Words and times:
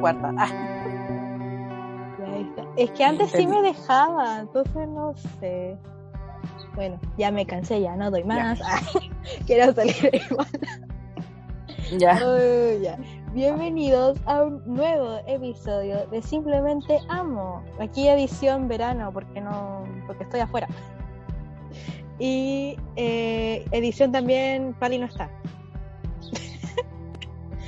Cuarta. 0.00 0.32
Ah. 0.36 0.48
Es 2.76 2.90
que 2.92 3.04
antes 3.04 3.30
sí 3.30 3.46
me 3.46 3.60
dejaba, 3.62 4.40
entonces 4.40 4.88
no 4.88 5.14
sé. 5.38 5.76
Bueno, 6.74 6.98
ya 7.18 7.30
me 7.30 7.44
cansé, 7.46 7.80
ya 7.80 7.96
no 7.96 8.10
doy 8.10 8.24
más. 8.24 8.60
quiero 9.46 9.72
salir 9.72 10.10
igual. 10.12 10.46
Ya. 11.98 12.20
ya. 12.80 12.96
Bienvenidos 13.34 14.16
a 14.26 14.44
un 14.44 14.62
nuevo 14.64 15.18
episodio 15.26 16.06
de 16.06 16.22
Simplemente 16.22 17.00
Amo. 17.08 17.64
Aquí 17.80 18.06
edición 18.06 18.68
verano 18.68 19.10
porque 19.12 19.40
no, 19.40 19.82
porque 20.06 20.22
estoy 20.22 20.38
afuera. 20.38 20.68
Y 22.20 22.76
eh, 22.94 23.64
edición 23.72 24.12
también 24.12 24.72
Pali 24.78 24.98
no 24.98 25.06
está. 25.06 25.28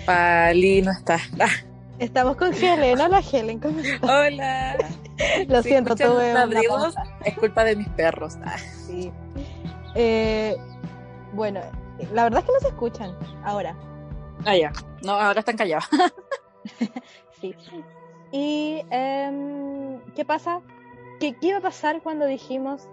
Pali 0.07 0.83
no 0.83 0.93
está. 0.93 1.17
Ah. 1.41 1.72
Estamos 2.03 2.37
con 2.37 2.53
Helen. 2.53 3.01
Hola, 3.01 3.21
Helen. 3.21 3.61
¿Cómo 3.61 3.79
estás? 3.79 4.11
Hola. 4.11 4.77
Lo 5.47 5.63
siento, 5.63 5.95
tuve 5.95 6.35
ladridos. 6.35 6.97
Es 7.25 7.39
culpa 7.39 7.63
de 7.63 7.77
mis 7.77 7.89
perros. 7.91 8.39
Ah. 8.45 8.59
Sí. 8.59 9.13
Eh, 9.95 10.57
bueno, 11.33 11.61
la 12.13 12.25
verdad 12.25 12.41
es 12.41 12.47
que 12.47 12.53
no 12.53 12.59
se 12.61 12.69
escuchan 12.69 13.17
ahora. 13.45 13.77
Ah, 14.45 14.57
ya. 14.57 14.73
No, 15.05 15.13
ahora 15.13 15.39
están 15.39 15.57
callados. 15.57 15.89
sí. 17.41 17.55
¿Y 18.33 18.85
eh, 18.91 20.01
qué 20.17 20.25
pasa? 20.25 20.61
¿Qué, 21.21 21.37
¿Qué 21.39 21.49
iba 21.49 21.59
a 21.59 21.63
pasar 21.63 22.03
cuando 22.03 22.27
dijimos 22.27 22.89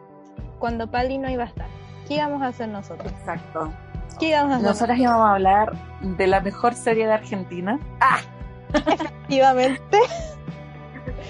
cuando 0.60 0.92
Pali 0.92 1.18
no 1.18 1.32
iba 1.32 1.46
a 1.46 1.48
estar? 1.48 1.68
¿Qué 2.08 2.16
íbamos 2.16 2.44
a 2.44 2.48
hacer 2.48 2.70
nosotros? 2.70 3.12
Exacto. 3.12 3.74
¿Qué 4.20 4.30
íbamos 4.30 4.52
a 4.52 4.56
hacer? 4.58 4.68
Nosotras 4.68 5.00
íbamos 5.00 5.26
a 5.26 5.34
hablar 5.34 5.74
de 6.00 6.28
la 6.28 6.42
mejor 6.42 6.76
serie 6.76 7.08
de 7.08 7.14
Argentina. 7.14 7.80
¡Ah! 8.02 8.20
Efectivamente. 8.74 9.98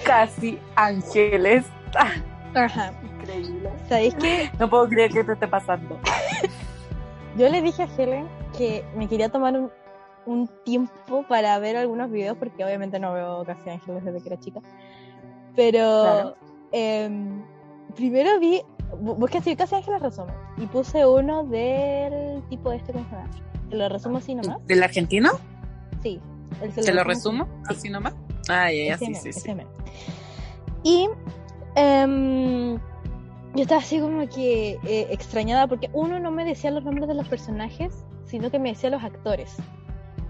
Casi 0.04 0.58
Ángeles. 0.76 1.64
Ajá. 2.54 2.92
Increíble. 3.02 3.70
¿Sabéis 3.88 4.14
qué? 4.16 4.50
No 4.58 4.68
puedo 4.68 4.88
creer 4.88 5.10
que 5.12 5.24
te 5.24 5.32
esté 5.32 5.46
pasando. 5.48 5.98
Yo 7.36 7.48
le 7.48 7.62
dije 7.62 7.82
a 7.84 7.88
Helen 7.96 8.26
que 8.56 8.84
me 8.96 9.08
quería 9.08 9.28
tomar 9.28 9.54
un, 9.58 9.70
un 10.26 10.48
tiempo 10.64 11.24
para 11.28 11.58
ver 11.58 11.76
algunos 11.76 12.10
videos, 12.10 12.36
porque 12.36 12.64
obviamente 12.64 12.98
no 12.98 13.12
veo 13.12 13.44
Casi 13.44 13.70
Ángeles 13.70 14.04
desde 14.04 14.20
que 14.20 14.28
era 14.28 14.40
chica. 14.40 14.60
Pero 15.54 15.78
Claro. 16.02 16.36
eh, 16.72 17.28
primero 17.94 18.38
vi, 18.40 18.62
bu- 19.00 19.16
busqué 19.16 19.38
así 19.38 19.54
Casi 19.56 19.76
Ángeles 19.76 20.02
resumen, 20.02 20.34
y 20.58 20.66
puse 20.66 21.06
uno 21.06 21.44
del 21.44 22.42
tipo 22.48 22.72
este, 22.72 22.92
¿cómo 22.92 23.04
se 23.08 23.16
llama? 23.16 23.30
¿Te 23.68 23.76
lo 23.76 23.88
resumo 23.88 24.18
así 24.18 24.34
nomás? 24.34 24.58
¿Del 24.66 24.82
argentino? 24.82 25.30
Sí. 26.02 26.20
¿Te 26.74 26.92
lo 26.92 27.04
resumo? 27.04 27.48
Así 27.68 27.88
nomás. 27.88 28.14
Ah, 28.48 28.70
ya, 28.72 28.98
sí, 28.98 29.14
sí. 29.14 29.30
Y 30.82 31.08
em, 31.76 32.74
yo 33.54 33.62
estaba 33.62 33.80
así 33.80 34.00
como 34.00 34.26
que 34.28 34.78
eh, 34.84 35.06
extrañada 35.10 35.66
porque 35.66 35.90
uno 35.92 36.18
no 36.18 36.30
me 36.30 36.44
decía 36.44 36.70
los 36.70 36.84
nombres 36.84 37.08
de 37.08 37.14
los 37.14 37.28
personajes, 37.28 38.04
sino 38.24 38.50
que 38.50 38.58
me 38.58 38.70
decía 38.70 38.90
los 38.90 39.02
actores. 39.02 39.56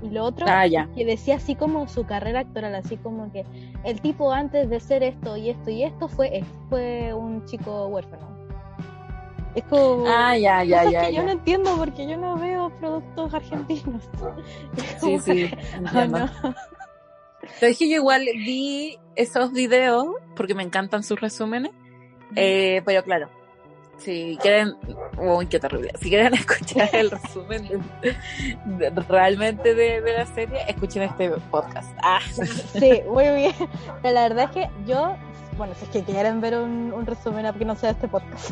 Y 0.02 0.08
lo 0.08 0.24
otro, 0.24 0.46
Ah, 0.48 0.66
ya. 0.66 0.88
que 0.94 1.04
decía 1.04 1.36
así 1.36 1.54
como 1.54 1.86
su 1.86 2.04
carrera 2.06 2.40
actoral, 2.40 2.74
así 2.74 2.96
como 2.96 3.30
que 3.32 3.44
el 3.84 4.00
tipo 4.00 4.32
antes 4.32 4.70
de 4.70 4.80
ser 4.80 5.02
esto 5.02 5.36
y 5.36 5.50
esto 5.50 5.70
y 5.70 5.82
esto 5.82 6.08
fue, 6.08 6.42
fue 6.70 7.12
un 7.12 7.44
chico 7.44 7.86
huérfano. 7.88 8.39
Es 9.54 9.64
como 9.64 10.04
Ah, 10.06 10.36
ya, 10.36 10.62
ya, 10.64 10.78
cosas 10.84 10.92
ya. 10.92 11.06
que 11.06 11.14
yo 11.14 11.20
no 11.22 11.26
ya. 11.28 11.32
entiendo 11.32 11.76
porque 11.76 12.06
yo 12.08 12.16
no 12.16 12.36
veo 12.36 12.70
productos 12.78 13.34
argentinos. 13.34 14.08
Sí, 15.00 15.18
sí, 15.20 15.50
Oh, 15.94 16.04
no. 16.06 16.28
Que 17.58 17.74
yo 17.74 17.96
igual 17.96 18.22
vi 18.34 18.98
esos 19.16 19.52
videos 19.52 20.06
porque 20.36 20.54
me 20.54 20.62
encantan 20.62 21.02
sus 21.02 21.20
resúmenes. 21.20 21.72
Eh, 22.36 22.80
pero 22.84 23.02
claro, 23.02 23.28
si 23.98 24.38
quieren, 24.40 24.76
uy, 25.18 25.46
qué 25.46 25.58
terrible. 25.58 25.90
Si 26.00 26.08
quieren 26.10 26.32
escuchar 26.34 26.88
el 26.92 27.10
resumen 27.10 27.66
de- 28.02 28.90
de- 28.90 28.90
realmente 29.08 29.74
de, 29.74 30.00
de 30.00 30.12
la 30.12 30.26
serie, 30.26 30.58
escuchen 30.68 31.02
este 31.02 31.28
podcast. 31.50 31.90
Ah, 32.02 32.20
Sí, 32.30 33.00
muy 33.08 33.24
bien. 33.34 33.52
Pero 34.02 34.14
la 34.14 34.22
verdad 34.28 34.44
es 34.44 34.50
que 34.50 34.70
yo, 34.86 35.16
bueno, 35.58 35.74
si 35.74 35.84
es 35.86 35.90
que 35.90 36.04
quieren 36.04 36.40
ver 36.40 36.56
un, 36.56 36.92
un 36.92 37.04
resumen, 37.04 37.46
aunque 37.46 37.64
no 37.64 37.74
sea 37.74 37.90
este 37.90 38.06
podcast, 38.06 38.50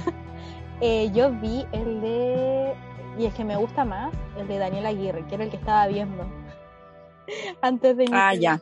eh, 0.81 1.11
yo 1.13 1.31
vi 1.33 1.67
el 1.73 2.01
de, 2.01 2.75
y 3.19 3.27
es 3.27 3.35
que 3.35 3.45
me 3.45 3.57
gusta 3.57 3.85
más, 3.85 4.13
el 4.37 4.49
de 4.49 4.59
Daniel 4.59 4.87
Aguirre, 4.87 5.27
que 5.27 5.35
era 5.35 5.45
el 5.45 5.51
que 5.51 5.57
estaba 5.57 5.87
viendo 5.87 6.27
antes 7.61 7.97
de 7.97 8.07
Ah, 8.13 8.35
ya. 8.35 8.61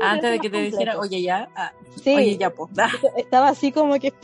Antes 0.00 0.30
de 0.30 0.38
que 0.38 0.50
te 0.50 0.60
dijera, 0.62 0.98
oye, 0.98 1.20
ya, 1.22 1.48
ah, 1.56 1.72
Sí, 2.02 2.14
oye, 2.14 2.36
ya. 2.36 2.52
Ah. 2.78 2.90
estaba 3.16 3.48
así 3.48 3.72
como 3.72 3.98
que. 3.98 4.12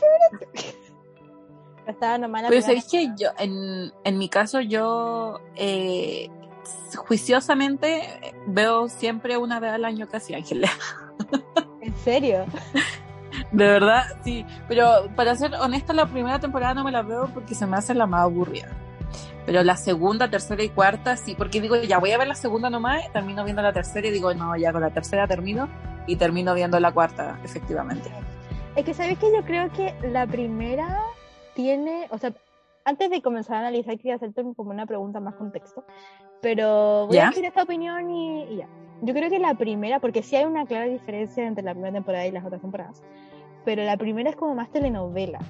Estaba 1.87 2.17
nomás 2.17 2.45
Pero 2.49 2.63
sabéis 2.63 2.87
que 2.91 3.11
yo, 3.15 3.29
en, 3.37 3.93
en 4.05 4.17
mi 4.17 4.31
caso, 4.31 4.63
yo 4.63 5.43
eh, 5.55 6.31
juiciosamente 6.97 8.35
veo 8.47 8.89
siempre 8.89 9.37
una 9.37 9.61
vez 9.61 9.73
al 9.73 9.85
año 9.85 10.09
casi 10.09 10.33
Ángeles. 10.33 10.71
¿En 11.83 11.95
serio? 11.97 12.47
De 13.53 13.65
verdad, 13.65 14.05
sí. 14.25 14.45
Pero 14.69 15.09
para 15.15 15.35
ser 15.37 15.55
honesta, 15.55 15.93
la 15.93 16.07
primera 16.07 16.39
temporada 16.39 16.75
no 16.75 16.85
me 16.85 16.93
la 16.93 17.03
veo 17.03 17.29
porque 17.33 17.55
se 17.55 17.67
me 17.67 17.77
hace 17.77 17.95
la 17.95 18.07
más 18.07 18.23
aburrida. 18.23 18.69
Pero 19.47 19.63
la 19.63 19.77
segunda, 19.77 20.31
tercera 20.31 20.63
y 20.63 20.71
cuarta, 20.71 21.17
sí, 21.17 21.35
porque 21.37 21.61
digo, 21.61 21.77
ya 21.77 21.99
voy 21.99 22.13
a 22.13 22.19
ver 22.19 22.27
la 22.27 22.35
segunda 22.35 22.71
nomás, 22.71 23.13
termino 23.13 23.45
viendo 23.45 23.63
la 23.63 23.73
tercera 23.73 24.07
y 24.09 24.11
digo, 24.11 24.33
no, 24.33 24.57
ya 24.57 24.73
con 24.73 24.81
la 24.81 24.91
tercera 24.91 25.27
termino 25.27 25.69
y 26.07 26.17
termino 26.17 26.55
viendo 26.55 26.81
la 26.81 26.93
cuarta, 26.93 27.39
efectivamente. 27.45 28.11
Es 28.75 28.85
que 28.85 28.95
sabéis 28.95 29.19
que 29.19 29.31
yo 29.33 29.45
creo 29.45 29.71
que 29.71 29.95
la 30.09 30.27
primera 30.27 31.01
tiene, 31.55 32.09
o 32.11 32.19
sea, 32.19 32.33
antes 32.85 33.11
de 33.11 33.23
comenzar 33.23 33.57
a 33.57 33.61
analizar 33.61 33.97
quería 33.97 34.17
hacerte 34.17 34.43
como 34.57 34.71
una 34.71 34.87
pregunta 34.87 35.21
más 35.21 35.35
contexto, 35.35 35.85
pero 36.41 37.07
voy 37.07 37.17
¿Ya? 37.17 37.27
a 37.27 37.29
decir 37.29 37.45
esta 37.45 37.63
opinión 37.63 38.11
y, 38.11 38.45
y 38.45 38.57
ya. 38.57 38.69
Yo 39.03 39.13
creo 39.13 39.29
que 39.29 39.39
la 39.39 39.55
primera, 39.55 40.01
porque 40.01 40.23
sí 40.23 40.37
hay 40.37 40.45
una 40.45 40.67
clara 40.67 40.87
diferencia 40.87 41.47
entre 41.47 41.65
la 41.65 41.73
primera 41.73 41.93
temporada 41.93 42.27
y 42.27 42.31
las 42.31 42.45
otras 42.45 42.63
temporadas, 42.63 43.03
pero 43.65 43.85
la 43.85 43.97
primera 43.97 44.31
es 44.31 44.37
como 44.37 44.55
más 44.55 44.71
telenovela. 44.71 45.41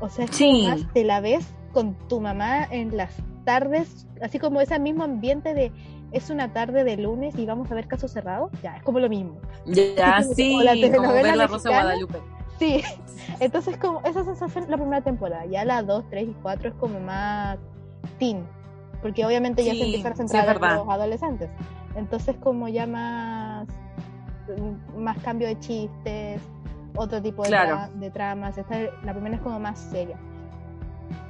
O 0.00 0.08
sea, 0.08 0.26
es 0.26 0.38
como 0.38 0.68
más 0.68 0.92
te 0.92 1.04
la 1.04 1.20
ves 1.20 1.46
con 1.72 1.94
tu 2.08 2.20
mamá 2.20 2.64
en 2.64 2.96
las 2.96 3.14
tardes, 3.44 4.06
así 4.22 4.38
como 4.38 4.60
ese 4.60 4.78
mismo 4.78 5.04
ambiente 5.04 5.54
de 5.54 5.72
es 6.12 6.30
una 6.30 6.52
tarde 6.52 6.84
de 6.84 6.96
lunes 6.96 7.36
y 7.36 7.46
vamos 7.46 7.70
a 7.70 7.74
ver 7.74 7.88
caso 7.88 8.08
cerrado, 8.08 8.50
ya, 8.62 8.76
es 8.76 8.82
como 8.82 9.00
lo 9.00 9.08
mismo. 9.08 9.38
Ya, 9.66 10.22
sí, 10.34 10.56
la 10.62 10.72
como 10.72 10.82
telenovela 10.82 11.22
ver 11.22 11.36
la 11.36 11.46
Rosa. 11.46 11.68
Guadalupe. 11.68 12.18
Sí, 12.58 12.82
entonces 13.40 13.76
como 13.76 14.00
esa 14.04 14.24
sensación 14.24 14.66
la 14.68 14.76
primera 14.76 15.02
temporada, 15.02 15.44
ya 15.46 15.64
la 15.64 15.82
2, 15.82 16.04
3 16.10 16.28
y 16.28 16.34
4 16.42 16.68
es 16.70 16.74
como 16.76 17.00
más 17.00 17.58
teen, 18.18 18.46
porque 19.02 19.26
obviamente 19.26 19.64
ya 19.64 19.72
se 19.72 19.84
empiezan 19.84 20.12
a 20.12 20.16
centrar 20.16 20.56
en 20.56 20.76
los 20.78 20.88
adolescentes, 20.88 21.50
entonces 21.96 22.36
como 22.36 22.68
ya 22.68 22.86
más, 22.86 23.68
más 24.96 25.18
cambio 25.18 25.48
de 25.48 25.58
chistes, 25.58 26.40
otro 26.96 27.22
tipo 27.22 27.42
de, 27.42 27.48
Claro. 27.48 27.76
tra- 27.76 27.90
de 27.92 28.10
tramas, 28.10 28.58
esta, 28.58 28.78
la 29.04 29.12
primera 29.12 29.36
es 29.36 29.42
como 29.42 29.58
más 29.60 29.78
seria. 29.78 30.18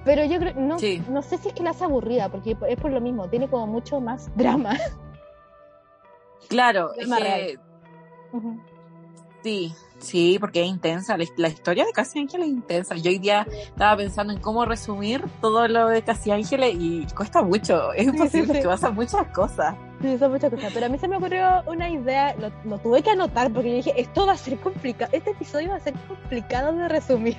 Pero 0.05 0.25
yo 0.25 0.39
creo, 0.39 0.55
no, 0.55 0.79
Sí. 0.79 1.03
no 1.09 1.21
sé 1.23 1.37
si 1.39 1.49
es 1.49 1.55
que 1.55 1.63
la 1.63 1.71
hace 1.71 1.85
aburrida, 1.85 2.29
porque 2.29 2.57
es 2.69 2.81
por 2.81 2.91
lo 2.93 3.01
mismo, 3.01 3.29
tiene 3.29 3.49
como 3.49 3.67
mucho 3.67 4.01
más 4.01 4.31
drama. 4.37 4.75
Claro, 6.49 6.93
es 6.95 7.09
que 7.09 7.59
Ujú. 8.33 8.61
sí, 9.43 9.75
sí, 9.99 10.37
porque 10.41 10.63
es 10.63 10.69
intensa. 10.69 11.17
La, 11.17 11.25
la 11.37 11.49
historia 11.49 11.85
de 11.85 11.93
Casi 11.93 12.19
Ángeles 12.19 12.47
es 12.49 12.53
intensa. 12.55 12.95
Yo 12.97 13.11
hoy 13.11 13.19
día 13.19 13.47
estaba 13.51 13.97
pensando 13.97 14.33
en 14.33 14.41
cómo 14.41 14.65
resumir 14.65 15.25
todo 15.41 15.67
lo 15.69 15.89
de 15.89 16.03
Casi 16.03 16.31
Ángeles 16.31 16.75
y 16.79 17.07
cuesta 17.15 17.43
mucho. 17.43 17.93
Es 17.93 18.05
Sí, 18.05 18.11
imposible 18.11 18.29
sí, 18.31 18.41
sí. 18.41 18.47
porque 18.47 18.67
pasan 18.69 18.95
muchas 18.95 19.27
cosas. 19.29 19.75
Sí, 20.03 20.19
son 20.19 20.33
muchas 20.33 20.51
cosas. 20.51 20.71
Pero 20.75 20.87
a 20.87 20.89
mí 20.89 20.99
se 20.99 21.09
me 21.09 21.17
ocurrió 21.17 21.63
una 21.67 21.89
idea, 21.89 22.35
lo, 22.39 22.51
lo 22.69 22.79
tuve 22.79 23.03
que 23.03 23.11
anotar 23.11 23.51
porque 23.53 23.71
yo 23.71 23.77
dije, 23.77 23.95
esto 24.01 24.27
va 24.27 24.33
a 24.33 24.37
ser 24.37 24.59
complicado, 24.59 25.11
este 25.15 25.31
episodio 25.31 25.71
va 25.71 25.77
a 25.77 25.81
ser 25.81 25.95
complicado 26.07 26.73
de 26.77 26.89
resumir. 26.89 27.37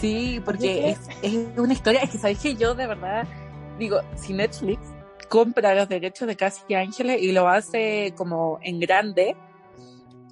Sí, 0.00 0.40
porque 0.44 0.90
es, 0.90 0.98
es 1.22 1.36
una 1.58 1.72
historia. 1.72 2.00
Es 2.02 2.10
que 2.10 2.18
sabéis 2.18 2.38
que 2.40 2.54
yo 2.56 2.74
de 2.74 2.86
verdad 2.86 3.26
digo, 3.78 4.00
si 4.16 4.32
Netflix 4.32 4.80
compra 5.28 5.74
los 5.74 5.88
derechos 5.88 6.26
de 6.26 6.36
Casi 6.36 6.74
Ángeles 6.74 7.22
y 7.22 7.32
lo 7.32 7.48
hace 7.48 8.12
como 8.16 8.58
en 8.62 8.80
grande. 8.80 9.36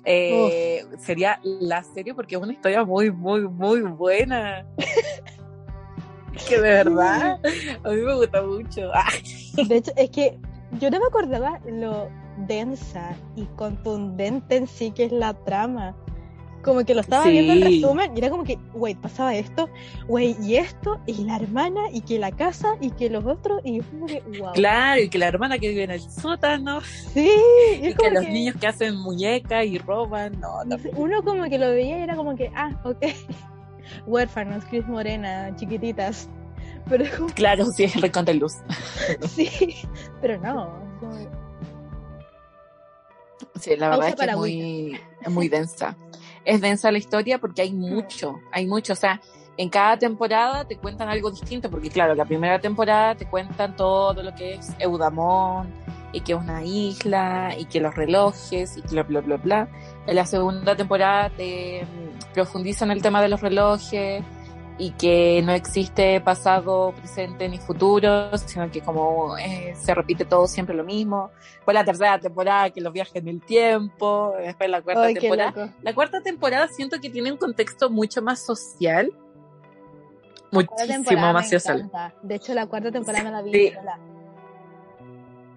Eh, 0.05 0.85
sería 0.99 1.41
la 1.43 1.83
serie 1.83 2.15
porque 2.15 2.37
es 2.37 2.43
una 2.43 2.53
historia 2.53 2.85
muy, 2.85 3.11
muy, 3.11 3.49
muy 3.49 3.81
buena. 3.83 4.67
que 6.49 6.57
de 6.57 6.61
verdad 6.61 7.41
a 7.85 7.89
mí 7.91 7.97
me 7.97 8.15
gusta 8.15 8.43
mucho. 8.43 8.91
De 9.57 9.77
hecho, 9.77 9.93
es 9.97 10.11
que 10.11 10.39
yo 10.79 10.91
no 10.91 11.01
me 11.01 11.07
acordaba 11.07 11.61
lo 11.67 12.09
densa 12.47 13.17
y 13.37 13.45
contundente 13.57 14.57
en 14.57 14.67
sí 14.67 14.91
que 14.91 15.05
es 15.05 15.13
la 15.13 15.35
trama. 15.45 15.97
Como 16.69 16.85
que 16.85 16.95
lo 16.95 17.01
estaba 17.01 17.27
viendo 17.27 17.55
en 17.55 17.63
resumen 17.63 18.15
y 18.15 18.19
era 18.19 18.29
como 18.29 18.45
que, 18.45 18.59
güey, 18.75 18.95
pasaba 18.95 19.35
esto, 19.35 19.71
güey, 20.07 20.37
y 20.43 20.57
esto, 20.57 21.01
y 21.07 21.25
la 21.25 21.37
hermana, 21.37 21.81
y 21.91 22.03
que 22.03 22.19
la 22.19 22.31
casa, 22.31 22.77
y 22.81 22.91
que 22.91 23.09
los 23.09 23.25
otros, 23.25 23.63
y 23.65 23.81
como 23.81 24.05
que, 24.05 24.21
wow. 24.39 24.53
Claro, 24.53 25.01
y 25.01 25.09
que 25.09 25.17
la 25.17 25.29
hermana 25.29 25.59
que 25.59 25.71
vive 25.71 25.85
en 25.85 25.93
el 25.93 26.01
sótano. 26.01 26.83
Sí, 26.83 27.31
y, 27.81 27.95
que 27.95 28.11
los 28.11 28.29
niños 28.29 28.57
que 28.61 28.67
hacen 28.67 28.97
muñecas 28.97 29.65
y 29.65 29.79
roban, 29.79 30.39
no, 30.41 30.63
no. 30.67 30.77
Uno 30.97 31.23
como 31.23 31.45
que 31.45 31.59
lo 31.59 31.71
veía 31.71 32.01
y 32.01 32.03
era 32.03 32.17
como 32.17 32.37
que, 32.37 32.53
ah, 32.55 32.79
ok. 32.85 33.07
Huérfanos, 34.07 34.65
Cris 34.67 34.87
Morena, 34.87 35.57
chiquititas. 35.57 36.29
Pero 36.89 37.05
Claro, 37.35 37.65
sí, 37.67 37.85
es 37.85 37.95
recontra 38.01 38.35
luz. 38.35 38.57
sí, 39.29 39.75
pero 40.21 40.39
no. 40.39 40.87
Sí, 43.59 43.75
la 43.77 43.89
verdad 43.89 44.09
es 44.09 44.15
que 44.17 44.27
es 44.27 44.37
muy, 44.37 45.01
muy 45.29 45.49
densa. 45.49 45.97
Es 46.45 46.61
densa 46.61 46.91
la 46.91 46.99
historia 46.99 47.39
porque 47.39 47.63
hay 47.63 47.73
mucho, 47.73 48.41
hay 48.53 48.67
mucho. 48.67 48.93
O 48.93 48.97
sea, 48.97 49.21
en 49.57 49.69
cada 49.69 49.99
temporada 49.99 50.65
te 50.65 50.77
cuentan 50.77 51.09
algo 51.09 51.31
distinto, 51.31 51.71
porque 51.71 51.91
claro, 51.91 52.15
la 52.15 52.25
primera 52.25 52.61
temporada 52.61 53.15
te 53.15 53.27
cuentan 53.27 53.77
todo 53.77 54.23
lo 54.23 54.35
que 54.35 54.55
es 54.55 54.73
Eudamón, 54.79 55.69
y 56.13 56.21
que 56.21 56.33
es 56.33 56.39
una 56.39 56.65
isla, 56.65 57.55
y 57.59 57.67
que 57.67 57.81
los 57.81 57.95
relojes, 57.95 58.77
y 58.77 58.83
bla, 58.83 59.03
bla, 59.03 59.21
bla, 59.21 59.37
bla. 59.37 59.69
En 60.07 60.17
la 60.17 60.25
segunda 60.27 60.77
temporada 60.77 61.31
te 61.31 61.85
mm, 61.85 62.35
profundizan 62.35 62.91
el 62.91 63.03
tema 63.03 63.21
de 63.21 63.29
los 63.29 63.41
relojes, 63.41 64.23
y 64.79 64.93
que 64.93 65.43
no 65.45 65.53
existe 65.53 66.21
pasado, 66.21 66.95
presente 66.97 67.49
ni 67.49 67.59
futuro, 67.59 68.37
sino 68.39 68.71
que 68.71 68.81
como 68.81 69.37
eh, 69.37 69.75
se 69.77 69.93
repite 69.93 70.25
todo 70.25 70.47
siempre 70.47 70.75
lo 70.75 70.85
mismo. 70.85 71.31
Fue 71.65 71.75
la 71.75 71.85
tercera 71.85 72.19
temporada 72.21 72.71
que 72.71 72.81
los 72.81 72.93
viajes 72.93 73.17
en 73.17 73.29
el 73.29 73.43
tiempo, 73.43 74.35
después 74.39 74.71
la 74.71 74.81
cuarta 74.81 75.13
temporada. 75.13 75.75
La 75.83 75.95
cuarta 75.95 76.21
temporada 76.23 76.69
siento 76.69 77.01
que 77.01 77.11
tiene 77.11 77.33
un 77.33 77.39
contexto 77.39 77.91
mucho 77.91 78.23
más 78.23 78.39
social. 78.39 79.13
Muchísimo 80.53 81.33
más 81.33 81.51
social. 81.51 81.91
De 82.23 82.37
hecho, 82.37 82.55
la 82.55 82.67
cuarta 82.67 82.93
temporada 82.93 83.25
no 83.25 83.31
la 83.33 83.43
vi. 83.43 83.73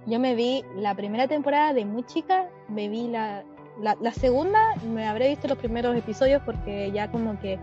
Yo 0.07 0.19
me 0.19 0.33
vi 0.33 0.65
la 0.75 0.95
primera 0.95 1.27
temporada 1.27 1.73
de 1.73 1.85
muy 1.85 2.03
chica, 2.07 2.49
me 2.67 2.89
vi 2.89 3.07
la, 3.07 3.43
la, 3.79 3.95
la 4.01 4.11
segunda, 4.11 4.59
me 4.83 5.07
habré 5.07 5.29
visto 5.29 5.47
los 5.47 5.59
primeros 5.59 5.95
episodios 5.95 6.41
porque 6.43 6.91
ya 6.91 7.11
como 7.11 7.39
que 7.39 7.59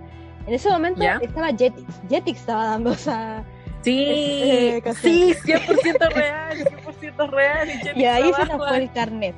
en 0.49 0.55
ese 0.55 0.71
momento 0.71 1.03
estaba 1.21 1.49
Jetix. 1.49 2.01
Jetix 2.09 2.41
estaba 2.41 2.65
dando 2.65 2.93
esa. 2.93 3.45
Sí, 3.83 4.05
eh, 4.09 4.83
sí, 5.01 5.35
100% 5.45 6.13
real, 6.15 6.59
100% 6.59 7.31
real. 7.31 7.69
Y, 7.95 8.05
ahí 8.07 8.33
se 8.33 8.45
nos 8.47 8.57
fue 8.57 8.77
el 8.79 8.93
carnet. 8.93 9.35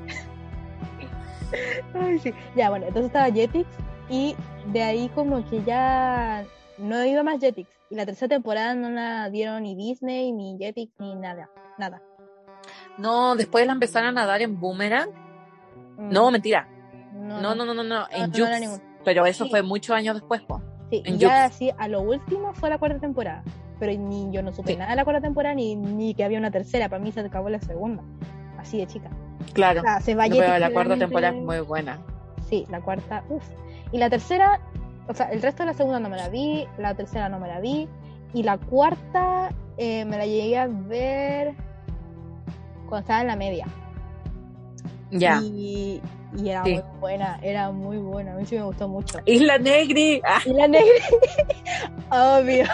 Ay, 1.94 2.18
sí. 2.20 2.32
Ya, 2.54 2.70
bueno, 2.70 2.86
entonces 2.86 3.08
estaba 3.08 3.30
Jetix 3.30 3.68
y 4.08 4.36
de 4.66 4.82
ahí 4.82 5.08
como 5.10 5.44
que 5.50 5.62
ya 5.64 6.44
no 6.78 7.04
iba 7.04 7.24
más 7.24 7.40
Jetix. 7.40 7.68
Y 7.90 7.96
la 7.96 8.06
tercera 8.06 8.28
temporada 8.28 8.74
no 8.74 8.88
la 8.88 9.28
dieron 9.30 9.64
ni 9.64 9.74
Disney, 9.74 10.30
ni 10.30 10.56
Jetix, 10.58 10.92
ni 11.00 11.16
nada. 11.16 11.50
Nada. 11.76 12.00
No, 12.98 13.34
después 13.34 13.66
la 13.66 13.72
empezaron 13.72 14.16
a 14.16 14.26
dar 14.26 14.42
en 14.42 14.60
Boomerang. 14.60 15.10
Mm. 15.98 16.10
No, 16.12 16.30
mentira. 16.30 16.68
No, 17.12 17.40
no, 17.40 17.54
no, 17.56 17.74
no, 17.74 17.82
no, 17.82 18.06
en 18.10 18.30
no, 18.30 18.80
Pero 19.04 19.26
eso 19.26 19.48
fue 19.48 19.62
muchos 19.62 19.94
años 19.94 20.14
después, 20.14 20.40
pues. 20.42 20.62
Sí, 20.90 21.02
y 21.04 21.18
ya 21.18 21.44
así, 21.44 21.70
a 21.78 21.88
lo 21.88 22.02
último 22.02 22.52
fue 22.52 22.68
la 22.68 22.78
cuarta 22.78 22.98
temporada. 22.98 23.42
Pero 23.78 23.92
ni 23.98 24.30
yo 24.30 24.42
no 24.42 24.52
supe 24.52 24.76
nada 24.76 24.90
de 24.90 24.96
la 24.96 25.04
cuarta 25.04 25.22
temporada, 25.22 25.54
ni, 25.54 25.74
ni 25.74 26.14
que 26.14 26.24
había 26.24 26.38
una 26.38 26.50
tercera. 26.50 26.88
Para 26.88 27.02
mí 27.02 27.12
se 27.12 27.20
acabó 27.20 27.48
la 27.48 27.60
segunda. 27.60 28.02
Así 28.58 28.78
de 28.78 28.86
chica. 28.86 29.10
Claro. 29.52 29.82
se 30.02 30.14
la 30.14 30.70
cuarta 30.70 30.96
temporada 30.96 31.34
es 31.34 31.42
muy 31.42 31.60
buena. 31.60 31.98
Sí, 32.48 32.66
la 32.70 32.80
cuarta, 32.80 33.24
uff. 33.28 33.44
Y 33.92 33.98
la 33.98 34.10
tercera, 34.10 34.60
o 35.08 35.14
sea, 35.14 35.30
el 35.30 35.40
resto 35.40 35.62
de 35.62 35.68
la 35.68 35.74
segunda 35.74 36.00
no 36.00 36.08
me 36.08 36.16
la 36.16 36.28
vi, 36.28 36.66
la 36.78 36.94
tercera 36.94 37.28
no 37.28 37.38
me 37.38 37.48
la 37.48 37.60
vi. 37.60 37.88
Y 38.32 38.42
la 38.42 38.58
cuarta 38.58 39.50
eh, 39.76 40.04
me 40.04 40.18
la 40.18 40.26
llegué 40.26 40.58
a 40.58 40.66
ver 40.66 41.54
cuando 42.88 43.00
estaba 43.00 43.20
en 43.20 43.26
la 43.26 43.36
media. 43.36 43.66
Ya. 45.10 45.40
Y, 45.42 46.00
y 46.36 46.50
era 46.50 46.62
muy 46.62 46.82
buena, 47.00 47.38
era 47.42 47.70
muy 47.70 47.98
buena, 47.98 48.32
a 48.32 48.36
mí 48.36 48.46
sí 48.46 48.56
me 48.56 48.62
gustó 48.62 48.88
mucho. 48.88 49.18
Isla 49.24 49.58
Negri. 49.58 50.20
Ah. 50.24 50.40
Isla 50.44 50.68
Negri, 50.68 51.00
obvio. 52.10 52.64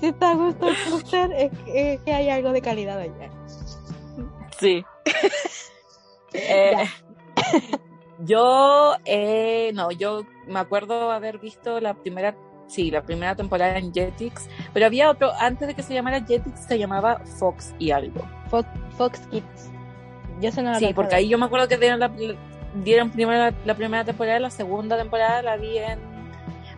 si 0.00 0.06
está 0.06 0.34
gusto 0.34 0.68
el 0.68 1.32
es, 1.32 1.52
es, 1.66 2.00
que 2.00 2.12
hay 2.12 2.28
algo 2.28 2.52
de 2.52 2.60
calidad 2.60 2.98
allá. 2.98 3.30
Sí. 4.60 4.84
eh, 6.34 6.84
yo, 8.18 8.94
eh, 9.04 9.70
no, 9.74 9.90
yo 9.90 10.22
me 10.46 10.58
acuerdo 10.58 11.10
haber 11.10 11.38
visto 11.38 11.80
la 11.80 11.94
primera, 11.94 12.36
sí, 12.66 12.90
la 12.90 13.02
primera 13.02 13.34
temporada 13.36 13.78
en 13.78 13.92
Jetix, 13.92 14.48
pero 14.74 14.86
había 14.86 15.10
otro, 15.10 15.32
antes 15.38 15.68
de 15.68 15.74
que 15.74 15.82
se 15.82 15.94
llamara 15.94 16.24
Jetix, 16.24 16.60
se 16.66 16.78
llamaba 16.78 17.20
Fox 17.38 17.74
y 17.78 17.90
algo. 17.90 18.20
Fox, 18.50 18.68
Fox 18.96 19.20
Kids. 19.30 19.77
Yo 20.40 20.50
sí, 20.52 20.92
porque 20.94 21.16
ahí 21.16 21.28
yo 21.28 21.38
me 21.38 21.46
acuerdo 21.46 21.68
que 21.68 21.76
dieron 21.76 21.98
la, 22.00 22.10
dieron 22.84 23.10
primero 23.10 23.54
la, 23.64 23.74
primera 23.74 24.04
temporada, 24.04 24.38
la 24.38 24.50
segunda 24.50 24.96
temporada 24.96 25.42
la 25.42 25.56
vi 25.56 25.78
en... 25.78 25.98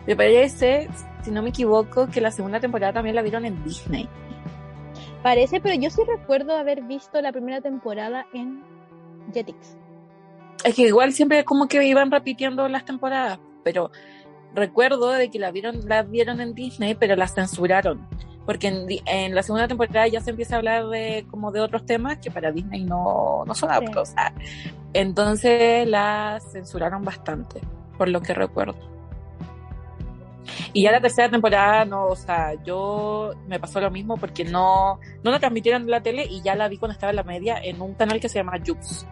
Me 0.07 0.15
parece, 0.15 0.89
si 1.23 1.31
no 1.31 1.43
me 1.43 1.49
equivoco, 1.49 2.07
que 2.07 2.21
la 2.21 2.31
segunda 2.31 2.59
temporada 2.59 2.93
también 2.93 3.15
la 3.15 3.21
vieron 3.21 3.45
en 3.45 3.63
Disney. 3.63 4.09
Parece, 5.21 5.61
pero 5.61 5.75
yo 5.75 5.91
sí 5.91 6.01
recuerdo 6.07 6.55
haber 6.55 6.81
visto 6.81 7.21
la 7.21 7.31
primera 7.31 7.61
temporada 7.61 8.25
en 8.33 8.63
Jetix. 9.31 9.77
Es 10.63 10.75
que 10.75 10.87
igual 10.87 11.13
siempre 11.13 11.43
como 11.45 11.67
que 11.67 11.83
iban 11.83 12.09
repitiendo 12.09 12.67
las 12.67 12.85
temporadas, 12.85 13.39
pero 13.63 13.91
recuerdo 14.55 15.11
de 15.11 15.29
que 15.29 15.37
la 15.37 15.51
vieron, 15.51 15.87
la 15.87 16.01
vieron 16.01 16.41
en 16.41 16.55
Disney, 16.55 16.95
pero 16.95 17.15
la 17.15 17.27
censuraron 17.27 18.07
porque 18.45 18.67
en, 19.05 19.35
la 19.35 19.43
segunda 19.43 19.67
temporada 19.67 20.07
ya 20.07 20.21
se 20.21 20.31
empieza 20.31 20.55
a 20.55 20.57
hablar 20.59 20.87
de 20.87 21.25
como 21.29 21.51
de 21.51 21.61
otros 21.61 21.85
temas 21.85 22.17
que 22.17 22.31
para 22.31 22.51
Disney 22.51 22.83
no, 22.83 23.43
no 23.45 23.53
son 23.53 23.71
aptos. 23.71 24.13
Entonces 24.93 25.87
la 25.87 26.39
censuraron 26.51 27.03
bastante, 27.03 27.61
por 27.97 28.09
lo 28.09 28.21
que 28.21 28.33
recuerdo. 28.33 28.91
Y 30.73 30.83
ya 30.83 30.91
la 30.91 31.01
tercera 31.01 31.29
temporada, 31.29 31.85
no, 31.85 32.07
o 32.07 32.15
sea, 32.15 32.53
yo 32.63 33.33
me 33.47 33.59
pasó 33.59 33.79
lo 33.79 33.91
mismo 33.91 34.17
porque 34.17 34.43
no, 34.43 34.99
no 35.23 35.31
la 35.31 35.39
transmitieron 35.39 35.83
en 35.83 35.91
la 35.91 36.01
tele 36.01 36.25
y 36.25 36.41
ya 36.41 36.55
la 36.55 36.67
vi 36.67 36.77
cuando 36.77 36.93
estaba 36.93 37.11
en 37.11 37.17
la 37.17 37.23
media 37.23 37.59
en 37.61 37.81
un 37.81 37.93
canal 37.93 38.19
que 38.19 38.29
se 38.29 38.39
llama 38.39 38.53
Jux. 38.65 39.05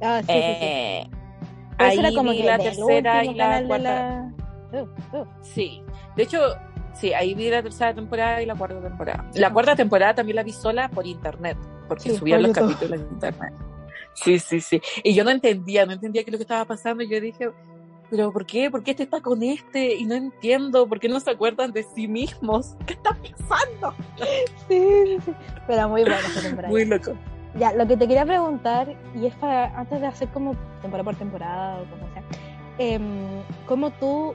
Ah, 0.00 0.20
sí, 0.22 0.32
eh, 0.32 1.08
Ahí 1.78 2.14
como 2.14 2.30
vi 2.30 2.42
la 2.42 2.58
tercera 2.58 3.24
y 3.24 3.34
la 3.34 3.64
cuarta. 3.66 4.32
Uh, 4.72 5.16
uh. 5.16 5.26
Sí, 5.42 5.82
de 6.16 6.22
hecho, 6.22 6.40
Sí, 6.94 7.12
ahí 7.12 7.34
vi 7.34 7.50
la 7.50 7.62
tercera 7.62 7.92
temporada 7.92 8.40
y 8.42 8.46
la 8.46 8.54
cuarta 8.54 8.80
temporada. 8.80 9.30
La 9.34 9.52
cuarta 9.52 9.76
temporada 9.76 10.14
también 10.14 10.36
la 10.36 10.42
vi 10.42 10.52
sola 10.52 10.88
por 10.88 11.06
internet, 11.06 11.58
porque 11.88 12.16
subían 12.16 12.42
los 12.42 12.52
capítulos 12.52 13.00
en 13.00 13.08
internet. 13.08 13.52
Sí, 14.14 14.38
sí, 14.38 14.60
sí. 14.60 14.80
Y 15.02 15.12
yo 15.14 15.24
no 15.24 15.30
entendía, 15.30 15.84
no 15.86 15.92
entendía 15.92 16.22
qué 16.22 16.30
es 16.30 16.32
lo 16.32 16.38
que 16.38 16.44
estaba 16.44 16.64
pasando. 16.64 17.02
Y 17.02 17.08
yo 17.08 17.20
dije, 17.20 17.50
pero 18.10 18.32
¿por 18.32 18.46
qué? 18.46 18.70
¿Por 18.70 18.82
qué 18.84 18.92
este 18.92 19.02
está 19.02 19.20
con 19.20 19.42
este? 19.42 19.94
Y 19.96 20.04
no 20.04 20.14
entiendo, 20.14 20.86
¿por 20.86 21.00
qué 21.00 21.08
no 21.08 21.18
se 21.18 21.30
acuerdan 21.30 21.72
de 21.72 21.82
sí 21.82 22.06
mismos? 22.06 22.76
¿Qué 22.86 22.94
está 22.94 23.10
pasando? 23.10 23.94
Sí, 24.68 25.18
sí. 25.24 25.32
Pero 25.66 25.88
muy 25.88 26.02
buena 26.02 26.20
esa 26.20 26.42
temporada. 26.42 26.68
Muy 26.68 26.84
loco. 26.84 27.14
Ya, 27.58 27.72
lo 27.72 27.86
que 27.86 27.96
te 27.96 28.06
quería 28.08 28.24
preguntar, 28.24 28.96
y 29.14 29.26
es 29.26 29.34
para, 29.36 29.76
antes 29.78 30.00
de 30.00 30.06
hacer 30.06 30.28
como 30.28 30.54
temporada 30.80 31.04
por 31.04 31.16
temporada 31.16 31.82
o 31.82 31.90
como 31.90 32.12
sea, 32.12 32.22
eh, 32.78 33.00
¿cómo 33.66 33.90
tú 33.92 34.34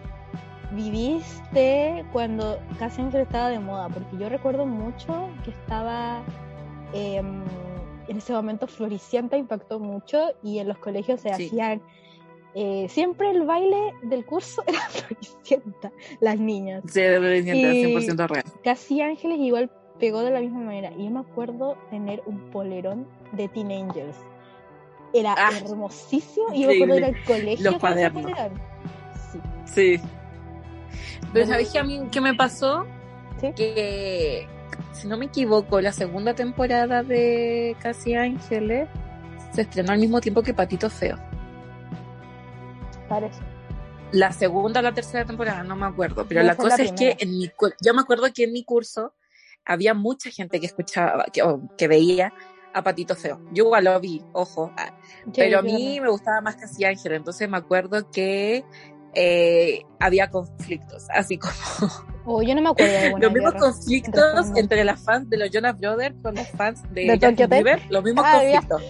viviste 0.71 2.05
cuando 2.11 2.59
Casi 2.77 3.01
Ángel 3.01 3.21
estaba 3.21 3.49
de 3.49 3.59
moda? 3.59 3.89
Porque 3.89 4.17
yo 4.17 4.29
recuerdo 4.29 4.65
mucho 4.65 5.29
que 5.43 5.51
estaba 5.51 6.21
em, 6.93 7.43
en 8.07 8.17
ese 8.17 8.33
momento 8.33 8.67
Floricienta 8.67 9.37
impactó 9.37 9.79
mucho 9.79 10.31
y 10.43 10.59
en 10.59 10.67
los 10.67 10.77
colegios 10.79 11.21
se 11.21 11.31
hacían 11.31 11.81
eh, 12.55 12.87
siempre 12.89 13.29
el 13.29 13.45
baile 13.45 13.93
del 14.01 14.25
curso 14.25 14.63
era 14.67 14.79
Floricienta, 14.79 15.91
las 16.19 16.39
niñas. 16.39 16.83
Sí, 16.87 17.01
Floricienta, 17.01 18.13
100% 18.13 18.27
real. 18.27 18.43
Casi 18.63 19.01
Ángeles 19.01 19.39
igual 19.39 19.71
pegó 19.99 20.21
de 20.21 20.31
la 20.31 20.39
misma 20.39 20.61
manera. 20.61 20.91
Y 20.97 21.05
yo 21.05 21.11
me 21.11 21.19
acuerdo 21.19 21.77
tener 21.89 22.23
un 22.25 22.39
polerón 22.51 23.07
de 23.33 23.47
Teen 23.49 23.71
Angels. 23.71 24.15
Era 25.13 25.35
ah, 25.37 25.51
hermosísimo 25.65 26.53
y 26.53 26.61
yo 26.61 26.67
me 26.69 26.75
acuerdo 26.75 26.97
ir 26.97 27.05
al 27.05 27.23
colegio. 27.25 27.71
Los 27.71 27.79
cuadernos. 27.79 28.31
Sí. 29.31 29.39
sí. 29.65 30.01
Pero 31.33 31.45
¿sabéis 31.45 31.69
que 31.69 31.79
a 31.79 31.83
mí 31.83 32.07
qué 32.11 32.21
me 32.21 32.33
pasó? 32.33 32.85
Que 33.55 34.47
si 34.93 35.07
no 35.07 35.17
me 35.17 35.25
equivoco, 35.25 35.81
la 35.81 35.91
segunda 35.91 36.33
temporada 36.33 37.03
de 37.03 37.75
Casi 37.79 38.15
Ángeles 38.15 38.89
se 39.53 39.61
estrenó 39.61 39.93
al 39.93 39.99
mismo 39.99 40.19
tiempo 40.21 40.41
que 40.41 40.53
Patito 40.53 40.89
Feo. 40.89 41.17
Parece. 43.07 43.39
La 44.11 44.31
segunda 44.31 44.79
o 44.79 44.83
la 44.83 44.93
tercera 44.93 45.25
temporada, 45.25 45.63
no 45.63 45.75
me 45.75 45.85
acuerdo, 45.85 46.25
pero 46.27 46.41
la 46.41 46.55
cosa 46.55 46.77
la 46.77 46.83
es 46.83 46.91
que 46.93 47.15
en 47.19 47.37
mi, 47.37 47.51
yo 47.81 47.93
me 47.93 48.01
acuerdo 48.01 48.27
que 48.33 48.45
en 48.45 48.53
mi 48.53 48.63
curso 48.63 49.13
había 49.65 49.93
mucha 49.93 50.31
gente 50.31 50.59
que 50.59 50.65
escuchaba, 50.65 51.25
que, 51.31 51.43
que 51.77 51.87
veía 51.87 52.33
a 52.73 52.83
Patito 52.83 53.15
Feo. 53.15 53.39
Yo 53.51 53.65
igual 53.65 53.85
lo 53.85 53.99
vi, 53.99 54.23
ojo, 54.33 54.71
ah, 54.77 54.97
pero 55.35 55.59
a 55.59 55.61
mí 55.61 55.99
me 56.01 56.09
gustaba 56.09 56.41
más 56.41 56.55
Casi 56.55 56.85
Ángel, 56.85 57.13
entonces 57.13 57.47
me 57.47 57.57
acuerdo 57.57 58.09
que 58.09 58.63
eh, 59.21 59.81
había 59.99 60.29
conflictos, 60.29 61.07
así 61.13 61.37
como 61.37 61.53
Oh, 62.25 62.41
yo 62.43 62.53
no 62.55 62.61
me 62.61 62.69
acuerdo 62.69 62.91
de 62.93 62.99
alguna 63.07 63.23
los 63.25 63.33
mismos 63.33 63.53
guerra. 63.53 63.65
conflictos 63.65 64.45
entre 64.47 64.59
entre 64.61 64.83
las 64.85 65.03
fans 65.03 65.29
de 65.29 65.37
los 65.37 65.49
Jonas 65.51 65.77
Brothers 65.79 66.15
con 66.21 66.35
los 66.35 66.47
fans 66.49 66.83
de, 66.93 67.01
¿De 67.05 67.19
Justin? 67.27 67.49
Bieber, 67.49 67.81
los 67.89 68.03
mismos 68.03 68.23
Ah, 68.27 68.43
ya. 68.43 68.61
conflictos. 68.61 68.83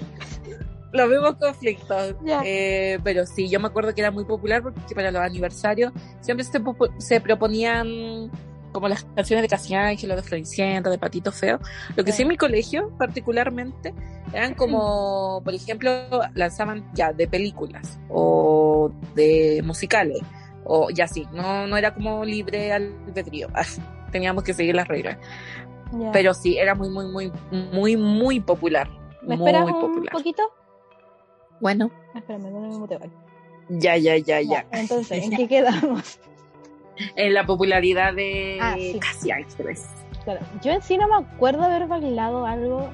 Los 0.91 1.09
mismos 1.09 1.35
conflictos. 1.35 2.15
Eh, 2.43 2.97
pero 3.03 3.25
sí, 3.25 3.47
yo 3.47 3.59
me 3.59 3.67
acuerdo 3.67 3.93
que 3.93 4.01
era 4.01 4.11
muy 4.11 4.25
popular 4.25 4.61
porque 4.63 4.95
para 4.95 5.11
los 5.11 5.21
aniversarios 5.21 5.93
siempre 6.19 6.43
se, 6.43 6.59
se 6.97 7.21
proponían 7.21 8.31
como 8.71 8.87
las 8.87 9.03
canciones 9.15 9.41
de 9.43 9.47
Casi 9.49 9.73
Ángel, 9.75 10.09
de 10.15 10.21
Floricienta, 10.23 10.89
de 10.89 10.97
Patito 10.97 11.31
Feo. 11.31 11.59
Lo 11.95 12.03
que 12.03 12.11
sí 12.11 12.17
Sí. 12.17 12.21
en 12.23 12.27
mi 12.29 12.37
colegio, 12.37 12.91
particularmente, 12.97 13.93
eran 14.33 14.53
como, 14.53 15.41
por 15.43 15.53
ejemplo, 15.53 15.89
lanzaban 16.35 16.89
ya 16.93 17.11
de 17.13 17.27
películas 17.27 17.99
o 18.09 18.91
de 19.15 19.61
musicales 19.65 20.19
o 20.65 20.89
ya 20.91 21.07
sí, 21.07 21.25
no, 21.33 21.65
no 21.67 21.77
era 21.77 21.93
como 21.93 22.23
libre 22.25 22.71
albedrío. 22.73 23.47
Teníamos 24.11 24.43
que 24.43 24.53
seguir 24.53 24.75
las 24.75 24.87
reglas. 24.87 25.17
Pero 26.13 26.33
sí, 26.35 26.57
era 26.57 26.75
muy, 26.75 26.89
muy, 26.89 27.05
muy, 27.07 27.31
muy, 27.51 27.97
muy 27.97 28.39
popular. 28.39 28.87
¿Me 29.23 29.35
muy 29.35 29.47
esperas 29.47 29.65
un 29.65 29.81
popular. 29.81 30.11
poquito? 30.13 30.43
Bueno, 31.59 31.89
Espérame, 32.15 32.51
no 32.51 32.59
me 32.61 32.67
muteo. 32.77 32.99
ya, 33.69 33.97
ya, 33.97 34.17
ya, 34.17 34.41
ya. 34.41 34.65
Entonces, 34.71 35.23
¿en 35.23 35.31
qué 35.37 35.47
quedamos? 35.47 36.19
En 37.15 37.33
la 37.33 37.45
popularidad 37.45 38.13
de 38.13 38.57
Ah, 38.61 38.75
sí. 38.77 38.99
Casi 38.99 39.31
Ángeles. 39.31 39.87
Claro, 40.23 40.41
yo 40.61 40.71
en 40.71 40.81
sí 40.81 40.97
no 40.97 41.07
me 41.07 41.15
acuerdo 41.25 41.63
haber 41.63 41.87
bailado 41.87 42.45
algo 42.45 42.89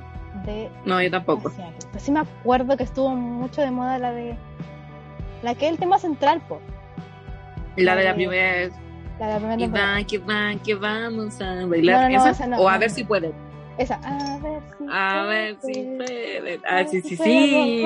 de 0.45 0.69
No, 0.85 1.01
yo 1.01 1.09
tampoco. 1.11 1.51
Pero 1.55 1.99
sí 2.03 2.11
me 2.11 2.19
acuerdo 2.19 2.77
que 2.77 2.83
estuvo 2.83 3.09
mucho 3.09 3.61
de 3.61 3.71
moda 3.71 3.97
la 3.99 4.11
de. 4.11 4.35
La 5.41 5.55
que 5.55 5.65
es 5.65 5.71
el 5.71 5.77
tema 5.79 5.97
central, 5.99 6.41
po. 6.47 6.59
La 7.75 7.95
de 7.95 8.03
la 8.03 8.15
primera. 8.15 8.69
La 9.19 9.27
de 9.27 9.33
la 9.33 9.37
primera 9.37 9.55
Y 9.55 9.59
temporada. 9.63 9.93
va, 9.97 10.03
que 10.03 10.17
va, 10.17 10.63
que 10.63 10.75
vamos 10.75 11.41
a 11.41 11.65
bailar. 11.65 11.95
No, 11.95 12.01
no, 12.03 12.09
no, 12.09 12.15
¿Esa? 12.21 12.29
esa 12.31 12.47
no, 12.47 12.57
o 12.57 12.69
a 12.69 12.77
ver 12.77 12.89
si 12.89 13.03
pueden. 13.03 13.33
Esa. 13.77 13.95
A 14.03 14.37
ver 14.39 14.61
si. 14.77 14.85
A 14.89 15.23
ver 15.23 15.57
si 15.61 15.73
puede, 15.97 16.39
pueden. 16.39 16.61
Ah, 16.67 16.83
sí, 16.85 17.01
sí, 17.01 17.15
sí. 17.17 17.85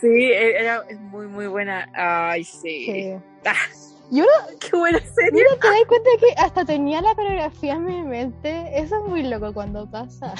Sí, 0.00 0.30
era 0.32 0.82
es 0.88 1.00
muy, 1.00 1.26
muy 1.26 1.46
buena. 1.46 1.88
Ay, 1.94 2.44
sí. 2.44 2.84
Sí. 2.86 3.12
Ah, 3.44 3.52
Y 4.10 4.22
qué 4.60 4.76
buena 4.76 4.98
serie. 5.00 5.32
Mira, 5.32 5.50
te 5.60 5.68
das 5.68 5.86
cuenta 5.88 6.10
que 6.20 6.40
hasta 6.40 6.64
tenía 6.64 7.00
la 7.00 7.14
coreografía 7.14 7.74
en 7.74 7.84
mi 7.84 8.02
mente. 8.02 8.78
Eso 8.78 9.02
es 9.02 9.08
muy 9.08 9.22
loco 9.22 9.52
cuando 9.52 9.90
pasa. 9.90 10.34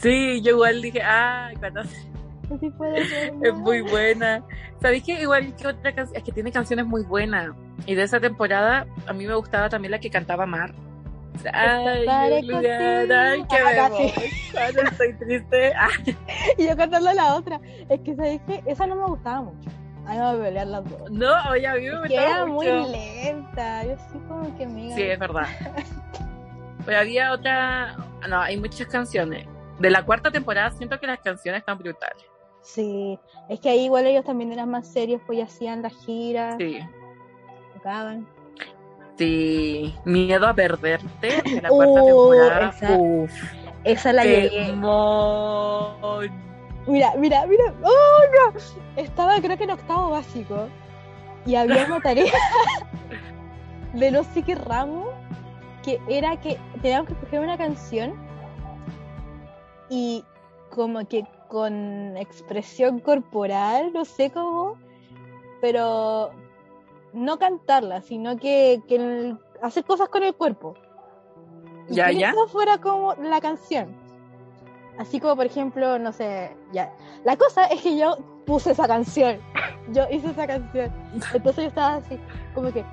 Sí, 0.00 0.40
yo 0.42 0.52
igual 0.52 0.80
dije, 0.80 1.02
ah, 1.02 1.50
cuando 1.58 1.80
Así 1.80 2.70
puede 2.70 3.04
ser. 3.04 3.34
Es 3.42 3.54
muy 3.54 3.82
buena. 3.82 4.42
¿Sabéis 4.80 5.04
que 5.04 5.20
igual 5.20 5.54
que 5.56 5.66
otra 5.66 5.94
canción? 5.94 6.16
Es 6.16 6.22
que 6.22 6.32
tiene 6.32 6.50
canciones 6.50 6.86
muy 6.86 7.02
buenas. 7.02 7.50
Y 7.86 7.94
de 7.94 8.02
esa 8.04 8.20
temporada, 8.20 8.86
a 9.06 9.12
mí 9.12 9.26
me 9.26 9.34
gustaba 9.34 9.68
también 9.68 9.92
la 9.92 9.98
que 9.98 10.10
cantaba 10.10 10.46
Mar. 10.46 10.72
Ay, 11.52 12.42
lugar, 12.42 13.12
ay, 13.12 13.40
me 13.40 14.12
Ah, 14.58 14.70
estoy 14.90 15.12
triste. 15.14 15.72
Ah, 15.76 15.88
Y 16.56 16.66
yo 16.66 16.76
cantando 16.76 17.12
la 17.12 17.34
otra. 17.34 17.60
Es 17.88 18.00
que 18.00 18.16
sabéis 18.16 18.40
que 18.46 18.62
esa 18.66 18.86
no 18.86 18.96
me 18.96 19.04
gustaba 19.04 19.42
mucho. 19.42 19.70
A 20.08 20.12
mí 20.12 20.18
me 20.18 20.24
a 20.24 20.32
pelear 20.42 20.66
las 20.66 20.84
dos. 20.90 21.10
no, 21.10 21.32
oye, 21.50 21.66
a 21.66 21.74
mí 21.74 21.80
me 21.82 21.98
gustaba 22.00 22.22
era 22.22 22.46
muy 22.46 22.66
lenta. 22.66 23.84
Yo 23.84 23.96
sí 24.10 24.18
como 24.26 24.56
que 24.56 24.66
me 24.66 24.94
Sí, 24.94 25.02
es 25.02 25.18
verdad. 25.18 25.46
Pero 26.86 26.98
había 26.98 27.32
otra. 27.32 27.96
No, 28.28 28.40
hay 28.40 28.56
muchas 28.56 28.86
canciones. 28.86 29.46
De 29.78 29.90
la 29.90 30.02
cuarta 30.04 30.30
temporada 30.30 30.70
siento 30.70 30.98
que 30.98 31.06
las 31.06 31.20
canciones 31.20 31.60
están 31.60 31.78
brutales. 31.78 32.24
Sí, 32.62 33.18
es 33.48 33.60
que 33.60 33.68
ahí 33.70 33.84
igual 33.84 34.06
ellos 34.06 34.24
también 34.24 34.52
eran 34.52 34.70
más 34.70 34.86
serios, 34.88 35.20
pues 35.26 35.38
ya 35.38 35.44
hacían 35.44 35.82
las 35.82 35.92
giras, 36.04 36.56
Sí. 36.58 36.78
tocaban. 37.74 38.26
Sí. 39.16 39.94
Miedo 40.04 40.46
a 40.46 40.54
perderte 40.54 41.42
de 41.42 41.60
la 41.62 41.68
cuarta 41.68 41.92
Uh, 42.02 42.06
temporada. 42.32 42.68
esa 42.70 42.92
Uf. 42.98 43.32
Esa 43.84 44.12
la 44.12 44.24
llegué. 44.24 44.72
Mira, 46.88 47.12
mira, 47.16 47.46
mira. 47.46 47.72
¡Oh, 47.84 48.50
no! 48.52 48.60
Estaba 48.96 49.40
creo 49.40 49.56
que 49.56 49.64
en 49.64 49.70
octavo 49.72 50.10
básico. 50.10 50.68
Y 51.46 51.54
había 51.54 51.84
una 51.86 52.00
tarea 52.00 52.32
de 53.92 54.10
no 54.10 54.24
sé 54.24 54.42
qué 54.42 54.54
ramo 54.54 55.06
que 55.82 56.00
era 56.08 56.36
que 56.40 56.58
teníamos 56.82 57.06
que 57.06 57.12
escoger 57.14 57.40
una 57.40 57.56
canción 57.56 58.14
y 59.88 60.24
como 60.74 61.06
que 61.06 61.24
con 61.48 62.16
expresión 62.16 62.98
corporal, 63.00 63.92
no 63.94 64.04
sé 64.04 64.30
cómo, 64.30 64.74
pero 65.62 66.30
no 67.14 67.38
cantarla, 67.38 68.02
sino 68.02 68.36
que, 68.36 68.82
que 68.86 68.96
el- 68.96 69.38
hacer 69.62 69.84
cosas 69.84 70.08
con 70.10 70.22
el 70.24 70.34
cuerpo. 70.34 70.74
Y 71.88 71.94
Ya, 71.94 72.08
que 72.08 72.18
ya. 72.18 72.30
eso 72.30 72.46
fuera 72.48 72.78
como 72.78 73.14
la 73.14 73.40
canción. 73.40 73.94
Así 74.98 75.20
como, 75.20 75.36
por 75.36 75.46
ejemplo, 75.46 75.98
no 75.98 76.12
sé, 76.12 76.50
ya. 76.72 76.92
La 77.24 77.36
cosa 77.36 77.66
es 77.66 77.80
que 77.80 77.96
yo 77.96 78.18
puse 78.44 78.72
esa 78.72 78.88
canción. 78.88 79.38
Yo 79.92 80.06
hice 80.10 80.30
esa 80.30 80.46
canción. 80.46 80.92
Entonces 81.32 81.56
yo 81.56 81.68
estaba 81.68 81.94
así, 81.96 82.18
como 82.54 82.72
que, 82.72 82.84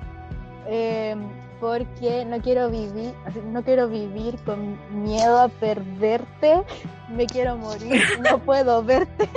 eh, 0.68 1.16
porque 1.60 2.24
no 2.24 2.40
quiero 2.40 2.70
vivir, 2.70 3.12
no 3.46 3.62
quiero 3.62 3.88
vivir 3.88 4.36
con 4.44 4.78
miedo 5.02 5.40
a 5.40 5.48
perderte, 5.48 6.62
me 7.08 7.26
quiero 7.26 7.56
morir, 7.56 8.02
no 8.30 8.38
puedo 8.38 8.82
verte. 8.84 9.28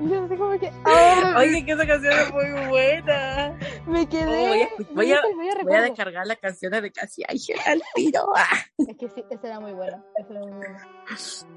Yo 0.00 0.24
así 0.24 0.36
como 0.36 0.58
que, 0.58 0.72
¡ay! 0.84 1.34
Oye, 1.36 1.64
que 1.66 1.72
esa 1.72 1.86
canción 1.86 2.12
es 2.12 2.32
muy 2.32 2.68
buena. 2.68 3.58
me 3.86 4.08
quedé. 4.08 4.68
Oh, 4.78 4.84
voy 4.94 5.12
a 5.12 5.20
voy 5.20 5.64
Voy 5.64 5.80
descargar 5.82 6.26
las 6.26 6.38
canciones 6.38 6.82
de 6.82 6.90
Casi 6.90 7.22
Ángel 7.28 7.58
al 7.66 7.82
tiro. 7.94 8.26
Ah. 8.34 8.48
Es 8.78 8.96
que 8.96 9.10
sí, 9.10 9.22
esa 9.30 9.46
era 9.46 9.60
muy 9.60 9.72
buena. 9.72 10.02
esa 10.16 10.30
era 10.30 10.40
muy 10.40 10.52
buena. 10.52 10.88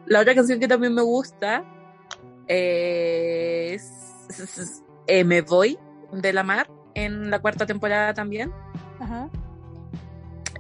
La 0.08 0.20
otra 0.20 0.36
canción 0.36 0.60
que 0.60 0.68
también 0.68 0.94
me 0.94 1.02
gusta 1.02 1.64
es 2.48 3.90
eh, 5.08 5.24
Me 5.24 5.42
Voy 5.42 5.80
de 6.12 6.34
la 6.34 6.44
Mar 6.44 6.70
en 6.96 7.30
la 7.32 7.40
cuarta 7.40 7.66
temporada 7.66 8.14
también. 8.14 8.52
Ajá. 9.00 9.30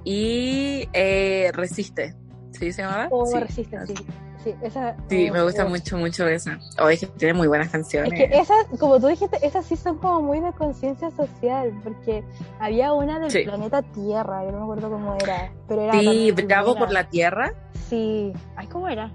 Y 0.06 0.88
eh, 0.94 1.52
Resiste. 1.54 2.16
¿Sí 2.52 2.72
se 2.72 2.84
llamaba? 2.84 3.08
O 3.12 3.26
sí. 3.26 3.40
resiste, 3.40 3.88
sí. 3.88 3.96
Sí, 4.44 4.54
esa. 4.62 4.96
Sí, 5.10 5.30
oh, 5.30 5.34
me 5.34 5.44
gusta 5.44 5.66
oh. 5.66 5.70
mucho, 5.70 5.98
mucho 5.98 6.28
esa. 6.28 6.60
Oh, 6.82 6.90
es 6.90 7.00
que 7.00 7.08
tiene 7.08 7.34
muy 7.34 7.48
buenas 7.48 7.70
canciones. 7.70 8.12
Es 8.12 8.30
que 8.30 8.38
esas, 8.38 8.66
como 8.78 9.00
tú 9.00 9.08
dijiste, 9.08 9.38
esas 9.46 9.66
sí 9.66 9.76
son 9.78 9.98
como 10.00 10.22
muy 10.22 10.40
de 10.42 10.52
conciencia 10.52 11.10
social, 11.12 11.72
porque 11.84 12.24
había 12.60 12.92
una 12.94 13.20
del 13.20 13.32
Sí. 13.32 13.44
planeta 13.44 13.82
Tierra, 13.82 14.44
yo 14.44 14.52
no 14.52 14.58
me 14.60 14.64
acuerdo 14.64 14.90
cómo 14.92 15.16
era, 15.16 15.52
pero 15.68 15.82
era 15.84 15.94
Sí, 16.00 16.32
Bravo 16.32 16.76
por 16.76 16.92
la 16.92 17.10
Tierra. 17.10 17.54
Sí. 17.90 18.34
Ay, 18.56 18.68
¿cómo 18.68 18.90
era? 18.90 19.12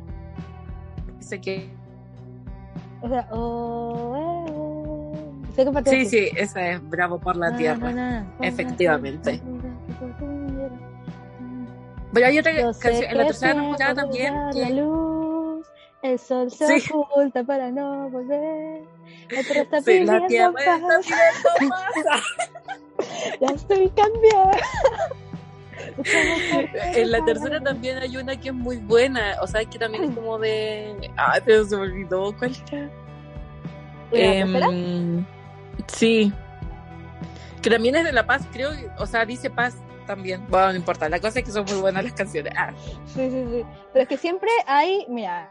Sé 1.20 1.40
que... 1.40 1.68
O 3.02 3.08
sea, 3.08 3.28
oh, 3.30 4.16
eh, 4.16 4.52
eh. 4.52 5.54
Sé 5.54 5.64
que 5.64 5.90
Sí, 5.90 6.00
así. 6.00 6.06
sí, 6.06 6.30
esa 6.36 6.68
es 6.70 6.88
Bravo 6.88 7.18
por 7.18 7.36
la 7.36 7.54
Tierra. 7.56 8.24
Efectivamente. 8.40 9.42
Pero 12.12 12.26
hay 12.26 12.38
otra 12.38 12.52
canción 12.80 13.10
en 13.10 13.18
la 13.18 13.26
tercera 13.26 13.54
temporada 13.54 13.94
también 13.94 14.34
la 14.54 14.70
luz, 14.70 15.17
el 16.02 16.18
sol 16.18 16.50
se 16.50 16.80
Sí. 16.80 16.90
oculta 16.92 17.42
para 17.44 17.70
no 17.70 18.08
volver. 18.10 18.82
Tierra 19.28 19.60
está 19.62 19.80
Sí, 19.82 20.04
la 20.04 20.26
Tierra 20.26 20.52
está 20.58 20.78
paz, 21.68 22.24
ya 23.40 23.46
estoy 23.54 23.90
cambiada. 23.90 24.58
En 26.94 27.10
la 27.12 27.24
tercera 27.24 27.60
también 27.60 27.98
hay 27.98 28.16
una 28.16 28.34
que 28.38 28.48
es 28.48 28.54
muy 28.54 28.76
buena, 28.78 29.36
o 29.40 29.46
sea, 29.46 29.64
que 29.64 29.78
también 29.78 30.04
es 30.04 30.10
como 30.14 30.36
de... 30.38 31.10
Ay, 31.16 31.40
pero 31.44 31.64
se 31.64 31.76
me 31.76 31.82
olvidó 31.82 32.34
cuál 32.36 32.52
era. 32.72 32.90
Em, 34.10 35.24
sí. 35.86 36.32
Que 37.62 37.70
también 37.70 37.94
es 37.96 38.04
de 38.04 38.12
La 38.12 38.26
Paz, 38.26 38.42
creo, 38.52 38.70
o 38.98 39.06
sea, 39.06 39.24
dice 39.24 39.50
Paz 39.50 39.76
también. 40.06 40.44
Bueno, 40.48 40.68
no 40.72 40.76
importa, 40.76 41.08
la 41.08 41.20
cosa 41.20 41.38
es 41.40 41.44
que 41.44 41.52
son 41.52 41.64
muy 41.64 41.80
buenas 41.80 42.02
las 42.04 42.12
canciones. 42.12 42.52
Ah, 42.56 42.72
Sí, 43.06 43.30
sí, 43.30 43.44
sí. 43.50 43.64
Pero 43.92 44.02
es 44.02 44.08
que 44.08 44.16
siempre 44.16 44.50
hay, 44.66 45.06
mira, 45.08 45.50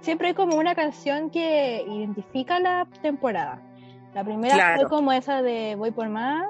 siempre 0.00 0.28
hay 0.28 0.34
como 0.34 0.56
una 0.56 0.74
canción 0.74 1.30
que 1.30 1.84
identifica 1.88 2.58
la 2.60 2.86
temporada. 3.02 3.60
La 4.14 4.24
primera 4.24 4.54
Claro. 4.54 4.80
fue 4.82 4.88
como 4.90 5.12
esa 5.12 5.42
de 5.42 5.74
Voy 5.76 5.90
por 5.90 6.08
más. 6.08 6.46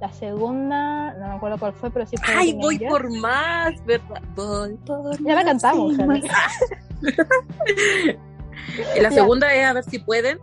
La 0.00 0.10
segunda, 0.12 1.12
no 1.12 1.28
me 1.28 1.34
acuerdo 1.34 1.58
cuál 1.58 1.74
fue, 1.74 1.90
pero 1.90 2.06
sí 2.06 2.16
fue. 2.16 2.34
Ay, 2.34 2.54
voy 2.54 2.78
por 2.78 3.10
más, 3.20 3.84
¿verdad? 3.84 4.22
Voy 4.34 4.74
por 4.86 5.12
Ya 5.22 5.34
la 5.34 5.34
más 5.34 5.44
cantamos, 5.44 5.98
más. 5.98 6.20
Y 8.96 9.00
la 9.00 9.08
Ya. 9.08 9.10
segunda 9.10 9.52
es 9.54 9.66
a 9.66 9.72
ver 9.72 9.84
si 9.84 9.98
pueden. 9.98 10.38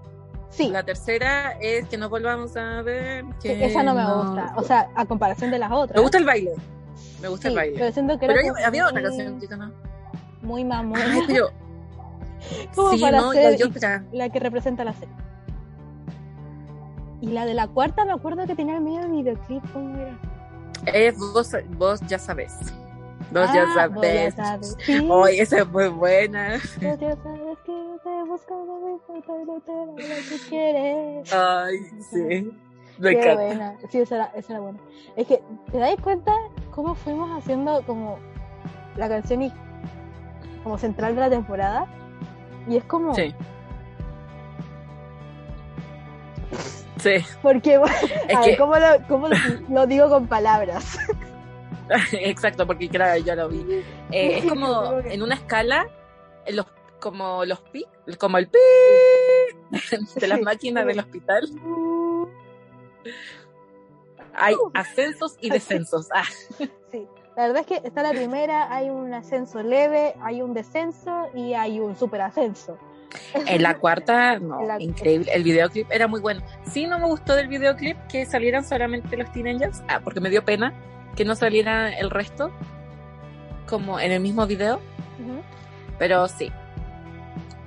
Sí, 0.50 0.70
La 0.70 0.84
tercera 0.84 1.52
es 1.62 1.88
que 1.88 1.98
no 1.98 2.10
volvamos 2.10 2.56
a 2.58 2.82
ver. 2.82 3.26
Que 3.42 3.66
esa 3.66 3.84
no 3.84 3.94
me 3.94 4.04
gusta. 4.06 4.54
O 4.56 4.64
sea, 4.64 4.90
a 4.96 5.06
comparación 5.06 5.52
de 5.52 5.60
las 5.60 5.72
otras. 5.72 5.96
me 5.96 6.02
gusta 6.02 6.18
el 6.18 6.26
baile. 6.26 6.52
Me 7.22 7.28
gusta 7.28 7.44
Sí, 7.44 7.54
el 7.54 7.56
baile. 7.56 7.76
Pero 7.80 7.92
siento 7.92 8.20
que 8.20 8.28
Pero 8.28 8.40
hay- 8.40 8.50
como 8.50 8.66
había 8.66 8.88
otra 8.88 9.02
canción, 9.04 9.40
chica, 9.40 9.58
¿no? 9.58 9.72
Muy 10.42 10.64
mamona. 10.64 11.04
Ay, 11.14 11.22
pero. 11.28 11.50
Como 12.76 12.92
sí, 12.92 13.02
para 13.02 13.18
no, 13.20 13.32
hacer- 13.32 13.58
yo, 13.58 13.68
yo 13.68 13.88
la 14.12 14.30
que 14.30 14.40
representa 14.40 14.84
la 14.84 14.94
serie. 14.94 15.14
Y 17.22 17.28
la 17.28 17.46
de 17.46 17.54
la 17.56 17.68
cuarta 17.68 18.06
me 18.06 18.12
acuerdo 18.12 18.46
que 18.46 18.56
tenía 18.56 18.76
el 18.78 18.84
medio 18.84 19.10
videoclip, 19.10 19.64
¿cómo 19.74 19.98
era? 19.98 20.18
Es 20.86 21.18
vos, 21.18 21.56
vos 21.78 22.00
ya 22.08 22.20
sabes. 22.20 22.54
Vos 23.32 23.50
Ah, 23.50 23.54
ya 23.54 23.66
vos 23.66 23.74
sabes. 23.74 24.36
sabes. 24.36 24.78
Sí, 24.86 25.10
Ay, 25.12 25.40
esa 25.40 25.60
es 25.60 25.68
muy 25.68 25.88
buena. 25.90 26.52
vos 26.54 27.00
ya 27.00 27.16
sabes 27.18 27.58
que 27.66 27.74
te 28.04 28.24
busco, 28.24 29.00
lo 29.08 30.30
que 30.30 30.40
quieres. 30.48 31.34
Ay, 31.34 31.78
sí. 32.12 32.52
Me 33.00 33.12
Qué 33.12 33.20
encanta. 33.20 33.34
buena. 33.36 33.76
Sí, 33.90 34.00
esa 34.00 34.16
era, 34.16 34.26
esa 34.36 34.54
era 34.54 34.60
buena. 34.62 34.80
Es 35.16 35.28
que, 35.28 35.42
¿te 35.72 35.78
dais 35.80 36.00
cuenta 36.02 36.32
cómo 36.72 36.94
fuimos 36.96 37.30
haciendo 37.38 37.82
como 37.86 38.18
la 38.96 39.10
canción 39.10 39.42
y 39.42 39.52
como 40.64 40.78
central 40.78 41.16
de 41.16 41.22
la 41.22 41.30
temporada? 41.30 41.86
Y 42.68 42.78
es 42.78 42.84
como, 42.86 43.14
Sí. 43.16 43.34
Sí, 47.00 47.24
porque, 47.44 47.76
es 48.28 48.36
a 48.36 48.40
ver, 48.40 48.50
que, 48.50 48.58
¿cómo, 48.58 48.76
lo, 48.76 48.88
cómo 49.08 49.28
lo, 49.28 49.36
lo 49.70 49.86
digo 49.86 50.10
con 50.10 50.28
palabras? 50.28 50.98
exacto, 52.12 52.66
porque 52.66 52.90
claro, 52.90 53.22
yo 53.24 53.36
lo 53.36 53.50
vi. 53.50 53.84
Eh, 54.12 54.40
es 54.40 54.46
como 54.46 55.00
en 55.00 55.22
una 55.22 55.36
escala, 55.36 55.88
en 56.46 56.56
los, 56.56 56.66
como 57.00 57.46
los 57.46 57.62
pi, 57.62 57.86
como 58.18 58.40
el 58.40 58.48
pi 58.48 58.60
de 60.16 60.28
las 60.28 60.42
máquinas 60.42 60.86
del 60.86 61.00
hospital. 61.00 61.48
Hay 64.34 64.56
ascensos 64.74 65.38
y 65.40 65.50
descensos. 65.50 66.08
Ah, 66.14 66.24
Sí, 66.92 67.08
la 67.38 67.44
verdad 67.48 67.62
es 67.62 67.68
que 67.68 67.88
está 67.88 68.04
la 68.04 68.12
primera, 68.12 68.74
hay 68.76 68.90
un 68.90 69.14
ascenso 69.14 69.62
leve, 69.64 70.16
hay 70.22 70.42
un 70.42 70.54
descenso 70.54 71.30
y 71.34 71.54
hay 71.54 71.80
un 71.80 71.96
super 71.96 72.20
ascenso. 72.22 72.78
en 73.46 73.62
la 73.64 73.78
cuarta, 73.78 74.40
no, 74.40 74.62
la- 74.68 74.82
increíble. 74.82 75.32
El 75.34 75.44
videoclip 75.44 75.90
era 75.92 76.08
muy 76.08 76.20
bueno. 76.20 76.42
Sí, 76.70 76.88
no 76.88 77.00
me 77.00 77.06
gustó 77.06 77.36
del 77.36 77.48
videoclip 77.48 77.96
que 78.08 78.26
salieran 78.26 78.66
solamente 78.66 79.16
los 79.16 79.32
teenagers. 79.32 79.82
Ah, 79.88 80.02
porque 80.04 80.20
me 80.20 80.30
dio 80.30 80.44
pena 80.44 80.74
que 81.16 81.24
no 81.24 81.36
saliera 81.36 81.90
el 81.98 82.10
resto 82.10 82.52
como 83.68 84.00
en 84.00 84.12
el 84.12 84.20
mismo 84.20 84.46
video. 84.48 84.80
Pero 86.00 86.28
sí, 86.28 86.52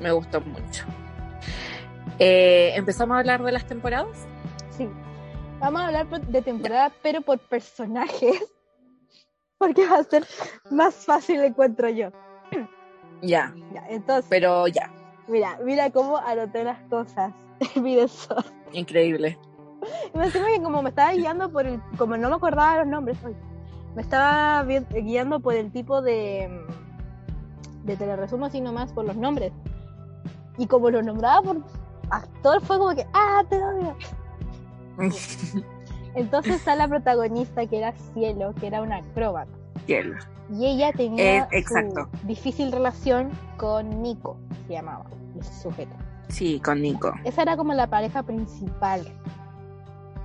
me 0.00 0.12
gustó 0.12 0.40
mucho. 0.40 0.84
Eh, 2.18 2.72
Empezamos 2.76 3.16
a 3.16 3.20
hablar 3.20 3.42
de 3.42 3.52
las 3.52 3.64
temporadas. 3.66 4.26
Sí, 4.76 4.88
vamos 5.58 5.80
a 5.80 5.86
hablar 5.86 6.06
de 6.08 6.42
temporada, 6.42 6.92
pero 7.02 7.22
por 7.22 7.38
personajes, 7.38 8.40
porque 9.60 9.86
va 9.86 9.98
a 9.98 10.04
ser 10.04 10.26
más 10.70 10.94
fácil 10.94 11.38
encuentro 11.44 11.90
yo. 11.90 12.08
Ya, 13.20 13.54
Ya, 13.74 13.86
entonces, 13.90 14.26
pero 14.30 14.66
ya, 14.66 14.90
mira, 15.28 15.58
mira 15.62 15.90
cómo 15.90 16.16
anoté 16.16 16.64
las 16.64 16.80
cosas 16.88 17.34
mi 17.76 17.94
desorden. 17.94 18.50
increíble. 18.72 19.38
Y 20.14 20.18
me 20.18 20.24
encima 20.24 20.46
que 20.46 20.62
como 20.62 20.82
me 20.82 20.88
estaba 20.88 21.12
guiando 21.12 21.52
por 21.52 21.66
el, 21.66 21.80
como 21.98 22.16
no 22.16 22.30
me 22.30 22.36
acordaba 22.36 22.78
los 22.78 22.86
nombres, 22.86 23.18
me 23.94 24.00
estaba 24.00 24.64
guiando 24.64 25.40
por 25.40 25.54
el 25.54 25.70
tipo 25.70 26.00
de, 26.00 26.48
mm, 26.48 27.86
de 27.86 27.96
teleresumo, 27.96 28.46
así 28.46 28.62
nomás 28.62 28.94
por 28.94 29.04
los 29.04 29.16
nombres. 29.16 29.52
Y 30.56 30.66
como 30.66 30.90
lo 30.90 31.02
nombraba 31.02 31.42
por 31.42 31.62
actor, 32.10 32.62
fue 32.62 32.78
como 32.78 32.94
que, 32.94 33.06
ah, 33.12 33.42
te 33.48 33.62
odio. 33.62 33.96
Entonces 36.14 36.56
está 36.56 36.74
la 36.74 36.88
protagonista 36.88 37.66
que 37.66 37.78
era 37.78 37.92
Cielo, 38.14 38.54
que 38.58 38.66
era 38.66 38.80
una 38.80 38.96
acróbata. 38.96 39.59
Y 39.86 40.66
ella 40.66 40.92
tenía 40.92 41.38
Eh, 41.44 41.48
exacto. 41.52 42.08
su 42.20 42.26
difícil 42.26 42.72
relación 42.72 43.30
con 43.56 44.02
Nico, 44.02 44.36
se 44.66 44.74
llamaba, 44.74 45.04
ese 45.38 45.62
sujeto. 45.62 45.94
Sí, 46.28 46.60
con 46.60 46.80
Nico. 46.80 47.12
Esa 47.24 47.42
era 47.42 47.56
como 47.56 47.72
la 47.74 47.86
pareja 47.88 48.22
principal. 48.22 49.06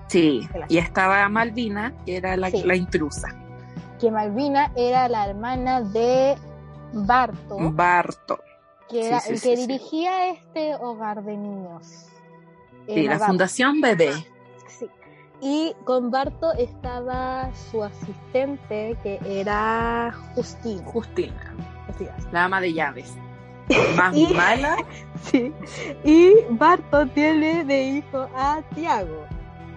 Sí, 0.07 0.47
y 0.69 0.77
estaba 0.77 1.27
Malvina, 1.29 1.93
que 2.05 2.17
era 2.17 2.37
la, 2.37 2.49
Sí. 2.51 2.63
la 2.63 2.75
intrusa. 2.75 3.27
Que 3.99 4.11
Malvina 4.11 4.71
era 4.75 5.07
la 5.09 5.27
hermana 5.27 5.81
de 5.81 6.35
Barto, 6.93 7.57
Barto. 7.71 8.39
que 8.89 9.07
era 9.07 9.19
sí, 9.19 9.33
el 9.33 9.41
que 9.41 9.55
dirigía 9.57 10.29
este 10.29 10.75
hogar 10.75 11.23
de 11.23 11.37
niños. 11.37 12.05
La 12.87 13.11
Barto. 13.11 13.25
Fundación 13.25 13.81
Bebé. 13.81 14.11
Y 15.47 15.75
con 15.83 16.09
Barto 16.09 16.53
estaba 16.53 17.53
su 17.53 17.83
asistente, 17.83 18.97
que 19.03 19.19
era 19.23 20.11
Justina. 20.33 20.81
Justina, 20.85 21.53
Justina. 21.87 22.15
la 22.31 22.45
ama 22.45 22.59
de 22.61 22.73
llaves. 22.73 23.13
Más 23.95 24.15
Y- 24.15 24.33
mala. 24.33 24.77
Sí. 25.21 25.51
Y 26.03 26.33
Barto 26.51 27.05
tiene 27.07 27.63
de 27.63 27.83
hijo 27.83 28.27
a 28.35 28.61
Tiago. 28.73 29.25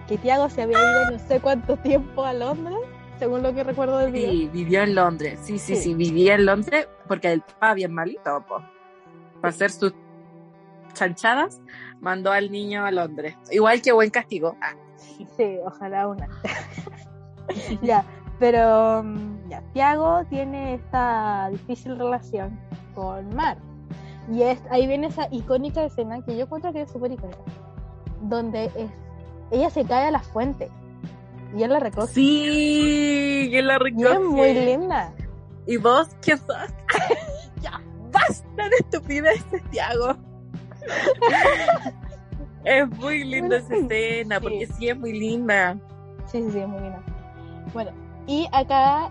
Que 0.07 0.17
Tiago 0.17 0.49
se 0.49 0.63
había 0.63 0.77
ido 0.79 1.11
no 1.11 1.19
sé 1.19 1.39
cuánto 1.39 1.77
tiempo 1.77 2.23
a 2.25 2.33
Londres, 2.33 2.77
según 3.19 3.43
lo 3.43 3.53
que 3.53 3.63
recuerdo 3.63 3.99
del 3.99 4.11
video. 4.11 4.31
Sí, 4.31 4.49
vivió 4.51 4.81
en 4.81 4.95
Londres. 4.95 5.39
Sí, 5.43 5.59
sí, 5.59 5.75
Sí. 5.75 5.81
sí, 5.83 5.93
vivía 5.93 6.33
en 6.35 6.45
Londres 6.47 6.87
porque 7.07 7.31
el 7.31 7.41
papá 7.41 7.75
bien 7.75 7.93
malito, 7.93 8.43
po. 8.47 8.63
Para 9.41 9.49
hacer 9.49 9.69
sus 9.71 9.93
chanchadas, 10.93 11.61
mandó 12.01 12.31
al 12.31 12.51
niño 12.51 12.85
a 12.85 12.91
Londres. 12.91 13.35
Igual 13.51 13.81
que 13.83 13.91
buen 13.91 14.09
castigo. 14.09 14.55
Ah, 14.61 14.73
Sí, 15.37 15.57
ojalá 15.65 16.07
una. 16.07 16.27
ya, 17.81 18.03
pero 18.39 19.03
mm, 19.03 19.49
ya, 19.49 19.61
Tiago 19.73 20.23
tiene 20.29 20.75
esta 20.75 21.49
difícil 21.51 21.97
relación 21.97 22.59
con 22.95 23.33
Mar. 23.35 23.57
Y 24.31 24.43
es, 24.43 24.61
ahí 24.69 24.85
viene 24.87 25.07
esa 25.07 25.27
icónica 25.31 25.83
escena 25.83 26.21
que 26.23 26.37
yo 26.37 26.43
encuentro 26.43 26.71
que 26.71 26.81
es 26.81 26.91
súper 26.91 27.11
icónica. 27.11 27.39
Donde 28.21 28.65
es, 28.75 28.91
ella 29.51 29.69
se 29.69 29.83
cae 29.85 30.07
a 30.07 30.11
la 30.11 30.19
fuente. 30.19 30.69
Y 31.55 31.63
él 31.63 31.71
la 31.71 31.79
recoge. 31.79 32.13
sí, 32.13 33.47
que 33.51 33.61
la 33.63 33.73
Y 33.73 33.77
es 33.77 33.81
recoge. 33.83 34.19
muy 34.19 34.53
linda. 34.53 35.11
¿Y 35.65 35.77
vos 35.77 36.09
qué 36.21 36.37
sos? 36.37 36.47
ya, 37.61 37.81
basta 38.11 38.69
de 38.69 38.75
estupideces, 38.79 39.63
Tiago. 39.71 40.15
es 42.69 42.89
muy 42.97 43.23
linda 43.23 43.57
esa 43.57 43.75
escena, 43.75 44.37
Sí. 44.37 44.41
porque 44.43 44.67
sí 44.67 44.89
es 44.89 44.97
muy 44.97 45.13
linda. 45.19 45.77
Sí, 46.25 46.41
sí, 46.43 46.51
sí, 46.51 46.59
es 46.59 46.67
muy 46.67 46.81
linda. 46.81 47.01
Bueno, 47.73 47.91
y 48.27 48.47
acá 48.51 49.09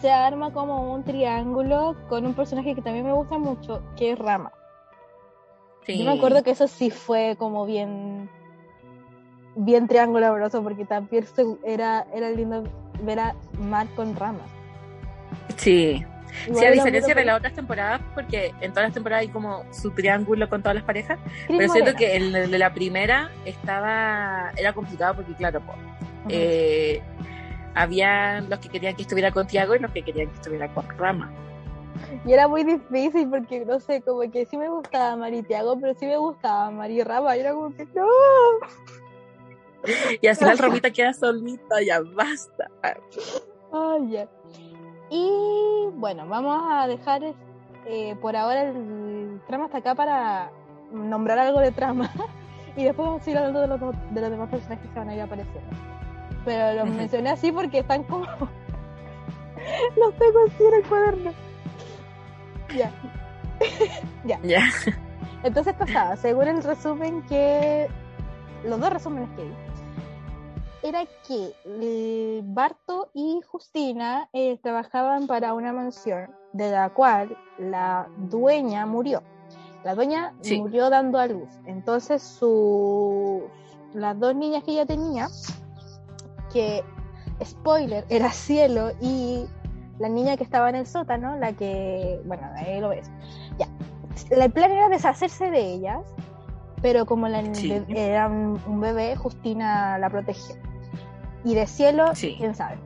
se 0.00 0.10
arma 0.10 0.52
como 0.52 0.92
un 0.92 1.02
triángulo 1.04 1.96
con 2.08 2.26
un 2.26 2.34
personaje 2.34 2.74
que 2.74 2.82
también 2.82 3.04
me 3.06 3.12
gusta 3.12 3.38
mucho, 3.38 3.82
que 3.96 4.12
es 4.12 4.18
Rama. 4.18 4.52
Sí. 5.86 5.98
Yo 5.98 6.04
me 6.04 6.12
acuerdo 6.12 6.42
que 6.42 6.50
eso 6.52 6.68
sí 6.68 6.90
fue 6.90 7.36
como 7.38 7.66
bien 7.66 8.28
bien 9.54 9.86
triángulo 9.86 10.26
amoroso 10.28 10.62
porque 10.62 10.84
también 10.84 11.26
era, 11.64 12.06
era 12.14 12.30
lindo 12.30 12.64
ver 13.02 13.20
a 13.20 13.34
Mar 13.58 13.86
con 13.96 14.14
Rama. 14.16 14.40
Sí. 15.56 16.04
Igual 16.46 16.58
Sí, 16.58 16.66
a 16.66 16.70
diferencia 16.70 17.14
de 17.14 17.24
las 17.24 17.38
otras 17.38 17.54
temporadas, 17.54 18.00
porque 18.14 18.54
en 18.60 18.72
todas 18.72 18.88
las 18.88 18.94
temporadas 18.94 19.22
hay 19.22 19.28
como 19.28 19.64
su 19.72 19.90
triángulo 19.90 20.48
con 20.48 20.62
todas 20.62 20.74
las 20.76 20.84
parejas, 20.84 21.18
Cris 21.46 21.58
pero 21.58 21.72
siento 21.72 21.94
que 21.94 22.16
el 22.16 22.50
de 22.50 22.58
la 22.58 22.72
primera 22.72 23.30
estaba 23.44 24.50
era 24.56 24.72
complicado 24.72 25.16
porque 25.16 25.34
claro, 25.34 25.60
Ujú. 25.60 26.28
eh, 26.30 27.02
había 27.74 28.40
los 28.40 28.58
que 28.58 28.68
querían 28.68 28.96
que 28.96 29.02
estuviera 29.02 29.30
con 29.30 29.46
Tiago 29.46 29.74
y 29.74 29.78
los 29.78 29.90
que 29.90 30.02
querían 30.02 30.28
que 30.28 30.34
estuviera 30.34 30.68
con 30.72 30.88
Rama. 30.98 31.32
Y 32.24 32.32
era 32.32 32.48
muy 32.48 32.64
difícil 32.64 33.28
porque, 33.28 33.64
no 33.64 33.80
sé, 33.80 34.02
como 34.02 34.28
que 34.30 34.46
sí 34.46 34.56
me 34.56 34.68
gustaba 34.68 35.16
Mari 35.16 35.42
Tiago, 35.42 35.78
pero 35.80 35.94
sí 35.94 36.06
me 36.06 36.16
gustaba 36.16 36.70
Mari 36.70 37.02
Rama. 37.02 37.36
Y 37.36 37.40
era 37.40 37.52
como 37.52 37.74
que, 37.74 37.86
no. 37.94 38.06
Y 40.20 40.26
al 40.26 40.36
final 40.36 40.58
Ramita 40.58 40.90
queda 40.90 41.12
solita, 41.12 41.82
ya 41.82 42.00
basta. 42.00 42.70
Ay, 43.72 44.10
ya. 44.10 44.28
Y 45.14 45.90
bueno, 45.96 46.26
vamos 46.26 46.58
a 46.70 46.86
dejar 46.86 47.20
eh, 47.84 48.16
por 48.22 48.34
ahora 48.34 48.62
el 48.62 49.42
trama 49.46 49.66
hasta 49.66 49.76
acá 49.76 49.94
para 49.94 50.50
nombrar 50.90 51.38
algo 51.38 51.60
de 51.60 51.70
trama. 51.70 52.10
y 52.76 52.84
después 52.84 53.06
vamos 53.06 53.26
a 53.26 53.30
ir 53.30 53.36
hablando 53.36 53.60
de 53.60 53.66
los, 53.66 53.80
de 54.10 54.20
los 54.22 54.30
demás 54.30 54.48
personajes 54.48 54.88
que 54.90 54.98
van 54.98 55.10
a 55.10 55.14
ir 55.14 55.20
apareciendo. 55.20 55.68
Pero 56.46 56.82
los 56.82 56.94
mencioné 56.94 57.28
así 57.28 57.52
porque 57.52 57.80
están 57.80 58.04
como. 58.04 58.24
los 59.96 60.16
tengo 60.16 60.38
así 60.46 60.64
en 60.64 60.74
el 60.74 60.88
cuaderno. 60.88 61.32
Ya. 62.74 62.90
Ya. 64.42 64.64
Entonces 65.42 65.74
pasaba, 65.74 66.16
según 66.16 66.48
el 66.48 66.62
resumen 66.62 67.20
que. 67.28 67.86
Los 68.64 68.80
dos 68.80 68.90
resúmenes 68.90 69.28
que 69.36 69.44
vi. 69.44 69.52
Era 70.82 71.04
que 71.26 71.52
eh, 71.64 72.40
Barto 72.44 73.10
y 73.14 73.40
Justina 73.46 74.28
eh, 74.32 74.58
trabajaban 74.62 75.26
para 75.26 75.54
una 75.54 75.72
mansión 75.72 76.30
de 76.52 76.70
la 76.70 76.90
cual 76.90 77.36
la 77.58 78.08
dueña 78.16 78.84
murió. 78.86 79.22
La 79.84 79.94
dueña 79.94 80.32
Sí. 80.42 80.60
murió 80.60 80.90
dando 80.90 81.18
a 81.18 81.26
luz. 81.26 81.48
Entonces, 81.66 82.22
sus 82.22 83.42
las 83.94 84.18
dos 84.18 84.34
niñas 84.34 84.64
que 84.64 84.72
ella 84.72 84.86
tenía, 84.86 85.28
que, 86.52 86.82
spoiler, 87.44 88.04
era 88.08 88.30
Cielo 88.30 88.90
y 89.00 89.44
la 89.98 90.08
niña 90.08 90.36
que 90.36 90.44
estaba 90.44 90.68
en 90.70 90.76
el 90.76 90.86
sótano, 90.86 91.36
la 91.36 91.52
que, 91.52 92.20
bueno, 92.24 92.42
ahí 92.56 92.80
lo 92.80 92.88
ves. 92.90 93.10
Ya. 93.58 93.66
El 94.30 94.50
plan 94.50 94.70
era 94.70 94.88
deshacerse 94.88 95.50
de 95.50 95.60
ellas, 95.74 96.00
pero 96.80 97.04
como 97.06 97.28
la, 97.28 97.42
Sí. 97.54 97.84
era 97.88 98.28
un, 98.28 98.60
un 98.66 98.80
bebé, 98.80 99.16
Justina 99.16 99.98
la 99.98 100.08
protegió. 100.10 100.56
Y 101.44 101.54
de 101.54 101.66
Cielo, 101.66 102.14
Sí. 102.14 102.36
quién 102.38 102.54
sabe. 102.54 102.78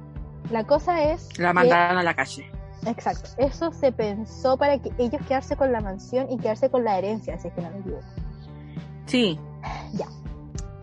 La 0.50 0.64
cosa 0.64 1.02
es 1.02 1.28
La 1.38 1.48
que- 1.48 1.54
mandaron 1.54 1.98
a 1.98 2.02
la 2.02 2.14
calle. 2.14 2.50
Exacto. 2.86 3.30
Eso 3.38 3.72
se 3.72 3.90
pensó 3.92 4.56
para 4.56 4.78
que 4.78 4.92
ellos 4.98 5.20
quedarse 5.26 5.56
con 5.56 5.72
la 5.72 5.80
mansión 5.80 6.30
y 6.30 6.38
quedarse 6.38 6.70
con 6.70 6.84
la 6.84 6.96
herencia, 6.98 7.36
si 7.38 7.48
es 7.48 7.54
que 7.54 7.60
no 7.62 7.70
me 7.70 7.78
equivoco. 7.80 8.04
Sí, 9.06 9.38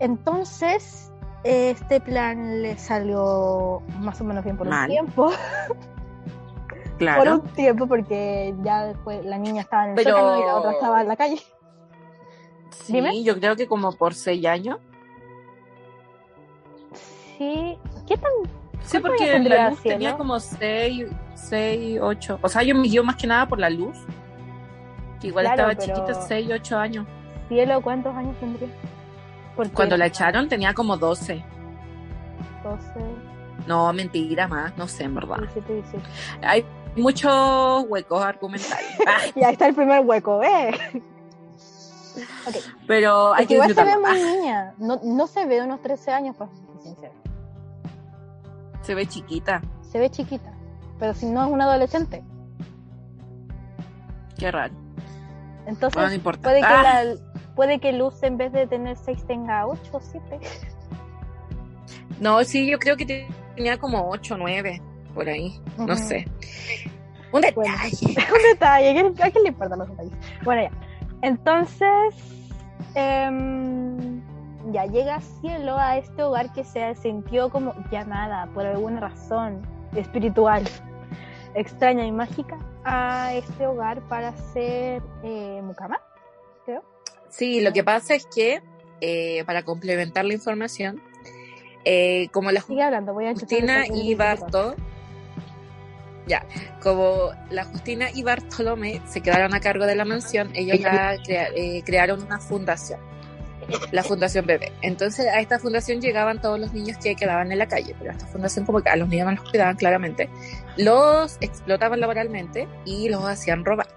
Entonces, 0.00 1.10
este 1.44 2.00
plan 2.00 2.62
le 2.62 2.76
salió 2.76 3.80
más 4.00 4.20
o 4.20 4.24
menos 4.24 4.44
bien 4.44 4.56
por 4.56 4.68
Mal. 4.68 4.82
un 4.82 4.90
tiempo. 4.90 5.30
claro. 6.98 7.22
Por 7.24 7.32
un 7.32 7.40
tiempo, 7.54 7.86
porque 7.86 8.54
ya 8.62 8.84
después 8.86 9.24
la 9.24 9.38
niña 9.38 9.62
estaba 9.62 9.84
en 9.84 9.90
el 9.90 9.96
Pero- 9.96 10.36
y 10.38 10.44
la 10.44 10.56
otra 10.56 10.72
estaba 10.72 11.00
en 11.00 11.08
la 11.08 11.16
calle. 11.16 11.40
Sí, 12.70 12.92
Dime. 12.92 13.22
yo 13.22 13.38
creo 13.38 13.56
que 13.56 13.66
como 13.66 13.92
por 13.92 14.14
seis 14.14 14.44
años. 14.46 14.78
Sí. 17.38 17.78
¿Qué 18.06 18.16
tan 18.16 18.30
Sí, 18.82 19.00
¿Cuántos 19.00 19.18
porque 19.18 19.38
la 19.48 19.70
luz 19.70 19.80
Cielo? 19.80 19.94
tenía 19.96 20.16
como 20.16 20.38
seis, 20.40 21.06
seis, 21.34 21.98
ocho. 22.02 22.38
O 22.42 22.48
sea, 22.48 22.62
yo 22.62 22.74
me 22.74 22.82
guío 22.86 23.02
más 23.02 23.16
que 23.16 23.26
nada 23.26 23.46
por 23.48 23.58
la 23.58 23.70
luz. 23.70 23.96
Que 25.20 25.28
igual 25.28 25.46
Claro, 25.46 25.70
estaba 25.70 25.86
chiquita, 26.04 26.14
seis, 26.26 26.50
ocho 26.52 26.76
años. 26.78 27.06
cielo? 27.48 27.80
¿Cuántos 27.80 28.14
años 28.14 28.36
tendría? 28.40 28.68
Porque 29.56 29.72
Cuando 29.72 29.96
la 29.96 30.06
echaron 30.06 30.48
tenía 30.48 30.74
como 30.74 30.96
12. 30.98 31.42
12, 32.62 32.86
No, 33.66 33.90
mentira 33.94 34.48
más, 34.48 34.76
no 34.76 34.86
sé, 34.86 35.04
en 35.04 35.14
verdad. 35.14 35.38
17, 35.38 35.72
18. 35.74 36.04
Hay 36.42 36.66
muchos 36.96 37.84
huecos 37.88 38.22
argumentales. 38.22 38.86
Y 39.34 39.44
ahí 39.44 39.52
está 39.52 39.66
el 39.68 39.74
primer 39.74 40.00
hueco, 40.04 40.42
¿eh? 40.42 40.70
ok. 42.46 42.54
pero 42.86 43.32
hay 43.34 43.44
Porque 43.44 43.46
que 43.46 43.54
igual 43.54 43.74
se 43.74 43.84
ve 43.84 43.96
muy 43.98 44.10
Ah, 44.10 44.14
niña. 44.14 44.74
No, 44.78 45.00
no 45.02 45.26
se 45.26 45.46
ve 45.46 45.62
unos 45.62 45.80
13 45.80 46.10
años, 46.12 46.36
sincera. 46.36 46.63
Se 48.84 48.94
ve 48.94 49.06
chiquita. 49.06 49.60
Se 49.90 49.98
ve 49.98 50.10
chiquita. 50.10 50.52
Pero 50.98 51.14
si 51.14 51.26
no 51.26 51.44
es 51.44 51.50
una 51.50 51.64
adolescente. 51.64 52.22
Qué 54.38 54.50
raro. 54.50 54.74
Entonces, 55.66 55.94
Bueno, 55.94 56.08
no 56.10 56.14
importa. 56.14 56.42
puede, 56.42 56.60
que 56.60 56.66
Ah, 56.66 57.04
la, 57.04 57.14
puede 57.54 57.78
que 57.80 57.92
Luz 57.92 58.22
en 58.22 58.36
vez 58.36 58.52
de 58.52 58.66
tener 58.66 58.96
6 58.96 59.26
tenga 59.26 59.66
8 59.66 59.80
o 59.92 60.00
7. 60.00 60.40
No, 62.20 62.44
sí, 62.44 62.70
yo 62.70 62.78
creo 62.78 62.96
que 62.96 63.26
tenía 63.56 63.76
como 63.78 64.08
ocho, 64.08 64.36
nueve, 64.36 64.80
por 65.14 65.28
ahí. 65.28 65.60
No 65.78 65.96
sé. 65.96 66.26
Un 67.32 67.40
detalle. 67.40 67.54
Bueno. 67.54 67.74
un 68.36 68.42
detalle. 68.52 68.90
¿A 69.22 69.30
quién, 69.30 69.42
le 69.42 69.48
importan 69.48 69.78
los 69.78 69.88
detalles? 69.88 70.12
Bueno, 70.44 70.62
ya. 70.62 70.70
Entonces, 71.22 72.14
em, 72.94 74.13
ya 74.74 74.84
llega 74.86 75.20
Cielo 75.40 75.78
a 75.78 75.96
este 75.96 76.22
hogar 76.22 76.52
que 76.52 76.64
se 76.64 76.94
sintió 76.96 77.48
como 77.48 77.72
llamada 77.90 78.46
por 78.52 78.66
alguna 78.66 79.00
razón 79.00 79.62
espiritual 79.94 80.64
extraña 81.54 82.04
y 82.04 82.10
mágica 82.12 82.58
a 82.84 83.32
este 83.34 83.66
hogar 83.66 84.00
para 84.08 84.36
ser 84.52 85.00
eh, 85.22 85.60
mucama. 85.62 86.00
Sí, 87.30 87.60
lo 87.60 87.72
que 87.72 87.82
pasa 87.82 88.14
es 88.14 88.26
que, 88.26 88.60
eh, 89.00 89.42
para 89.46 89.62
complementar 89.64 90.24
la 90.24 90.34
información, 90.34 91.00
eh, 91.84 92.28
como 92.32 92.50
la 92.52 92.60
Sigue 92.60 92.82
hablando, 92.82 93.12
voy 93.14 93.26
a 93.26 93.30
empezar 93.30 93.48
Justina 93.48 93.84
y 93.92 94.14
Barto, 94.14 94.74
ya, 96.26 96.46
como 96.82 97.30
la 97.50 97.64
Justina 97.64 98.06
y 98.14 98.22
Bartolomé 98.22 99.00
se 99.06 99.20
quedaron 99.20 99.52
a 99.54 99.60
cargo 99.60 99.84
de 99.86 99.94
la 99.96 100.04
mansión, 100.04 100.50
ellos 100.54 100.80
la 100.80 101.16
crea- 101.24 101.48
eh, 101.54 101.82
crearon 101.84 102.22
una 102.22 102.38
fundación, 102.38 103.00
la 103.92 104.02
Fundación 104.02 104.46
Bebé. 104.46 104.72
Entonces 104.82 105.26
a 105.26 105.40
esta 105.40 105.58
fundación 105.58 106.00
llegaban 106.00 106.40
todos 106.40 106.58
los 106.58 106.72
niños 106.72 106.98
que 106.98 107.14
quedaban 107.14 107.52
en 107.52 107.58
la 107.58 107.68
calle, 107.68 107.94
pero 107.98 108.10
a 108.10 108.14
esta 108.14 108.26
fundación 108.26 108.64
como 108.64 108.82
que 108.82 108.90
a 108.90 108.96
los 108.96 109.08
niños 109.08 109.26
no 109.26 109.32
los 109.32 109.50
cuidaban 109.50 109.76
claramente, 109.76 110.28
los 110.76 111.36
explotaban 111.40 112.00
laboralmente 112.00 112.68
y 112.84 113.08
los 113.08 113.24
hacían 113.24 113.64
robar. 113.64 113.88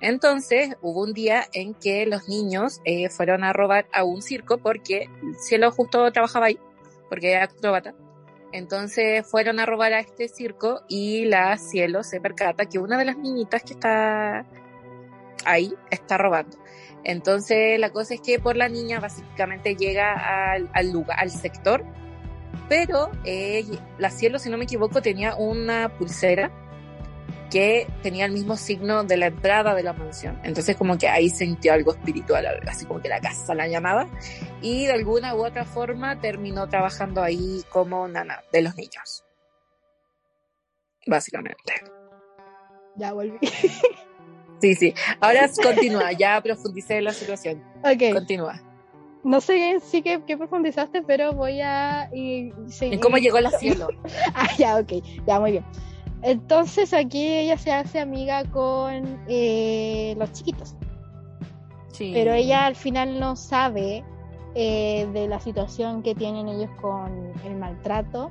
Entonces 0.00 0.76
hubo 0.82 1.02
un 1.02 1.12
día 1.12 1.44
en 1.52 1.74
que 1.74 2.06
los 2.06 2.28
niños 2.28 2.80
eh, 2.84 3.08
fueron 3.08 3.44
a 3.44 3.52
robar 3.52 3.86
a 3.92 4.02
un 4.02 4.20
circo 4.20 4.58
porque 4.58 5.08
Cielo 5.38 5.70
justo 5.70 6.10
trabajaba 6.10 6.46
ahí, 6.46 6.58
porque 7.08 7.32
era 7.32 7.44
acróbata. 7.44 7.94
Entonces 8.50 9.24
fueron 9.26 9.60
a 9.60 9.66
robar 9.66 9.92
a 9.92 10.00
este 10.00 10.28
circo 10.28 10.82
y 10.88 11.24
la 11.26 11.56
Cielo 11.56 12.02
se 12.02 12.20
percata 12.20 12.66
que 12.66 12.78
una 12.78 12.98
de 12.98 13.04
las 13.04 13.16
niñitas 13.16 13.62
que 13.62 13.74
está 13.74 14.44
ahí 15.44 15.74
está 15.90 16.18
robando. 16.18 16.58
Entonces 17.04 17.78
la 17.78 17.90
cosa 17.90 18.14
es 18.14 18.20
que 18.20 18.38
por 18.38 18.56
la 18.56 18.68
niña 18.68 19.00
básicamente 19.00 19.74
llega 19.74 20.52
al, 20.52 20.70
al 20.72 20.92
lugar, 20.92 21.18
al 21.18 21.30
sector, 21.30 21.84
pero 22.68 23.10
eh, 23.24 23.64
la 23.98 24.10
Cielo, 24.10 24.38
si 24.38 24.50
no 24.50 24.56
me 24.56 24.64
equivoco, 24.64 25.02
tenía 25.02 25.34
una 25.36 25.96
pulsera 25.98 26.50
que 27.50 27.86
tenía 28.02 28.24
el 28.24 28.32
mismo 28.32 28.56
signo 28.56 29.04
de 29.04 29.18
la 29.18 29.26
entrada 29.26 29.74
de 29.74 29.82
la 29.82 29.92
mansión. 29.92 30.40
Entonces 30.42 30.74
como 30.74 30.96
que 30.96 31.08
ahí 31.08 31.28
sintió 31.28 31.74
algo 31.74 31.92
espiritual, 31.92 32.46
así 32.66 32.86
como 32.86 33.02
que 33.02 33.10
la 33.10 33.20
casa 33.20 33.54
la 33.54 33.68
llamaba 33.68 34.06
y 34.62 34.86
de 34.86 34.92
alguna 34.92 35.34
u 35.34 35.44
otra 35.44 35.66
forma 35.66 36.18
terminó 36.18 36.66
trabajando 36.68 37.22
ahí 37.22 37.62
como 37.68 38.08
nana 38.08 38.42
de 38.52 38.62
los 38.62 38.74
niños. 38.74 39.22
Básicamente. 41.06 41.74
Ya 42.96 43.12
volví. 43.12 43.38
Sí, 44.62 44.76
sí. 44.76 44.94
Ahora 45.20 45.50
continúa, 45.62 46.12
ya 46.12 46.40
profundicé 46.40 46.98
en 46.98 47.04
la 47.04 47.12
situación. 47.12 47.62
ok. 47.82 48.14
Continúa. 48.14 48.62
No 49.24 49.40
sé 49.40 49.78
sí 49.80 50.02
que, 50.02 50.22
que 50.24 50.36
profundizaste, 50.36 51.02
pero 51.02 51.32
voy 51.32 51.60
a 51.60 52.08
y, 52.14 52.52
seguir. 52.68 52.94
¿En 52.94 53.00
cómo 53.00 53.18
llegó 53.18 53.40
la 53.40 53.50
cielo? 53.58 53.88
Ah, 54.34 54.48
ya, 54.56 54.78
ok, 54.78 54.92
ya, 55.26 55.40
muy 55.40 55.50
bien. 55.52 55.64
Entonces 56.22 56.94
aquí 56.94 57.26
ella 57.26 57.58
se 57.58 57.72
hace 57.72 57.98
amiga 57.98 58.44
con 58.44 59.20
eh, 59.28 60.14
los 60.16 60.32
chiquitos, 60.32 60.76
Sí. 61.92 62.12
pero 62.14 62.32
ella 62.32 62.66
al 62.66 62.76
final 62.76 63.18
no 63.18 63.34
sabe 63.34 64.04
eh, 64.54 65.08
de 65.12 65.26
la 65.26 65.40
situación 65.40 66.02
que 66.04 66.14
tienen 66.14 66.48
ellos 66.48 66.70
con 66.80 67.32
el 67.44 67.56
maltrato 67.56 68.30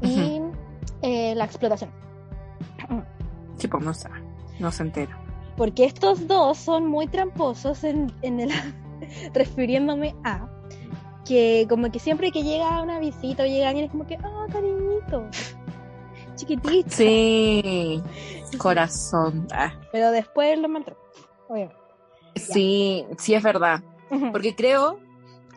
y 0.00 0.40
eh, 1.02 1.34
la 1.34 1.44
explotación. 1.44 1.90
Sí, 3.58 3.68
pues 3.68 3.84
no 3.84 3.92
sabe. 3.92 4.21
No 4.58 4.70
se 4.72 4.82
entera. 4.82 5.18
Porque 5.56 5.84
estos 5.84 6.26
dos 6.26 6.58
son 6.58 6.86
muy 6.86 7.06
tramposos 7.06 7.84
en, 7.84 8.12
en 8.22 8.40
el 8.40 8.50
refiriéndome 9.34 10.14
a 10.24 10.48
que 11.24 11.66
como 11.68 11.90
que 11.90 11.98
siempre 11.98 12.30
que 12.30 12.42
llega 12.42 12.82
una 12.82 12.98
visita 12.98 13.44
o 13.44 13.46
llega 13.46 13.68
alguien 13.68 13.86
es 13.86 13.90
como 13.90 14.06
que, 14.06 14.16
ah, 14.16 14.46
cariñito, 14.50 15.28
chiquitito. 16.36 16.90
Sí. 16.90 18.02
Corazón. 18.58 19.46
Ah. 19.52 19.72
Pero 19.92 20.10
después 20.10 20.58
lo 20.58 20.68
maltratan, 20.68 21.02
obviamente. 21.48 21.82
Sí, 22.36 23.04
sí 23.18 23.34
es 23.34 23.42
verdad. 23.42 23.82
Porque 24.30 24.54
creo 24.54 24.98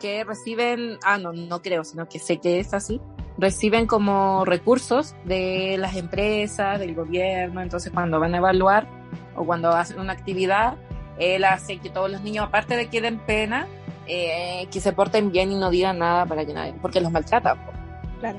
que 0.00 0.24
reciben, 0.24 0.98
ah, 1.02 1.18
no, 1.18 1.32
no 1.32 1.60
creo, 1.60 1.84
sino 1.84 2.08
que 2.08 2.18
sé 2.18 2.38
que 2.38 2.58
es 2.58 2.72
así, 2.72 3.00
reciben 3.38 3.86
como 3.86 4.44
recursos 4.44 5.14
de 5.24 5.76
las 5.78 5.96
empresas, 5.96 6.78
del 6.78 6.94
gobierno, 6.94 7.60
entonces 7.60 7.92
cuando 7.92 8.18
van 8.18 8.34
a 8.34 8.38
evaluar 8.38 8.86
o 9.34 9.44
cuando 9.44 9.70
hacen 9.70 10.00
una 10.00 10.12
actividad, 10.12 10.76
él 11.18 11.44
hace 11.44 11.78
que 11.78 11.90
todos 11.90 12.10
los 12.10 12.22
niños, 12.22 12.46
aparte 12.46 12.76
de 12.76 12.88
que 12.88 13.00
den 13.00 13.18
pena, 13.18 13.66
eh, 14.06 14.66
que 14.70 14.80
se 14.80 14.92
porten 14.92 15.32
bien 15.32 15.52
y 15.52 15.56
no 15.56 15.70
digan 15.70 15.98
nada 15.98 16.26
para 16.26 16.44
que 16.44 16.54
nadie, 16.54 16.74
porque 16.80 17.00
los 17.00 17.10
maltratan. 17.10 17.58
po. 17.64 17.72
Claro. 18.20 18.38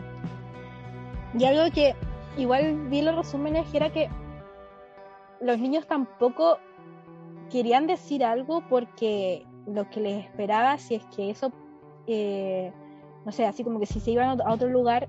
Y 1.37 1.45
algo 1.45 1.71
que 1.73 1.95
igual 2.37 2.87
vi 2.89 3.01
los 3.01 3.15
resúmenes 3.15 3.71
era 3.73 3.91
que 3.91 4.09
los 5.41 5.59
niños 5.59 5.85
tampoco 5.87 6.57
querían 7.51 7.87
decir 7.87 8.23
algo 8.23 8.63
porque 8.67 9.45
lo 9.67 9.89
que 9.89 9.99
les 9.99 10.25
esperaba, 10.25 10.77
si 10.77 10.95
es 10.95 11.03
que 11.15 11.29
eso, 11.29 11.51
eh, 12.07 12.71
no 13.27 13.33
sé, 13.33 13.45
así 13.45 13.61
como 13.65 13.77
que 13.77 13.85
si 13.85 13.99
se 13.99 14.11
iban 14.11 14.39
a 14.41 14.53
otro 14.53 14.69
lugar, 14.69 15.05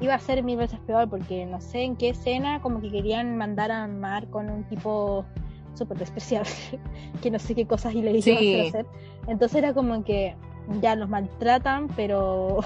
iba 0.00 0.14
a 0.14 0.18
ser 0.18 0.42
mil 0.42 0.56
veces 0.56 0.80
peor, 0.86 1.10
porque 1.10 1.44
no 1.44 1.60
sé 1.60 1.82
en 1.82 1.94
qué 1.94 2.08
escena, 2.08 2.62
como 2.62 2.80
que 2.80 2.90
querían 2.90 3.36
mandar 3.36 3.70
a 3.70 3.86
Mar 3.86 4.26
con 4.30 4.48
un 4.48 4.64
tipo 4.64 5.26
súper 5.74 5.98
despreciable, 5.98 6.50
que 7.22 7.30
no 7.30 7.38
sé 7.38 7.54
qué 7.54 7.66
cosas 7.66 7.92
ilegales 7.94 8.24
Sí. 8.24 8.30
iba 8.32 8.64
a 8.64 8.68
hacer. 8.68 8.86
Entonces 9.26 9.58
era 9.58 9.74
como 9.74 10.02
que 10.04 10.34
ya 10.80 10.94
los 10.96 11.10
maltratan, 11.10 11.88
pero 11.88 12.60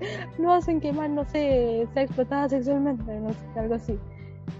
lo 0.38 0.52
hacen 0.54 0.80
que 0.80 0.90
más, 0.94 1.10
no 1.10 1.26
sé, 1.26 1.86
sea 1.92 2.02
explotada 2.04 2.48
sexualmente, 2.48 3.20
no 3.20 3.28
sé, 3.30 3.60
algo 3.60 3.74
así. 3.74 3.98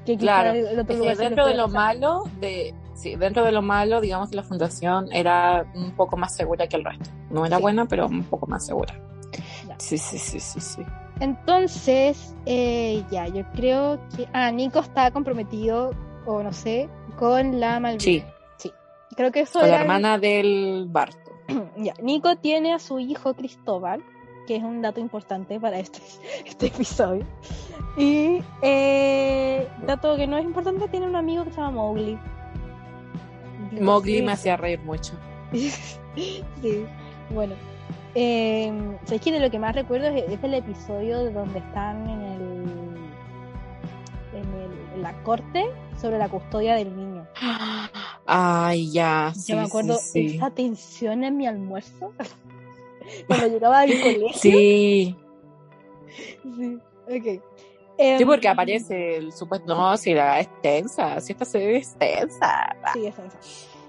Que 0.04 0.18
Claro, 0.18 0.50
el 0.52 0.78
otro 0.78 0.96
lugar 0.98 1.16
le 1.16 1.24
dentro 1.24 1.46
de 1.46 1.54
lo 1.54 1.68
malo, 1.68 2.24
de, 2.38 2.74
sí, 2.92 3.16
dentro 3.16 3.44
de 3.44 3.52
lo 3.52 3.62
malo, 3.62 4.02
digamos 4.02 4.28
que 4.28 4.36
la 4.36 4.42
fundación 4.42 5.10
era 5.10 5.64
un 5.74 5.92
poco 5.92 6.18
más 6.18 6.36
segura 6.36 6.66
que 6.66 6.76
el 6.76 6.84
resto. 6.84 7.08
No 7.30 7.46
era 7.46 7.56
Sí. 7.56 7.62
buena, 7.62 7.86
pero 7.86 8.06
un 8.08 8.24
poco 8.24 8.46
más 8.46 8.66
segura. 8.66 8.94
Sí, 9.78 9.98
sí, 9.98 10.18
sí, 10.18 10.40
sí, 10.40 10.60
sí. 10.60 10.82
Entonces, 11.20 12.34
eh, 12.46 13.02
ya, 13.10 13.28
yo 13.28 13.44
creo 13.52 14.00
que. 14.16 14.26
Ah, 14.32 14.50
Nico 14.50 14.80
está 14.80 15.10
comprometido, 15.10 15.92
o 16.26 16.42
no 16.42 16.52
sé, 16.52 16.88
con 17.18 17.60
la 17.60 17.78
Malvina. 17.80 18.00
Sí, 18.58 18.72
Creo 19.16 19.30
que 19.30 19.40
eso 19.40 19.60
con 19.60 19.68
la 19.70 19.76
el- 19.76 19.82
hermana 19.82 20.18
del 20.18 20.86
Barto. 20.88 21.30
Ya, 21.76 21.94
Nico 22.02 22.36
tiene 22.36 22.72
a 22.72 22.78
su 22.80 22.98
hijo 22.98 23.34
Cristóbal, 23.34 24.02
que 24.48 24.56
es 24.56 24.62
un 24.64 24.82
dato 24.82 24.98
importante 25.00 25.60
para 25.60 25.78
este, 25.78 26.00
este 26.46 26.66
episodio. 26.66 27.24
Y, 27.96 28.42
eh, 28.62 29.68
dato 29.86 30.16
que 30.16 30.26
no 30.26 30.36
es 30.36 30.44
importante, 30.44 30.88
tiene 30.88 31.06
un 31.06 31.14
amigo 31.14 31.44
que 31.44 31.50
se 31.50 31.56
llama 31.58 31.70
Mowgli. 31.72 32.18
Mowgli 33.80 34.16
Sí, 34.18 34.22
me 34.22 34.32
hacía 34.32 34.56
reír 34.56 34.80
mucho. 34.80 35.12
sí, 35.52 36.42
bueno. 37.30 37.54
Eh, 38.14 38.72
¿Sabes 39.04 39.20
que 39.20 39.32
de 39.32 39.40
lo 39.40 39.50
que 39.50 39.58
más 39.58 39.74
recuerdo 39.74 40.06
es, 40.08 40.24
es 40.30 40.42
el 40.44 40.54
episodio 40.54 41.24
de 41.24 41.32
donde 41.32 41.58
están 41.58 42.08
en 42.08 42.20
el, 42.22 42.42
en 44.34 44.54
el- 44.54 44.94
en 44.94 45.02
la 45.02 45.12
corte 45.24 45.64
sobre 46.00 46.18
la 46.18 46.28
custodia 46.28 46.76
del 46.76 46.94
niño? 46.96 47.26
Ay, 48.26 48.92
ya. 48.92 49.32
Yo 49.34 49.40
sí, 49.40 49.54
me 49.54 49.62
acuerdo 49.62 49.94
sí, 49.98 50.28
sí. 50.30 50.36
esa 50.36 50.50
tensión 50.50 51.24
en 51.24 51.36
mi 51.36 51.46
almuerzo 51.46 52.12
cuando 53.26 53.48
llegaba 53.48 53.80
del 53.80 54.00
colegio. 54.00 54.32
Sí, 54.34 55.16
Sí, 56.42 56.78
ok. 57.08 57.24
sí, 57.24 57.40
Em, 57.98 58.26
porque 58.26 58.48
aparece 58.48 59.16
el 59.16 59.32
supuesto. 59.32 59.74
No, 59.74 59.96
si 59.96 60.14
la 60.14 60.38
es 60.40 60.48
tensa, 60.62 61.20
si 61.20 61.32
esta 61.32 61.44
serie 61.44 61.78
es 61.78 61.94
tensa. 61.96 62.76
Sí, 62.92 63.06
es 63.06 63.18
esa. 63.18 63.38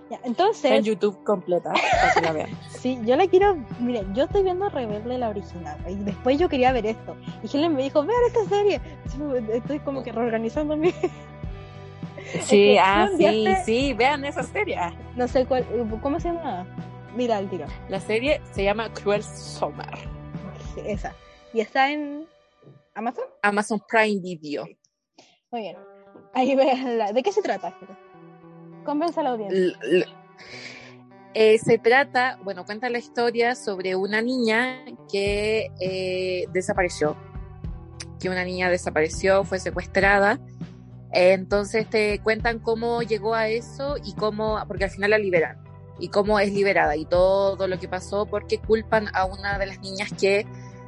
Ya, 0.10 0.20
en 0.24 0.84
YouTube 0.84 1.24
completa 1.24 1.74
para 1.74 2.14
que 2.14 2.22
la 2.22 2.32
vean. 2.32 2.50
sí, 2.70 3.00
yo 3.06 3.16
la 3.16 3.28
quiero. 3.28 3.56
Miren, 3.80 4.14
yo 4.14 4.26
estoy 4.26 4.44
viendo 4.44 4.70
Rebelde 4.70 5.18
la 5.18 5.30
original. 5.30 5.78
Y 5.90 5.96
después 5.96 6.38
yo 6.38 6.48
quería 6.48 6.72
ver 6.72 6.86
esto. 6.86 7.16
Y 7.42 7.48
Helen 7.58 7.76
me 7.76 7.84
dijo: 7.84 8.06
Vean 8.06 8.22
esta 8.28 8.46
serie. 8.46 8.80
Estoy 9.52 9.80
como 9.80 10.04
que 10.04 10.12
reorganizando 10.12 10.78
mi. 10.78 10.94
Sí, 12.42 12.78
ah, 12.82 13.10
sí, 13.18 13.48
sí, 13.66 13.94
vean 13.94 14.26
esa 14.26 14.44
serie. 14.44 14.78
Ah, 14.78 14.94
No 15.16 15.28
sé 15.28 15.46
cuál. 15.48 15.66
¿Cómo 16.04 16.20
se 16.20 16.28
llama? 16.28 16.68
Mira 17.16 17.40
el 17.40 17.50
tiro. 17.50 17.66
La 17.90 18.00
serie 18.00 18.42
se 18.52 18.64
llama 18.64 18.94
Cruel 18.94 19.24
Summer. 19.24 19.90
Esa. 20.86 21.16
Y 21.52 21.62
está 21.62 21.90
en 21.90 22.28
Amazon. 22.94 23.26
Amazon 23.42 23.82
Prime 23.88 24.22
Video. 24.22 24.66
Muy 25.50 25.62
bien. 25.62 25.78
Ahí 26.34 26.56
veanla. 26.56 27.12
¿De 27.12 27.24
qué 27.24 27.32
se 27.32 27.42
trata? 27.42 27.76
Convence 28.86 29.20
a 29.20 29.24
la 29.24 29.32
audiencia. 29.32 29.78
Eh, 31.34 31.58
se 31.58 31.78
trata, 31.78 32.40
bueno, 32.44 32.64
cuenta 32.64 32.90
la 32.90 32.98
historia 32.98 33.56
sobre 33.56 33.98
una 33.98 34.22
niña 34.22 34.86
que 35.12 35.70
eh, 35.82 36.46
desapareció, 36.54 37.18
que 38.22 38.30
una 38.30 38.46
niña 38.46 38.70
desapareció, 38.70 39.44
fue 39.44 39.60
secuestrada. 39.60 40.40
Entonces 41.12 41.90
te 41.90 42.20
cuentan 42.20 42.60
cómo 42.60 43.02
llegó 43.02 43.36
a 43.36 43.50
eso 43.50 43.98
y 44.04 44.14
cómo, 44.14 44.64
porque 44.68 44.86
al 44.86 44.92
final 44.92 45.12
la 45.12 45.18
liberan, 45.18 45.58
y 46.00 46.08
cómo 46.08 46.40
es 46.40 46.54
liberada 46.54 46.96
y 46.96 47.06
todo 47.06 47.68
lo 47.68 47.80
que 47.80 47.90
pasó, 47.90 48.26
porque 48.26 48.60
culpan 48.60 49.08
a 49.14 49.26
una 49.26 49.60
de 49.60 49.66
las 49.66 49.80
niñas 49.82 50.12
que 50.18 50.40
eh, 50.40 50.46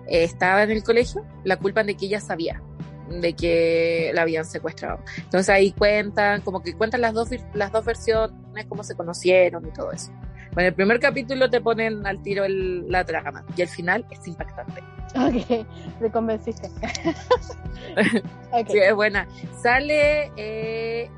estaba 0.07 0.63
en 0.63 0.71
el 0.71 0.83
colegio, 0.83 1.25
la 1.43 1.57
culpan 1.57 1.87
de 1.87 1.97
que 1.97 2.05
ella 2.05 2.21
sabía 2.21 2.61
de 3.09 3.33
que 3.33 4.11
la 4.13 4.23
habían 4.23 4.45
secuestrado. 4.45 4.99
Entonces 5.17 5.49
ahí 5.49 5.71
cuentan, 5.71 6.41
como 6.41 6.61
que 6.61 6.73
cuentan 6.75 7.01
las 7.01 7.13
dos, 7.13 7.29
las 7.53 7.71
dos 7.71 7.85
versiones, 7.85 8.65
cómo 8.67 8.83
se 8.83 8.95
conocieron 8.95 9.65
y 9.67 9.71
todo 9.71 9.91
eso. 9.91 10.11
Bueno, 10.53 10.69
el 10.69 10.73
primer 10.75 10.99
capítulo 10.99 11.49
te 11.49 11.61
ponen 11.61 12.05
al 12.07 12.21
tiro 12.23 12.43
el- 12.43 12.89
la 12.89 13.03
trama 13.05 13.45
y 13.55 13.61
el 13.61 13.67
final 13.67 14.05
es 14.09 14.27
impactante. 14.27 14.81
Ok, 15.15 15.65
me 16.01 16.11
convenciste. 16.11 16.67
ok. 18.51 18.67
Sí, 18.69 18.77
es 18.79 18.93
buena. 18.93 19.27
Sale, 19.61 20.31
eh, 20.35 21.09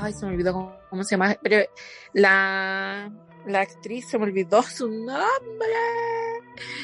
ay, 0.00 0.12
se 0.12 0.26
me 0.26 0.32
olvidó 0.32 0.52
cómo, 0.52 0.76
cómo 0.90 1.04
se 1.04 1.10
llama, 1.16 1.36
pero 1.42 1.64
la, 2.12 3.10
la 3.46 3.60
actriz 3.60 4.08
se 4.08 4.18
me 4.18 4.24
olvidó 4.24 4.62
su 4.62 4.88
nombre, 4.88 5.18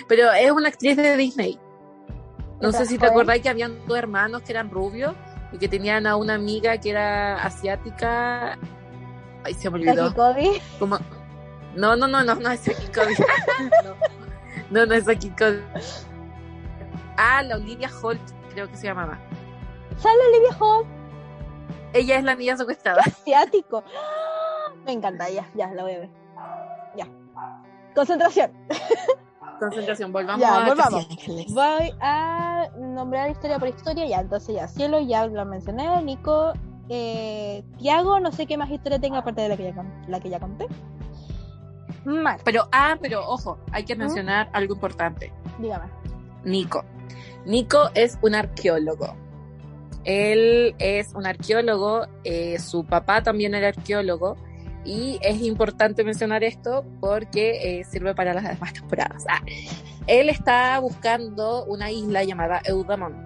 pero 0.09 0.33
es 0.33 0.51
una 0.51 0.69
actriz 0.69 0.97
de 0.97 1.17
Disney. 1.17 1.59
No 2.65 2.73
sé 2.73 2.87
si 2.87 2.99
te 2.99 3.07
acordáis 3.07 3.43
que 3.43 3.49
habían 3.49 3.87
dos 3.87 3.99
hermanos 3.99 4.43
que 4.43 4.53
eran 4.53 4.71
rubios 4.71 5.15
y 5.53 5.59
que 5.59 5.69
tenían 5.69 6.07
a 6.07 6.17
una 6.17 6.35
amiga 6.35 6.79
que 6.79 6.91
era 6.91 7.43
asiática. 7.43 8.59
Ay, 9.45 9.55
se 9.55 9.71
me 9.71 9.77
olvidó. 9.77 10.13
Taki 10.13 10.15
Cody. 10.15 10.63
Como... 10.79 10.99
No, 11.77 11.97
no, 11.97 12.07
no, 12.07 12.23
no, 12.25 12.35
no 12.35 12.51
es 12.51 12.69
aquí 12.69 12.87
Cody. 12.95 13.15
no, 14.71 14.87
no, 14.87 14.87
no 14.87 14.95
es 14.95 15.05
Cody. 15.05 15.61
Ah, 17.17 17.43
la 17.43 17.57
Olivia 17.57 17.91
Holt, 18.03 18.21
creo 18.51 18.69
que 18.69 18.77
se 18.77 18.87
llamaba. 18.87 19.19
Sale 19.99 20.19
Olivia 20.31 20.57
Holt, 20.59 20.89
Ella 21.93 22.19
es 22.19 22.25
la 22.25 22.35
niña 22.35 22.57
secuestrada. 22.57 23.03
asiático. 23.07 23.85
Me 24.85 24.93
encanta, 24.93 25.29
ya, 25.31 25.49
ya, 25.55 25.73
la 25.73 25.83
voy 25.83 25.93
a 25.93 25.99
ver. 26.01 26.11
Ya. 26.97 27.07
Concentración. 27.95 28.53
Concentración, 29.59 30.13
volvamos 30.13 30.41
Ya, 30.41 30.65
a 30.65 30.69
volvamos. 30.69 31.07
Voy 31.51 31.95
a 32.01 32.69
nombrar 32.79 33.31
historia 33.31 33.59
por 33.59 33.69
historia. 33.69 34.07
Ya, 34.07 34.21
entonces 34.21 34.55
ya, 34.55 34.69
Cielo 34.69 35.01
ya 35.01 35.27
lo 35.27 35.45
mencioné. 35.45 36.03
Nico, 36.03 36.53
eh, 36.89 37.63
Tiago, 37.79 38.21
no 38.21 38.33
sé 38.33 38.47
qué 38.47 38.57
más 38.57 38.71
historia 38.71 38.99
tenga 38.99 39.19
aparte 39.19 39.43
de 39.43 39.49
la 39.49 39.57
que 39.57 39.65
ya, 39.65 39.85
la 40.09 40.21
que 40.21 40.31
ya 40.31 40.41
conté. 40.41 40.67
Mar, 42.05 42.39
Pero, 42.45 42.69
ah, 42.73 42.97
pero 43.01 43.27
ojo, 43.27 43.59
hay 43.73 43.85
que 43.85 43.97
mencionar 43.97 44.51
algo 44.53 44.75
importante. 44.75 45.33
dígame. 45.59 45.87
Nico. 46.45 46.85
Nico 47.47 47.91
es 47.95 48.19
un 48.23 48.35
arqueólogo. 48.35 49.15
Él 50.05 50.75
es 50.79 51.15
un 51.15 51.27
arqueólogo, 51.27 52.07
eh, 52.25 52.59
su 52.59 52.85
papá 52.85 53.23
también 53.23 53.55
era 53.55 53.69
arqueólogo, 53.69 54.37
y 54.85 55.19
es 55.23 55.41
importante 55.41 56.05
mencionar 56.05 56.45
esto 56.45 56.85
porque 57.01 57.81
eh, 57.81 57.85
sirve 57.85 58.15
para 58.15 58.35
las 58.35 58.45
demás 58.45 58.73
temporadas. 58.73 59.25
Ah, 59.29 59.43
él 60.07 60.29
está 60.29 60.79
buscando 60.79 61.65
una 61.65 61.91
isla 61.91 62.25
llamada 62.25 62.61
Eudamont. 62.65 63.17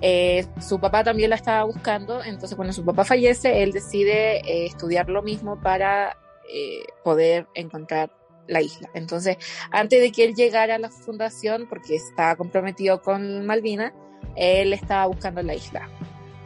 Eh, 0.00 0.46
su 0.60 0.78
papá 0.80 1.02
también 1.02 1.30
la 1.30 1.36
estaba 1.36 1.64
buscando, 1.64 2.22
entonces 2.22 2.56
cuando 2.56 2.72
su 2.72 2.84
papá 2.84 3.04
fallece, 3.04 3.62
él 3.62 3.72
decide 3.72 4.38
eh, 4.38 4.66
estudiar 4.66 5.08
lo 5.08 5.22
mismo 5.22 5.60
para 5.60 6.18
eh, 6.52 6.84
poder 7.02 7.46
encontrar 7.54 8.10
la 8.46 8.60
isla. 8.60 8.90
Entonces, 8.92 9.38
antes 9.70 10.00
de 10.02 10.12
que 10.12 10.24
él 10.24 10.34
llegara 10.34 10.74
a 10.74 10.78
la 10.78 10.90
fundación, 10.90 11.66
porque 11.68 11.96
estaba 11.96 12.36
comprometido 12.36 13.00
con 13.00 13.46
Malvina, 13.46 13.94
él 14.36 14.72
estaba 14.74 15.06
buscando 15.06 15.42
la 15.42 15.54
isla. 15.54 15.88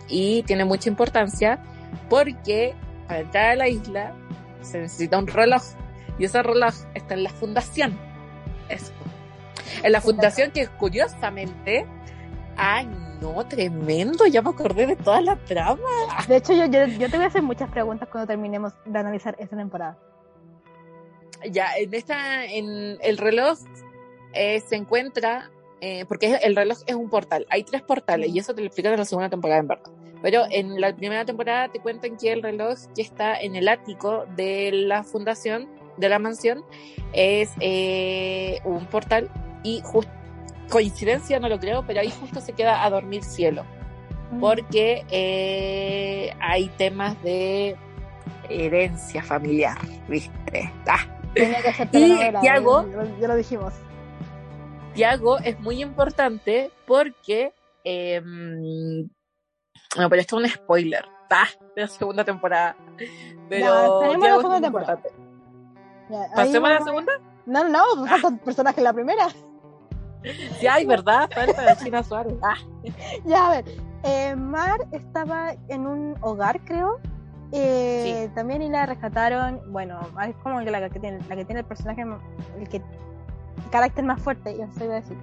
Y 0.08 0.44
tiene 0.44 0.64
mucha 0.64 0.88
importancia 0.88 1.61
porque 2.08 2.74
para 3.09 3.21
entrar 3.21 3.51
a 3.51 3.57
la 3.57 3.68
isla 3.68 4.12
se 4.62 4.81
necesita 4.81 5.18
un 5.18 5.27
reloj. 5.27 5.62
Y 6.18 6.25
ese 6.25 6.42
reloj 6.42 6.75
está 6.94 7.14
en 7.14 7.25
la 7.25 7.31
fundación. 7.31 7.99
Eso. 8.68 8.92
En 9.83 9.92
la 9.92 10.01
fundación 10.01 10.51
que 10.51 10.66
curiosamente... 10.66 11.87
Ay, 12.57 12.88
no, 13.21 13.47
tremendo. 13.47 14.27
Ya 14.27 14.42
me 14.42 14.51
acordé 14.51 14.87
de 14.87 14.97
toda 14.97 15.21
la 15.21 15.37
trama. 15.37 15.81
De 16.27 16.37
hecho, 16.37 16.53
yo, 16.53 16.66
yo, 16.66 16.87
yo 16.87 17.09
te 17.09 17.16
voy 17.16 17.25
a 17.25 17.29
hacer 17.29 17.42
muchas 17.42 17.71
preguntas 17.71 18.09
cuando 18.11 18.27
terminemos 18.27 18.73
de 18.85 18.99
analizar 18.99 19.37
esta 19.38 19.57
temporada. 19.57 19.97
ya 21.51 21.77
en 21.77 21.94
esta 21.94 22.44
en 22.44 22.99
el 23.01 23.16
reloj 23.16 23.59
eh, 24.33 24.61
se 24.61 24.77
encuentra 24.77 25.51
eh, 25.81 26.05
porque 26.07 26.35
el 26.42 26.57
reloj 26.57 26.79
es 26.87 26.97
un 26.97 27.09
portal 27.09 27.47
hay 27.49 27.62
tres 27.62 27.83
portales 27.83 28.31
y 28.31 28.40
eso 28.40 28.53
te 28.55 28.61
lo 28.61 28.66
explican 28.66 28.92
en 28.92 28.99
la 28.99 29.05
segunda 29.05 29.29
temporada 29.31 29.61
en 29.61 29.68
verdad 29.68 29.92
pero 30.22 30.44
en 30.50 30.81
la 30.81 30.94
primera 30.94 31.24
temporada 31.24 31.68
te 31.68 31.81
cuentan 31.81 32.16
que 32.16 32.33
el 32.33 32.42
reloj 32.42 32.78
que 32.94 33.02
está 33.02 33.38
en 33.40 33.54
el 33.57 33.68
ático 33.68 34.24
de 34.37 34.70
la 34.72 35.02
fundación 35.04 35.68
de 35.96 36.09
la 36.09 36.18
mansión 36.18 36.64
es 37.12 37.52
eh, 37.61 38.61
un 38.64 38.87
portal 38.87 39.31
y 39.64 39.81
justo 39.85 40.11
coincidencia 40.70 41.40
no 41.40 41.48
lo 41.48 41.59
creo 41.59 41.85
pero 41.87 42.00
ahí 42.00 42.11
justo 42.20 42.40
se 42.40 42.52
queda 42.52 42.85
a 42.85 42.90
dormir 42.90 43.24
cielo 43.24 43.64
porque 44.40 45.04
eh, 45.11 46.35
hay 46.40 46.68
temas 46.76 47.20
de 47.22 47.74
herencia 48.50 49.22
familiar 49.22 49.78
viste 50.09 50.70
ah. 50.87 51.07
Tenía 51.35 51.62
que 51.62 51.72
ser 51.72 51.87
Y 51.87 51.90
telenovela, 51.90 52.40
Tiago- 52.40 52.87
ya 52.90 52.96
lo- 52.96 53.18
ya 53.20 53.28
lo 53.28 53.37
dijimos. 53.37 53.74
Tiago 54.94 55.38
es 55.38 55.59
muy 55.61 55.81
importante 55.83 56.70
porque. 56.87 57.52
eh, 57.85 58.20
no, 59.96 60.09
pero 60.11 60.20
esto 60.20 60.38
es 60.40 60.44
un 60.44 60.51
spoiler. 60.51 61.05
Ah, 61.31 61.46
de 61.77 61.83
la 61.83 61.88
segunda 61.88 62.24
temporada. 62.24 62.77
Pero. 63.48 64.01
Ya, 64.01 64.07
tenemos 64.07 64.29
la 64.29 64.37
segunda 64.37 64.61
temporada. 64.61 65.01
Ya, 66.11 66.27
¿Pasemos 66.35 66.70
a 66.70 66.72
la 66.74 66.81
segunda? 66.85 67.12
No, 67.46 67.64
no, 67.64 67.70
no, 67.70 67.83
pues 67.98 68.11
faltan 68.22 68.38
personajes 68.38 68.79
en 68.79 68.85
la 68.85 68.92
primera. 68.92 69.29
Sí, 70.59 70.66
ay, 70.66 70.85
¿verdad? 70.85 71.29
Falta 71.35 71.62
la 71.62 71.77
China 71.77 72.03
Suárez. 72.03 72.35
Ah, 72.42 72.57
Ya, 73.24 73.46
a 73.46 73.51
ver. 73.51 73.64
eh, 74.05 74.35
Mar 74.37 74.81
estaba 74.92 75.53
en 75.68 75.87
un 75.87 76.16
hogar, 76.20 76.61
creo. 76.64 76.98
Eh, 77.53 78.31
También 78.35 78.62
y 78.62 78.68
la 78.68 78.87
rescataron. 78.87 79.61
Bueno, 79.72 80.01
es 80.27 80.37
como 80.42 80.61
la 80.61 80.90
que 80.90 81.01
tiene, 81.01 81.18
la 81.29 81.37
que 81.37 81.44
tiene 81.44 81.61
el 81.61 81.66
personaje, 81.66 82.03
el 82.59 82.68
que 82.68 82.79
el 82.79 83.70
carácter 83.70 84.05
más 84.05 84.20
fuerte, 84.20 84.57
yo 84.57 84.64
a 84.64 84.94
decir. 84.94 85.16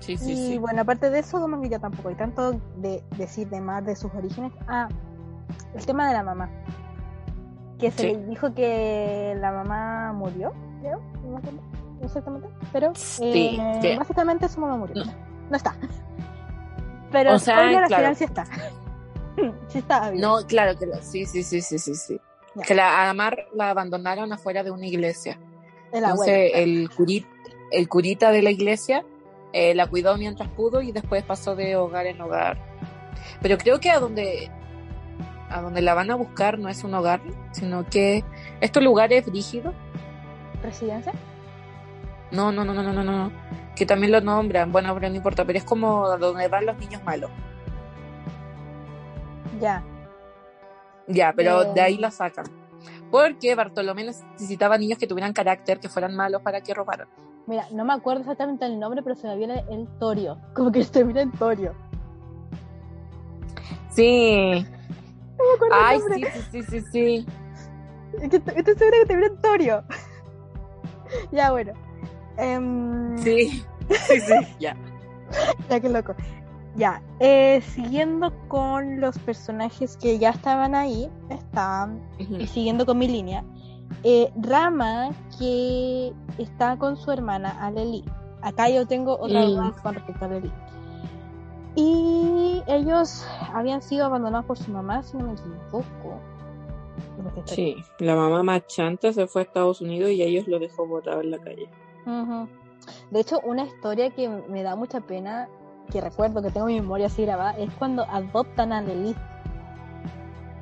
Sí, 0.00 0.16
sí, 0.16 0.32
y 0.32 0.36
sí. 0.52 0.58
bueno, 0.58 0.82
aparte 0.82 1.10
de 1.10 1.18
eso, 1.20 1.40
como 1.40 1.60
que 1.60 1.68
ya 1.68 1.78
tampoco 1.78 2.08
hay 2.08 2.14
tanto 2.14 2.52
de 2.76 3.02
decir 3.16 3.48
de 3.48 3.60
Mar 3.60 3.84
de 3.84 3.96
sus 3.96 4.12
orígenes. 4.14 4.52
Ah, 4.66 4.88
el 5.74 5.84
tema 5.86 6.08
de 6.08 6.14
la 6.14 6.22
mamá. 6.22 6.50
Que 7.78 7.90
se 7.92 8.04
le 8.14 8.26
dijo 8.26 8.52
que 8.54 9.36
la 9.38 9.52
mamá 9.52 10.12
murió, 10.12 10.52
creo, 10.80 11.00
no 11.24 11.38
acuerdo 11.38 11.60
exactamente, 12.02 12.48
pero 12.72 12.92
Sí, 12.94 13.58
eh, 13.60 13.96
básicamente 13.98 14.48
su 14.48 14.60
mamá 14.60 14.76
murió. 14.76 15.04
No. 15.04 15.12
No, 15.50 15.56
está. 15.56 15.76
Pero 17.10 17.34
O 17.34 17.38
sea, 17.38 17.56
spoiler, 17.56 17.82
al 17.84 17.88
claro. 17.88 18.02
final 18.02 18.16
sí 18.16 18.24
está. 18.24 18.44
sí 19.68 19.78
está 19.78 20.10
bien. 20.10 20.20
No, 20.20 20.38
claro 20.46 20.78
que 20.78 20.86
sí, 21.02 21.24
sí, 21.26 21.42
sí, 21.42 21.60
sí, 21.60 21.78
sí, 21.78 21.94
sí. 21.94 22.20
Que 22.66 22.74
la 22.74 23.08
a 23.08 23.14
Mar 23.14 23.46
la 23.54 23.70
abandonaron 23.70 24.32
afuera 24.32 24.62
de 24.64 24.70
una 24.70 24.86
iglesia. 24.86 25.38
el 25.92 26.02
Entonces 26.02 26.52
abuelo. 26.54 26.56
el 26.56 26.90
curita, 26.90 27.28
el 27.70 27.88
curita 27.88 28.30
de 28.32 28.42
la 28.42 28.50
iglesia 28.50 29.04
eh, 29.52 29.74
la 29.74 29.86
cuidó 29.86 30.16
mientras 30.16 30.48
pudo 30.50 30.82
y 30.82 30.92
después 30.92 31.22
pasó 31.24 31.56
de 31.56 31.76
hogar 31.76 32.06
en 32.06 32.20
hogar. 32.20 32.58
Pero 33.40 33.58
creo 33.58 33.80
que 33.80 33.90
a 33.90 33.98
donde 34.00 34.50
a 35.50 35.62
donde 35.62 35.80
la 35.80 35.94
van 35.94 36.10
a 36.10 36.14
buscar 36.14 36.58
no 36.58 36.68
es 36.68 36.84
un 36.84 36.94
hogar, 36.94 37.20
sino 37.52 37.86
que 37.86 38.22
estos 38.60 38.82
lugares 38.82 39.24
brígidos. 39.26 39.74
¿Residencia? 40.62 41.12
No, 42.30 42.52
no, 42.52 42.64
no, 42.64 42.74
no, 42.74 42.82
no, 42.82 42.92
no, 42.92 43.04
no. 43.04 43.32
Que 43.74 43.86
también 43.86 44.12
lo 44.12 44.20
nombran. 44.20 44.70
Bueno, 44.72 44.92
pero 44.94 45.08
no 45.08 45.16
importa. 45.16 45.44
Pero 45.46 45.58
es 45.58 45.64
como 45.64 46.06
donde 46.18 46.48
van 46.48 46.66
los 46.66 46.76
niños 46.78 47.02
malos. 47.04 47.30
Ya. 49.60 49.82
Ya, 51.06 51.32
pero 51.34 51.62
Eh. 51.62 51.72
de 51.74 51.80
ahí 51.80 51.96
la 51.96 52.10
sacan. 52.10 52.44
Porque 53.10 53.54
Bartolomé 53.54 54.04
necesitaba 54.04 54.76
niños 54.76 54.98
que 54.98 55.06
tuvieran 55.06 55.32
carácter, 55.32 55.80
que 55.80 55.88
fueran 55.88 56.14
malos 56.14 56.42
para 56.42 56.60
que 56.60 56.74
robaran. 56.74 57.08
Mira, 57.48 57.66
no 57.72 57.82
me 57.86 57.94
acuerdo 57.94 58.20
exactamente 58.20 58.66
el 58.66 58.78
nombre, 58.78 59.02
pero 59.02 59.14
se 59.16 59.26
me 59.26 59.36
viene 59.36 59.64
el 59.70 59.88
Torio. 59.98 60.38
Como 60.54 60.70
que 60.70 60.84
se 60.84 60.92
termina 60.92 61.22
en 61.22 61.32
Torio. 61.32 61.74
Sí. 63.88 64.66
No 65.38 65.44
me 65.44 65.54
acuerdo 65.54 65.74
Ay, 65.74 65.96
el 65.96 66.02
nombre. 66.02 66.32
sí, 66.32 66.40
sí, 66.50 66.62
sí, 66.62 66.80
sí, 66.82 66.86
sí. 66.92 67.26
Estoy 68.22 68.74
segura 68.76 68.98
que 69.00 69.06
termina 69.06 69.26
en 69.28 69.40
Torio. 69.40 69.82
ya, 71.32 71.50
bueno. 71.50 71.72
Em, 72.36 73.16
Sí, 73.18 73.64
sí, 73.88 74.20
sí, 74.20 74.34
ya. 74.60 74.76
Ya, 75.70 75.80
qué 75.80 75.88
loco. 75.88 76.14
Ya, 76.76 77.02
eh, 77.18 77.62
siguiendo 77.74 78.32
con 78.48 79.00
los 79.00 79.18
personajes 79.18 79.96
que 79.96 80.18
ya 80.18 80.30
estaban 80.30 80.74
ahí, 80.74 81.10
están, 81.28 82.00
y 82.18 82.46
siguiendo 82.46 82.86
con 82.86 82.98
mi 82.98 83.08
línea, 83.08 83.42
eh, 84.04 84.30
Rama, 84.40 85.10
que 85.38 86.12
está 86.38 86.76
con 86.76 86.96
su 86.96 87.10
hermana 87.10 87.50
Aleli. 87.66 88.04
Acá 88.42 88.68
yo 88.68 88.86
tengo 88.86 89.18
otra 89.18 89.40
Mm. 89.42 89.46
duda 89.46 89.72
con 89.82 89.94
respecto 89.94 90.24
a 90.24 90.28
Aleli. 90.28 90.52
Y 91.74 92.62
ellos 92.66 93.26
habían 93.54 93.82
sido 93.82 94.06
abandonados 94.06 94.46
por 94.46 94.58
su 94.58 94.70
mamá, 94.72 95.02
si 95.02 95.16
no 95.16 95.26
me 95.26 95.32
equivoco. 95.34 96.20
Sí, 97.44 97.76
la 98.00 98.14
mamá 98.16 98.42
más 98.42 98.66
chanta 98.66 99.12
se 99.12 99.26
fue 99.26 99.42
a 99.42 99.44
Estados 99.44 99.80
Unidos 99.80 100.10
y 100.10 100.22
ellos 100.22 100.46
lo 100.48 100.58
dejó 100.58 100.86
botado 100.86 101.20
en 101.20 101.30
la 101.30 101.38
calle. 101.38 101.68
De 103.10 103.20
hecho, 103.20 103.40
una 103.44 103.64
historia 103.64 104.10
que 104.10 104.28
me 104.28 104.62
da 104.62 104.74
mucha 104.76 105.00
pena, 105.00 105.48
que 105.92 106.00
recuerdo 106.00 106.42
que 106.42 106.50
tengo 106.50 106.68
en 106.68 106.74
mi 106.76 106.80
memoria 106.80 107.06
así 107.06 107.22
grabada, 107.22 107.52
es 107.58 107.72
cuando 107.74 108.04
adoptan 108.04 108.72
a 108.72 108.82
Lilith. 108.82 109.16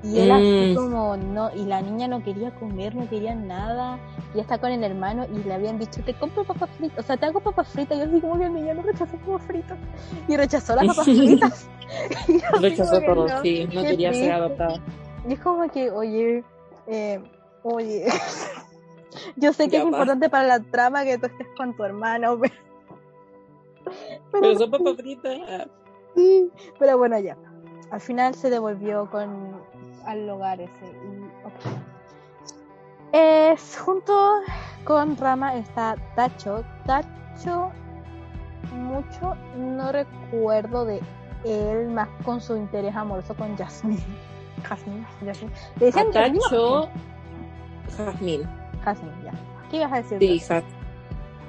Y 0.03 0.21
él 0.21 0.31
así 0.31 0.73
Mm. 0.73 0.75
como 0.77 1.17
no, 1.17 1.51
y 1.55 1.65
la 1.65 1.81
niña 1.83 2.07
no 2.07 2.23
quería 2.23 2.51
comer, 2.55 2.95
no 2.95 3.09
quería 3.09 3.35
nada, 3.35 3.99
y 4.35 4.41
está 4.41 4.59
con 4.59 4.71
el 4.71 4.85
hermano 4.85 5.25
y 5.33 5.43
le 5.43 5.55
habían 5.55 5.79
dicho, 5.79 6.01
te 6.05 6.15
compro 6.15 6.45
papas 6.45 6.71
fritas, 6.77 6.99
o 6.99 7.03
sea, 7.07 7.17
te 7.17 7.27
hago 7.27 7.41
papas 7.41 7.69
fritas, 7.69 7.97
y 7.97 8.01
yo 8.01 8.07
así 8.07 8.21
como 8.21 8.39
que 8.39 8.45
el 8.47 8.55
niño 8.55 8.75
no 8.75 8.83
rechazó 8.83 9.17
papas 9.17 9.43
fritas, 9.47 9.79
y 10.29 10.37
rechazó 10.37 10.77
las 10.77 10.87
papas 10.87 11.05
fritas. 11.07 11.69
Rechazó 12.61 13.01
todo, 13.01 13.27
no. 13.27 13.43
sí, 13.43 13.69
no 13.73 13.83
quería 13.83 14.13
ser 14.13 14.33
adoptada. 14.33 14.81
Y 15.29 15.33
es 15.33 15.41
como 15.41 15.69
que, 15.71 15.91
oye, 15.91 16.45
eh, 16.87 17.21
oye, 17.63 18.07
yo 19.37 19.53
sé 19.53 19.65
que 19.65 19.73
Ya 19.73 19.79
es 19.79 19.85
va. 19.85 19.89
importante 19.89 20.29
para 20.29 20.47
la 20.47 20.61
trama 20.61 21.05
que 21.05 21.19
tú 21.19 21.27
estés 21.27 21.47
con 21.57 21.75
tu 21.75 21.83
hermano, 21.85 22.39
pero... 22.41 22.55
Pero 24.33 24.55
son 24.59 24.71
papas 24.71 24.97
fritas. 24.97 25.69
Sí, 26.15 26.51
pero 26.79 26.99
bueno, 26.99 27.19
ya. 27.19 27.37
Al 27.91 28.01
final 28.01 28.35
se 28.35 28.51
devolvió 28.51 29.09
con 29.11 29.61
al 30.07 30.29
hogar 30.29 30.61
ese. 30.61 30.73
y- 30.85 31.47
ok. 31.47 31.77
Es, 33.13 33.79
junto 33.79 34.41
con 34.85 35.17
Rama 35.17 35.57
está 35.57 35.97
Tacho. 36.15 36.65
Tacho, 36.87 37.71
mucho 38.73 39.35
no 39.57 39.93
recuerdo 39.93 40.85
de 40.85 41.01
él, 41.45 41.89
más 41.89 42.09
con 42.25 42.41
su 42.41 42.57
interés 42.57 42.95
amoroso 42.95 43.35
con 43.35 43.57
Jasmine. 43.57 44.03
Jasmine, 44.69 45.07
Jasmine. 45.25 45.53
Jasmine 45.79 46.09
o 46.09 46.13
Tacho, 46.13 46.89
Jazmín. 47.97 48.43
Jasmine, 48.85 49.25
ya. 49.25 49.33
¿Qué 49.71 49.77
ibas 49.77 49.93
a 49.93 49.97
decir? 50.03 50.19
Sí. 50.19 50.55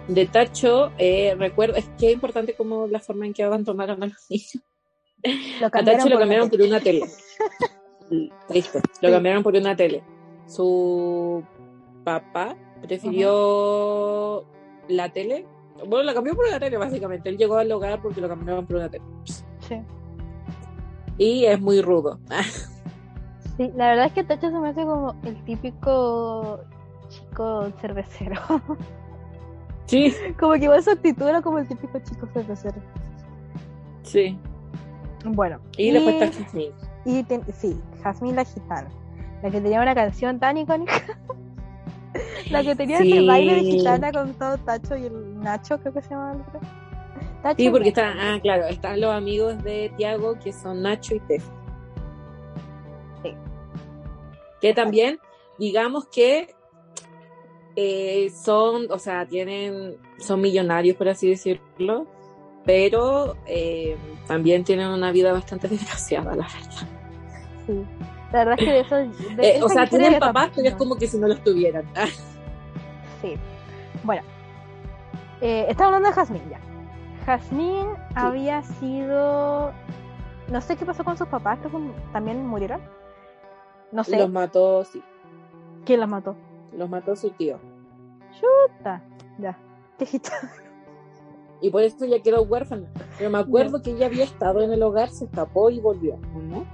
De 0.08 0.26
Tacho, 0.26 0.92
eh, 0.98 1.36
recuerdo, 1.38 1.76
es 1.76 1.90
que 1.98 2.08
es 2.08 2.14
importante 2.14 2.54
como 2.54 2.88
la 2.88 3.00
forma 3.00 3.26
en 3.26 3.34
que 3.34 3.44
abandonaron 3.44 4.02
a 4.04 4.08
los 4.08 4.30
niños. 4.30 4.60
Lo 5.60 5.68
A 5.68 5.70
Tacho 5.70 6.08
lo 6.08 6.18
cambiaron 6.20 6.50
por 6.50 6.62
una 6.62 6.80
tele. 6.80 7.02
Triste. 8.48 8.82
Lo 9.02 9.12
cambiaron 9.12 9.44
por 9.44 9.56
una 9.56 9.76
tele. 9.76 10.04
Su 10.46 11.44
papá 12.04 12.56
prefirió 12.82 14.46
la 14.88 15.10
tele. 15.10 15.46
Bueno, 15.86 16.04
la 16.04 16.14
cambió 16.14 16.36
por 16.36 16.46
una 16.48 16.60
tele, 16.60 16.78
básicamente. 16.78 17.30
Él 17.30 17.38
llegó 17.38 17.58
al 17.58 17.72
hogar 17.72 18.02
porque 18.02 18.22
lo 18.22 18.28
cambiaron 18.30 18.66
por 18.66 18.78
una 18.78 18.90
tele. 18.90 19.04
Sí. 19.60 19.82
Y 21.18 21.46
es 21.46 21.60
muy 21.60 21.82
rudo. 21.82 22.20
Sí, 23.58 23.72
la 23.76 23.88
verdad 23.88 24.06
es 24.06 24.14
que 24.14 24.24
Tacho 24.24 24.52
se 24.52 24.60
me 24.60 24.70
hace 24.70 24.84
como 24.84 25.16
el 25.24 25.44
típico 25.44 26.60
chico 27.10 27.72
cervecero. 27.82 28.40
Sí, 29.88 30.14
como 30.38 30.52
que 30.54 30.66
igual 30.66 30.84
su 30.84 30.92
actitud 30.92 31.26
era 31.26 31.42
como 31.42 31.60
el 31.60 31.68
típico 31.68 31.98
chico 32.00 32.28
cervecero. 32.34 32.76
sí. 34.04 34.38
Bueno. 35.26 35.60
Y 35.78 35.92
después 35.92 36.22
está. 36.22 36.87
Y 37.08 37.24
ten- 37.24 37.44
sí, 37.54 37.80
Jasmine 38.04 38.36
la 38.36 38.44
gitana. 38.46 38.90
La 39.42 39.50
que 39.50 39.62
tenía 39.62 39.82
una 39.82 39.96
canción 39.96 40.40
tan 40.40 40.58
icónica. 40.58 40.94
la 42.52 42.62
que 42.64 42.76
tenía 42.76 42.98
ese 43.00 43.06
Sí. 43.20 43.26
baile 43.28 43.56
de 43.56 43.62
gitana 43.64 44.12
con 44.12 44.34
todo 44.34 44.58
Tacho 44.58 44.96
y 44.98 45.06
el 45.06 45.40
Nacho, 45.40 45.80
creo 45.80 45.94
que 45.94 46.02
se 46.02 46.10
llama 46.10 46.34
el 46.34 46.42
otro. 46.42 46.60
Tacho 47.44 47.56
Sí, 47.58 47.70
porque 47.70 47.90
están, 47.90 48.20
ah, 48.20 48.40
claro, 48.42 48.66
están 48.66 49.00
los 49.00 49.12
amigos 49.12 49.64
de 49.64 49.92
Tiago 49.96 50.38
que 50.40 50.52
son 50.52 50.82
Nacho 50.82 51.16
y 51.16 51.20
Tef. 51.22 51.44
Sí. 53.24 53.34
Que 54.62 54.74
también, 54.74 55.20
digamos 55.60 56.06
que 56.08 56.54
eh, 57.76 58.32
son, 58.32 58.92
o 58.92 58.98
sea, 58.98 59.26
tienen, 59.28 59.98
son 60.18 60.42
millonarios, 60.42 60.98
por 60.98 61.10
así 61.10 61.30
decirlo, 61.30 62.08
pero 62.66 63.38
eh, 63.46 63.96
también 64.28 64.64
tienen 64.64 64.88
una 64.88 65.12
vida 65.12 65.32
bastante 65.32 65.68
desgraciada, 65.70 66.36
la 66.36 66.48
verdad. 66.48 66.88
Sí. 67.68 67.86
La 68.32 68.40
verdad 68.40 68.56
es 68.58 68.66
que 68.66 68.72
de 68.72 68.80
eso. 68.80 68.96
de 69.36 69.58
Eh, 69.58 69.64
o 69.64 69.70
sea, 69.70 69.86
tienen 69.88 70.20
papás, 70.20 70.50
pero 70.56 70.68
es 70.68 70.76
como 70.76 70.96
que 70.96 71.08
si 71.08 71.18
no 71.20 71.28
los 71.28 71.44
tuvieran. 71.44 71.86
Sí. 73.22 73.36
Bueno. 74.04 74.22
Eh, 75.42 75.66
estaba 75.70 75.88
hablando 75.88 76.10
de 76.10 76.14
Jasmine 76.14 76.46
ya. 76.52 76.60
Jasmine 77.26 77.90
había 78.14 78.62
sido. 78.62 79.72
No 80.50 80.62
sé 80.62 80.76
qué 80.76 80.86
pasó 80.86 81.04
con 81.04 81.18
sus 81.18 81.28
papás, 81.28 81.58
que 81.60 81.68
también 82.14 82.46
murieron. 82.46 82.80
No 83.92 84.04
sé 84.04 84.18
Los 84.18 84.30
mató, 84.30 84.84
sí, 84.84 85.02
quién 85.84 86.00
los 86.00 86.10
mató. 86.10 86.36
los 86.74 86.88
mató 86.90 87.16
su 87.16 87.32
tío. 87.32 87.60
Puta, 88.78 89.02
Ya. 89.40 89.58
Gitana. 90.00 90.52
Y 91.60 91.72
por 91.72 91.82
eso 91.82 92.06
ya 92.06 92.22
quedó 92.22 92.44
huérfana. 92.44 92.86
Pero 93.18 93.32
me 93.32 93.40
acuerdo 93.40 93.82
que 93.82 93.90
ella 93.90 94.06
había 94.06 94.26
estado 94.26 94.62
en 94.62 94.72
el 94.72 94.84
hogar, 94.84 95.10
se 95.10 95.26
escapó 95.26 95.72
y 95.72 95.80
volvió, 95.80 96.20
¿o 96.36 96.40
¿no? 96.40 96.66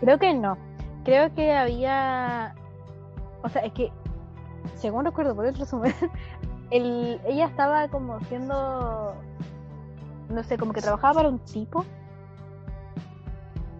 Creo 0.00 0.18
que 0.18 0.34
no. 0.34 0.56
Creo 1.04 1.34
que 1.34 1.52
había. 1.52 2.54
O 3.42 3.48
sea, 3.48 3.62
es 3.62 3.72
que. 3.72 3.92
Según 4.74 5.04
recuerdo 5.04 5.34
por 5.34 5.46
el 5.46 5.54
resumen, 5.58 5.94
el... 6.70 7.20
ella 7.26 7.46
estaba 7.46 7.88
como 7.88 8.20
siendo. 8.24 9.14
No 10.28 10.42
sé, 10.42 10.58
como 10.58 10.72
que 10.72 10.80
trabajaba 10.80 11.14
para 11.14 11.28
un 11.28 11.38
tipo. 11.40 11.84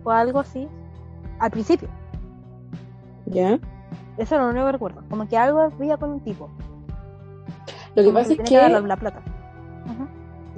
O 0.05 0.11
algo 0.11 0.41
así. 0.41 0.69
Al 1.39 1.51
principio. 1.51 1.89
¿Ya? 3.27 3.59
Eso 4.16 4.35
es 4.35 4.41
lo 4.41 4.49
único 4.49 4.66
que 4.66 4.73
recuerdo. 4.73 5.03
Como 5.09 5.29
que 5.29 5.37
algo 5.37 5.61
había 5.61 5.97
con 5.97 6.11
un 6.11 6.21
tipo. 6.21 6.51
Lo 7.95 8.03
que 8.03 8.11
pasa 8.11 8.33
es 8.33 8.39
que, 8.49 8.69
la 8.69 8.97
plata. 8.97 9.21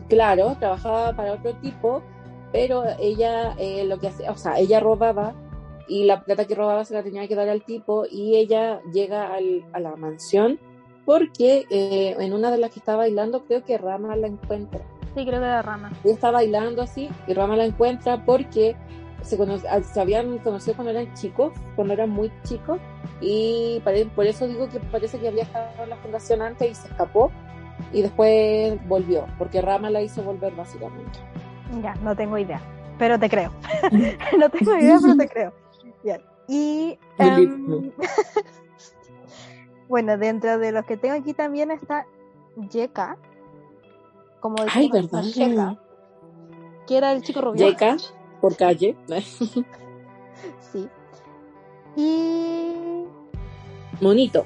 claro, 0.09 0.57
trabajaba 0.59 1.15
para 1.15 1.33
otro 1.33 1.55
tipo, 1.55 2.03
pero 2.53 2.85
ella 2.99 3.55
eh, 3.59 3.85
lo 3.87 3.99
que 3.99 4.09
hacía, 4.09 4.31
o 4.31 4.37
sea, 4.37 4.59
ella 4.59 4.81
robaba 4.81 5.33
y 5.91 6.05
la 6.05 6.23
plata 6.23 6.45
que 6.47 6.55
robaba 6.55 6.85
se 6.85 6.95
la 6.95 7.03
tenía 7.03 7.27
que 7.27 7.35
dar 7.35 7.49
al 7.49 7.65
tipo 7.65 8.05
y 8.09 8.37
ella 8.37 8.81
llega 8.93 9.35
al, 9.35 9.65
a 9.73 9.81
la 9.81 9.97
mansión 9.97 10.61
porque 11.05 11.67
eh, 11.69 12.15
en 12.17 12.33
una 12.33 12.53
de 12.53 12.59
las 12.59 12.71
que 12.71 12.79
estaba 12.79 12.99
bailando 12.99 13.45
creo 13.45 13.65
que 13.65 13.77
Rama 13.77 14.15
la 14.15 14.29
encuentra. 14.29 14.81
Sí, 15.17 15.27
creo 15.27 15.41
que 15.41 15.47
era 15.47 15.63
Rama. 15.63 15.91
Ella 16.05 16.15
está 16.15 16.31
bailando 16.31 16.83
así 16.83 17.11
y 17.27 17.35
Rama 17.35 17.57
la 17.57 17.65
encuentra 17.65 18.25
porque 18.25 18.77
se, 19.23 19.37
se 19.83 20.01
habían 20.01 20.39
conocido 20.39 20.77
cuando 20.77 20.93
eran 20.93 21.13
chicos, 21.15 21.53
cuando 21.75 21.95
eran 21.95 22.11
muy 22.11 22.31
chicos 22.45 22.79
y 23.21 23.83
por 24.15 24.27
eso 24.27 24.47
digo 24.47 24.69
que 24.69 24.79
parece 24.79 25.19
que 25.19 25.27
había 25.27 25.43
estado 25.43 25.83
en 25.83 25.91
la 25.91 25.97
fundación 25.97 26.41
antes 26.41 26.71
y 26.71 26.75
se 26.77 26.87
escapó 26.87 27.33
y 27.93 28.03
después 28.03 28.79
volvió, 28.87 29.27
porque 29.39 29.61
Rama 29.61 29.91
la 29.91 30.03
hizo 30.03 30.23
volver 30.23 30.55
básicamente. 30.55 31.19
Ya, 31.83 31.95
no 31.97 32.15
tengo 32.15 32.39
idea, 32.39 32.61
pero 32.97 33.19
te 33.19 33.29
creo. 33.29 33.51
no 34.39 34.49
tengo 34.51 34.77
idea, 34.77 34.99
pero 35.03 35.17
te 35.17 35.29
creo. 35.29 35.53
Bien. 36.03 36.23
Y 36.49 36.99
em, 37.19 37.93
bueno, 39.89 40.19
dentro 40.19 40.59
de 40.59 40.73
los 40.73 40.85
que 40.85 40.97
tengo 40.97 41.15
aquí 41.15 41.33
también 41.35 41.71
está 41.71 42.07
Yeka, 42.71 43.17
como 44.41 44.57
Ay, 44.73 44.91
verdad. 44.91 45.79
que 46.87 46.97
era 46.97 47.13
el 47.13 47.23
chico 47.23 47.41
rubio. 47.41 47.69
Yeka, 47.69 47.97
por 48.41 48.57
calle. 48.57 48.97
sí. 50.73 50.89
Y 51.97 53.05
Monito. 54.01 54.45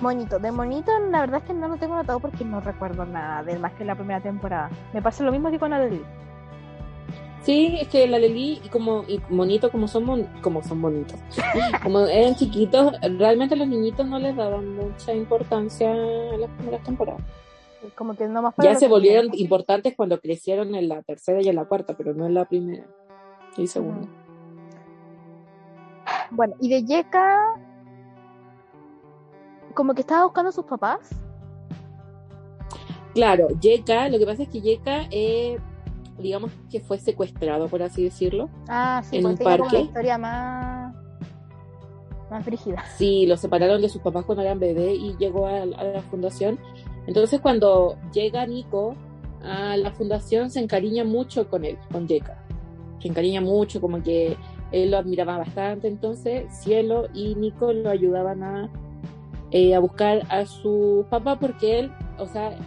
Monito. 0.00 0.38
De 0.38 0.52
Monito, 0.52 0.92
la 1.10 1.20
verdad 1.20 1.40
es 1.40 1.46
que 1.46 1.54
no 1.54 1.68
lo 1.68 1.76
tengo 1.76 1.94
notado 1.94 2.20
porque 2.20 2.44
no 2.44 2.60
recuerdo 2.60 3.04
nada 3.06 3.42
de 3.42 3.58
más 3.58 3.72
que 3.74 3.84
la 3.84 3.94
primera 3.94 4.20
temporada. 4.20 4.70
Me 4.92 5.00
pasa 5.00 5.24
lo 5.24 5.32
mismo 5.32 5.50
que 5.50 5.58
con 5.58 5.70
la 5.70 5.78
Leli. 5.78 6.02
Sí, 7.44 7.76
es 7.78 7.88
que 7.88 8.06
la 8.06 8.18
Leli 8.18 8.58
y 8.64 8.68
como 8.70 9.04
y 9.06 9.20
Monito 9.28 9.70
como 9.70 9.86
son 9.86 10.26
como 10.40 10.62
son 10.62 10.80
bonitos, 10.80 11.20
como 11.82 12.00
eran 12.06 12.34
chiquitos, 12.36 12.94
realmente 13.18 13.54
los 13.54 13.68
niñitos 13.68 14.06
no 14.06 14.18
les 14.18 14.34
daban 14.34 14.74
mucha 14.74 15.12
importancia 15.12 15.94
en 15.94 16.40
las 16.40 16.50
primeras 16.52 16.82
temporadas. 16.82 17.20
Como 17.94 18.16
que 18.16 18.26
no 18.26 18.40
más 18.40 18.54
ya 18.62 18.74
se 18.76 18.88
volvieron 18.88 19.28
importantes 19.34 19.94
cuando 19.94 20.18
crecieron 20.18 20.74
en 20.74 20.88
la 20.88 21.02
tercera 21.02 21.42
y 21.42 21.48
en 21.48 21.56
la 21.56 21.66
cuarta, 21.66 21.94
pero 21.94 22.14
no 22.14 22.24
en 22.24 22.32
la 22.32 22.46
primera 22.46 22.86
y 23.58 23.66
segunda. 23.66 24.08
Bueno, 26.30 26.54
y 26.60 26.70
de 26.70 26.82
Yeka, 26.82 27.60
como 29.74 29.92
que 29.92 30.00
estaba 30.00 30.24
buscando 30.24 30.48
a 30.48 30.52
sus 30.52 30.64
papás. 30.64 31.10
Claro, 33.12 33.48
Yeka, 33.60 34.08
lo 34.08 34.18
que 34.18 34.24
pasa 34.24 34.44
es 34.44 34.48
que 34.48 34.62
Yeka, 34.62 35.08
eh, 35.10 35.58
digamos 36.18 36.50
que 36.70 36.80
fue 36.80 36.98
secuestrado, 36.98 37.68
por 37.68 37.82
así 37.82 38.04
decirlo. 38.04 38.48
Ah, 38.68 39.02
sí, 39.04 39.18
en 39.18 39.26
un 39.26 39.36
parque. 39.36 39.76
Una 39.76 39.80
historia 39.80 40.18
más, 40.18 40.94
más 42.30 42.44
frígida. 42.44 42.84
Sí, 42.96 43.26
lo 43.26 43.36
separaron 43.36 43.82
de 43.82 43.88
sus 43.88 44.02
papás 44.02 44.24
cuando 44.24 44.42
eran 44.42 44.58
bebés 44.58 44.96
y 44.98 45.16
llegó 45.18 45.46
a, 45.46 45.66
la 45.66 46.02
fundación. 46.10 46.58
Entonces, 47.06 47.40
cuando 47.40 47.96
llega 48.12 48.46
Nico 48.46 48.94
a 49.42 49.76
la 49.76 49.90
fundación, 49.92 50.50
se 50.50 50.60
encariña 50.60 51.04
mucho 51.04 51.48
con 51.48 51.64
él, 51.64 51.78
con 51.92 52.06
Yeka. 52.06 52.38
Se 53.00 53.08
encariña 53.08 53.40
mucho, 53.40 53.80
como 53.80 54.02
que 54.02 54.36
él 54.72 54.90
lo 54.90 54.98
admiraba 54.98 55.38
bastante. 55.38 55.88
Entonces, 55.88 56.46
Cielo 56.50 57.08
y 57.12 57.34
Nico 57.34 57.72
lo 57.72 57.90
ayudaban 57.90 58.42
a 58.42 58.70
eh, 59.56 59.72
a 59.72 59.78
buscar 59.78 60.26
a 60.30 60.46
su 60.46 61.06
papá 61.08 61.38
porque 61.38 61.78
él, 61.78 61.92
o 62.18 62.26
sea, 62.26 62.58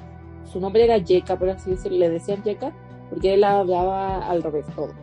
su 0.45 0.61
nombre 0.61 0.85
era 0.85 0.97
Yeka, 0.97 1.37
por 1.37 1.49
así 1.49 1.71
decirlo, 1.71 1.97
le 1.97 2.09
decían 2.09 2.41
Yeka, 2.43 2.71
porque 3.09 3.33
él 3.33 3.43
hablaba 3.43 4.27
al 4.27 4.43
revés 4.43 4.65
todo. 4.75 4.93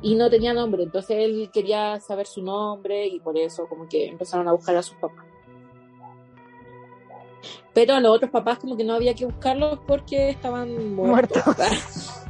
Y 0.00 0.14
no 0.14 0.30
tenía 0.30 0.54
nombre, 0.54 0.82
entonces 0.82 1.16
él 1.18 1.50
quería 1.52 2.00
saber 2.00 2.26
su 2.26 2.42
nombre 2.42 3.06
y 3.06 3.20
por 3.20 3.36
eso 3.36 3.68
como 3.68 3.86
que 3.86 4.08
empezaron 4.08 4.48
a 4.48 4.52
buscar 4.52 4.76
a 4.76 4.82
su 4.82 4.94
papá. 4.96 5.24
Pero 7.74 7.94
a 7.94 8.00
los 8.00 8.12
otros 8.12 8.30
papás 8.30 8.58
como 8.58 8.76
que 8.76 8.84
no 8.84 8.94
había 8.94 9.14
que 9.14 9.26
buscarlos 9.26 9.78
porque 9.86 10.30
estaban 10.30 10.94
muertos. 10.94 11.42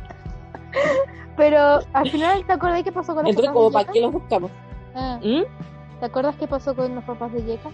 Pero 1.36 1.78
al 1.92 2.11
final, 2.11 2.44
¿te 2.44 2.53
acuerdas 2.53 2.82
qué 2.82 2.90
pasó 2.90 3.14
con 3.14 3.22
los 3.22 3.30
Entonces, 3.30 3.53
como, 3.53 3.70
¿para 3.70 3.90
qué 3.90 4.01
los 4.01 4.12
buscamos? 4.12 4.51
Ah. 4.94 5.20
¿Mm? 5.22 5.42
¿Te 6.01 6.07
acuerdas 6.07 6.34
qué 6.36 6.49
pasó 6.49 6.74
con 6.74 6.96
los 6.96 7.05
papás 7.05 7.32
de 7.32 7.44
Yeka? 7.44 7.70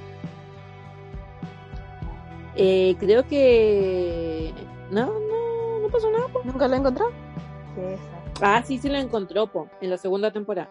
Eh, 2.57 2.95
creo 3.01 3.27
que. 3.27 4.53
No, 4.91 5.07
no 5.07 5.44
pasó 5.95 6.11
nada. 6.11 6.27
¿Nunca 6.45 6.69
lo 6.69 6.75
encontró? 6.75 7.11
Ah, 8.41 8.63
sí, 8.65 8.79
sí 8.79 8.89
lo 8.89 8.99
encontró, 8.99 9.47
po, 9.47 9.69
en 9.81 9.91
la 9.91 9.97
segunda 9.97 10.33
temporada. 10.33 10.69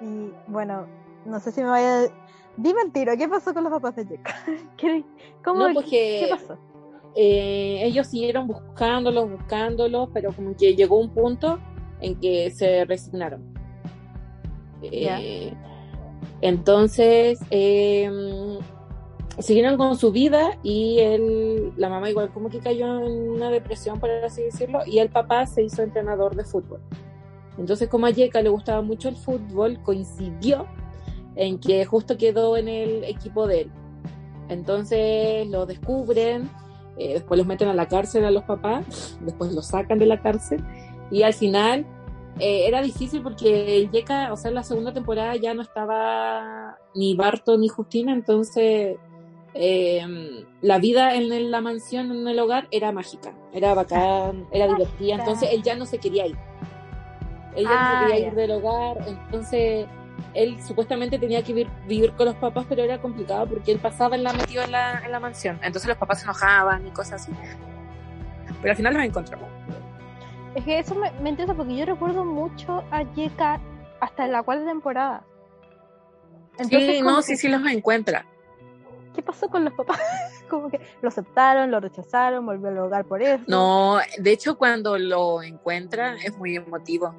Y 0.00 0.30
bueno, 0.46 0.86
no 1.24 1.40
sé 1.40 1.52
si 1.52 1.62
me 1.62 1.68
vaya. 1.68 2.12
Di 2.56 2.74
mentira, 2.74 3.16
¿qué 3.16 3.28
pasó 3.28 3.54
con 3.54 3.64
los 3.64 3.72
papás 3.72 3.96
de? 3.96 4.20
¿Qué, 4.76 5.04
cómo, 5.44 5.68
no, 5.68 5.74
porque, 5.74 6.26
¿Qué 6.26 6.28
pasó? 6.30 6.58
Eh, 7.16 7.80
ellos 7.82 8.06
siguieron 8.06 8.46
buscándolos, 8.46 9.30
buscándolos, 9.30 10.08
pero 10.12 10.32
como 10.32 10.56
que 10.56 10.74
llegó 10.76 10.98
un 10.98 11.10
punto 11.10 11.58
en 12.00 12.18
que 12.20 12.50
se 12.50 12.84
resignaron. 12.84 13.42
Eh, 14.82 15.52
entonces, 16.40 17.40
eh, 17.50 18.10
siguieron 19.40 19.76
con 19.76 19.96
su 19.96 20.12
vida 20.12 20.58
y 20.62 20.98
él, 20.98 21.72
la 21.76 21.88
mamá 21.88 22.10
igual 22.10 22.30
como 22.32 22.48
que 22.50 22.60
cayó 22.60 23.04
en 23.04 23.30
una 23.30 23.50
depresión, 23.50 23.98
por 23.98 24.10
así 24.10 24.42
decirlo, 24.42 24.80
y 24.86 24.98
el 24.98 25.08
papá 25.08 25.46
se 25.46 25.62
hizo 25.62 25.82
entrenador 25.82 26.36
de 26.36 26.44
fútbol. 26.44 26.80
Entonces, 27.58 27.88
como 27.88 28.06
a 28.06 28.10
Yeka 28.10 28.42
le 28.42 28.48
gustaba 28.48 28.82
mucho 28.82 29.08
el 29.08 29.16
fútbol, 29.16 29.82
coincidió 29.82 30.66
en 31.36 31.58
que 31.58 31.84
justo 31.84 32.16
quedó 32.16 32.56
en 32.56 32.68
el 32.68 33.04
equipo 33.04 33.46
de 33.46 33.62
él. 33.62 33.70
Entonces 34.48 35.46
lo 35.48 35.66
descubren, 35.66 36.50
eh, 36.98 37.14
después 37.14 37.38
los 37.38 37.46
meten 37.46 37.68
a 37.68 37.74
la 37.74 37.86
cárcel 37.86 38.24
a 38.24 38.30
los 38.30 38.44
papás, 38.44 39.18
después 39.20 39.52
los 39.52 39.66
sacan 39.66 39.98
de 39.98 40.06
la 40.06 40.20
cárcel 40.20 40.62
y 41.10 41.22
al 41.22 41.34
final 41.34 41.86
eh, 42.38 42.66
era 42.66 42.82
difícil 42.82 43.22
porque 43.22 43.88
Yeka, 43.92 44.32
o 44.32 44.36
sea, 44.36 44.48
en 44.48 44.54
la 44.56 44.62
segunda 44.62 44.92
temporada 44.92 45.36
ya 45.36 45.54
no 45.54 45.62
estaba 45.62 46.78
ni 46.94 47.14
Barto 47.14 47.56
ni 47.58 47.68
Justina, 47.68 48.12
entonces 48.12 48.96
eh, 49.54 50.44
la 50.60 50.78
vida 50.78 51.14
en 51.14 51.50
la 51.50 51.60
mansión, 51.60 52.10
en 52.12 52.26
el 52.28 52.38
hogar, 52.38 52.68
era 52.70 52.92
mágica, 52.92 53.32
era 53.52 53.74
bacán, 53.74 54.46
era 54.52 54.68
divertida, 54.68 55.16
entonces 55.16 55.50
él 55.52 55.62
ya 55.62 55.74
no 55.74 55.86
se 55.86 55.98
quería 55.98 56.26
ir. 56.26 56.36
Él 57.56 57.64
ya 57.64 57.70
no 57.70 57.74
se 57.74 57.96
ah, 57.96 58.04
quería 58.06 58.28
ir 58.28 58.34
del 58.34 58.50
hogar, 58.52 58.98
entonces 59.08 59.86
él 60.34 60.62
supuestamente 60.62 61.18
tenía 61.18 61.42
que 61.42 61.52
vivir, 61.52 62.12
con 62.12 62.26
los 62.26 62.36
papás, 62.36 62.66
pero 62.68 62.82
era 62.82 63.00
complicado 63.00 63.46
porque 63.48 63.72
él 63.72 63.80
pasaba 63.80 64.14
en 64.14 64.22
la, 64.22 64.32
metido 64.32 64.62
en 64.62 64.70
la, 64.70 65.04
en 65.04 65.10
la 65.10 65.18
mansión, 65.18 65.58
entonces 65.62 65.88
los 65.88 65.96
papás 65.96 66.20
se 66.20 66.24
enojaban 66.24 66.86
y 66.86 66.90
cosas 66.90 67.22
así. 67.22 67.32
Pero 68.60 68.70
al 68.70 68.76
final 68.76 68.94
los 68.94 69.02
encontramos. 69.02 69.48
Es 70.54 70.64
que 70.64 70.78
eso 70.78 70.94
me, 70.94 71.10
me 71.22 71.30
interesa 71.30 71.54
porque 71.54 71.76
yo 71.76 71.86
recuerdo 71.86 72.24
mucho 72.24 72.84
a 72.90 73.02
Yeka 73.14 73.60
hasta 74.00 74.26
la 74.26 74.42
cuarta 74.42 74.66
temporada. 74.66 75.24
sí, 76.68 77.00
no, 77.02 77.22
sí, 77.22 77.36
sí 77.36 77.48
los 77.48 77.64
encuentra. 77.66 78.26
¿Qué 79.14 79.22
pasó 79.22 79.48
con 79.48 79.64
los 79.64 79.74
papás? 79.74 79.98
Como 80.48 80.70
que 80.70 80.80
lo 81.02 81.08
aceptaron, 81.08 81.70
lo 81.70 81.80
rechazaron, 81.80 82.44
volvió 82.46 82.68
al 82.68 82.78
hogar 82.78 83.04
por 83.04 83.22
eso. 83.22 83.44
No, 83.46 83.98
de 84.18 84.32
hecho 84.32 84.56
cuando 84.56 84.98
lo 84.98 85.42
encuentra 85.42 86.16
es 86.16 86.36
muy 86.36 86.56
emotivo. 86.56 87.14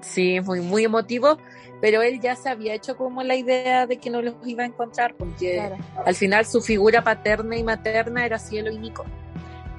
Sí, 0.00 0.38
muy, 0.40 0.60
muy 0.60 0.84
emotivo, 0.84 1.38
pero 1.80 2.02
él 2.02 2.20
ya 2.20 2.36
se 2.36 2.50
había 2.50 2.74
hecho 2.74 2.96
como 2.96 3.22
la 3.22 3.36
idea 3.36 3.86
de 3.86 3.96
que 3.96 4.10
no 4.10 4.20
los 4.20 4.34
iba 4.44 4.62
a 4.62 4.66
encontrar, 4.66 5.14
porque 5.14 5.72
al 6.04 6.14
final 6.14 6.44
su 6.44 6.60
figura 6.60 7.02
paterna 7.02 7.56
y 7.56 7.64
materna 7.64 8.26
era 8.26 8.38
Cielo 8.38 8.70
y 8.70 8.78
Nico. 8.78 9.04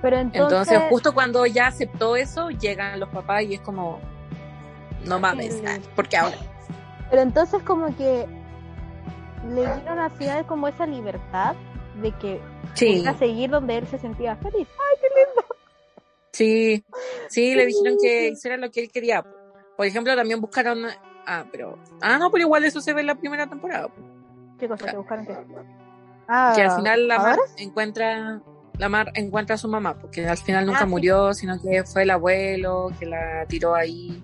Pero 0.02 0.18
entonces... 0.18 0.80
justo 0.90 1.14
cuando 1.14 1.46
ya 1.46 1.68
aceptó 1.68 2.16
eso, 2.16 2.50
llegan 2.50 3.00
los 3.00 3.10
papás 3.10 3.44
y 3.44 3.56
es 3.56 3.62
como, 3.62 4.00
no 5.06 5.20
mames, 5.20 5.62
porque 5.96 6.18
ahora... 6.18 6.38
Pero 7.10 7.22
entonces 7.22 7.62
como 7.62 7.96
que 7.96 8.26
le 9.50 9.62
dieron 9.62 10.00
a 10.00 10.10
Ciudad 10.10 10.46
como 10.46 10.68
esa 10.68 10.86
libertad 10.86 11.56
de 12.02 12.12
que 12.14 12.42
sí. 12.74 13.04
seguir 13.18 13.50
donde 13.50 13.78
él 13.78 13.88
se 13.88 13.98
sentía 13.98 14.36
feliz. 14.38 14.68
¡Ay, 14.68 14.98
qué 15.02 15.08
lindo! 15.16 15.46
Sí, 16.32 16.84
sí, 17.30 17.56
le 17.56 17.66
dijeron 17.66 17.98
que 18.02 18.30
hiciera 18.30 18.58
lo 18.58 18.70
que 18.70 18.82
él 18.82 18.92
quería. 18.92 19.26
Por 19.78 19.86
ejemplo, 19.86 20.16
también 20.16 20.42
buscaron. 20.42 20.86
Ah, 21.26 21.46
pero. 21.52 21.80
Ah, 22.02 22.18
no, 22.18 22.30
pero 22.30 22.44
igual 22.44 22.66
eso 22.66 22.82
se 22.82 22.94
ve 22.94 23.02
en 23.02 23.08
la 23.08 23.16
primera 23.16 23.48
temporada. 23.48 23.88
¿Qué 24.60 24.68
cosa? 24.68 24.92
¿Que 24.92 24.98
buscaron 24.98 25.26
qué? 25.26 25.38
Ah, 26.28 26.54
que 26.56 26.64
al 26.64 26.76
final 26.76 27.08
la 27.08 27.20
Mar 27.20 27.40
encuentra. 27.58 28.42
La 28.78 28.90
Mar 28.90 29.12
encuentra 29.14 29.56
a 29.56 29.58
su 29.58 29.70
mamá, 29.70 29.98
porque 29.98 30.28
al 30.28 30.38
final 30.38 30.66
nunca 30.66 30.82
ah, 30.82 30.86
murió, 30.86 31.34
sino 31.34 31.62
que 31.62 31.86
fue 31.86 32.04
el 32.04 32.10
abuelo 32.10 32.92
que 33.00 33.06
la 33.06 33.46
tiró 33.48 33.74
ahí. 33.74 34.22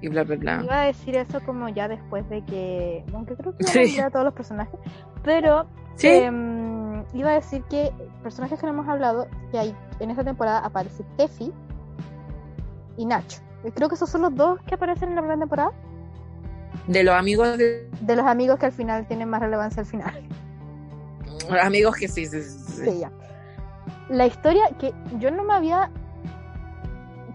Y 0.00 0.08
bla, 0.08 0.24
bla, 0.24 0.36
bla. 0.36 0.60
Iba 0.64 0.82
a 0.82 0.84
decir 0.86 1.16
eso 1.16 1.40
como 1.44 1.68
ya 1.68 1.88
después 1.88 2.28
de 2.28 2.44
que, 2.44 3.04
aunque 3.14 3.36
creo 3.36 3.56
que 3.56 3.64
sí. 3.64 3.98
a 3.98 4.10
todos 4.10 4.24
los 4.24 4.34
personajes, 4.34 4.78
pero 5.22 5.66
em, 6.02 7.04
iba 7.14 7.30
a 7.30 7.34
decir 7.34 7.62
que 7.64 7.92
personajes 8.22 8.58
que 8.58 8.66
no 8.66 8.72
hemos 8.72 8.88
hablado, 8.88 9.28
que 9.50 9.58
hay 9.58 9.76
en 10.00 10.10
esta 10.10 10.24
temporada 10.24 10.60
aparece 10.60 11.04
Tefi 11.16 11.52
y 12.96 13.06
Nacho. 13.06 13.40
Creo 13.74 13.88
que 13.88 13.94
esos 13.94 14.10
son 14.10 14.22
los 14.22 14.34
dos 14.34 14.60
que 14.66 14.74
aparecen 14.74 15.10
en 15.10 15.14
la 15.16 15.22
primera 15.22 15.40
temporada. 15.40 15.72
De 16.86 17.02
los 17.02 17.14
amigos 17.14 17.58
de... 17.58 17.88
De 18.00 18.16
los 18.16 18.26
amigos 18.26 18.58
que 18.58 18.66
al 18.66 18.72
final 18.72 19.06
tienen 19.06 19.28
más 19.28 19.40
relevancia 19.40 19.80
al 19.80 19.86
final. 19.86 20.28
Amigos 21.62 21.96
que 21.96 22.08
sí, 22.08 22.26
sí, 22.26 22.42
sí. 22.42 22.84
Sí, 22.84 22.98
ya. 23.00 23.10
La 24.08 24.26
historia 24.26 24.62
que 24.78 24.92
yo 25.18 25.30
no 25.30 25.44
me 25.44 25.54
había. 25.54 25.90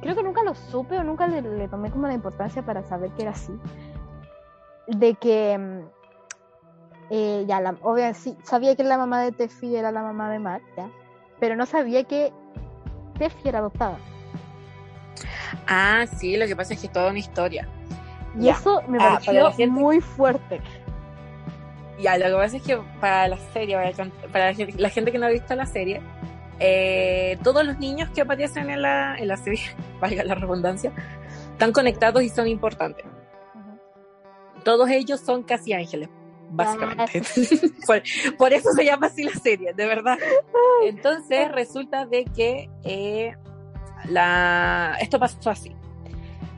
Creo 0.03 0.15
que 0.15 0.23
nunca 0.23 0.43
lo 0.43 0.53
supe 0.53 0.97
o 0.97 1.03
nunca 1.03 1.27
le, 1.27 1.41
le 1.41 1.67
tomé 1.67 1.89
como 1.89 2.07
la 2.07 2.13
importancia 2.13 2.61
para 2.61 2.83
saber 2.83 3.09
que 3.11 3.23
era 3.23 3.31
así. 3.31 3.53
De 4.87 5.15
que. 5.15 5.57
mm, 5.57 5.79
eh, 7.09 7.45
ya, 7.47 7.59
la, 7.61 7.75
obviamente 7.81 8.19
sí, 8.19 8.37
sabía 8.43 8.75
que 8.75 8.83
la 8.83 8.97
mamá 8.97 9.21
de 9.21 9.31
Tefi 9.31 9.75
era 9.75 9.91
la 9.91 10.01
mamá 10.01 10.29
de 10.31 10.39
Mar, 10.39 10.61
ya. 10.77 10.89
Pero 11.39 11.55
no 11.55 11.65
sabía 11.65 12.03
que 12.05 12.31
Tefi 13.17 13.49
era 13.49 13.59
adoptada. 13.59 13.97
Ah, 15.67 16.05
sí, 16.17 16.37
lo 16.37 16.45
que 16.47 16.55
pasa 16.55 16.73
es 16.73 16.79
que 16.79 16.87
es 16.87 16.93
toda 16.93 17.09
una 17.09 17.19
historia. 17.19 17.67
Y 18.37 18.45
Ya. 18.45 18.53
eso 18.53 18.81
me 18.87 18.97
Ah, 18.99 19.13
pareció 19.13 19.51
gente- 19.51 19.67
muy 19.67 20.01
fuerte. 20.01 20.61
Ya, 21.99 22.17
lo 22.17 22.25
que 22.25 22.33
pasa 22.33 22.57
es 22.57 22.63
que 22.63 22.77
para 22.99 23.27
la 23.27 23.37
serie, 23.37 23.77
para 24.31 24.45
la, 24.47 24.53
gente, 24.53 24.73
la 24.81 24.89
gente 24.89 25.11
que 25.11 25.19
no 25.19 25.27
ha 25.27 25.29
visto 25.29 25.55
la 25.55 25.65
serie, 25.67 26.01
eh, 26.59 27.37
todos 27.43 27.65
los 27.65 27.79
niños 27.79 28.09
que 28.09 28.21
aparecen 28.21 28.69
en 28.69 28.81
la, 28.81 29.17
en 29.17 29.27
la 29.27 29.37
serie, 29.37 29.61
valga 30.01 30.23
la 30.23 30.35
redundancia, 30.35 30.91
están 31.51 31.71
conectados 31.71 32.23
y 32.23 32.29
son 32.29 32.47
importantes. 32.47 33.05
Todos 34.63 34.89
ellos 34.89 35.19
son 35.19 35.43
casi 35.43 35.73
ángeles, 35.73 36.09
básicamente. 36.49 37.21
por, 37.87 38.01
por 38.37 38.53
eso 38.53 38.71
se 38.71 38.85
llama 38.85 39.07
así 39.07 39.23
la 39.23 39.33
serie, 39.33 39.73
de 39.73 39.85
verdad. 39.85 40.17
Entonces 40.85 41.51
resulta 41.51 42.05
de 42.05 42.23
que 42.25 42.69
eh, 42.83 43.35
la, 44.09 44.97
esto 45.01 45.19
pasó 45.19 45.49
así. 45.49 45.75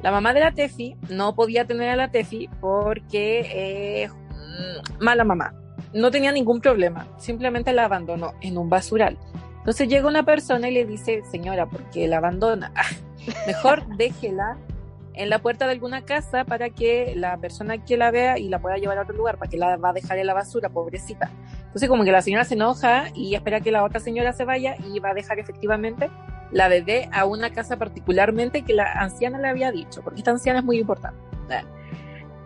La 0.02 0.12
mamá 0.12 0.34
de 0.34 0.40
la 0.40 0.52
Tefi 0.52 0.96
no 1.10 1.34
podía 1.34 1.66
tener 1.66 1.90
a 1.90 1.96
la 1.96 2.12
Tefi 2.12 2.48
porque 2.62 4.04
eh, 4.04 4.10
mm, 4.10 5.04
mala 5.04 5.24
mamá. 5.24 5.56
No 5.94 6.12
tenía 6.12 6.32
ningún 6.32 6.62
problema, 6.62 7.08
simplemente 7.18 7.74
la 7.74 7.86
abandonó 7.86 8.34
en 8.42 8.58
un 8.58 8.70
basural. 8.70 9.18
Entonces 9.66 9.88
llega 9.88 10.08
una 10.08 10.22
persona 10.22 10.70
y 10.70 10.74
le 10.76 10.86
dice, 10.86 11.24
señora, 11.24 11.66
¿por 11.66 11.82
qué 11.90 12.08
la 12.08 12.18
abandona? 12.18 12.72
Mejor 13.48 13.84
déjela 13.98 14.60
en 15.16 15.32
la 15.32 15.40
puerta 15.40 15.66
de 15.66 15.72
alguna 15.72 16.06
casa 16.06 16.44
para 16.44 16.70
que 16.70 17.14
la 17.16 17.36
persona 17.38 17.84
que 17.84 17.98
la 17.98 18.12
vea 18.12 18.38
y 18.38 18.48
la 18.48 18.60
pueda 18.60 18.78
llevar 18.78 19.00
a 19.00 19.02
otro 19.02 19.16
lugar, 19.16 19.40
para 19.40 19.50
que 19.50 19.58
la 19.58 19.76
va 19.78 19.90
a 19.90 19.94
dejar 19.94 20.20
en 20.20 20.28
la 20.28 20.36
basura, 20.36 20.70
pobrecita. 20.70 21.32
Entonces 21.64 21.90
como 21.90 22.04
que 22.04 22.12
la 22.12 22.22
señora 22.22 22.44
se 22.44 22.54
enoja 22.54 23.06
y 23.16 23.34
espera 23.34 23.60
que 23.60 23.72
la 23.72 23.84
otra 23.84 24.00
señora 24.00 24.34
se 24.34 24.46
vaya 24.46 24.76
y 24.86 25.00
va 25.00 25.10
a 25.10 25.14
dejar 25.16 25.40
efectivamente 25.40 26.12
la 26.52 26.68
bebé 26.68 27.10
a 27.12 27.26
una 27.26 27.52
casa 27.52 27.78
particularmente 27.78 28.62
que 28.62 28.74
la 28.74 28.92
anciana 28.92 29.40
le 29.40 29.48
había 29.48 29.72
dicho, 29.72 30.04
porque 30.04 30.20
esta 30.20 30.30
anciana 30.30 30.60
es 30.60 30.66
muy 30.66 30.78
importante. 30.78 31.20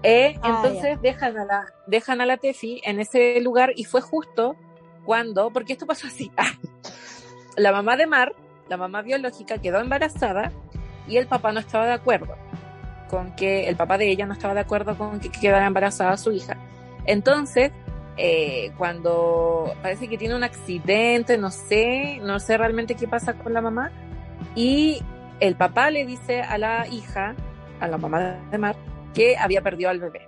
Eh, 0.03 0.39
Ah, 0.41 0.63
entonces 0.63 1.01
dejan 1.01 1.37
a 1.37 1.43
la 1.43 1.65
dejan 1.85 2.21
a 2.21 2.25
la 2.25 2.37
Tefi 2.37 2.81
en 2.85 3.01
ese 3.01 3.41
lugar 3.41 3.73
y 3.75 3.83
fue 3.83 3.99
justo 3.99 4.55
cuando, 5.03 5.49
porque 5.51 5.73
esto 5.73 5.85
pasó 5.85 6.07
así, 6.07 6.31
la 7.59 7.71
mamá 7.71 7.97
de 7.97 8.07
Mar, 8.07 8.35
la 8.69 8.77
mamá 8.77 9.01
biológica, 9.01 9.57
quedó 9.57 9.79
embarazada 9.79 10.51
y 11.07 11.17
el 11.17 11.27
papá 11.27 11.51
no 11.51 11.59
estaba 11.59 11.85
de 11.85 11.93
acuerdo 11.93 12.35
con 13.09 13.35
que 13.35 13.67
el 13.67 13.75
papá 13.75 13.97
de 13.97 14.09
ella 14.09 14.25
no 14.25 14.33
estaba 14.33 14.53
de 14.53 14.59
acuerdo 14.61 14.97
con 14.97 15.19
que 15.19 15.29
quedara 15.29 15.65
embarazada 15.65 16.15
su 16.15 16.31
hija. 16.31 16.57
Entonces, 17.05 17.71
eh, 18.17 18.71
cuando 18.77 19.73
parece 19.81 20.07
que 20.07 20.17
tiene 20.17 20.35
un 20.35 20.43
accidente, 20.43 21.37
no 21.37 21.49
sé, 21.51 22.19
no 22.21 22.39
sé 22.39 22.57
realmente 22.57 22.95
qué 22.95 23.07
pasa 23.07 23.33
con 23.33 23.53
la 23.53 23.61
mamá, 23.61 23.91
y 24.55 25.01
el 25.39 25.55
papá 25.55 25.89
le 25.89 26.05
dice 26.05 26.41
a 26.41 26.57
la 26.57 26.87
hija, 26.87 27.35
a 27.79 27.87
la 27.87 27.97
mamá 27.97 28.39
de 28.51 28.57
Mar, 28.57 28.75
que 29.13 29.37
había 29.37 29.61
perdido 29.61 29.89
al 29.89 29.99
bebé. 29.99 30.27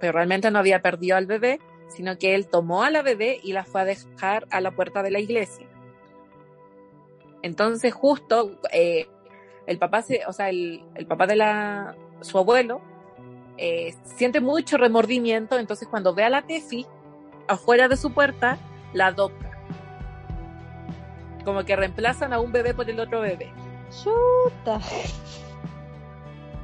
Pero 0.00 0.12
realmente 0.12 0.50
no 0.50 0.58
había 0.58 0.80
perdido 0.80 1.16
al 1.16 1.26
bebé, 1.26 1.60
sino 1.88 2.16
que 2.18 2.34
él 2.34 2.46
tomó 2.46 2.82
a 2.82 2.90
la 2.90 3.02
bebé 3.02 3.38
y 3.42 3.52
la 3.52 3.64
fue 3.64 3.82
a 3.82 3.84
dejar 3.84 4.46
a 4.50 4.60
la 4.60 4.70
puerta 4.70 5.02
de 5.02 5.10
la 5.10 5.20
iglesia. 5.20 5.66
Entonces, 7.44 7.92
justo 7.92 8.58
eh, 8.72 9.06
el 9.66 9.76
papá, 9.76 10.00
se, 10.00 10.22
o 10.26 10.32
sea, 10.32 10.48
el, 10.48 10.82
el 10.94 11.06
papá 11.06 11.26
de 11.26 11.36
la, 11.36 11.94
su 12.22 12.38
abuelo, 12.38 12.80
eh, 13.58 13.94
siente 14.16 14.40
mucho 14.40 14.78
remordimiento, 14.78 15.58
entonces 15.58 15.86
cuando 15.86 16.14
ve 16.14 16.24
a 16.24 16.30
la 16.30 16.40
Tefi 16.40 16.86
afuera 17.46 17.86
de 17.86 17.98
su 17.98 18.14
puerta, 18.14 18.56
la 18.94 19.08
adopta. 19.08 19.50
Como 21.44 21.66
que 21.66 21.76
reemplazan 21.76 22.32
a 22.32 22.40
un 22.40 22.50
bebé 22.50 22.72
por 22.72 22.88
el 22.88 22.98
otro 22.98 23.20
bebé. 23.20 23.52
Chuta. 23.90 24.80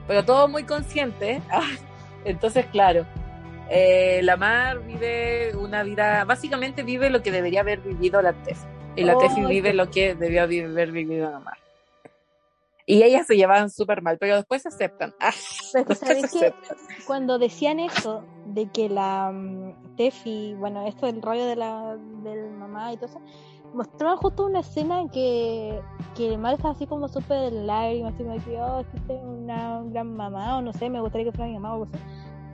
Pero 0.09 0.24
todo 0.24 0.49
muy 0.49 0.64
consciente. 0.64 1.43
Ah, 1.51 1.61
Entonces, 2.24 2.64
claro, 2.72 3.05
eh, 3.68 4.20
la 4.22 4.39
Mar 4.39 4.81
vive 4.81 5.55
una 5.57 5.83
vida, 5.83 6.24
básicamente 6.24 6.85
vive 6.85 7.11
lo 7.11 7.20
que 7.20 7.33
debería 7.33 7.61
haber 7.61 7.81
vivido 7.81 8.22
la 8.22 8.33
Tefi. 8.33 8.80
Y 9.01 9.05
la 9.05 9.16
Oh, 9.16 9.18
Tefi 9.18 9.40
vive 9.46 9.72
lo 9.72 9.90
que 9.90 10.14
debió 10.14 10.42
haber 10.42 10.92
vivido 10.92 11.30
la 11.30 11.40
Mar. 11.40 11.57
Y 12.84 13.03
ellas 13.03 13.26
se 13.26 13.36
llevaban 13.36 13.70
súper 13.70 14.03
mal, 14.03 14.18
pero 14.18 14.36
después 14.36 14.62
se 14.62 14.68
aceptan. 14.68 15.14
Ah, 15.20 15.30
Pero 15.72 15.84
después 15.88 15.98
sabéis 16.01 16.30
se 16.30 16.40
que 16.40 16.55
cuando 17.07 17.38
decían 17.38 17.80
eso, 17.80 18.24
de 18.46 18.68
que 18.68 18.88
la 18.88 19.30
mm, 19.32 19.96
Tefi, 19.96 20.55
bueno, 20.59 20.86
esto 20.86 21.07
del 21.07 21.22
rollo 21.22 21.46
de 21.46 21.57
la 21.57 21.96
del 22.22 22.51
mamá 22.51 22.92
y 22.92 22.96
todo 22.96 23.07
eso, 23.07 23.20
mostraban 23.72 24.16
justo 24.18 24.44
una 24.44 24.61
escena 24.61 25.01
en 25.01 25.09
que, 25.09 25.80
que 26.14 26.28
el 26.28 26.38
mal 26.38 26.57
está 26.57 26.70
así 26.70 26.86
como 26.86 27.09
súper 27.09 27.53
de 27.53 27.62
lágrimas, 27.62 28.14
así 28.14 28.24
como 28.24 28.44
que, 28.44 28.61
oh, 28.61 28.80
es 28.80 28.86
que 28.88 29.01
tengo 29.07 29.30
una 29.30 29.82
gran 29.84 30.16
mamá, 30.16 30.59
o 30.59 30.62
no 30.62 30.72
sé, 30.72 30.90
me 30.90 31.01
gustaría 31.01 31.30
que 31.30 31.36
fuera 31.36 31.46
mi 31.46 31.55
mamá 31.59 31.70
o 31.70 31.82
algo 31.82 31.88
así. 31.94 32.05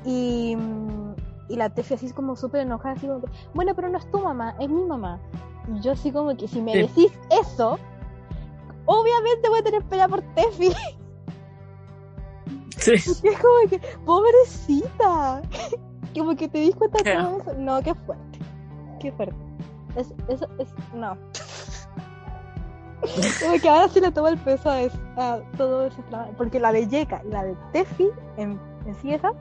Y, 0.05 0.55
mm, 0.55 1.15
y 1.49 1.57
la 1.57 1.71
Tefi 1.71 1.95
así 1.95 2.13
como 2.13 2.37
súper 2.37 2.61
enojada, 2.61 2.95
así 2.95 3.07
como 3.07 3.23
que, 3.23 3.29
bueno, 3.55 3.75
pero 3.75 3.89
no 3.89 3.99
es 3.99 4.11
tu 4.11 4.21
mamá, 4.21 4.55
es 4.61 4.69
mi 4.69 4.85
mamá. 4.85 5.19
Y 5.75 5.81
yo 5.81 5.93
así 5.93 6.13
como 6.13 6.37
que, 6.37 6.47
si 6.49 6.61
me 6.61 6.73
Sí. 6.73 6.79
decís 6.83 7.13
eso, 7.31 7.79
obviamente 8.85 9.49
voy 9.49 9.61
a 9.61 9.63
tener 9.63 9.83
pena 9.85 10.09
por 10.09 10.23
Tefi. 10.35 10.71
Sí. 12.77 12.93
Es 12.95 13.21
como 13.21 13.69
que, 13.69 13.81
pobrecita. 14.05 15.43
Como 16.15 16.37
que 16.37 16.47
te 16.49 16.59
dis 16.59 16.77
cuenta 16.77 17.03
de 17.03 17.15
todo 17.17 17.41
eso. 17.41 17.55
No, 17.59 17.83
qué 17.83 17.95
fuerte. 17.95 18.39
Qué 19.01 19.13
fuerte. 19.13 19.35
Es, 19.97 20.15
eso 20.29 20.47
es, 20.59 20.69
no. 20.95 21.17
Como 23.43 23.61
que 23.61 23.69
ahora 23.69 23.89
sí 23.89 24.01
le 24.01 24.11
tomo 24.11 24.29
el 24.29 24.39
peso 24.39 24.71
a, 24.71 25.41
todo 25.57 25.87
ese 25.87 26.03
trama. 26.05 26.29
Porque 26.37 26.61
la 26.61 26.73
de 26.73 26.87
Yeka 26.87 27.23
y 27.25 27.29
la 27.29 27.45
de 27.45 27.57
Tefi, 27.73 28.09
en, 28.37 28.61
en 28.87 28.95
sí 28.97 29.13
esas, 29.13 29.35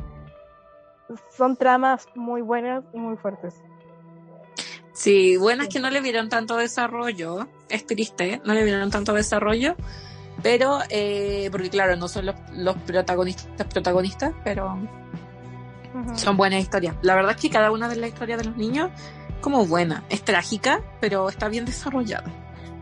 son 1.30 1.56
tramas 1.56 2.08
muy 2.16 2.42
buenas 2.42 2.84
y 2.94 3.00
muy 3.00 3.16
fuertes. 3.18 3.62
Sí, 4.96 5.36
bueno, 5.36 5.64
es 5.64 5.70
que 5.70 5.80
no 5.80 5.90
le 5.90 6.00
vieron 6.00 6.30
tanto 6.30 6.56
desarrollo. 6.56 7.48
Es 7.70 7.86
triste, 7.86 8.42
no 8.46 8.54
le 8.54 8.64
vieron 8.64 8.90
tanto 8.90 9.14
desarrollo. 9.14 9.76
Pero, 10.42 10.80
eh, 10.90 11.50
porque 11.52 11.70
claro, 11.70 11.96
no 11.98 12.08
son 12.08 12.28
los, 12.28 12.36
los 12.54 12.76
protagonistas 12.78 13.68
protagonistas, 13.68 14.34
pero 14.44 14.78
son 16.16 16.38
buenas 16.38 16.62
historias. 16.62 16.96
La 17.02 17.16
verdad 17.16 17.32
es 17.36 17.42
que 17.42 17.50
cada 17.50 17.72
una 17.72 17.90
de 17.90 17.98
las 17.98 18.10
historias 18.10 18.40
de 18.40 18.46
los 18.46 18.58
niños, 18.58 18.90
como 19.42 19.66
buena. 19.66 20.04
Es 20.10 20.24
trágica, 20.24 20.82
pero 21.02 21.28
está 21.30 21.50
bien 21.50 21.66
desarrollada. 21.66 22.32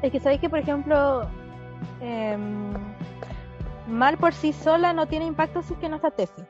Es 0.02 0.12
que 0.12 0.20
sabéis 0.20 0.42
que, 0.42 0.50
por 0.50 0.60
ejemplo, 0.60 1.28
em, 2.00 2.74
Mal 3.88 4.18
por 4.18 4.34
sí 4.34 4.54
sola 4.54 4.94
no 4.94 5.08
tiene 5.08 5.26
impacto 5.26 5.62
si 5.62 5.74
es 5.74 5.80
que 5.80 5.90
no 5.90 5.98
está 5.98 6.12
Tefi. 6.12 6.42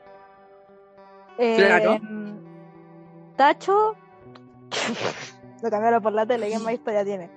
Em, 1.38 1.56
Claro. 1.56 2.00
Tacho, 3.36 3.96
lo 5.64 5.70
cambiaron 5.70 6.02
por 6.02 6.12
la 6.12 6.26
tele, 6.26 6.48
¿qué 6.48 6.58
más 6.58 6.74
historia 6.74 7.04
tiene? 7.04 7.30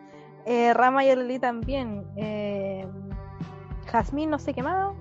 Eh, 0.46 0.74
Rama 0.74 1.04
y 1.04 1.16
Lili 1.16 1.40
también. 1.40 2.06
Eh, 2.16 2.86
Jazmín, 3.88 4.30
no 4.30 4.38
sé 4.38 4.54
qué 4.54 4.62
más. 4.62 4.94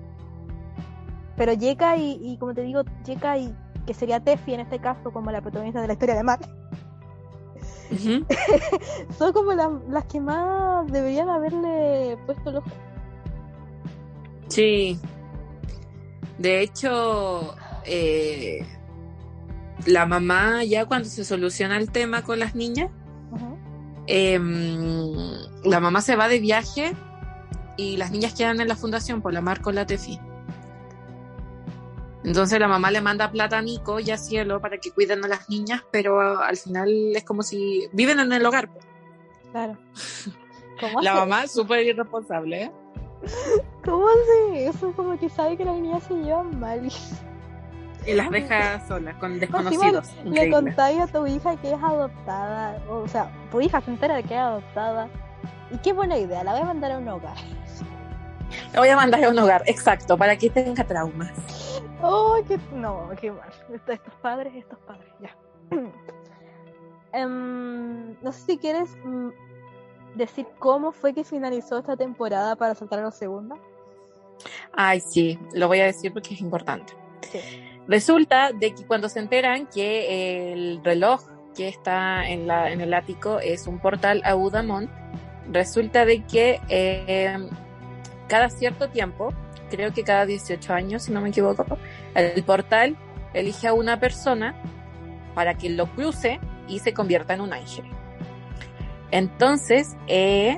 Pero 1.35 1.53
Yeka 1.53 1.97
y, 1.97 2.19
y, 2.21 2.37
como 2.37 2.53
te 2.53 2.61
digo, 2.61 2.83
Yeka 3.05 3.37
y 3.37 3.53
que 3.85 3.93
sería 3.93 4.19
Tefi 4.19 4.53
en 4.53 4.61
este 4.61 4.79
caso 4.79 5.11
como 5.11 5.31
la 5.31 5.41
protagonista 5.41 5.81
de 5.81 5.87
la 5.87 5.93
historia 5.93 6.15
de 6.15 6.23
Mal, 6.23 6.39
Ujú. 7.91 8.25
son 9.17 9.33
como 9.33 9.53
las, 9.53 9.69
las 9.89 10.05
que 10.05 10.19
más 10.19 10.91
deberían 10.91 11.29
haberle 11.29 12.17
puesto 12.25 12.49
el 12.49 12.57
ojo. 12.57 12.69
Sí. 14.49 14.99
De 16.37 16.61
hecho, 16.61 17.55
eh, 17.85 18.65
la 19.85 20.05
mamá 20.05 20.63
ya 20.63 20.85
cuando 20.85 21.07
se 21.07 21.23
soluciona 21.23 21.77
el 21.77 21.91
tema 21.91 22.23
con 22.23 22.39
las 22.39 22.55
niñas, 22.55 22.91
Em, 24.07 25.13
la 25.63 25.79
mamá 25.79 26.01
se 26.01 26.15
va 26.15 26.27
de 26.27 26.39
viaje 26.39 26.95
y 27.75 27.97
las 27.97 28.11
niñas 28.11 28.33
quedan 28.33 28.61
en 28.61 28.67
la 28.67 28.75
fundación 28.75 29.21
por 29.21 29.33
la 29.33 29.41
mar 29.41 29.61
con 29.61 29.75
la 29.75 29.85
Tefi. 29.85 30.19
Entonces 32.23 32.59
la 32.59 32.67
mamá 32.67 32.91
le 32.91 33.01
manda 33.01 33.31
plata 33.31 33.59
a 33.59 33.61
Nico 33.61 33.99
y 33.99 34.11
a 34.11 34.17
Cielo 34.17 34.59
para 34.59 34.77
que 34.79 34.91
cuiden 34.91 35.23
a 35.23 35.27
las 35.27 35.49
niñas, 35.49 35.83
pero 35.91 36.41
al 36.41 36.57
final 36.57 37.15
es 37.15 37.23
como 37.23 37.43
si 37.43 37.87
viven 37.93 38.19
en 38.19 38.33
el 38.33 38.45
hogar. 38.45 38.69
pues. 38.69 38.85
Claro. 39.51 39.77
¿Cómo 40.79 41.01
La 41.01 41.11
hace 41.11 41.19
mamá 41.19 41.43
es 41.43 41.51
súper 41.51 41.85
irresponsable, 41.85 42.63
¿eh? 42.63 42.71
¿Cómo 43.85 44.07
hace 44.07 44.67
eso? 44.67 44.91
Como 44.93 45.17
que 45.19 45.29
sabe 45.29 45.57
que 45.57 45.65
las 45.65 45.75
niñas 45.75 46.03
se 46.03 46.15
llevan 46.15 46.59
mal. 46.59 46.89
Y 48.07 48.13
las 48.13 48.29
deja 48.31 48.79
solas, 48.87 49.15
con 49.17 49.33
encima 49.33 49.61
desconocidos. 49.61 50.11
Le 50.23 50.49
contáis 50.49 50.99
a 51.01 51.07
tu 51.07 51.27
hija 51.27 51.57
que 51.57 51.73
es 51.73 51.83
adoptada. 51.83 52.81
O 52.89 53.07
sea, 53.07 53.29
tu 53.51 53.59
hija 53.59 53.81
se 53.81 53.91
entera 53.91 54.15
de 54.15 54.23
que 54.23 54.33
es 54.33 54.39
adoptada. 54.39 55.09
Y 55.71 55.77
qué 55.79 55.91
buena 55.91 56.17
idea, 56.17 56.43
la 56.43 56.53
voy 56.53 56.61
a 56.61 56.65
mandar 56.65 56.93
a 56.93 56.97
un 56.97 57.07
hogar. 57.09 57.35
La 58.73 58.79
voy 58.79 58.89
a 58.89 58.95
mandar 58.95 59.23
a 59.25 59.29
un 59.29 59.37
hogar, 59.37 59.63
exacto, 59.65 60.17
para 60.17 60.37
que 60.37 60.49
tenga 60.49 60.83
traumas. 60.85 61.81
Oh, 62.01 62.37
qué... 62.47 62.57
No, 62.73 63.09
qué 63.19 63.31
mal. 63.31 63.49
Estos, 63.73 63.95
estos 63.95 64.13
padres, 64.21 64.53
estos 64.55 64.79
padres, 64.79 65.11
ya. 65.19 65.35
Em, 67.13 68.21
no 68.21 68.31
sé 68.31 68.41
si 68.45 68.57
quieres 68.57 68.95
mm, 69.03 69.29
decir 70.15 70.45
cómo 70.59 70.91
fue 70.91 71.13
que 71.13 71.23
finalizó 71.23 71.79
esta 71.79 71.95
temporada 71.95 72.55
para 72.55 72.75
saltar 72.75 72.99
a 72.99 73.03
la 73.03 73.11
segunda. 73.11 73.55
Ay, 74.73 74.99
sí, 74.99 75.39
lo 75.53 75.67
voy 75.67 75.79
a 75.79 75.85
decir 75.85 76.13
porque 76.13 76.35
es 76.35 76.41
importante. 76.41 76.93
Sí. 77.31 77.39
Resulta 77.87 78.51
de 78.51 78.73
que 78.73 78.85
cuando 78.85 79.09
se 79.09 79.19
enteran 79.19 79.67
que 79.67 80.53
el 80.53 80.83
reloj 80.83 81.21
que 81.55 81.67
está 81.67 82.27
en, 82.27 82.47
la, 82.47 82.71
en 82.71 82.81
el 82.81 82.93
ático 82.93 83.39
es 83.39 83.65
un 83.65 83.79
portal 83.79 84.21
a 84.25 84.35
Udamont, 84.35 84.89
resulta 85.51 86.05
de 86.05 86.23
que 86.25 86.59
eh, 86.69 87.37
cada 88.27 88.49
cierto 88.49 88.89
tiempo, 88.89 89.33
creo 89.69 89.93
que 89.93 90.03
cada 90.03 90.25
18 90.25 90.73
años, 90.73 91.03
si 91.03 91.11
no 91.11 91.21
me 91.21 91.29
equivoco, 91.29 91.65
el 92.13 92.43
portal 92.43 92.97
elige 93.33 93.67
a 93.67 93.73
una 93.73 93.99
persona 93.99 94.55
para 95.33 95.55
que 95.55 95.69
lo 95.69 95.87
cruce 95.87 96.39
y 96.67 96.79
se 96.79 96.93
convierta 96.93 97.33
en 97.33 97.41
un 97.41 97.53
ángel. 97.53 97.85
Entonces, 99.11 99.95
eh, 100.07 100.57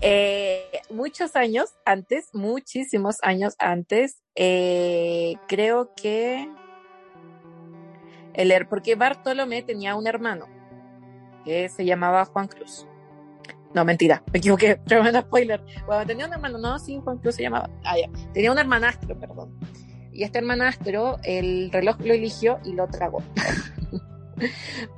eh, 0.00 0.73
muchos 0.90 1.36
años 1.36 1.74
antes, 1.84 2.28
muchísimos 2.32 3.16
años 3.22 3.54
antes, 3.58 4.22
eh, 4.34 5.34
creo 5.48 5.94
que 5.94 6.48
el 8.34 8.66
porque 8.66 8.94
Bartolomé 8.94 9.62
tenía 9.62 9.94
un 9.94 10.06
hermano 10.06 10.46
que 11.44 11.68
se 11.68 11.84
llamaba 11.84 12.24
Juan 12.24 12.48
Cruz. 12.48 12.86
No, 13.74 13.84
mentira, 13.84 14.22
me 14.32 14.38
equivoqué, 14.38 14.76
tremendo 14.86 15.20
spoiler. 15.20 15.62
Bueno, 15.86 16.06
tenía 16.06 16.26
un 16.26 16.32
hermano, 16.32 16.58
no, 16.58 16.78
sí, 16.78 17.00
Juan 17.02 17.18
Cruz 17.18 17.34
se 17.34 17.42
llamaba. 17.42 17.68
Ah. 17.84 17.96
Tenía 18.32 18.52
un 18.52 18.58
hermanastro, 18.58 19.18
perdón. 19.18 19.58
Y 20.12 20.22
este 20.22 20.38
hermanastro, 20.38 21.18
el 21.24 21.70
reloj 21.72 21.96
lo 22.00 22.14
eligió 22.14 22.60
y 22.64 22.72
lo 22.72 22.86
tragó. 22.86 23.22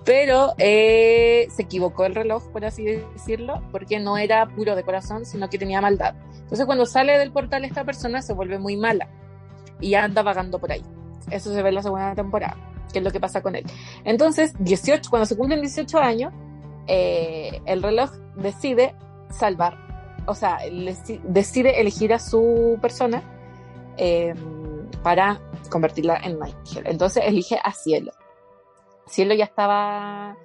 Pero 0.05 0.55
eh, 0.59 1.49
se 1.55 1.63
equivocó 1.63 2.05
el 2.05 2.15
reloj, 2.15 2.51
por 2.53 2.65
así 2.65 2.85
decirlo, 2.85 3.63
porque 3.73 3.99
no 3.99 4.17
era 4.19 4.47
puro 4.47 4.77
de 4.77 4.83
corazón, 4.83 5.25
sino 5.25 5.49
que 5.49 5.59
tenía 5.59 5.81
maldad. 5.81 6.15
Entonces 6.41 6.67
cuando 6.67 6.87
sale 6.87 7.19
del 7.19 7.33
portal 7.33 7.65
esta 7.65 7.85
persona 7.85 8.23
se 8.23 8.33
vuelve 8.33 8.59
muy 8.59 8.77
mala 8.77 9.09
y 9.81 9.95
anda 9.95 10.23
vagando 10.23 10.59
por 10.59 10.73
ahí. 10.73 10.83
Eso 11.31 11.53
se 11.53 11.63
ve 11.63 11.71
en 11.71 11.75
la 11.75 11.83
segunda 11.83 12.15
temporada, 12.15 12.57
que 12.93 13.01
es 13.01 13.05
lo 13.05 13.11
que 13.11 13.21
pasa 13.21 13.43
con 13.43 13.57
él. 13.57 13.65
Entonces, 14.05 14.55
18, 14.61 15.11
cuando 15.11 15.27
se 15.27 15.37
cumplen 15.37 15.61
18 15.61 15.99
años, 15.99 16.33
eh, 16.87 17.61
el 17.67 17.83
reloj 17.83 18.11
decide 18.37 18.95
salvar, 19.31 19.77
o 20.27 20.35
sea, 20.35 20.59
decide 21.25 21.81
elegir 21.81 22.13
a 22.13 22.19
su 22.19 22.79
persona 22.81 23.23
eh, 23.97 24.35
para 25.03 25.41
convertirla 25.71 26.17
en 26.23 26.43
ángel. 26.43 26.85
Entonces 26.87 27.25
elige 27.27 27.59
a 27.63 27.73
Cielo. 27.73 28.13
Cielo 29.07 29.35
ya 29.35 29.45
estaba, 29.45 30.37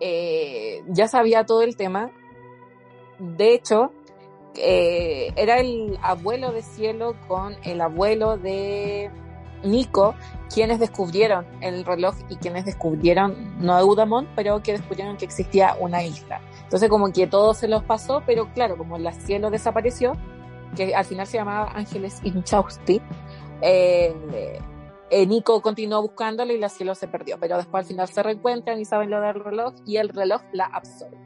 eh, 0.00 0.82
ya 0.88 1.08
sabía 1.08 1.44
todo 1.44 1.62
el 1.62 1.76
tema. 1.76 2.10
De 3.18 3.54
hecho, 3.54 3.92
eh, 4.54 5.32
era 5.36 5.58
el 5.60 5.98
abuelo 6.02 6.52
de 6.52 6.62
Cielo 6.62 7.14
con 7.26 7.56
el 7.64 7.80
abuelo 7.80 8.36
de 8.36 9.10
Nico 9.64 10.14
quienes 10.52 10.78
descubrieron 10.78 11.46
el 11.60 11.84
reloj 11.84 12.14
y 12.28 12.36
quienes 12.36 12.66
descubrieron, 12.66 13.56
no 13.58 13.78
Eudamont, 13.78 14.28
pero 14.36 14.62
que 14.62 14.72
descubrieron 14.72 15.16
que 15.16 15.24
existía 15.24 15.76
una 15.80 16.02
isla. 16.02 16.40
Entonces 16.64 16.90
como 16.90 17.10
que 17.12 17.26
todo 17.26 17.54
se 17.54 17.68
los 17.68 17.82
pasó, 17.84 18.22
pero 18.26 18.52
claro, 18.52 18.76
como 18.76 18.98
la 18.98 19.12
Cielo 19.12 19.50
desapareció, 19.50 20.12
que 20.76 20.94
al 20.94 21.04
final 21.04 21.26
se 21.26 21.38
llamaba 21.38 21.72
Ángeles 21.74 22.20
Inchausti, 22.22 23.00
eh, 23.62 24.60
eh, 25.14 25.26
Nico 25.26 25.60
continuó 25.60 26.00
buscándolo 26.00 26.54
y 26.54 26.58
la 26.58 26.70
cielo 26.70 26.94
se 26.94 27.06
perdió, 27.06 27.38
pero 27.38 27.58
después 27.58 27.84
al 27.84 27.86
final 27.86 28.08
se 28.08 28.22
reencuentran 28.22 28.80
y 28.80 28.86
saben 28.86 29.10
lo 29.10 29.20
del 29.20 29.34
reloj 29.34 29.74
y 29.84 29.98
el 29.98 30.08
reloj 30.08 30.40
la 30.54 30.64
absorbe. 30.64 31.18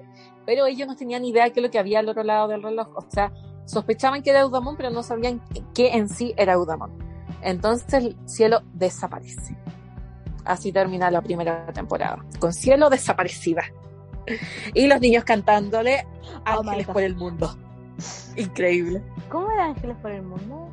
Pero 0.45 0.66
ellos 0.66 0.89
no 0.89 0.97
tenían 0.97 1.24
idea 1.24 1.47
es 1.47 1.57
lo 1.57 1.70
que 1.70 1.78
había 1.78 2.01
al 2.01 2.09
otro 2.09 2.24
lado 2.24 2.49
del 2.49 2.64
reloj, 2.64 2.89
o 2.97 3.05
sea, 3.09 3.32
sospechaban 3.64 4.24
que 4.24 4.30
era 4.30 4.41
Eudamón, 4.41 4.76
pero 4.76 4.91
no 4.91 5.05
sabían 5.05 5.41
qué 5.72 5.91
en 5.93 6.09
sí 6.09 6.34
era 6.37 6.55
Eudamón. 6.55 6.99
Entonces 7.43 7.95
el 7.95 8.16
cielo 8.24 8.62
desaparece. 8.74 9.57
Así 10.45 10.72
termina 10.72 11.09
la 11.12 11.22
primera 11.22 11.72
temporada, 11.72 12.24
con 12.41 12.53
cielo 12.53 12.91
desaparecida. 12.91 13.62
Y 14.74 14.89
los 14.89 15.01
niños 15.01 15.22
cantándole 15.22 16.05
Oh 16.45 16.59
Ángeles 16.61 16.89
por 16.89 17.03
el 17.03 17.14
mundo. 17.14 17.57
Increíble. 18.37 19.01
¿Cómo 19.30 19.49
era 19.53 19.66
Ángeles 19.66 19.97
por 20.03 20.11
el 20.11 20.22
mundo? 20.22 20.68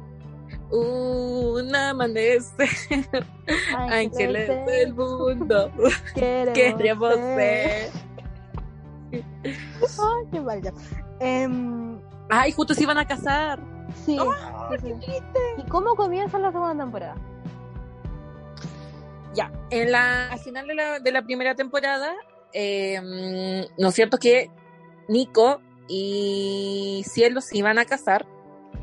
Un 0.75 1.75
amanecer, 1.75 2.67
ángeles 3.77 4.47
del 4.65 4.93
mundo, 4.95 5.71
Queremos, 6.15 6.53
queremos 6.55 7.15
ser. 7.15 7.91
ser. 7.91 7.91
Ay, 9.99 10.25
qué 10.31 10.41
mal 10.41 10.61
ya. 10.63 10.73
Em, 11.19 11.99
Ay, 12.29 12.51
justo 12.53 12.73
se 12.73 12.81
iban 12.83 12.97
a 12.97 13.05
casar. 13.05 13.59
sí, 14.03 14.17
sí, 14.81 14.93
sí. 14.99 15.11
¿Y 15.57 15.63
cómo 15.69 15.93
comienza 15.95 16.39
la 16.39 16.51
segunda 16.51 16.83
temporada? 16.83 17.15
Ya, 19.35 19.51
en 19.69 19.91
la, 19.91 20.29
al 20.31 20.39
final 20.39 20.65
de 20.67 20.73
la, 20.75 20.99
de 20.99 21.11
la 21.11 21.21
primera 21.21 21.53
temporada, 21.53 22.13
eh, 22.51 22.99
¿no 23.77 23.87
es 23.89 23.93
cierto 23.93 24.17
que 24.17 24.49
Nico 25.07 25.61
y 25.87 27.03
Cielo 27.07 27.41
se 27.41 27.57
iban 27.57 27.77
a 27.77 27.85
casar? 27.85 28.25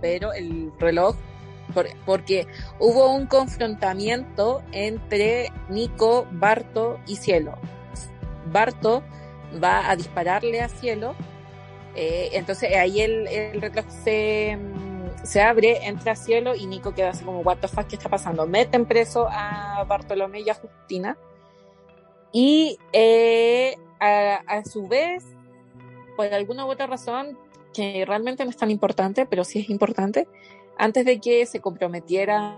Pero 0.00 0.32
el 0.32 0.72
reloj, 0.78 1.16
por- 1.70 1.88
porque 2.04 2.46
hubo 2.78 3.12
un 3.14 3.26
confrontamiento 3.26 4.62
entre 4.72 5.52
Nico, 5.68 6.26
Barto 6.32 6.98
y 7.06 7.16
Cielo. 7.16 7.58
Barto 8.52 9.02
va 9.62 9.90
a 9.90 9.96
dispararle 9.96 10.60
a 10.60 10.68
Cielo, 10.68 11.14
eh, 11.96 12.30
entonces 12.32 12.74
ahí 12.76 13.00
el, 13.00 13.26
el 13.26 13.60
reloj 13.60 13.84
se, 14.04 14.58
se 15.24 15.40
abre, 15.42 15.86
entra 15.86 16.14
Cielo 16.16 16.54
y 16.54 16.66
Nico 16.66 16.94
queda 16.94 17.10
así 17.10 17.24
como, 17.24 17.40
what 17.40 17.58
the 17.58 17.68
fuck, 17.68 17.86
¿qué 17.86 17.96
está 17.96 18.08
pasando? 18.08 18.46
Meten 18.46 18.86
preso 18.86 19.28
a 19.30 19.84
Bartolomé 19.88 20.40
y 20.40 20.50
a 20.50 20.54
Justina. 20.54 21.16
Y 22.32 22.78
eh, 22.92 23.74
a, 23.98 24.36
a 24.46 24.64
su 24.64 24.86
vez, 24.86 25.24
por 26.16 26.32
alguna 26.32 26.64
u 26.64 26.70
otra 26.70 26.86
razón, 26.86 27.36
que 27.74 28.04
realmente 28.06 28.44
no 28.44 28.50
es 28.50 28.56
tan 28.56 28.70
importante, 28.70 29.26
pero 29.26 29.42
sí 29.44 29.60
es 29.60 29.70
importante, 29.70 30.28
antes 30.80 31.04
de 31.04 31.20
que 31.20 31.46
se 31.46 31.60
comprometiera 31.60 32.56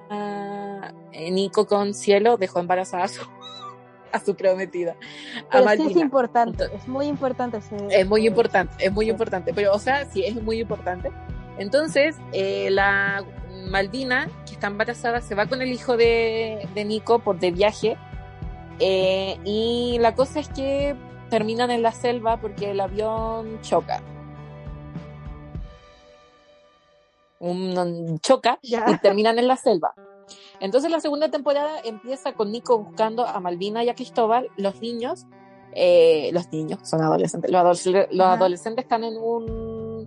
eh, 1.13 1.31
Nico 1.31 1.67
con 1.67 1.93
Cielo, 1.95 2.37
dejó 2.37 2.61
embarazada 2.61 3.05
a 3.05 3.09
su, 3.09 3.23
a 4.13 4.21
su 4.21 4.35
prometida, 4.35 4.93
a 5.51 5.59
Pero 5.63 5.71
sí 5.71 5.91
es 5.91 5.97
importante, 5.97 6.65
Entonces- 6.65 6.83
es 6.83 6.89
muy 6.89 7.07
importante. 7.07 7.57
ese- 7.59 7.77
Es 8.01 8.07
muy 8.09 8.21
ese- 8.21 8.29
importante, 8.29 8.85
es 8.87 8.93
muy 8.93 9.11
importante. 9.11 9.53
Pero, 9.55 9.75
o 9.75 9.79
sea, 9.79 10.05
sí, 10.07 10.25
es 10.25 10.41
muy 10.43 10.61
importante. 10.61 11.11
Entonces, 11.59 12.17
eh, 12.33 12.69
la 12.71 13.25
Malvina, 13.69 14.29
que 14.47 14.53
está 14.55 14.67
embarazada, 14.69 15.21
se 15.21 15.35
va 15.35 15.47
con 15.47 15.61
el 15.63 15.71
hijo 15.73 15.97
de, 15.97 16.67
de 16.75 16.85
Nico 16.85 17.19
por 17.21 17.39
de 17.39 17.51
viaje. 17.51 17.97
eh, 18.81 19.39
y 19.45 19.99
la 20.01 20.15
cosa 20.15 20.41
es 20.41 20.49
que 20.49 20.97
terminan 21.31 21.71
en 21.71 21.83
la 21.83 21.93
selva 21.93 22.39
porque 22.39 22.71
el 22.73 22.81
avión 22.81 23.61
choca. 23.63 24.01
Un, 27.45 28.21
choca 28.21 28.59
Ya. 28.63 28.85
y 28.89 28.99
terminan 28.99 29.37
en 29.39 29.49
la 29.49 29.57
selva. 29.57 29.95
Entonces 30.61 30.91
la 30.93 31.01
segunda 31.01 31.29
temporada 31.29 31.81
empieza 31.85 32.35
con 32.35 32.53
Nico 32.53 32.79
buscando 32.79 33.27
a 33.27 33.41
Malvina 33.41 33.83
y 33.83 33.89
a 33.89 33.95
Cristóbal, 33.97 34.49
los 34.57 34.81
niños, 34.81 35.27
eh, 35.75 36.31
los 36.33 36.53
niños, 36.53 36.79
son 36.85 37.03
adolescentes, 37.03 37.51
los, 37.51 37.61
adolesc- 37.61 38.09
los 38.13 38.27
Ajá. 38.27 38.35
adolescentes 38.35 38.85
están 38.85 39.03
en 39.03 39.17
un 39.17 40.05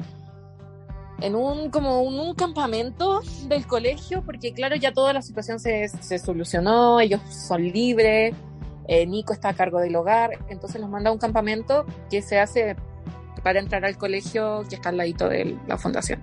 en 1.22 1.36
un 1.36 1.70
como 1.72 2.02
un, 2.04 2.20
un 2.20 2.36
campamento 2.36 3.22
del 3.48 3.66
colegio, 3.68 4.22
porque 4.26 4.54
claro, 4.54 4.76
ya 4.76 4.94
toda 4.94 5.12
la 5.12 5.22
situación 5.22 5.60
se, 5.60 5.88
se 5.90 6.20
solucionó, 6.20 7.00
ellos 7.02 7.22
son 7.48 7.64
libres, 7.64 8.34
eh, 8.88 9.06
Nico 9.08 9.34
está 9.34 9.50
a 9.50 9.54
cargo 9.54 9.80
del 9.80 9.96
hogar, 9.96 10.32
entonces 10.50 10.80
los 10.80 10.90
manda 10.90 11.10
a 11.10 11.14
un 11.14 11.20
campamento 11.20 11.86
que 12.10 12.22
se 12.22 12.40
hace 12.40 12.76
para 13.44 13.60
entrar 13.60 13.84
al 13.86 13.98
colegio 13.98 14.64
que 14.70 14.76
está 14.76 14.90
al 14.90 14.98
ladito 14.98 15.28
de 15.30 15.58
la 15.68 15.78
fundación. 15.78 16.22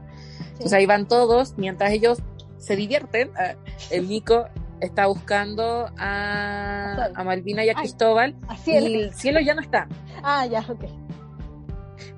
Entonces 0.63 0.79
ahí 0.79 0.87
van 0.87 1.09
todos, 1.09 1.59
mientras 1.59 1.91
ellos 1.91 2.19
se 2.59 2.77
divierten, 2.77 3.33
eh, 3.41 3.57
el 3.91 4.09
Nico 4.09 4.47
está 4.81 5.07
buscando 5.07 5.91
a, 5.99 7.09
a 7.15 7.25
Malvina 7.25 7.65
y 7.65 7.71
a 7.71 7.73
Ay. 7.73 7.79
Cristóbal 7.79 8.37
y 8.65 8.71
el 8.77 9.13
cielo 9.13 9.41
ya 9.41 9.55
no 9.55 9.61
está. 9.61 9.89
Ah, 10.23 10.47
ya, 10.47 10.61
ok. 10.69 10.85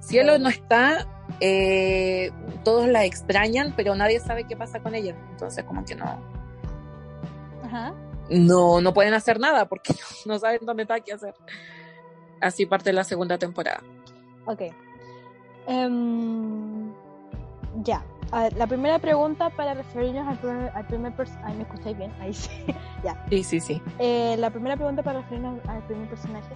Cielo 0.00 0.38
no 0.38 0.50
está, 0.50 1.06
eh, 1.40 2.30
todos 2.64 2.86
la 2.86 3.06
extrañan, 3.06 3.72
pero 3.76 3.94
nadie 3.94 4.20
sabe 4.20 4.44
qué 4.44 4.56
pasa 4.56 4.80
con 4.80 4.94
ella. 4.94 5.16
Entonces, 5.30 5.64
como 5.64 5.82
que 5.86 5.94
no. 5.94 6.04
Ajá. 7.64 7.94
No, 8.28 8.82
no 8.82 8.92
pueden 8.92 9.14
hacer 9.14 9.40
nada 9.40 9.66
porque 9.68 9.94
no, 10.26 10.38
saben 10.38 10.60
dónde 10.66 10.82
está, 10.82 11.00
qué 11.00 11.14
hacer. 11.14 11.34
Así 12.40 12.66
parte 12.66 12.92
la 12.92 13.04
segunda 13.04 13.38
temporada. 13.38 13.82
Ok. 14.44 14.62
Em, 15.66 16.92
ya. 17.82 18.04
La 18.56 18.66
primera 18.66 18.98
pregunta 18.98 19.50
para 19.50 19.74
referirnos 19.74 20.26
al 20.26 20.38
primer, 20.38 20.70
al 20.74 20.86
primer 20.86 21.12
personaje. 21.12 21.54
¿Me 21.54 21.62
escucháis 21.62 21.96
bien? 21.96 22.12
Ahí 22.20 22.32
sí. 22.32 22.50
ya. 23.04 23.24
Sí, 23.28 23.44
sí, 23.44 23.60
sí. 23.60 23.82
Eh, 23.98 24.36
la 24.38 24.50
primera 24.50 24.76
pregunta 24.76 25.02
para 25.02 25.20
referirnos 25.20 25.60
al 25.68 25.82
primer 25.86 26.08
personaje. 26.08 26.54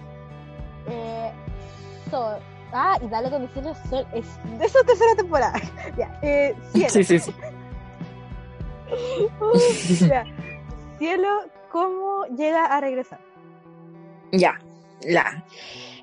Eh, 0.87 1.31
so, 2.09 2.37
Ah, 2.71 2.97
y 3.01 3.07
dale 3.07 3.29
con 3.29 3.47
cielo 3.49 3.73
sol. 3.89 4.05
Es 4.13 4.25
de 4.57 4.65
esa 4.65 4.83
tercera 4.83 5.15
temporada. 5.15 5.59
ya, 5.97 6.19
eh, 6.21 6.55
cielo. 6.71 6.89
Sí, 6.89 7.03
sí, 7.03 7.19
sí. 7.19 7.33
uh, 9.41 10.07
ya. 10.07 10.25
Cielo, 10.97 11.29
¿cómo 11.71 12.25
llega 12.35 12.65
a 12.65 12.81
regresar? 12.81 13.19
Ya, 14.31 14.59
la. 15.01 15.45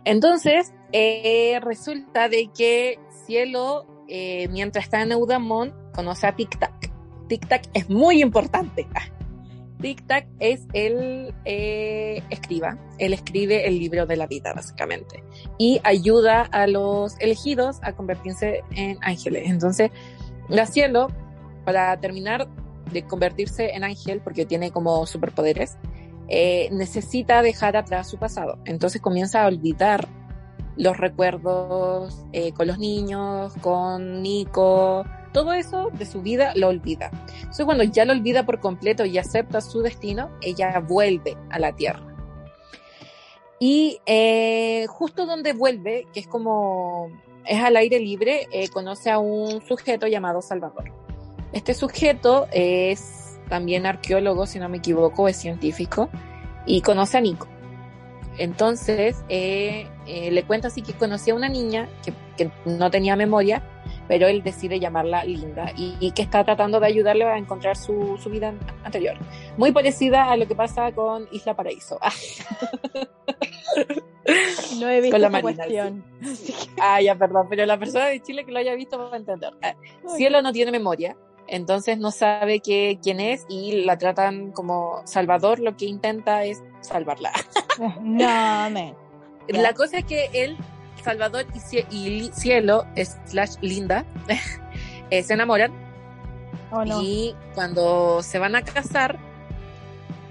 Entonces, 0.05 0.73
eh, 0.93 1.61
resulta 1.63 2.29
de 2.29 2.49
que 2.49 2.99
Cielo, 3.27 3.87
eh, 4.09 4.49
mientras 4.49 4.85
está 4.85 5.03
en 5.03 5.13
Eudamón, 5.13 5.75
conoce 5.95 6.27
a 6.27 6.35
Tic 6.35 6.59
Tac. 6.59 6.91
Tic 7.29 7.47
Tac 7.49 7.69
es 7.75 7.89
muy 7.89 8.23
importante. 8.23 8.87
Tic 9.81 10.07
Tac 10.07 10.27
es 10.41 10.67
el 10.73 11.35
eh, 11.45 12.23
escriba, 12.31 12.79
él 12.99 13.13
escribe 13.13 13.67
el 13.67 13.79
libro 13.79 14.07
de 14.07 14.17
la 14.17 14.27
vida, 14.27 14.53
básicamente, 14.55 15.23
y 15.59 15.81
ayuda 15.85 16.43
a 16.43 16.67
los 16.67 17.19
elegidos 17.21 17.79
a 17.83 17.93
convertirse 17.93 18.63
en 18.71 18.99
ángeles. 19.03 19.51
Entonces, 19.51 19.91
la 20.49 20.67
cielo, 20.67 21.09
para 21.65 21.99
terminar 22.01 22.49
de 22.93 23.03
convertirse 23.05 23.75
en 23.75 23.85
ángel, 23.85 24.21
porque 24.21 24.47
tiene 24.47 24.71
como 24.71 25.05
superpoderes, 25.07 25.77
eh, 26.29 26.69
necesita 26.73 27.43
dejar 27.43 27.77
atrás 27.77 28.09
su 28.09 28.19
pasado. 28.19 28.59
Entonces 28.65 29.01
comienza 29.01 29.43
a 29.43 29.47
olvidar 29.47 30.09
los 30.77 30.97
recuerdos 30.97 32.25
eh, 32.33 32.53
con 32.53 32.67
los 32.67 32.79
niños, 32.79 33.55
con 33.61 34.23
Nico, 34.23 35.05
todo 35.33 35.53
eso 35.53 35.91
de 35.93 36.07
su 36.07 36.23
vida 36.23 36.53
lo 36.55 36.69
olvida. 36.69 37.11
Entonces 37.41 37.65
cuando 37.65 37.85
ya 37.85 38.05
lo 38.05 38.13
olvida 38.13 38.47
por 38.47 38.61
completo 38.61 39.05
y 39.05 39.19
acepta 39.19 39.61
su 39.61 39.83
destino, 39.83 40.31
ella 40.41 40.81
vuelve 40.81 41.37
a 41.51 41.59
la 41.59 41.75
tierra. 41.75 42.03
Y 43.59 44.01
eh, 44.07 44.87
justo 44.89 45.27
donde 45.27 45.53
vuelve, 45.53 46.07
que 46.13 46.21
es 46.21 46.27
como 46.27 47.11
es 47.45 47.63
al 47.63 47.77
aire 47.77 48.01
libre, 48.01 48.49
eh, 48.51 48.69
conoce 48.69 49.11
a 49.11 49.19
un 49.19 49.61
sujeto 49.67 50.07
llamado 50.07 50.43
Salvador. 50.43 50.93
Este 51.53 51.75
sujeto 51.75 52.49
es 52.53 53.39
también 53.49 53.87
arqueólogo, 53.87 54.47
si 54.47 54.59
no 54.59 54.69
me 54.69 54.79
equivoco, 54.79 55.29
es 55.29 55.37
científico, 55.37 56.11
y 56.67 56.81
conoce 56.81 57.19
a 57.19 57.21
Nico. 57.21 57.47
Entonces 58.39 59.17
le 60.07 60.43
cuenta 60.45 60.69
así 60.69 60.83
que 60.83 60.93
conocía 60.93 61.33
a 61.33 61.37
una 61.37 61.49
niña 61.49 61.89
que, 62.05 62.13
que 62.37 62.51
no 62.65 62.91
tenía 62.91 63.17
memoria 63.17 63.63
pero 64.09 64.27
él 64.27 64.43
decide 64.43 64.81
llamarla 64.81 65.25
Linda 65.25 65.73
y, 65.77 66.11
que 66.13 66.23
está 66.23 66.45
tratando 66.45 66.81
de 66.81 66.87
ayudarle 66.87 67.25
a 67.25 67.37
encontrar 67.37 67.77
su, 67.77 68.17
su, 68.19 68.31
vida 68.31 68.55
anterior. 68.85 69.17
Muy 69.57 69.73
parecida 69.73 70.31
a 70.31 70.37
lo 70.37 70.47
que 70.47 70.55
pasa 70.55 70.93
con 70.93 71.29
Isla 71.33 71.55
Paraíso. 71.55 71.99
no 74.79 74.89
he 74.89 75.01
visto 75.01 75.15
con 75.15 75.33
la 75.33 75.41
cuestión. 75.41 76.05
Ah, 76.81 77.01
ya, 77.01 77.17
perdón, 77.17 77.47
pero 77.49 77.67
la 77.67 77.79
persona 77.79 78.07
de 78.07 78.23
Chile 78.23 78.45
que 78.45 78.53
lo 78.53 78.59
haya 78.59 78.75
visto 78.75 78.99
va 78.99 79.13
a 79.13 79.17
entender. 79.17 79.53
Ah, 79.63 79.75
Cielo 80.17 80.43
no 80.43 80.53
tiene 80.53 80.71
memoria, 80.71 81.17
entonces 81.49 81.99
no 81.99 82.11
sabe 82.11 82.61
que, 82.61 82.99
quién 83.03 83.21
es 83.21 83.45
y 83.49 83.85
la 83.85 83.99
tratan 83.99 84.53
como 84.53 85.03
Salvador, 85.05 85.61
lo 85.61 85.77
que 85.77 85.87
intenta 85.87 86.45
es 86.45 86.63
salvarla. 86.81 87.33
no, 88.01 88.71
La 89.49 89.75
cosa 89.75 89.99
es 89.99 90.05
que 90.05 90.31
él 90.33 90.57
Salvador 91.07 91.47
y, 91.91 92.31
Cielo, 92.33 92.85
slash 93.27 93.55
Linda, 93.61 94.05
eh, 95.11 95.23
se 95.23 95.35
enamoran. 95.35 95.73
Oh, 96.73 96.83
y 97.01 97.33
cuando 97.55 98.25
se 98.25 98.41
van 98.41 98.57
a 98.57 98.63
casar, 98.63 99.17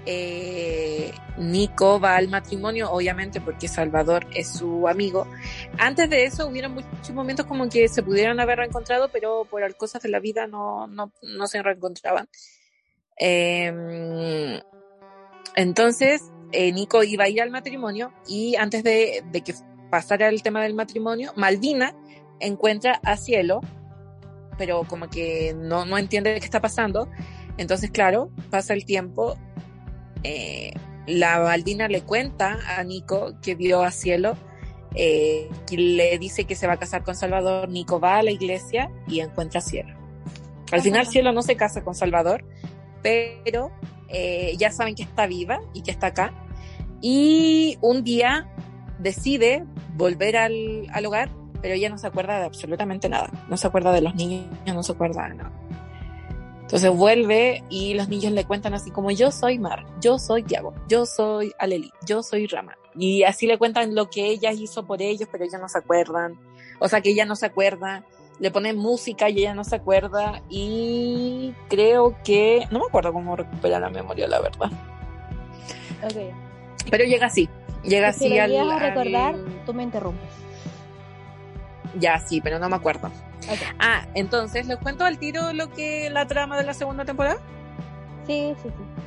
eh, 0.04 1.14
Nico 1.38 1.98
va 1.98 2.16
al 2.16 2.28
matrimonio, 2.28 2.90
obviamente 2.92 3.40
porque 3.40 3.68
Salvador 3.68 4.26
es 4.34 4.52
su 4.52 4.86
amigo. 4.86 5.26
Antes 5.78 6.10
de 6.10 6.24
eso 6.24 6.46
hubieron 6.46 6.74
muchos 6.74 7.10
momentos 7.12 7.46
como 7.46 7.70
que 7.70 7.88
se 7.88 8.02
pudieran 8.02 8.38
haber 8.38 8.58
reencontrado, 8.58 9.08
pero 9.08 9.46
por 9.46 9.74
cosas 9.76 10.02
de 10.02 10.10
la 10.10 10.20
vida 10.20 10.46
no, 10.46 10.86
no, 10.88 11.10
no 11.22 11.46
se 11.46 11.62
reencontraban. 11.62 12.28
Em, 13.16 14.60
entonces, 15.54 16.20
eh, 16.52 16.72
Nico 16.72 17.02
iba 17.02 17.24
a 17.24 17.28
ir 17.28 17.42
al 17.42 17.50
matrimonio 17.50 18.12
y 18.26 18.56
antes 18.56 18.82
de, 18.84 19.24
de 19.30 19.40
que 19.42 19.54
pasar 19.90 20.22
al 20.22 20.42
tema 20.42 20.62
del 20.62 20.74
matrimonio, 20.74 21.32
Malvina 21.36 21.94
encuentra 22.40 23.00
a 23.02 23.16
Cielo, 23.16 23.60
pero 24.58 24.84
como 24.84 25.08
que 25.08 25.54
no, 25.56 25.84
no 25.84 25.98
entiende 25.98 26.38
qué 26.38 26.44
está 26.44 26.60
pasando. 26.60 27.08
Entonces, 27.58 27.90
claro, 27.90 28.30
pasa 28.50 28.74
el 28.74 28.84
tiempo. 28.84 29.36
Eh, 30.22 30.72
la 31.06 31.38
Malvina 31.40 31.88
le 31.88 32.02
cuenta 32.02 32.58
a 32.76 32.82
Nico 32.84 33.38
que 33.40 33.54
vio 33.54 33.82
a 33.82 33.90
Cielo, 33.90 34.36
eh, 34.94 35.48
que 35.66 35.76
le 35.76 36.18
dice 36.18 36.44
que 36.44 36.54
se 36.54 36.66
va 36.66 36.74
a 36.74 36.78
casar 36.78 37.02
con 37.02 37.14
Salvador. 37.14 37.68
Nico 37.68 38.00
va 38.00 38.18
a 38.18 38.22
la 38.22 38.30
iglesia 38.30 38.90
y 39.06 39.20
encuentra 39.20 39.58
a 39.58 39.62
Cielo. 39.62 39.94
Al 40.72 40.82
final, 40.82 41.06
Cielo 41.06 41.32
no 41.32 41.42
se 41.42 41.56
casa 41.56 41.84
con 41.84 41.94
Salvador, 41.94 42.44
pero 43.02 43.70
eh, 44.08 44.54
ya 44.58 44.70
saben 44.70 44.94
que 44.94 45.02
está 45.02 45.26
viva 45.26 45.60
y 45.72 45.82
que 45.82 45.90
está 45.90 46.08
acá. 46.08 46.32
Y 47.00 47.78
un 47.80 48.04
día 48.04 48.48
decide 48.98 49.64
volver 49.96 50.36
al, 50.36 50.86
al 50.92 51.06
hogar, 51.06 51.30
pero 51.62 51.74
ella 51.74 51.88
no 51.88 51.98
se 51.98 52.06
acuerda 52.06 52.38
de 52.38 52.46
absolutamente 52.46 53.08
nada. 53.08 53.30
No 53.48 53.56
se 53.56 53.66
acuerda 53.66 53.92
de 53.92 54.00
los 54.00 54.14
niños, 54.14 54.46
no 54.66 54.82
se 54.82 54.92
acuerda 54.92 55.28
de 55.28 55.34
nada. 55.34 55.52
Entonces 56.66 56.90
vuelve 56.90 57.62
y 57.70 57.94
los 57.94 58.08
niños 58.08 58.32
le 58.32 58.44
cuentan 58.44 58.74
así 58.74 58.90
como 58.90 59.12
yo 59.12 59.30
soy 59.30 59.56
Mar, 59.56 59.86
yo 60.00 60.18
soy 60.18 60.42
Diago, 60.42 60.74
yo 60.88 61.06
soy 61.06 61.52
Aleli, 61.60 61.92
yo 62.04 62.24
soy 62.24 62.48
Rama. 62.48 62.76
Y 62.96 63.22
así 63.22 63.46
le 63.46 63.56
cuentan 63.56 63.94
lo 63.94 64.10
que 64.10 64.26
ella 64.26 64.50
hizo 64.52 64.84
por 64.84 65.00
ellos, 65.00 65.28
pero 65.30 65.44
ellos 65.44 65.60
no 65.60 65.68
se 65.68 65.78
acuerdan. 65.78 66.34
O 66.80 66.88
sea 66.88 67.00
que 67.02 67.10
ella 67.10 67.24
no 67.24 67.36
se 67.36 67.46
acuerda. 67.46 68.04
Le 68.38 68.50
ponen 68.50 68.76
música 68.76 69.30
y 69.30 69.38
ella 69.38 69.54
no 69.54 69.64
se 69.64 69.76
acuerda. 69.76 70.42
Y 70.48 71.54
creo 71.68 72.16
que... 72.22 72.66
No 72.70 72.80
me 72.80 72.86
acuerdo 72.86 73.12
cómo 73.12 73.36
recupera 73.36 73.80
la 73.80 73.90
memoria, 73.90 74.28
la 74.28 74.40
verdad. 74.40 74.70
Okay. 76.04 76.30
Pero 76.90 77.04
llega 77.04 77.26
así. 77.26 77.48
Llega 77.82 78.08
así 78.08 78.28
si 78.28 78.38
al, 78.38 78.54
a 78.70 78.78
recordar, 78.78 79.36
tú 79.64 79.72
me 79.72 79.82
interrumpes. 79.82 80.28
Ya, 81.98 82.18
sí, 82.18 82.40
pero 82.40 82.58
no 82.58 82.68
me 82.68 82.76
acuerdo. 82.76 83.10
Ah, 83.78 84.06
entonces, 84.14 84.66
¿les 84.66 84.76
cuento 84.78 85.04
al 85.04 85.18
tiro 85.18 85.52
lo 85.52 85.70
que 85.70 86.10
la 86.10 86.26
trama 86.26 86.58
de 86.58 86.64
la 86.64 86.74
segunda 86.74 87.04
temporada? 87.04 87.38
Sí, 88.26 88.54
sí, 88.62 88.68
sí. 88.68 89.02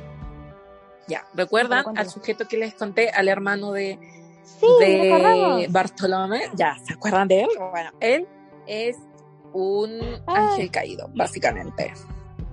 Ya, 1.08 1.24
¿recuerdan 1.34 1.84
al 1.96 2.08
sujeto 2.08 2.48
que 2.48 2.56
les 2.56 2.74
conté, 2.74 3.10
al 3.10 3.28
hermano 3.28 3.72
de, 3.72 3.98
sí, 4.44 4.66
de 4.80 5.66
Bartolomé? 5.68 6.42
Ya, 6.54 6.76
¿se 6.86 6.94
acuerdan 6.94 7.28
de 7.28 7.42
él? 7.42 7.48
Bueno, 7.70 7.90
él 8.00 8.26
es 8.66 8.96
un 9.52 10.00
ángel 10.26 10.70
caído, 10.70 11.10
básicamente. 11.14 11.92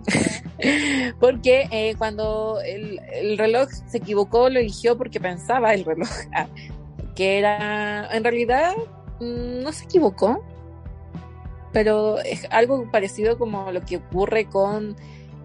porque 1.19 1.67
eh, 1.71 1.95
cuando 1.97 2.59
el, 2.65 2.99
el, 3.13 3.37
reloj 3.37 3.69
se 3.87 3.97
equivocó, 3.97 4.49
lo 4.49 4.59
eligió 4.59 4.97
porque 4.97 5.19
pensaba 5.19 5.73
el 5.73 5.83
reloj 5.83 6.09
ah, 6.33 6.47
que 7.15 7.39
era, 7.39 8.07
en 8.15 8.23
realidad 8.23 8.73
mm, 9.19 9.63
no 9.63 9.71
se 9.71 9.85
equivocó, 9.85 10.43
pero 11.73 12.19
es 12.19 12.47
algo 12.49 12.89
parecido 12.91 13.37
como 13.37 13.71
lo 13.71 13.81
que 13.81 13.97
ocurre 13.97 14.45
con 14.45 14.95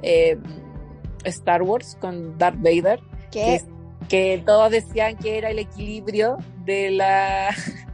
eh, 0.03 0.39
Star 1.25 1.63
Wars, 1.63 1.97
con 2.01 2.39
Darth 2.39 2.59
Vader, 2.59 3.01
que, 3.31 3.63
que 4.09 4.43
todos 4.45 4.71
decían 4.71 5.17
que 5.17 5.39
era 5.39 5.51
el 5.51 5.59
equilibrio 5.59 6.39
de 6.65 6.91
la 6.91 7.55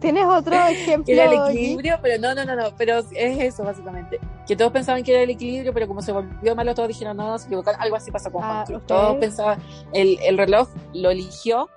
¿Tienes 0.00 0.24
otro 0.26 0.54
ejemplo? 0.68 1.12
Era 1.12 1.24
el 1.24 1.50
equilibrio, 1.50 1.98
pero 2.02 2.20
no, 2.20 2.34
no, 2.34 2.44
no, 2.44 2.56
no, 2.56 2.76
pero 2.76 2.98
es 2.98 3.08
eso 3.12 3.64
básicamente. 3.64 4.20
Que 4.46 4.56
todos 4.56 4.72
pensaban 4.72 5.02
que 5.02 5.12
era 5.12 5.22
el 5.22 5.30
equilibrio, 5.30 5.72
pero 5.72 5.86
como 5.86 6.02
se 6.02 6.12
volvió 6.12 6.54
malo, 6.54 6.74
todos 6.74 6.88
dijeron, 6.88 7.16
no, 7.16 7.38
se 7.38 7.46
equivocaron. 7.46 7.80
Algo 7.80 7.96
así 7.96 8.10
pasa 8.10 8.30
con 8.30 8.42
ah, 8.42 8.64
Juan 8.66 8.76
okay. 8.76 8.86
Todos 8.86 9.16
pensaban, 9.16 9.60
el, 9.92 10.18
el 10.22 10.38
reloj 10.38 10.68
lo 10.94 11.10
eligió, 11.10 11.68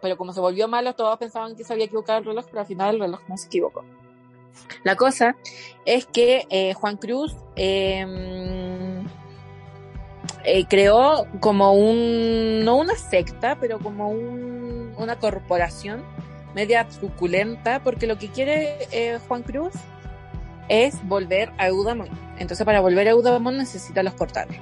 pero 0.00 0.16
como 0.16 0.32
se 0.32 0.40
volvió 0.40 0.68
malo, 0.68 0.94
todos 0.94 1.16
pensaban 1.18 1.54
que 1.56 1.64
se 1.64 1.72
había 1.72 1.86
equivocado 1.86 2.18
el 2.18 2.24
reloj, 2.24 2.46
pero 2.46 2.60
al 2.60 2.66
final 2.66 2.94
el 2.94 3.00
reloj 3.00 3.20
no 3.28 3.36
se 3.36 3.46
equivocó. 3.46 3.84
La 4.84 4.96
cosa 4.96 5.36
es 5.84 6.06
que 6.06 6.46
eh, 6.50 6.74
Juan 6.74 6.96
Cruz 6.96 7.34
eh, 7.56 9.02
eh, 10.44 10.64
creó 10.68 11.26
como 11.40 11.72
un, 11.72 12.64
no 12.64 12.76
una 12.76 12.96
secta, 12.96 13.56
pero 13.60 13.78
como 13.78 14.10
un, 14.10 14.94
una 14.96 15.18
corporación 15.18 16.02
media 16.54 16.86
truculenta, 16.88 17.82
porque 17.82 18.06
lo 18.06 18.18
que 18.18 18.28
quiere 18.28 18.76
eh, 18.92 19.18
Juan 19.28 19.42
Cruz 19.42 19.72
es 20.68 21.06
volver 21.08 21.52
a 21.58 21.68
Eudamon. 21.68 22.08
Entonces, 22.38 22.64
para 22.64 22.80
volver 22.80 23.08
a 23.08 23.10
Eudamon 23.12 23.56
necesita 23.58 24.02
los 24.02 24.14
portales. 24.14 24.58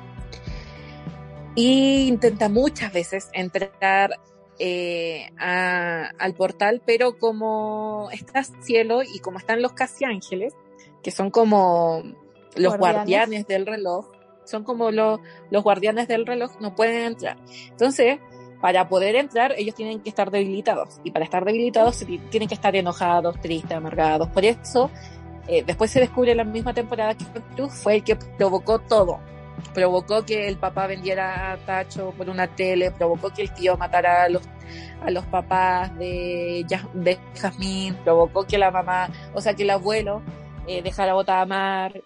Y 1.55 2.07
intenta 2.09 2.49
muchas 2.49 2.93
veces 2.93 3.29
entrar 3.33 4.19
eh, 4.59 5.31
a- 5.39 6.11
al 6.19 6.35
portal, 6.35 6.83
pero 6.85 7.19
como 7.19 8.09
está 8.13 8.45
cielo 8.45 9.03
y 9.03 9.19
como 9.21 9.39
están 9.39 9.63
los 9.63 9.73
casi 9.73 10.05
ángeles, 10.05 10.55
que 11.03 11.11
son 11.11 11.31
como 11.31 12.03
los 12.57 12.77
Guardianes. 12.77 12.79
guardianes 12.79 13.47
del 13.47 13.67
reloj, 13.67 14.07
son 14.45 14.65
como 14.65 14.91
los, 14.91 15.21
los 15.51 15.63
guardianes 15.63 16.09
del 16.09 16.27
reloj, 16.27 16.53
no 16.61 16.75
pueden 16.75 17.05
entrar. 17.05 17.37
Entonces, 17.71 18.19
para 18.61 18.89
poder 18.89 19.17
entrar, 19.17 19.55
ellos 19.57 19.75
tienen 19.75 20.01
que 20.01 20.11
estar 20.11 20.31
debilitados. 20.31 21.01
Y 21.03 21.11
para 21.11 21.25
estar 21.25 21.45
debilitados, 21.45 22.05
tienen 22.31 22.49
que 22.49 22.55
estar 22.55 22.77
enojados, 22.77 23.41
tristes, 23.41 23.73
amargados. 23.73 24.29
Por 24.29 24.45
eso, 24.45 24.91
eh, 25.49 25.65
después 25.67 25.91
se 25.91 26.01
descubre 26.01 26.33
en 26.33 26.37
la 26.37 26.45
misma 26.45 26.75
temporada 26.75 27.15
que 27.15 27.25
Cruz 27.57 27.73
fue 27.73 27.97
el 27.97 28.05
que 28.05 28.17
provocó 28.17 28.79
todo. 28.79 29.19
Provocó 29.75 30.25
que 30.25 30.49
el 30.49 30.57
papá 30.57 30.87
vendiera 30.87 31.53
a 31.53 31.57
Tacho 31.59 32.13
por 32.17 32.29
una 32.29 32.47
tele, 32.49 32.91
provocó 32.91 33.31
que 33.31 33.43
el 33.43 33.53
tío 33.53 33.77
matara 33.77 34.25
a 34.25 34.29
los, 34.29 34.43
a 35.03 35.11
los 35.11 35.25
papás 35.27 35.97
de, 35.99 36.65
de 36.95 37.19
Jazmín, 37.39 37.95
provocó 38.05 38.47
que 38.47 38.59
la 38.59 38.71
mamá, 38.71 39.11
o 39.35 39.41
sea, 39.41 39.55
que 39.55 39.65
el 39.65 39.71
abuelo 39.71 40.23
eh, 40.67 40.83
dejara 40.83 41.15
botada 41.15 41.43
a 41.43 41.47
Mar, 41.47 42.03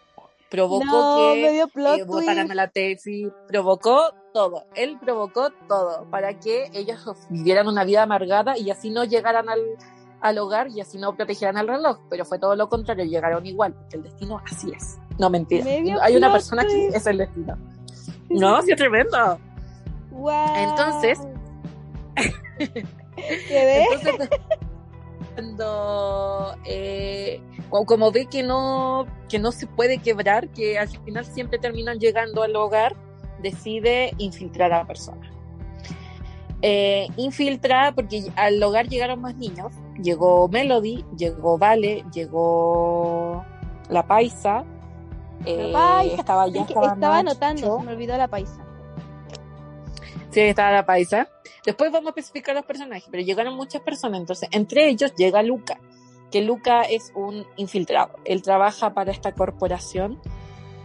provocó 0.55 0.85
No, 0.85 1.33
que 1.35 1.59
eh, 1.59 2.05
votaran 2.07 2.49
a 2.49 2.55
la 2.55 2.69
Tefi, 2.69 3.29
provocó 3.49 4.15
todo, 4.33 4.67
él 4.77 4.99
provocó 5.01 5.51
todo 5.69 6.09
para 6.11 6.39
que 6.39 6.71
ellos 6.73 7.05
vivieran 7.29 7.67
una 7.67 7.83
vida 7.83 8.05
amargada 8.05 8.57
y 8.57 8.71
así 8.71 8.91
no 8.91 9.03
llegaran 9.03 9.49
al, 9.49 9.61
al 10.21 10.39
hogar 10.39 10.69
y 10.69 10.81
así 10.81 10.97
no 10.97 11.17
protegieran 11.17 11.57
al 11.57 11.67
reloj, 11.67 11.99
pero 12.09 12.25
fue 12.25 12.39
todo 12.39 12.55
lo 12.55 12.69
contrario, 12.69 13.05
llegaron 13.05 13.45
igual, 13.47 13.75
porque 13.75 13.97
el 13.97 14.05
destino 14.05 14.41
así 14.45 14.71
es. 14.71 14.99
No 15.19 15.29
mentira, 15.29 15.65
Medio 15.65 16.01
hay 16.01 16.17
una 16.17 16.31
persona 16.31 16.65
que 16.65 16.89
es 16.89 17.07
el 17.07 17.19
destino. 17.19 17.59
No, 18.31 18.63
sí 18.63 18.71
es 18.71 18.77
tremendo. 18.77 19.39
Guau. 20.11 20.55
Entonces-. 20.57 21.19
Entonces, 23.17 24.29
cuando 25.35 26.57
eh, 26.65 27.41
como 27.71 28.13
ve 28.13 28.27
que 28.27 28.43
no, 28.43 29.07
que 29.29 29.39
no 29.39 29.53
se 29.53 29.67
puede 29.67 29.99
quebrar, 29.99 30.49
que 30.49 30.79
al 30.79 30.89
final 30.89 31.25
siempre 31.25 31.59
terminan 31.59 31.99
llegando 31.99 32.43
al 32.43 32.55
hogar, 32.57 32.95
decide 33.43 34.13
infiltrar 34.19 34.73
a 34.73 34.79
la 34.79 34.87
persona. 34.87 35.31
Eh, 36.63 37.09
infiltra 37.17 37.93
porque 37.95 38.25
al 38.37 38.63
hogar 38.63 38.89
llegaron 38.89 39.21
más 39.21 39.35
niños. 39.37 39.73
Llegó 40.03 40.49
Melody, 40.49 41.05
llegó 41.17 41.59
Vale, 41.59 42.05
llegó 42.13 43.45
la 43.91 44.07
Paisa. 44.07 44.65
eh, 45.45 45.71
paisa. 45.73 46.17
estaba 46.17 46.49
ya 46.49 46.63
Es 46.63 46.69
estaba 46.69 46.95
estaba 46.95 47.19
anotando, 47.19 47.79
se 47.81 47.85
me 47.85 47.93
olvidó 47.93 48.17
la 48.17 48.29
paisa. 48.29 48.65
Sí, 50.31 50.41
estaba 50.41 50.71
la 50.73 50.87
paisa. 50.87 51.29
Después 51.67 51.93
vamos 51.93 52.09
a 52.09 52.11
especificar 52.11 52.55
los 52.55 52.65
personajes, 52.65 53.07
pero 53.11 53.23
llegaron 53.23 53.55
muchas 53.55 53.83
personas. 53.83 54.21
Entonces, 54.21 54.49
entre 54.53 54.89
ellos 54.89 55.15
llega 55.17 55.43
Luca, 55.43 55.79
que 56.31 56.43
Luca 56.43 56.83
es 56.83 57.13
un 57.15 57.47
infiltrado. 57.57 58.17
Él 58.25 58.43
trabaja 58.43 58.95
para 58.95 59.13
esta 59.13 59.33
corporación. 59.33 60.21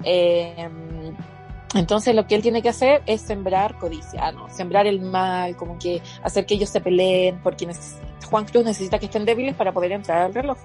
Eh, 0.04 0.70
entonces, 1.76 2.16
lo 2.16 2.26
que 2.26 2.36
él 2.36 2.42
tiene 2.42 2.62
que 2.62 2.70
hacer 2.70 3.04
es 3.06 3.22
sembrar 3.22 3.78
codicia, 3.78 4.32
no, 4.32 4.50
sembrar 4.50 4.88
el 4.88 5.02
mal, 5.02 5.56
como 5.56 5.78
que 5.78 6.02
hacer 6.24 6.46
que 6.46 6.56
ellos 6.56 6.70
se 6.70 6.82
peleen, 6.82 7.40
porque 7.44 7.68
Juan 8.30 8.46
Cruz 8.46 8.66
necesita 8.66 8.98
que 8.98 9.06
estén 9.06 9.26
débiles 9.26 9.56
para 9.56 9.72
poder 9.72 9.92
entrar 9.92 10.24
al 10.24 10.34
reloj. 10.34 10.58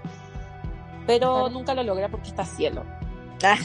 Pero 1.06 1.32
Claro. 1.32 1.48
nunca 1.50 1.74
lo 1.74 1.82
logra 1.82 2.08
porque 2.08 2.28
está 2.28 2.44
cielo. 2.46 2.84
Ah. 3.42 3.58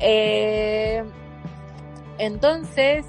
Eh, 0.00 1.04
entonces, 2.18 3.06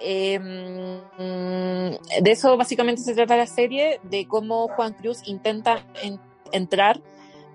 eh, 0.00 0.38
mm, 0.38 2.22
de 2.22 2.30
eso 2.30 2.56
básicamente 2.56 3.02
se 3.02 3.14
trata 3.14 3.36
la 3.36 3.46
serie, 3.46 4.00
de 4.04 4.26
cómo 4.26 4.68
Juan 4.68 4.94
Cruz 4.94 5.20
intenta 5.26 5.84
en- 6.02 6.20
entrar 6.52 7.00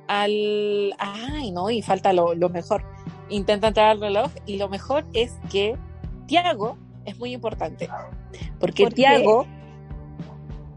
al... 0.08 0.94
Ay, 1.00 1.52
no, 1.52 1.70
y 1.70 1.82
falta 1.82 2.14
lo, 2.14 2.36
lo 2.36 2.50
mejor. 2.50 2.84
Intenta 3.30 3.68
entrar 3.70 3.90
al 3.90 4.00
reloj 4.00 4.32
y 4.46 4.58
lo 4.58 4.70
mejor 4.70 5.06
es 5.14 5.34
que 5.52 5.76
Tiago 6.28 6.78
es 7.06 7.18
muy 7.18 7.34
importante, 7.34 7.90
porque 8.60 8.84
¿Por 8.84 8.94
qué? 8.94 8.96
Tiago 8.96 9.46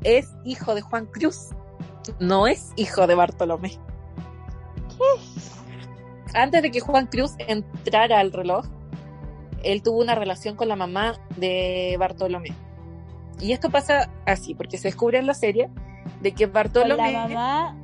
es 0.05 0.29
hijo 0.45 0.75
de 0.75 0.81
Juan 0.81 1.07
Cruz, 1.07 1.51
no 2.21 2.47
es 2.47 2.73
hijo 2.77 3.07
de 3.07 3.15
Bartolomé. 3.15 3.79
Antes 6.35 6.63
de 6.63 6.71
que 6.71 6.81
Juan 6.81 7.07
Cruz 7.07 7.33
entrara 7.39 8.21
al 8.21 8.33
reloj, 8.33 8.67
él 9.63 9.83
tuvo 9.83 9.99
una 10.01 10.15
relación 10.15 10.57
con 10.57 10.69
la 10.69 10.77
mamá 10.77 11.15
de 11.37 11.97
Bartolomé. 11.99 12.55
Y 13.41 13.53
esto 13.53 13.71
pasa 13.71 14.11
así, 14.27 14.55
porque 14.55 14.79
se 14.79 14.89
descubre 14.89 15.19
en 15.19 15.27
la 15.27 15.35
serie 15.35 15.69
de 16.21 16.33
que 16.33 16.45
Con 16.47 16.53
Bartolomé, 16.55 17.13
la 17.13 17.29
mamá, 17.29 17.77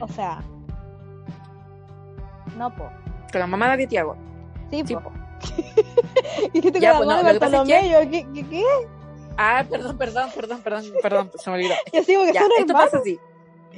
o 0.00 0.08
sea, 0.08 0.42
no 2.56 2.74
po. 2.74 2.88
con 3.30 3.40
la 3.40 3.46
mamá 3.46 3.76
de 3.76 3.86
Tiago, 3.86 4.16
Sí, 4.70 4.82
sí, 4.86 4.94
po. 4.94 5.02
po. 5.02 5.12
Dijiste 6.54 6.80
Ya, 6.80 6.96
con 6.96 7.06
la 7.08 7.14
pues, 7.14 7.16
mamá 7.16 7.28
de 7.28 7.34
que 7.34 7.40
pasa 7.40 7.56
es 7.62 7.68
Bartolomé, 7.68 7.90
yo, 7.90 8.10
¿qué, 8.10 8.26
qué, 8.34 8.48
qué? 8.48 8.64
Ah, 9.36 9.64
perdón, 9.68 9.98
perdón, 9.98 10.30
perdón, 10.34 10.60
perdón, 10.62 10.84
perdón, 11.02 11.30
se 11.36 11.50
me 11.50 11.56
olvidó. 11.56 11.74
Y 11.92 11.96
así, 11.98 12.14
porque 12.16 12.32
Ya, 12.32 12.40
son 12.42 12.50
esto 12.52 12.62
hermanos. 12.72 12.84
pasa 12.90 12.98
así. 12.98 13.18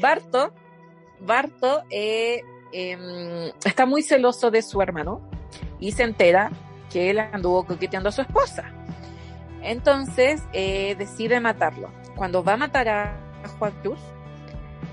Barto, 0.01 0.53
Barto 1.21 1.83
eh, 1.91 2.43
em, 2.73 3.51
está 3.65 3.87
muy 3.87 4.03
celoso 4.03 4.51
de 4.51 4.61
su 4.61 4.83
hermano 4.83 5.23
y 5.81 5.93
se 5.93 6.03
entera 6.03 6.51
que 6.91 7.11
él 7.11 7.19
anduvo 7.19 7.65
coqueteando 7.65 8.09
a 8.09 8.13
su 8.13 8.23
esposa. 8.23 8.65
Entonces 9.63 10.43
eh, 10.53 10.95
decide 10.97 11.41
matarlo. 11.41 11.91
Cuando 12.15 12.45
va 12.45 12.55
a 12.55 12.57
matar 12.57 12.89
a, 12.89 13.17
a 13.45 13.49
Juan 13.59 13.73
Cruz, 13.83 13.99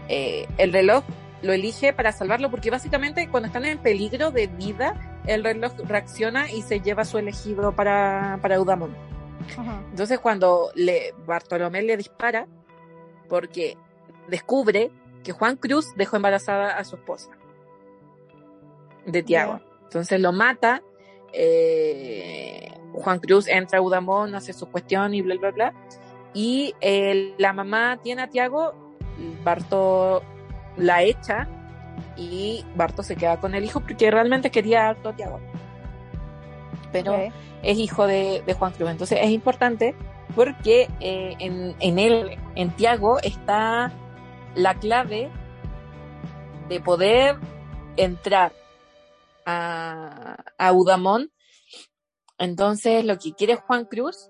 eh, 0.09 0.47
el 0.57 0.73
reloj 0.73 1.03
lo 1.41 1.53
elige 1.53 1.93
para 1.93 2.11
salvarlo 2.11 2.49
porque 2.49 2.71
básicamente 2.71 3.27
cuando 3.29 3.47
están 3.47 3.65
en 3.65 3.77
peligro 3.77 4.31
de 4.31 4.47
vida, 4.47 4.95
el 5.27 5.43
reloj 5.43 5.73
reacciona 5.85 6.49
y 6.51 6.61
se 6.61 6.79
lleva 6.79 7.03
a 7.03 7.05
su 7.05 7.17
elegido 7.17 7.73
para, 7.73 8.39
para 8.41 8.55
Eudamón. 8.55 8.95
Entonces 9.91 10.19
cuando 10.19 10.71
le, 10.75 11.13
Bartolomé 11.25 11.81
le 11.81 11.97
dispara, 11.97 12.47
porque 13.27 13.77
descubre 14.27 14.91
que 15.23 15.31
Juan 15.31 15.57
Cruz 15.57 15.93
dejó 15.95 16.15
embarazada 16.15 16.77
a 16.77 16.83
su 16.83 16.95
esposa, 16.95 17.31
de 19.05 19.21
Tiago. 19.21 19.59
Entonces 19.83 20.19
lo 20.19 20.31
mata, 20.31 20.81
eh, 21.33 22.71
Juan 22.93 23.19
Cruz 23.19 23.47
entra 23.47 23.79
a 23.79 23.81
Udamón, 23.81 24.35
hace 24.35 24.53
su 24.53 24.67
cuestión 24.67 25.13
y 25.13 25.21
bla, 25.21 25.35
bla, 25.35 25.51
bla. 25.51 25.73
Y 26.33 26.73
eh, 26.81 27.33
la 27.37 27.53
mamá 27.53 27.99
tiene 28.01 28.23
a 28.23 28.29
Tiago, 28.29 28.73
Barto 29.43 30.23
la 30.77 31.03
echa 31.03 31.47
y 32.17 32.65
Barto 32.75 33.03
se 33.03 33.15
queda 33.15 33.39
con 33.39 33.53
el 33.53 33.63
hijo 33.63 33.79
porque 33.81 34.09
realmente 34.09 34.49
quería 34.49 34.89
harto 34.89 35.09
a 35.09 35.15
Tiago. 35.15 35.39
Pero 36.91 37.15
es 37.63 37.77
hijo 37.77 38.05
de, 38.05 38.43
de 38.45 38.53
Juan 38.53 38.71
Cruz. 38.71 38.89
Entonces 38.89 39.19
es 39.21 39.31
importante 39.31 39.95
porque 40.35 40.89
eh, 40.99 41.35
en, 41.39 41.75
en 41.79 41.99
él, 41.99 42.37
en 42.55 42.71
Tiago, 42.71 43.19
está 43.19 43.91
la 44.55 44.75
clave 44.75 45.29
de 46.69 46.79
poder 46.79 47.37
entrar 47.97 48.51
a, 49.45 50.37
a 50.57 50.73
Udamón. 50.73 51.31
Entonces 52.37 53.05
lo 53.05 53.17
que 53.17 53.33
quiere 53.33 53.55
Juan 53.55 53.85
Cruz 53.85 54.29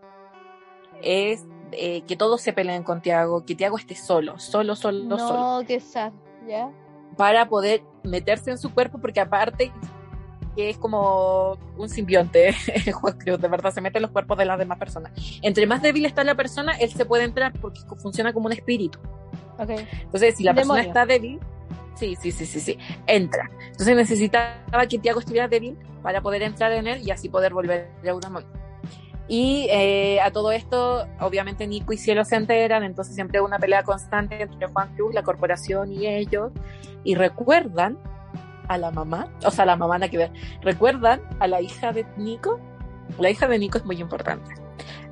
es 1.01 1.45
eh, 1.71 2.01
que 2.03 2.15
todos 2.15 2.41
se 2.41 2.53
peleen 2.53 2.83
con 2.83 3.01
Tiago, 3.01 3.45
que 3.45 3.55
Tiago 3.55 3.77
esté 3.77 3.95
solo, 3.95 4.39
solo, 4.39 4.75
solo, 4.75 5.03
No, 5.05 5.17
solo, 5.17 5.67
qué 5.67 5.79
sad, 5.79 6.13
¿ya? 6.47 6.71
para 7.17 7.47
poder 7.47 7.83
meterse 8.03 8.51
en 8.51 8.57
su 8.57 8.73
cuerpo, 8.73 8.99
porque 8.99 9.19
aparte 9.19 9.71
que 10.55 10.69
es 10.69 10.77
como 10.77 11.57
un 11.77 11.89
simbionte, 11.89 12.53
Juan 12.93 13.17
Cruz, 13.17 13.41
de 13.41 13.47
verdad, 13.47 13.71
se 13.73 13.81
mete 13.81 13.97
en 13.97 14.03
los 14.03 14.11
cuerpos 14.11 14.37
de 14.37 14.45
las 14.45 14.59
demás 14.59 14.77
personas. 14.77 15.11
Entre 15.41 15.65
más 15.65 15.81
débil 15.81 16.05
está 16.05 16.23
la 16.23 16.35
persona, 16.35 16.73
él 16.73 16.91
se 16.91 17.05
puede 17.05 17.23
entrar 17.23 17.53
porque 17.59 17.81
funciona 17.97 18.33
como 18.33 18.45
un 18.47 18.53
espíritu. 18.53 18.99
Ok. 19.57 19.69
Entonces, 20.03 20.35
si 20.35 20.43
la 20.43 20.51
Un 20.51 20.55
persona 20.57 20.81
demonio. 20.81 20.89
está 20.99 21.05
débil, 21.07 21.39
sí, 21.95 22.15
sí, 22.19 22.31
sí, 22.31 22.45
sí, 22.45 22.59
sí, 22.59 22.77
entra. 23.07 23.49
Entonces 23.67 23.95
necesitaba 23.95 24.85
que 24.89 24.99
Tiago 24.99 25.19
estuviera 25.19 25.47
débil 25.47 25.77
para 26.01 26.21
poder 26.21 26.41
entrar 26.41 26.71
en 26.71 26.87
él 26.87 27.01
y 27.05 27.11
así 27.11 27.29
poder 27.29 27.53
volver 27.53 27.89
a 28.07 28.13
Udamón. 28.13 28.45
Y 29.27 29.67
eh, 29.69 30.19
a 30.21 30.31
todo 30.31 30.51
esto, 30.51 31.07
obviamente 31.21 31.65
Nico 31.65 31.93
y 31.93 31.97
Cielo 31.97 32.25
se 32.25 32.35
enteran, 32.35 32.83
entonces 32.83 33.15
siempre 33.15 33.39
hay 33.39 33.45
una 33.45 33.57
pelea 33.57 33.83
constante 33.83 34.41
entre 34.41 34.67
Juan 34.67 34.93
Cruz, 34.95 35.13
la 35.13 35.23
corporación 35.23 35.93
y 35.93 36.07
ellos, 36.07 36.51
y 37.05 37.15
recuerdan 37.15 37.97
a 38.67 38.77
la 38.77 38.91
mamá, 38.91 39.29
o 39.45 39.51
sea, 39.51 39.65
la 39.65 39.75
mamá 39.75 39.97
nada 39.97 40.09
que 40.09 40.17
ver, 40.17 40.31
recuerdan 40.61 41.21
a 41.39 41.47
la 41.47 41.61
hija 41.61 41.93
de 41.93 42.05
Nico. 42.17 42.59
La 43.19 43.29
hija 43.29 43.47
de 43.47 43.59
Nico 43.59 43.77
es 43.77 43.85
muy 43.85 43.99
importante. 43.99 44.53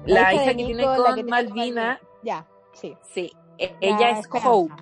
La, 0.05 0.33
hija, 0.33 0.45
de 0.45 0.49
que 0.49 0.55
Nico, 0.55 0.67
tiene 0.67 0.83
con 0.83 1.05
que 1.05 1.13
tiene 1.13 1.29
Malvina, 1.29 1.99
Ya, 2.23 2.47
sí. 2.73 2.97
sí, 3.13 3.31
e- 3.57 3.75
La 3.81 3.87
ella 3.87 4.09
es 4.11 4.19
Esperanza. 4.19 4.49
Hope. 4.49 4.73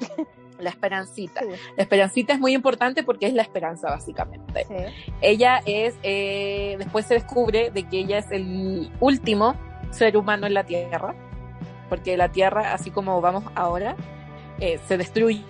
La 0.58 0.70
esperancita. 0.70 1.40
Sí, 1.40 1.48
La 1.76 1.82
esperancita 1.82 2.32
es 2.32 2.40
muy 2.40 2.54
importante 2.54 3.02
porque 3.02 3.26
es 3.26 3.34
la 3.34 3.42
esperanza, 3.42 3.90
básicamente. 3.90 4.64
sí. 4.68 4.74
Ella 5.20 5.60
es, 5.66 5.96
eh, 6.02 6.76
después 6.78 7.06
se 7.06 7.14
descubre 7.14 7.70
de 7.70 7.82
que 7.88 7.98
ella 7.98 8.18
es 8.18 8.30
el 8.30 8.90
último 9.00 9.56
ser 9.90 10.16
humano 10.16 10.46
en 10.46 10.54
la 10.54 10.64
Tierra, 10.64 11.14
porque 11.88 12.16
la 12.16 12.30
Tierra, 12.30 12.72
así 12.72 12.90
como 12.90 13.20
vamos 13.20 13.44
ahora, 13.54 13.96
eh, 14.60 14.78
se 14.86 14.96
destruye, 14.96 15.44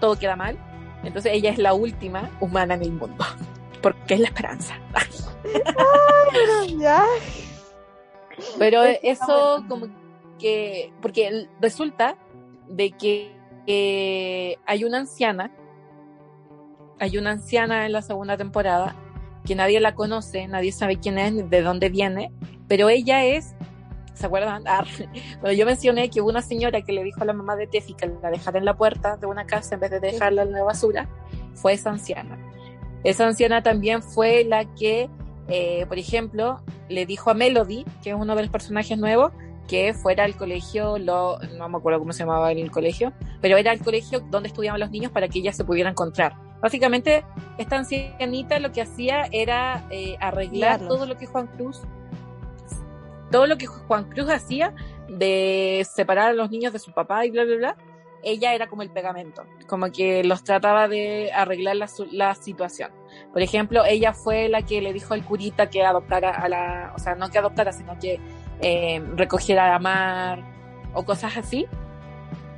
todo 0.00 0.18
queda 0.18 0.36
mal. 0.36 0.58
Entonces 1.04 1.32
ella 1.34 1.50
es 1.50 1.58
la 1.58 1.74
última 1.74 2.30
humana 2.40 2.74
en 2.74 2.82
el 2.82 2.92
mundo, 2.92 3.24
porque 3.82 4.14
es 4.14 4.20
la 4.20 4.28
esperanza. 4.28 4.78
Pero 8.58 8.82
eso 8.84 9.64
como 9.68 9.86
que, 10.38 10.92
porque 11.00 11.48
resulta 11.60 12.16
de 12.68 12.90
que 12.92 13.32
eh, 13.66 14.56
hay 14.66 14.84
una 14.84 14.98
anciana, 14.98 15.50
hay 16.98 17.18
una 17.18 17.32
anciana 17.32 17.86
en 17.86 17.92
la 17.92 18.02
segunda 18.02 18.36
temporada 18.36 18.96
que 19.44 19.54
nadie 19.54 19.80
la 19.80 19.94
conoce, 19.94 20.46
nadie 20.48 20.72
sabe 20.72 20.98
quién 20.98 21.18
es, 21.18 21.32
ni 21.32 21.42
de 21.42 21.62
dónde 21.62 21.88
viene, 21.88 22.32
pero 22.68 22.88
ella 22.88 23.24
es, 23.24 23.54
¿se 24.14 24.26
acuerdan? 24.26 24.62
Ah, 24.66 24.84
bueno, 25.40 25.52
yo 25.52 25.66
mencioné 25.66 26.10
que 26.10 26.20
hubo 26.20 26.30
una 26.30 26.42
señora 26.42 26.82
que 26.82 26.92
le 26.92 27.02
dijo 27.04 27.22
a 27.22 27.24
la 27.24 27.32
mamá 27.32 27.56
de 27.56 27.66
Tefi 27.66 27.94
que 27.94 28.10
la 28.22 28.30
dejara 28.30 28.58
en 28.58 28.64
la 28.64 28.76
puerta 28.76 29.16
de 29.16 29.26
una 29.26 29.46
casa 29.46 29.74
en 29.74 29.80
vez 29.80 29.90
de 29.90 30.00
dejarla 30.00 30.42
en 30.42 30.52
la 30.52 30.62
basura, 30.62 31.08
fue 31.54 31.72
esa 31.72 31.90
anciana. 31.90 32.38
Esa 33.04 33.26
anciana 33.26 33.62
también 33.62 34.02
fue 34.02 34.44
la 34.44 34.64
que, 34.74 35.10
eh, 35.48 35.86
por 35.86 35.98
ejemplo, 35.98 36.62
le 36.88 37.04
dijo 37.04 37.30
a 37.30 37.34
Melody, 37.34 37.84
que 38.02 38.10
es 38.10 38.16
uno 38.16 38.36
de 38.36 38.42
los 38.42 38.50
personajes 38.50 38.96
nuevos, 38.96 39.32
que 39.68 39.94
fuera 39.94 40.24
al 40.24 40.36
colegio, 40.36 40.98
lo, 40.98 41.38
no 41.56 41.68
me 41.68 41.78
acuerdo 41.78 41.98
cómo 41.98 42.12
se 42.12 42.20
llamaba 42.20 42.52
el 42.52 42.70
colegio, 42.70 43.12
pero 43.40 43.56
era 43.56 43.72
el 43.72 43.80
colegio 43.80 44.20
donde 44.20 44.48
estudiaban 44.48 44.80
los 44.80 44.90
niños 44.90 45.12
para 45.12 45.28
que 45.28 45.38
ella 45.38 45.52
se 45.52 45.64
pudiera 45.64 45.90
encontrar. 45.90 46.34
Básicamente, 46.60 47.24
esta 47.58 47.76
ancianita 47.76 48.58
lo 48.60 48.70
que 48.70 48.82
hacía 48.82 49.28
era 49.32 49.84
eh, 49.90 50.16
arreglar 50.20 50.80
todo 50.86 51.06
lo 51.06 51.16
que 51.16 51.26
Juan 51.26 51.48
Cruz, 51.48 51.82
todo 53.30 53.46
lo 53.46 53.56
que 53.56 53.66
Juan 53.66 54.08
Cruz 54.10 54.28
hacía 54.30 54.74
de 55.08 55.86
separar 55.90 56.30
a 56.30 56.32
los 56.34 56.50
niños 56.50 56.72
de 56.72 56.78
su 56.78 56.92
papá 56.92 57.26
y 57.26 57.30
bla, 57.30 57.44
bla, 57.44 57.56
bla. 57.56 57.76
Ella 58.24 58.54
era 58.54 58.68
como 58.68 58.82
el 58.82 58.90
pegamento, 58.90 59.44
como 59.66 59.90
que 59.90 60.22
los 60.22 60.44
trataba 60.44 60.86
de 60.86 61.32
arreglar 61.32 61.74
la, 61.74 61.88
la 62.12 62.34
situación. 62.36 62.92
Por 63.32 63.42
ejemplo, 63.42 63.84
ella 63.84 64.12
fue 64.12 64.48
la 64.48 64.62
que 64.62 64.80
le 64.80 64.92
dijo 64.92 65.14
al 65.14 65.24
curita 65.24 65.68
que 65.68 65.84
adoptara 65.84 66.30
a 66.30 66.48
la, 66.48 66.92
o 66.94 67.00
sea, 67.00 67.16
no 67.16 67.30
que 67.30 67.38
adoptara, 67.38 67.72
sino 67.72 67.98
que 67.98 68.20
eh, 68.62 69.02
recogiera 69.16 69.74
a 69.74 69.78
Mar 69.78 70.42
o 70.94 71.04
cosas 71.04 71.36
así. 71.36 71.66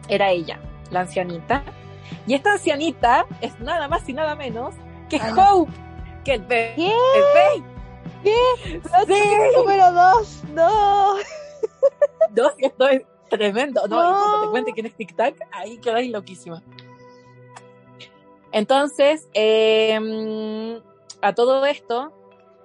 Era 0.08 0.30
ella, 0.30 0.60
la 0.90 1.00
ancianita. 1.00 1.62
Y 2.26 2.34
esta 2.34 2.52
ancianita 2.52 3.26
es 3.40 3.58
nada 3.60 3.88
más 3.88 4.08
y 4.08 4.12
nada 4.12 4.34
menos 4.36 4.74
que 5.08 5.18
Ay. 5.20 5.32
Hope, 5.36 5.72
que 6.24 6.34
el 6.34 6.42
bebé. 6.42 6.74
¿Qué? 6.76 6.92
El 7.14 7.60
bebé. 8.72 8.80
Plot 8.80 9.06
Sí. 9.06 9.32
número 9.56 9.92
dos. 9.92 10.42
No. 10.52 11.14
No, 12.36 12.50
esto 12.58 12.88
es 12.88 13.02
tremendo. 13.28 13.86
No, 13.86 14.02
No. 14.02 14.10
y 14.10 14.12
cuando 14.22 14.40
te 14.42 14.50
cuente 14.50 14.72
quién 14.72 14.86
es 14.86 14.94
Tic 14.94 15.14
Tac, 15.14 15.36
ahí 15.52 15.78
quedáis 15.78 16.10
loquísima. 16.10 16.62
Entonces, 18.52 19.28
eh, 19.34 20.80
a 21.20 21.32
todo 21.34 21.64
esto, 21.66 22.12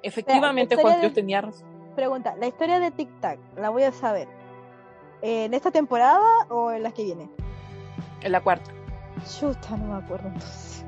efectivamente 0.04 0.76
Juan 0.76 1.00
Cruz 1.00 1.14
tenía 1.14 1.42
razón. 1.42 1.68
Pregunta, 2.00 2.34
la 2.39 2.47
historia 2.47 2.80
de 2.80 2.91
Tic 2.91 3.10
Tac, 3.20 3.38
la 3.58 3.70
voy 3.72 3.84
a 3.84 3.91
saber. 3.91 4.30
¿En 5.22 5.54
esta 5.54 5.70
temporada 5.70 6.22
o 6.47 6.72
en 6.72 6.82
las 6.82 6.93
que 6.93 7.04
viene? 7.04 7.30
En 8.22 8.32
la 8.32 8.39
cuarta. 8.39 8.72
Chuta, 9.38 9.76
no 9.76 9.95
me 9.95 10.06
acuerdo 10.06 10.30
entonces. 10.30 10.86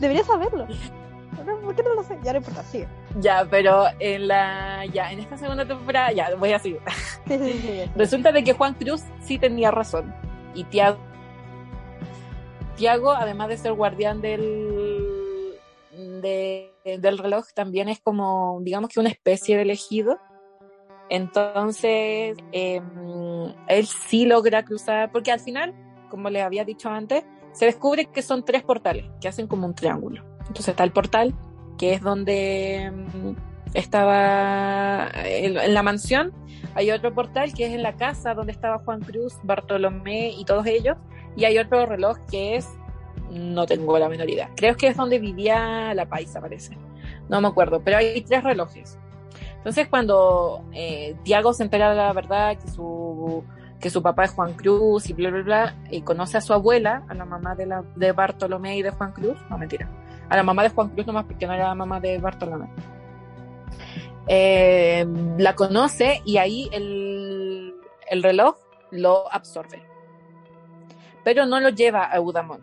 Debería 0.00 0.24
saberlo. 0.24 0.66
No, 1.46 1.60
¿Por 1.60 1.76
qué 1.76 1.84
no 1.84 1.94
lo 1.94 2.02
sé? 2.02 2.18
Ya 2.24 2.32
no 2.32 2.38
importa, 2.38 2.64
sigue. 2.64 2.88
Ya, 3.20 3.46
pero 3.48 3.84
en 4.00 4.26
la, 4.26 4.84
ya, 4.86 5.12
en 5.12 5.20
esta 5.20 5.38
segunda 5.38 5.64
temporada, 5.64 6.10
ya, 6.10 6.34
voy 6.34 6.50
a 6.52 6.58
seguir. 6.58 6.80
Sí, 7.28 7.38
sí, 7.38 7.52
sí, 7.52 7.60
sí. 7.84 7.90
Resulta 7.94 8.32
de 8.32 8.42
que 8.42 8.52
Juan 8.54 8.74
Cruz 8.74 9.04
sí 9.22 9.38
tenía 9.38 9.70
razón. 9.70 10.12
Y 10.56 10.64
Tiago, 10.64 10.98
Tiago, 12.74 13.12
además 13.12 13.46
de 13.48 13.58
ser 13.58 13.74
guardián 13.74 14.20
del, 14.20 15.54
de- 16.20 16.72
del 17.00 17.18
reloj, 17.18 17.44
también 17.54 17.88
es 17.88 18.00
como, 18.00 18.58
digamos 18.62 18.90
que 18.90 18.98
una 18.98 19.08
especie 19.10 19.54
de 19.54 19.62
elegido. 19.62 20.18
Entonces, 21.10 22.36
eh, 22.52 22.82
él 23.68 23.86
sí 23.86 24.26
logra 24.26 24.64
cruzar, 24.64 25.10
porque 25.10 25.32
al 25.32 25.40
final, 25.40 25.74
como 26.10 26.30
les 26.30 26.42
había 26.42 26.64
dicho 26.64 26.90
antes, 26.90 27.24
se 27.52 27.64
descubre 27.64 28.06
que 28.06 28.22
son 28.22 28.44
tres 28.44 28.62
portales 28.62 29.06
que 29.20 29.28
hacen 29.28 29.46
como 29.46 29.66
un 29.66 29.74
triángulo. 29.74 30.24
Entonces 30.40 30.68
está 30.68 30.84
el 30.84 30.92
portal, 30.92 31.34
que 31.78 31.94
es 31.94 32.02
donde 32.02 32.92
mm, 32.92 33.30
estaba 33.74 35.08
en, 35.24 35.56
en 35.58 35.74
la 35.74 35.82
mansión, 35.82 36.32
hay 36.74 36.90
otro 36.90 37.12
portal 37.12 37.52
que 37.54 37.66
es 37.66 37.72
en 37.72 37.82
la 37.82 37.96
casa 37.96 38.34
donde 38.34 38.52
estaba 38.52 38.78
Juan 38.78 39.00
Cruz, 39.00 39.34
Bartolomé 39.42 40.30
y 40.30 40.44
todos 40.44 40.66
ellos, 40.66 40.96
y 41.36 41.44
hay 41.44 41.58
otro 41.58 41.86
reloj 41.86 42.18
que 42.30 42.56
es, 42.56 42.68
no 43.30 43.66
tengo 43.66 43.98
la 43.98 44.08
menor 44.08 44.28
idea, 44.28 44.50
creo 44.56 44.76
que 44.76 44.88
es 44.88 44.96
donde 44.96 45.18
vivía 45.18 45.92
la 45.94 46.08
paisa, 46.08 46.40
parece, 46.40 46.76
no 47.28 47.40
me 47.40 47.48
acuerdo, 47.48 47.82
pero 47.82 47.98
hay 47.98 48.20
tres 48.22 48.44
relojes. 48.44 48.98
Entonces 49.58 49.88
cuando 49.88 50.64
eh, 50.72 51.16
Tiago 51.22 51.52
se 51.52 51.64
entera 51.64 51.90
de 51.90 51.96
la 51.96 52.12
verdad 52.12 52.56
que 52.58 52.68
su 52.68 53.44
que 53.80 53.90
su 53.90 54.02
papá 54.02 54.24
es 54.24 54.32
Juan 54.32 54.54
Cruz 54.54 55.08
y 55.08 55.12
bla 55.12 55.30
bla 55.30 55.42
bla 55.42 55.74
y 55.90 56.02
conoce 56.02 56.36
a 56.36 56.40
su 56.40 56.52
abuela, 56.52 57.04
a 57.08 57.14
la 57.14 57.24
mamá 57.24 57.54
de 57.54 58.12
Bartolomé 58.12 58.76
y 58.76 58.82
de 58.82 58.90
Juan 58.90 59.12
Cruz, 59.12 59.38
no 59.48 59.56
mentira, 59.56 59.88
a 60.28 60.36
la 60.36 60.42
mamá 60.42 60.62
de 60.62 60.70
Juan 60.70 60.88
Cruz 60.88 61.06
nomás 61.06 61.26
porque 61.26 61.46
no 61.46 61.52
era 61.52 61.68
la 61.68 61.74
mamá 61.74 62.00
de 62.00 62.18
Bartolomé. 62.18 62.68
Eh, 64.26 65.06
la 65.38 65.54
conoce 65.54 66.20
y 66.24 66.36
ahí 66.36 66.68
el, 66.72 67.74
el 68.10 68.22
reloj 68.22 68.56
lo 68.90 69.32
absorbe. 69.32 69.82
Pero 71.24 71.46
no 71.46 71.60
lo 71.60 71.70
lleva 71.70 72.10
a 72.12 72.16
Eudamón, 72.16 72.60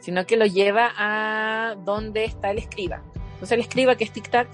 sino 0.00 0.26
que 0.26 0.36
lo 0.36 0.46
lleva 0.46 0.90
a 0.96 1.74
donde 1.84 2.24
está 2.24 2.50
el 2.50 2.58
escriba. 2.58 3.02
Entonces 3.14 3.52
el 3.52 3.60
escriba, 3.60 3.94
que 3.94 4.04
es 4.04 4.12
Tic 4.12 4.28
Tac, 4.30 4.48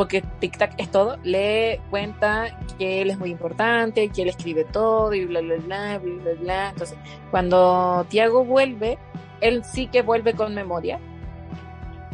porque 0.00 0.22
Tic 0.38 0.56
Tac 0.56 0.72
es 0.78 0.90
todo, 0.90 1.18
le 1.24 1.78
cuenta 1.90 2.58
que 2.78 3.02
él 3.02 3.10
es 3.10 3.18
muy 3.18 3.28
importante, 3.28 4.08
que 4.08 4.22
él 4.22 4.28
escribe 4.28 4.64
todo 4.64 5.12
y 5.12 5.26
bla, 5.26 5.42
bla, 5.42 5.56
bla, 5.56 5.98
bla, 5.98 6.22
bla, 6.22 6.32
bla. 6.40 6.68
Entonces, 6.70 6.96
cuando 7.30 8.06
Tiago 8.08 8.42
vuelve, 8.42 8.96
él 9.42 9.62
sí 9.62 9.88
que 9.88 10.00
vuelve 10.00 10.32
con 10.32 10.54
memoria. 10.54 10.98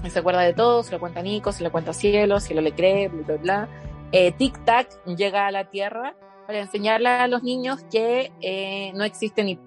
Se 0.08 0.18
acuerda 0.18 0.40
de 0.40 0.52
todo, 0.52 0.82
se 0.82 0.90
lo 0.90 0.98
cuenta 0.98 1.20
a 1.20 1.22
Nico, 1.22 1.52
se 1.52 1.62
lo 1.62 1.70
cuenta 1.70 1.92
a 1.92 1.94
Cielo, 1.94 2.40
Cielo 2.40 2.60
le 2.60 2.72
cree, 2.72 3.06
bla, 3.06 3.22
bla, 3.22 3.36
bla. 3.36 3.68
Eh, 4.10 4.32
Tic 4.32 4.64
Tac 4.64 4.88
llega 5.04 5.46
a 5.46 5.52
la 5.52 5.70
Tierra 5.70 6.16
para 6.48 6.58
enseñarle 6.58 7.08
a 7.10 7.28
los 7.28 7.44
niños 7.44 7.84
que 7.88 8.32
eh, 8.40 8.90
no 8.94 9.04
existe 9.04 9.44
ni 9.44 9.60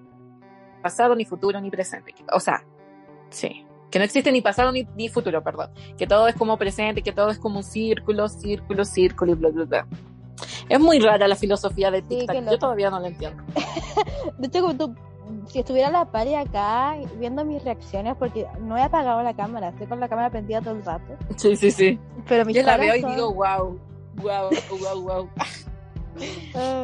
pasado, 0.82 1.16
ni 1.16 1.24
futuro, 1.24 1.58
ni 1.58 1.70
presente. 1.70 2.14
O 2.34 2.40
sea, 2.40 2.66
sí, 3.30 3.64
que 3.90 3.98
no 3.98 4.04
existe 4.04 4.30
ni 4.32 4.40
pasado 4.40 4.72
ni, 4.72 4.86
ni 4.96 5.08
futuro, 5.08 5.42
perdón. 5.42 5.70
Que 5.98 6.06
todo 6.06 6.28
es 6.28 6.34
como 6.36 6.56
presente, 6.56 7.02
que 7.02 7.12
todo 7.12 7.30
es 7.30 7.38
como 7.38 7.58
un 7.58 7.64
círculo, 7.64 8.28
círculo, 8.28 8.84
círculo 8.84 9.32
y 9.32 9.34
bla, 9.34 9.48
bla, 9.50 9.64
bla. 9.64 9.86
Es 10.68 10.78
muy 10.78 11.00
rara 11.00 11.26
la 11.26 11.36
filosofía 11.36 11.90
de 11.90 12.02
Sí, 12.08 12.26
qué 12.26 12.44
yo 12.48 12.58
todavía 12.58 12.90
no 12.90 13.00
la 13.00 13.08
entiendo. 13.08 13.42
De 14.38 14.46
hecho, 14.46 14.60
como 14.62 14.76
tú, 14.76 14.94
si 15.46 15.58
estuviera 15.58 15.90
la 15.90 16.04
pari 16.04 16.34
acá 16.34 16.96
viendo 17.18 17.44
mis 17.44 17.62
reacciones, 17.64 18.16
porque 18.16 18.46
no 18.60 18.78
he 18.78 18.82
apagado 18.82 19.22
la 19.22 19.34
cámara, 19.34 19.70
estoy 19.70 19.86
con 19.86 20.00
la 20.00 20.08
cámara 20.08 20.30
prendida 20.30 20.60
todo 20.60 20.74
el 20.74 20.84
rato. 20.84 21.16
Sí, 21.36 21.56
sí, 21.56 21.70
sí. 21.70 21.98
Pero 22.28 22.44
mis 22.44 22.56
Yo 22.56 22.62
la 22.62 22.76
veo 22.76 22.94
y 22.94 23.02
digo, 23.02 23.34
wow, 23.34 23.78
wow, 24.16 24.50
wow, 24.80 25.02
wow. 25.02 25.28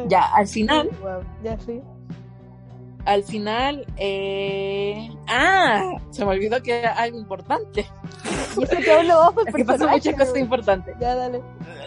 Ya, 0.07 0.25
al 0.33 0.47
final, 0.47 0.89
wow, 1.01 1.21
ya 1.43 1.57
sí. 1.59 1.81
Al 3.07 3.23
final, 3.23 3.85
eh... 3.95 5.09
ah, 5.27 5.93
se 6.11 6.25
me 6.25 6.31
olvidó 6.31 6.61
que 6.61 6.79
era 6.79 6.91
algo 6.93 7.17
importante. 7.17 7.87
Y 8.57 8.63
eso 8.63 8.77
que 8.77 8.91
hablo 8.91 9.31
por 9.33 9.47
Es 9.47 9.55
que 9.55 9.63
pasan 9.65 9.89
muchas 9.91 10.13
cosas 10.15 10.37
importantes. 10.37 10.93
Ya, 10.99 11.15
dale. 11.15 11.41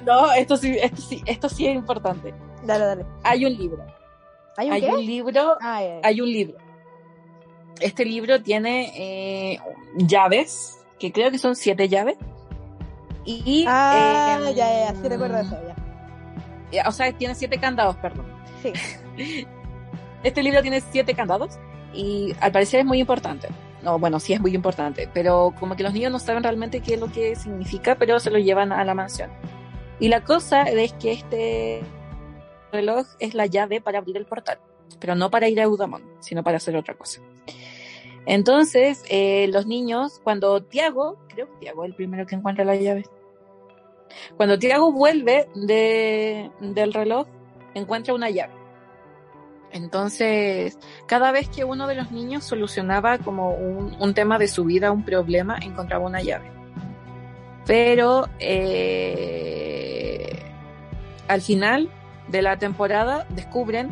No, 0.04 0.32
esto 0.32 0.56
sí, 0.56 0.76
esto 0.80 1.02
sí, 1.02 1.22
esto 1.26 1.48
sí 1.50 1.66
es 1.66 1.74
importante. 1.74 2.32
Dale, 2.64 2.84
dale. 2.86 3.06
Hay 3.22 3.44
un 3.44 3.54
libro. 3.54 3.84
¿Hay 4.56 4.68
un 4.68 4.72
Hay 4.72 4.80
qué? 4.80 4.88
un 4.88 5.04
libro, 5.06 5.58
Ah, 5.60 5.80
hay 6.02 6.20
un 6.22 6.28
libro. 6.32 6.56
Este 7.80 8.04
libro 8.06 8.40
tiene 8.42 8.92
eh, 9.54 9.60
llaves, 9.96 10.78
que 10.98 11.12
creo 11.12 11.30
que 11.30 11.38
son 11.38 11.54
siete 11.54 11.88
llaves. 11.88 12.16
Y, 13.26 13.64
Ah, 13.68 14.38
eh, 14.40 14.54
ya, 14.54 14.72
ya, 14.72 14.92
ya, 14.92 15.00
sí 15.02 15.06
recuerdo 15.08 15.36
eso, 15.38 15.56
ya. 15.66 15.76
ya, 16.72 16.88
O 16.88 16.92
sea, 16.92 17.12
tiene 17.12 17.34
siete 17.34 17.58
candados, 17.58 17.96
perdón. 17.96 18.24
Sí. 18.62 18.72
Este 20.22 20.42
libro 20.42 20.62
tiene 20.62 20.80
siete 20.80 21.14
candados 21.14 21.58
y 21.92 22.34
al 22.40 22.52
parecer 22.52 22.80
es 22.80 22.86
muy 22.86 23.00
importante. 23.00 23.48
No, 23.82 23.98
bueno, 23.98 24.20
sí 24.20 24.34
es 24.34 24.40
muy 24.40 24.54
importante, 24.54 25.08
pero 25.14 25.54
como 25.58 25.74
que 25.74 25.82
los 25.82 25.94
niños 25.94 26.12
no 26.12 26.18
saben 26.18 26.42
realmente 26.42 26.80
qué 26.80 26.94
es 26.94 27.00
lo 27.00 27.10
que 27.10 27.34
significa, 27.34 27.94
pero 27.94 28.20
se 28.20 28.30
lo 28.30 28.38
llevan 28.38 28.72
a 28.72 28.84
la 28.84 28.94
mansión. 28.94 29.30
Y 29.98 30.08
la 30.08 30.22
cosa 30.22 30.62
es 30.64 30.92
que 30.94 31.12
este 31.12 31.82
reloj 32.72 33.06
es 33.18 33.34
la 33.34 33.46
llave 33.46 33.80
para 33.80 33.98
abrir 33.98 34.16
el 34.18 34.26
portal, 34.26 34.58
pero 34.98 35.14
no 35.14 35.30
para 35.30 35.48
ir 35.48 35.60
a 35.60 35.64
Eudamon, 35.64 36.02
sino 36.20 36.42
para 36.42 36.58
hacer 36.58 36.76
otra 36.76 36.94
cosa. 36.94 37.20
Entonces, 38.26 39.02
eh, 39.08 39.48
los 39.48 39.66
niños, 39.66 40.20
cuando 40.22 40.62
Tiago, 40.62 41.18
creo 41.28 41.46
que 41.46 41.56
Tiago 41.60 41.84
es 41.84 41.90
el 41.90 41.96
primero 41.96 42.26
que 42.26 42.34
encuentra 42.34 42.64
la 42.64 42.76
llave, 42.76 43.04
cuando 44.36 44.58
Tiago 44.58 44.92
vuelve 44.92 45.48
de, 45.54 46.50
del 46.60 46.92
reloj, 46.92 47.26
encuentra 47.74 48.14
una 48.14 48.30
llave. 48.30 48.59
Entonces, 49.72 50.78
cada 51.06 51.32
vez 51.32 51.48
que 51.48 51.64
uno 51.64 51.86
de 51.86 51.94
los 51.94 52.10
niños 52.10 52.44
solucionaba 52.44 53.18
como 53.18 53.52
un, 53.52 54.14
tema 54.14 54.38
de 54.38 54.48
su 54.48 54.64
vida, 54.64 54.90
un 54.90 55.04
problema, 55.04 55.58
encontraba 55.62 56.04
una 56.04 56.22
llave. 56.22 56.50
Pero 57.66 58.28
eh, 58.38 60.42
al 61.28 61.40
final 61.40 61.90
de 62.28 62.42
la 62.42 62.58
temporada 62.58 63.26
descubren, 63.30 63.90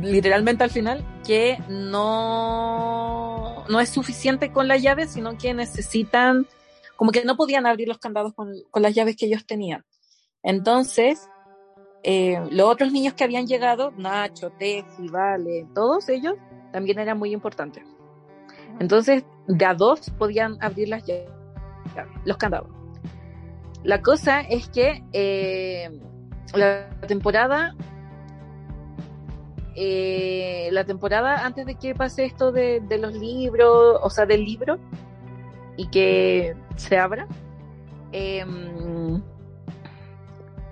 literalmente 0.00 0.64
al 0.64 0.70
final, 0.70 1.04
que 1.26 1.58
no, 1.68 3.64
no 3.68 3.80
es 3.80 3.88
suficiente 3.88 4.52
con 4.52 4.68
la 4.68 4.76
llave, 4.76 5.08
sino 5.08 5.36
que 5.36 5.54
necesitan, 5.54 6.46
como 6.96 7.10
que 7.10 7.24
no 7.24 7.36
podían 7.36 7.66
abrir 7.66 7.88
los 7.88 7.98
candados 7.98 8.34
con, 8.34 8.52
con 8.70 8.82
las 8.82 8.94
llaves 8.94 9.16
que 9.16 9.26
ellos 9.26 9.46
tenían. 9.46 9.84
Entonces, 10.44 11.28
eh, 12.02 12.40
los 12.50 12.68
otros 12.68 12.92
niños 12.92 13.14
que 13.14 13.24
habían 13.24 13.46
llegado, 13.46 13.92
Nacho, 13.96 14.50
Tefi, 14.50 15.08
Vale, 15.08 15.66
todos 15.74 16.08
ellos 16.08 16.34
también 16.72 16.98
eran 16.98 17.18
muy 17.18 17.32
importantes. 17.32 17.84
Entonces, 18.80 19.24
de 19.46 19.64
a 19.64 19.74
dos 19.74 20.10
podían 20.18 20.56
abrir 20.60 20.88
las 20.88 21.04
llaves, 21.04 21.28
los 22.24 22.36
candados. 22.36 22.68
La 23.84 24.00
cosa 24.00 24.40
es 24.40 24.68
que 24.68 25.02
eh, 25.12 25.90
la 26.54 26.88
temporada, 27.06 27.74
eh, 29.76 30.68
la 30.72 30.84
temporada 30.84 31.44
antes 31.44 31.66
de 31.66 31.74
que 31.74 31.94
pase 31.94 32.24
esto 32.24 32.52
de, 32.52 32.80
de, 32.80 32.98
los 32.98 33.14
libros, 33.14 33.98
o 34.02 34.10
sea, 34.10 34.26
del 34.26 34.44
libro, 34.44 34.78
y 35.76 35.88
que 35.88 36.54
se 36.76 36.98
abra, 36.98 37.26
eh, 38.12 38.44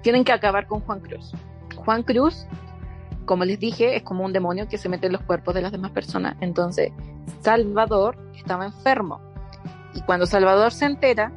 tienen 0.03 0.25
que 0.25 0.33
acabar 0.33 0.67
con 0.67 0.81
Juan 0.81 1.01
Cruz. 1.01 1.33
Juan 1.77 2.03
Cruz, 2.03 2.47
como 3.25 3.45
les 3.45 3.59
dije, 3.59 3.97
es 3.97 4.03
como 4.03 4.25
un 4.25 4.33
demonio 4.33 4.69
que 4.69 4.79
se 4.79 4.89
mete 4.89 5.07
en 5.07 5.13
los 5.13 5.23
cuerpos 5.23 5.55
de 5.55 5.63
las 5.63 5.73
demás 5.73 5.93
personas. 5.93 6.37
Entonces, 6.41 6.93
Salvador 7.41 8.19
estaba 8.35 8.67
enfermo. 8.67 9.21
Y 9.95 10.03
cuando 10.03 10.27
Salvador 10.27 10.73
se 10.73 10.87
entera 10.87 11.33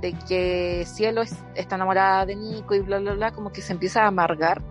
de 0.00 0.12
que 0.28 0.84
Cielo 0.86 1.22
es, 1.22 1.36
está 1.54 1.76
enamorada 1.76 2.26
de 2.26 2.36
Nico 2.36 2.74
y 2.74 2.80
bla, 2.80 2.98
bla, 2.98 3.14
bla, 3.14 3.32
como 3.32 3.52
que 3.52 3.62
se 3.62 3.72
empieza 3.72 4.04
a 4.04 4.06
amargar. 4.06 4.62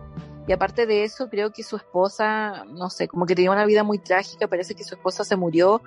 Y 0.48 0.52
aparte 0.52 0.88
de 0.88 1.04
eso, 1.04 1.30
creo 1.30 1.52
que 1.52 1.62
su 1.62 1.76
esposa, 1.76 2.66
no 2.66 2.90
sé, 2.90 3.08
como 3.08 3.26
que 3.26 3.36
tenía 3.36 3.52
una 3.52 3.66
vida 3.66 3.84
muy 3.84 4.00
trágica, 4.00 4.48
parece 4.48 4.74
que 4.74 4.84
su 4.84 4.96
esposa 4.96 5.24
se 5.24 5.36
murió 5.36 5.82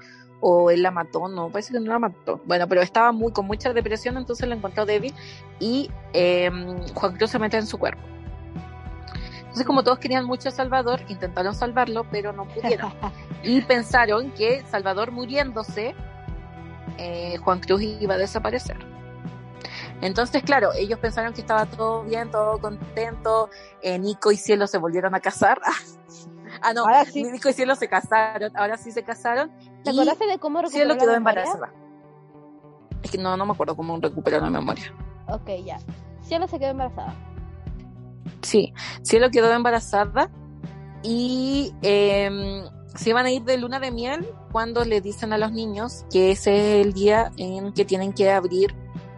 o 0.45 0.71
él 0.71 0.83
la 0.83 0.91
mató, 0.91 1.29
no, 1.29 1.51
parece 1.51 1.73
que 1.73 1.79
no 1.79 1.93
la 1.93 2.01
mató. 2.01 2.41
Bueno, 2.45 2.67
pero 2.69 2.83
estaba 2.83 3.13
muy 3.13 3.33
con 3.33 3.47
mucha 3.47 3.73
depresión, 3.73 4.17
entonces 4.17 4.49
la 4.49 4.57
encontró 4.57 4.85
débil 4.85 5.15
y 5.61 5.89
eh, 6.13 6.51
Juan 6.95 7.17
Cruz 7.17 7.31
se 7.31 7.39
mete 7.39 7.57
en 7.57 7.67
su 7.67 7.79
cuerpo. 7.79 8.03
Entonces, 9.39 9.65
como 9.65 9.85
todos 9.85 9.99
querían 9.99 10.25
mucho 10.25 10.49
a 10.49 10.53
Salvador, 10.53 11.01
intentaron 11.09 11.55
salvarlo, 11.55 12.07
pero 12.11 12.33
no 12.33 12.47
pudieron. 12.49 12.93
Y 13.45 13.61
pensaron 13.61 14.31
que 14.33 14.65
Salvador 14.71 15.11
muriéndose, 15.11 15.97
eh, 16.97 17.37
Juan 17.39 17.61
Cruz 17.61 17.83
iba 17.83 18.15
a 18.15 18.19
desaparecer. 18.19 18.77
Entonces, 20.01 20.43
claro, 20.43 20.73
ellos 20.75 20.99
pensaron 20.99 21.33
que 21.33 21.41
estaba 21.41 21.67
todo 21.67 22.03
bien, 22.05 22.31
todo 22.31 22.61
contento. 22.61 23.51
Eh, 23.81 23.99
Nico 23.99 24.33
y 24.33 24.37
Cielo 24.37 24.67
se 24.67 24.79
volvieron 24.79 25.15
a 25.15 25.21
casar. 25.21 25.61
ah, 26.63 26.73
no, 26.73 26.85
sí. 27.05 27.25
Nico 27.25 27.49
y 27.49 27.53
Cielo 27.53 27.75
se 27.75 27.89
casaron, 27.89 28.57
ahora 28.57 28.77
sí 28.77 28.91
se 28.91 29.03
casaron. 29.03 29.53
¿Te 29.85 29.91
acordaste 29.91 30.27
de 30.27 30.39
cómo 30.39 30.61
recuperó 30.61 30.85
Cielo 30.85 30.99
quedó 30.99 31.15
embarazada. 31.15 31.73
Es 33.03 33.11
que 33.11 33.19
no, 33.19 33.37
no 33.37 33.47
me 33.47 33.53
acuerdo 33.53 33.77
cómo 33.77 33.99
recuperó 33.99 34.41
la 34.41 34.51
memoria. 34.51 34.95
Ok, 35.29 35.51
ya. 35.65 35.79
Cielo 36.21 36.47
se 36.47 36.59
quedó 36.59 36.71
embarazada. 36.71 37.15
Sí, 38.43 38.73
Cielo 39.03 39.31
quedó 39.31 39.53
embarazada 39.53 40.31
y 41.03 41.75
eh, 41.83 42.65
se 42.95 43.11
iban 43.11 43.27
a 43.27 43.31
ir 43.31 43.43
de 43.43 43.57
luna 43.57 43.81
de 43.81 43.91
miel 43.91 44.27
cuando 44.53 44.85
le 44.85 45.01
dicen 45.01 45.33
a 45.33 45.39
los 45.39 45.53
niños 45.53 46.05
que 46.11 46.31
ese 46.33 46.81
es 46.81 46.87
el 46.87 46.93
día 46.93 47.33
en 47.37 47.73
que 47.73 47.85
tienen 47.85 48.13
que 48.13 48.31
abrir 48.31 48.75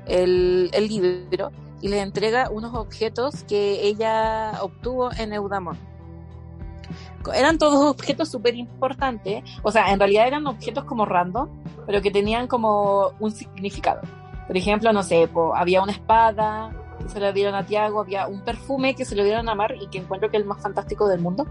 el, 0.07 0.71
el 0.73 0.89
libro 0.89 1.51
y 1.81 1.89
les 1.89 2.03
entrega 2.03 2.49
unos 2.51 2.75
objetos 2.75 3.45
que 3.45 3.87
ella 3.87 4.53
obtuvo 4.63 5.11
en 5.13 5.33
Eudamón. 5.33 5.79
Eran 7.33 7.59
todos 7.59 7.91
objetos 7.91 8.31
súper 8.31 8.55
importantes, 8.55 9.43
o 9.63 9.71
sea, 9.71 9.93
en 9.93 9.99
realidad 9.99 10.27
eran 10.27 10.47
objetos 10.47 10.85
como 10.85 11.05
random, 11.05 11.49
pero 11.87 12.03
que 12.03 12.11
tenían 12.11 12.47
como 12.47 13.13
un 13.21 13.31
significado. 13.31 14.01
Por 14.47 14.57
ejemplo, 14.57 14.93
no 14.93 15.03
sé, 15.03 15.29
po, 15.29 15.55
había 15.55 15.83
una 15.83 15.93
espada 15.93 16.71
que 17.01 17.09
se 17.09 17.21
le 17.21 17.33
dieron 17.33 17.55
a 17.55 17.65
Tiago, 17.65 18.01
había 18.01 18.27
un 18.27 18.43
perfume 18.43 18.95
que 18.95 19.05
se 19.05 19.17
le 19.17 19.25
dieron 19.25 19.49
a 19.49 19.55
Mar 19.55 19.75
y 19.81 19.89
que 19.89 19.99
encuentro 19.99 20.31
que 20.31 20.37
es 20.37 20.43
el 20.43 20.49
más 20.49 20.63
fantástico 20.63 21.09
del 21.09 21.21
mundo, 21.21 21.47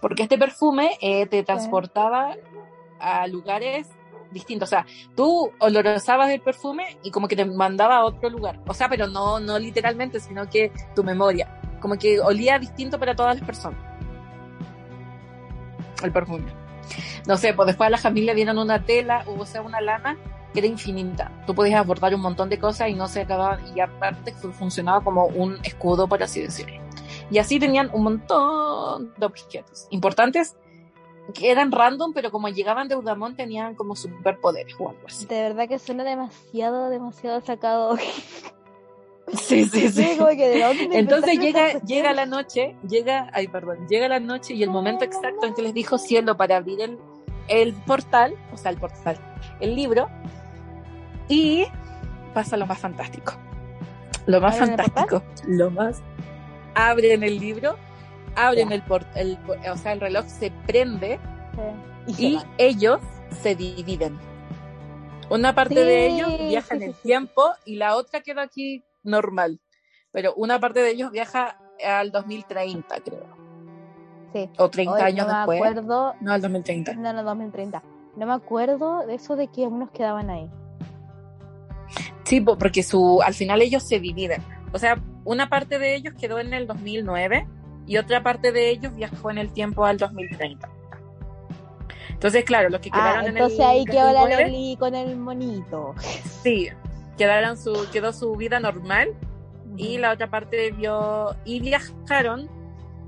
porque 0.00 0.24
este 0.24 0.36
perfume 0.36 0.98
eh, 1.00 1.26
te 1.26 1.42
transportaba 1.42 2.36
a 3.00 3.26
lugares 3.26 3.88
distintos. 4.34 4.68
O 4.68 4.70
sea, 4.70 4.86
tú 5.16 5.50
olorosabas 5.60 6.30
el 6.30 6.40
perfume 6.40 6.98
y 7.02 7.10
como 7.10 7.28
que 7.28 7.36
te 7.36 7.46
mandaba 7.46 7.96
a 7.96 8.04
otro 8.04 8.28
lugar. 8.28 8.60
O 8.66 8.74
sea, 8.74 8.88
pero 8.90 9.06
no, 9.06 9.40
no 9.40 9.58
literalmente, 9.58 10.20
sino 10.20 10.48
que 10.50 10.70
tu 10.94 11.02
memoria. 11.02 11.60
Como 11.80 11.96
que 11.96 12.20
olía 12.20 12.58
distinto 12.58 12.98
para 12.98 13.14
todas 13.14 13.36
las 13.36 13.46
personas. 13.46 13.78
El 16.02 16.12
perfume. 16.12 16.52
No 17.26 17.36
sé, 17.36 17.54
pues 17.54 17.66
después 17.66 17.86
a 17.86 17.90
la 17.90 17.98
familia 17.98 18.34
dieron 18.34 18.58
una 18.58 18.84
tela, 18.84 19.24
o 19.26 19.46
sea, 19.46 19.62
una 19.62 19.80
lana 19.80 20.16
que 20.52 20.60
era 20.60 20.68
infinita. 20.68 21.32
Tú 21.46 21.54
podías 21.54 21.80
abordar 21.80 22.14
un 22.14 22.20
montón 22.20 22.48
de 22.48 22.58
cosas 22.58 22.88
y 22.88 22.94
no 22.94 23.08
se 23.08 23.22
acababa, 23.22 23.58
y 23.74 23.80
aparte 23.80 24.32
funcionaba 24.32 25.02
como 25.02 25.26
un 25.26 25.58
escudo, 25.64 26.06
por 26.06 26.22
así 26.22 26.40
decirlo. 26.40 26.80
Y 27.30 27.38
así 27.38 27.58
tenían 27.58 27.90
un 27.92 28.04
montón 28.04 29.14
de 29.16 29.26
objetos 29.26 29.88
importantes 29.90 30.56
que 31.32 31.50
eran 31.50 31.72
random, 31.72 32.12
pero 32.12 32.30
como 32.30 32.48
llegaban 32.48 32.86
de 32.88 32.96
Udamón 32.96 33.34
tenían 33.34 33.74
como 33.74 33.96
superpoderes 33.96 34.74
o 34.78 34.90
algo. 34.90 35.02
De 35.28 35.42
verdad 35.42 35.68
que 35.68 35.78
suena 35.78 36.04
demasiado, 36.04 36.90
demasiado 36.90 37.40
sacado. 37.40 37.96
Sí, 39.32 39.64
sí, 39.66 39.88
sí. 39.88 40.16
Como 40.18 40.30
que, 40.30 40.48
¿de 40.48 40.60
dónde 40.62 40.98
Entonces 40.98 41.38
llega, 41.38 41.80
llega 41.80 42.12
la 42.12 42.26
noche, 42.26 42.76
llega, 42.88 43.30
ay, 43.32 43.48
perdón, 43.48 43.86
llega 43.88 44.06
la 44.08 44.20
noche 44.20 44.54
y 44.54 44.62
el 44.62 44.70
momento 44.70 45.04
exacto 45.04 45.46
en 45.46 45.54
que 45.54 45.62
les 45.62 45.74
dijo 45.74 45.98
cielo 45.98 46.36
para 46.36 46.56
abrir 46.56 46.80
el, 46.80 46.98
el 47.48 47.72
portal, 47.72 48.34
o 48.52 48.56
sea, 48.56 48.70
el 48.70 48.76
portal, 48.78 49.18
el 49.60 49.74
libro, 49.74 50.08
y 51.28 51.64
pasa 52.34 52.56
lo 52.56 52.66
más 52.66 52.78
fantástico. 52.78 53.34
Lo 54.26 54.40
más 54.40 54.56
¿Abren 54.60 54.70
el 54.72 54.76
fantástico, 54.76 55.22
lo 55.46 55.70
más. 55.70 56.02
Abren 56.74 57.22
el 57.22 57.38
libro, 57.38 57.76
abren 58.36 58.68
Ya. 58.70 58.74
el 58.74 58.82
portal, 58.82 59.38
o 59.72 59.76
sea, 59.76 59.92
el 59.92 60.00
reloj 60.00 60.26
se 60.26 60.50
prende 60.66 61.18
Sí. 62.06 62.12
Y 62.12 62.14
se 62.14 62.22
y 62.22 62.40
ellos 62.58 63.00
se 63.42 63.54
dividen. 63.54 64.18
Una 65.30 65.54
parte 65.54 65.76
Sí, 65.76 65.80
de 65.80 66.06
ellos 66.08 66.28
viaja 66.48 66.74
en 66.74 66.82
el 66.82 66.94
sí, 66.94 67.00
tiempo 67.02 67.42
y 67.64 67.76
la 67.76 67.96
otra 67.96 68.20
queda 68.20 68.42
aquí 68.42 68.82
normal. 69.04 69.60
Pero 70.10 70.34
una 70.34 70.58
parte 70.60 70.80
de 70.80 70.90
ellos 70.90 71.10
viaja 71.10 71.58
al 71.84 72.10
2030, 72.12 73.00
creo. 73.00 73.26
Sí. 74.32 74.50
O 74.58 74.68
30 74.68 74.92
Hoy 74.94 75.00
años 75.02 75.26
no 75.26 75.32
me 75.32 75.38
después. 75.38 75.58
acuerdo, 75.60 76.14
No, 76.20 76.32
al 76.32 76.40
2030. 76.42 76.94
no, 76.94 77.12
no, 77.12 77.22
2030. 77.22 77.82
No 78.16 78.26
me 78.26 78.32
acuerdo 78.32 79.06
de 79.06 79.14
eso 79.14 79.36
de 79.36 79.48
que 79.48 79.62
unos 79.62 79.90
quedaban 79.90 80.30
ahí. 80.30 80.48
Sí, 82.24 82.40
po- 82.40 82.56
porque 82.58 82.82
su, 82.82 83.20
al 83.22 83.34
final 83.34 83.60
ellos 83.62 83.82
se 83.82 84.00
dividen. 84.00 84.42
O 84.72 84.78
sea, 84.78 84.98
una 85.24 85.48
parte 85.48 85.78
de 85.78 85.94
ellos 85.94 86.14
quedó 86.18 86.38
en 86.38 86.52
el 86.54 86.66
2009 86.66 87.46
y 87.86 87.96
otra 87.98 88.22
parte 88.22 88.50
de 88.50 88.70
ellos 88.70 88.94
viajó 88.94 89.30
en 89.30 89.38
el 89.38 89.52
tiempo 89.52 89.84
al 89.84 89.98
2030. 89.98 90.68
Entonces, 92.10 92.44
claro, 92.44 92.70
los 92.70 92.80
que 92.80 92.90
quedaron 92.90 93.16
Ah, 93.18 93.20
en 93.28 93.36
el 93.36 93.36
entonces 93.36 93.60
ahí 93.60 93.84
quedó 93.84 94.12
la 94.12 94.20
2009, 94.22 94.44
Leli 94.50 94.76
con 94.78 94.94
el 94.94 95.16
monito. 95.16 95.94
Sí, 96.42 96.68
quedaron 97.16 97.56
su, 97.56 97.86
quedó 97.92 98.12
su 98.12 98.34
vida 98.36 98.60
normal 98.60 99.14
y 99.76 99.98
la 99.98 100.12
otra 100.12 100.30
parte 100.30 100.70
vio 100.72 101.34
y 101.44 101.60
viajaron 101.60 102.48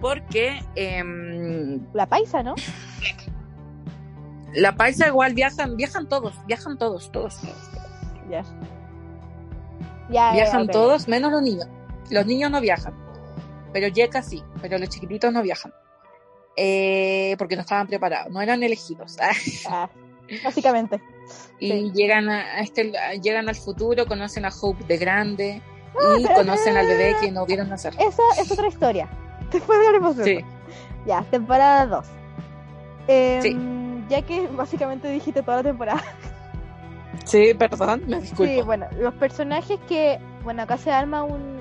porque 0.00 0.60
em, 0.74 1.86
La 1.92 2.06
paisa, 2.06 2.42
¿no? 2.42 2.54
la 4.54 4.76
paisa 4.76 5.08
igual 5.08 5.34
viajan, 5.34 5.76
viajan 5.76 6.08
todos, 6.08 6.34
viajan 6.46 6.78
todos, 6.78 7.10
todos, 7.12 7.40
todos. 7.40 7.70
Ya. 8.30 8.42
Ya, 10.10 10.32
viajan 10.32 10.68
todos 10.68 11.08
menos 11.08 11.32
los 11.32 11.42
niños. 11.42 11.68
Los 12.10 12.26
niños 12.26 12.50
no 12.50 12.60
viajan, 12.60 12.94
pero 13.72 13.88
Yeka 13.88 14.22
sí, 14.22 14.42
pero 14.60 14.78
los 14.78 14.88
chiquititos 14.88 15.32
no 15.32 15.42
viajan. 15.42 15.72
Eh, 16.56 17.34
porque 17.38 17.56
no 17.56 17.62
estaban 17.62 17.86
preparados, 17.86 18.32
no 18.32 18.40
eran 18.40 18.62
elegidos. 18.62 19.16
Ah, 19.68 19.90
básicamente. 20.44 21.02
Y 21.58 21.70
Sí. 21.70 21.92
llegan 21.92 22.28
a 22.28 22.60
este, 22.60 22.92
llegan 23.22 23.48
al 23.48 23.54
futuro, 23.56 24.06
conocen 24.06 24.44
a 24.44 24.50
Hope 24.60 24.84
de 24.84 24.96
grande 24.98 25.62
Ah, 25.98 26.16
y 26.18 26.24
conocen 26.34 26.76
al 26.76 26.86
bebé 26.86 27.16
que 27.20 27.30
no 27.32 27.46
vieron 27.46 27.70
nacer. 27.70 27.94
Esa 27.98 28.22
es 28.38 28.50
otra 28.52 28.68
historia. 28.68 29.08
Después 29.52 29.78
hablaremos 29.78 30.16
de 30.16 30.24
Sí. 30.24 30.30
eso. 30.32 30.46
Ya, 31.06 31.22
temporada 31.30 31.86
2. 31.86 32.06
Eh, 33.08 33.38
Sí. 33.42 33.56
ya 34.08 34.20
que 34.22 34.46
básicamente 34.48 35.08
dijiste 35.08 35.42
toda 35.42 35.58
la 35.58 35.62
temporada. 35.62 36.02
Sí, 37.24 37.54
perdón, 37.54 38.02
me 38.06 38.20
disculpo. 38.20 38.52
Sí, 38.52 38.62
bueno, 38.62 38.86
los 38.98 39.14
personajes 39.14 39.78
que, 39.88 40.18
bueno, 40.44 40.62
acá 40.62 40.76
se 40.76 40.90
arma 40.92 41.22
un, 41.24 41.60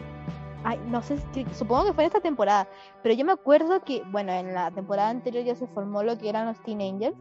ay, 0.64 0.80
no 0.88 1.02
sé, 1.02 1.18
supongo 1.58 1.86
que 1.86 1.94
fue 1.94 2.04
en 2.04 2.08
esta 2.08 2.20
temporada, 2.20 2.68
pero 3.02 3.16
yo 3.16 3.26
me 3.26 3.32
acuerdo 3.32 3.82
que, 3.84 4.04
bueno, 4.12 4.32
en 4.34 4.54
la 4.54 4.70
temporada 4.72 5.10
anterior 5.10 5.44
ya 5.44 5.56
se 5.56 5.66
formó 5.68 6.04
lo 6.04 6.18
que 6.18 6.30
eran 6.30 6.46
los 6.48 6.62
Teen 6.64 6.82
Angels, 6.82 7.16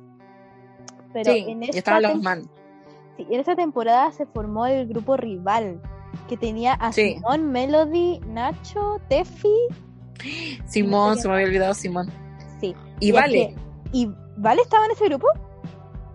pero 1.14 1.32
sí, 1.32 1.46
en 1.48 1.62
esta 1.62 1.98
los 2.00 2.20
man. 2.22 2.42
sí, 3.16 3.26
en 3.30 3.40
esta 3.40 3.56
temporada 3.56 4.12
se 4.12 4.26
formó 4.26 4.66
el 4.66 4.86
grupo 4.86 5.16
rival 5.16 5.80
que 6.28 6.36
tenía 6.36 6.74
a 6.74 6.92
Sí. 6.92 7.14
Simón, 7.14 7.50
Melody, 7.52 8.20
Nacho, 8.28 9.00
Tefi, 9.08 9.48
Simón, 10.66 11.16
se 11.18 11.26
me 11.28 11.34
había 11.34 11.46
olvidado 11.46 11.72
Simón. 11.74 12.10
sí, 12.60 12.74
Y 13.00 13.12
vale, 13.12 13.54
que- 13.54 13.98
y 13.98 14.10
Vale 14.36 14.62
estaba 14.62 14.84
en 14.86 14.90
ese 14.90 15.04
grupo. 15.06 15.28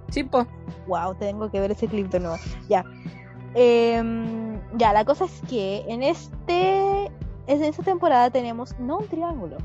sí, 0.09 0.23
po. 0.23 0.45
Wow, 0.87 1.15
tengo 1.15 1.49
que 1.49 1.59
ver 1.61 1.71
ese 1.71 1.87
clip 1.87 2.07
de 2.11 2.19
nuevo. 2.19 2.35
Ya. 2.67 2.83
Em, 3.55 4.59
ya, 4.77 4.91
la 4.93 5.05
cosa 5.05 5.25
es 5.25 5.41
que 5.49 5.83
en 5.87 6.03
este. 6.03 7.09
En 7.47 7.63
esta 7.63 7.81
temporada 7.81 8.29
tenemos 8.29 8.77
no 8.79 8.97
un 8.99 9.07
triángulo. 9.07 9.57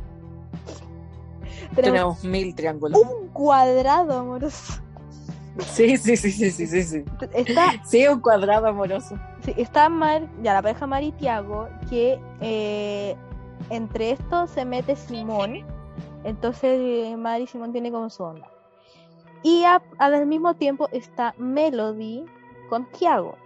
Tenemos 1.75 1.75
Tenemos 1.75 2.25
mil 2.25 2.55
triángulos. 2.55 2.99
un 3.01 3.29
cuadrado 3.29 4.19
amoroso. 4.21 4.81
Sí, 5.59 5.97
sí, 5.97 6.17
sí, 6.17 6.31
sí, 6.33 6.51
sí, 6.51 6.67
sí, 6.67 6.83
sí. 6.83 7.05
Está, 7.33 7.73
Sí, 7.85 8.07
un 8.09 8.21
cuadrado 8.21 8.67
amoroso. 8.67 9.17
sí, 9.45 9.55
está 9.57 9.89
Mar, 9.89 10.23
ya 10.43 10.53
la 10.55 10.63
pareja 10.63 10.87
Mar 10.87 11.03
y 11.03 11.13
Tiago, 11.13 11.69
que 11.89 12.19
eh, 12.41 13.15
entre 13.71 14.11
estos 14.13 14.51
se 14.51 14.65
mete 14.65 14.97
Simón. 14.97 15.65
Entonces 16.25 17.17
Mar 17.17 17.41
y 17.41 17.47
Simón 17.47 17.71
tienen 17.73 17.93
como 17.93 18.11
su 18.11 18.25
onda. 18.25 18.49
Y 19.45 19.63
a- 19.65 19.83
al 19.99 20.27
mismo 20.27 20.55
tiempo 20.55 20.89
está 20.91 21.35
Melody 21.39 22.25
con 22.69 22.87
Tiago. 22.91 23.37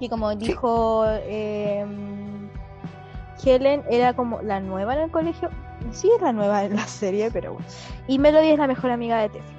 Y 0.00 0.08
como 0.08 0.34
dijo 0.34 1.06
em, 1.24 2.48
Helen, 3.44 3.82
era 3.88 4.14
como 4.14 4.42
la 4.42 4.60
nueva 4.60 4.94
en 4.94 5.00
el 5.02 5.10
colegio. 5.10 5.48
Sí, 5.92 6.10
es 6.14 6.20
la 6.20 6.32
nueva 6.32 6.64
en 6.64 6.76
la 6.76 6.86
serie, 6.86 7.30
pero 7.30 7.52
bueno. 7.54 7.66
Y 8.08 8.18
Melody 8.18 8.48
es 8.50 8.58
la 8.58 8.66
mejor 8.66 8.90
amiga 8.90 9.20
de 9.20 9.28
Tefi. 9.30 9.54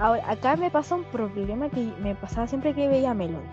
Ahora, 0.00 0.28
acá 0.30 0.56
me 0.56 0.70
pasa 0.70 0.94
un 0.94 1.04
problema 1.04 1.68
que 1.68 1.92
me 2.02 2.14
pasaba 2.14 2.46
siempre 2.46 2.74
que 2.74 2.88
veía 2.88 3.10
a 3.10 3.14
Melody. 3.14 3.44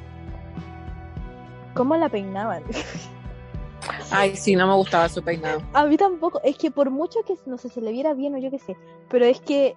¿Cómo 1.76 1.96
la 1.98 2.08
peinaban? 2.10 2.64
Ay, 4.12 4.36
sí, 4.36 4.56
no 4.56 4.66
me 4.66 4.74
gustaba 4.74 5.10
su 5.10 5.22
peinado. 5.22 5.62
A 5.74 5.86
mí 5.86 5.98
tampoco, 5.98 6.42
es 6.44 6.58
que 6.58 6.72
por 6.72 6.90
mucho 6.90 7.20
que 7.28 7.36
no 7.46 7.58
sé, 7.58 7.70
se 7.70 7.82
le 7.82 7.92
viera 7.92 8.14
bien 8.14 8.34
o 8.36 8.38
yo 8.38 8.50
qué 8.50 8.60
sé, 8.60 8.76
pero 9.10 9.26
es 9.26 9.40
que 9.42 9.76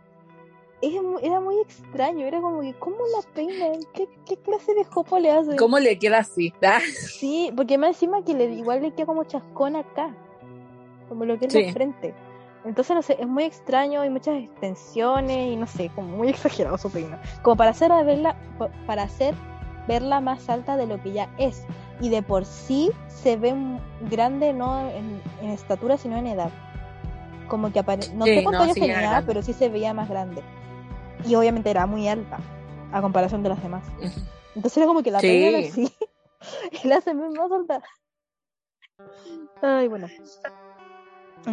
era 0.81 1.41
muy 1.41 1.61
extraño, 1.61 2.25
era 2.25 2.41
como 2.41 2.63
que, 2.63 2.73
¿cómo 2.75 2.97
la 3.15 3.29
peinan? 3.35 3.81
¿Qué, 3.93 4.09
qué 4.25 4.37
clase 4.39 4.73
de 4.75 4.85
jopo 4.85 5.19
le 5.19 5.31
hacen? 5.31 5.57
¿Cómo 5.57 5.79
le 5.79 5.99
queda 5.99 6.19
así? 6.19 6.55
Ah, 6.63 6.81
Sí, 6.81 7.53
porque 7.55 7.77
más 7.79 7.91
encima 7.91 8.25
que 8.25 8.33
le 8.35 8.45
igual 8.47 8.81
le 8.83 8.93
queda 8.93 9.07
como 9.07 9.25
chascón 9.25 9.77
acá, 9.77 10.15
como 11.09 11.25
lo 11.25 11.39
que 11.39 11.47
es 11.47 11.53
Sí. 11.53 11.65
la 11.65 11.73
frente. 11.73 12.15
Entonces, 12.65 12.95
no 12.95 13.03
sé, 13.03 13.17
es 13.19 13.27
muy 13.27 13.45
extraño, 13.45 14.03
hay 14.03 14.11
muchas 14.11 14.37
extensiones 14.37 15.53
y 15.53 15.57
no 15.57 15.67
sé, 15.67 15.91
como 15.95 16.17
muy 16.17 16.29
exagerado 16.31 16.77
su 16.79 16.91
peinado. 16.91 17.23
Como 17.43 17.57
para 17.57 17.71
hacer 17.71 17.91
a 17.93 18.03
verla, 18.03 18.37
pa- 18.59 18.71
para 18.87 19.03
hacer 19.05 19.35
verla 19.89 20.21
más 20.21 20.49
alta 20.51 20.77
de 20.77 20.87
lo 20.87 21.03
que 21.03 21.13
ya 21.13 21.29
es. 21.39 21.65
Y 22.01 22.09
de 22.11 22.23
por 22.23 22.45
sí 22.45 22.91
se 23.09 23.37
ve 23.37 23.55
grande 24.11 24.53
no 24.53 24.89
en, 24.91 25.21
en 25.43 25.51
estatura, 25.51 25.97
sino 25.99 26.17
en 26.17 26.27
edad. 26.27 26.51
Como 27.49 27.73
que 27.73 27.81
apare- 27.81 28.13
no 28.15 28.25
Sí, 28.27 28.35
sé 28.37 28.43
cuántos 28.43 28.53
no, 28.53 28.63
años 28.65 28.75
sí, 28.75 28.85
era 28.85 29.01
tenía, 29.01 29.25
pero 29.27 29.43
sí 29.43 29.53
se 29.53 29.69
veía 29.69 29.93
más 29.95 30.09
grande. 30.09 30.43
Y 31.27 31.35
obviamente 31.35 31.71
era 31.71 31.87
muy 31.87 32.09
alta, 32.09 32.39
a 32.93 33.01
comparación 33.03 33.43
de 33.43 33.49
las 33.51 33.63
demás. 33.63 33.85
Entonces 34.55 34.77
era 34.79 34.87
como 34.87 35.03
que 35.03 35.11
la 35.11 35.21
Sí. 35.21 35.55
así 35.71 35.93
y 36.85 36.89
la 36.89 36.97
hacen 36.97 37.19
más 37.19 37.51
alta. 37.53 37.83
Ay, 39.63 39.89
bueno. 39.89 40.07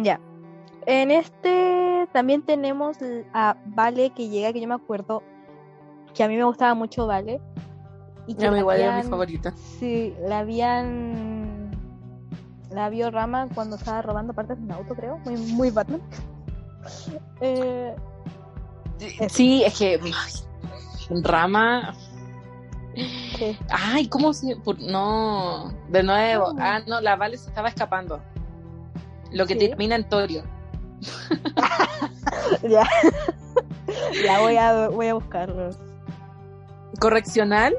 Ya. 0.02 0.20
En 0.86 1.10
este 1.10 2.08
también 2.12 2.42
tenemos 2.42 2.96
a 3.34 3.56
Vale 3.66 4.10
que 4.10 4.28
llega, 4.28 4.52
que 4.52 4.60
yo 4.60 4.68
me 4.68 4.74
acuerdo 4.74 5.22
que 6.14 6.24
a 6.24 6.28
mí 6.28 6.36
me 6.36 6.44
gustaba 6.44 6.74
mucho 6.74 7.06
Vale. 7.06 7.40
Y 8.26 8.34
que 8.34 8.46
me 8.50 8.56
la 8.56 8.58
igual 8.60 8.80
era 8.80 8.96
mi 9.02 9.08
favorita. 9.08 9.54
Sí, 9.78 10.14
la 10.20 10.40
habían. 10.40 11.70
La 12.70 12.90
vio 12.90 13.10
Rama 13.10 13.48
cuando 13.54 13.76
estaba 13.76 14.02
robando 14.02 14.34
partes 14.34 14.58
de 14.58 14.64
un 14.64 14.72
auto, 14.72 14.94
creo. 14.94 15.18
Muy, 15.24 15.36
muy 15.36 15.70
Batman. 15.70 16.00
Eh. 17.40 17.94
Sí, 19.28 19.62
es 19.64 19.78
que 19.78 20.00
Rama. 21.22 21.94
Ay, 23.70 24.08
¿cómo 24.08 24.32
se.? 24.32 24.56
por- 24.56 24.80
No, 24.80 25.72
de 25.90 26.02
nuevo. 26.02 26.54
Ah, 26.58 26.80
no, 26.86 27.00
la 27.00 27.16
Vale 27.16 27.36
se 27.36 27.48
estaba 27.50 27.68
escapando. 27.68 28.20
Lo 29.30 29.46
que 29.46 29.54
Sí. 29.54 29.68
termina 29.68 29.94
en 29.96 30.08
Torio. 30.08 30.42
Ya. 32.68 32.84
ya 34.24 34.40
voy 34.40 34.56
a, 34.56 34.88
voy 34.88 35.06
a 35.08 35.14
buscarlo. 35.14 35.70
Correccional, 37.00 37.74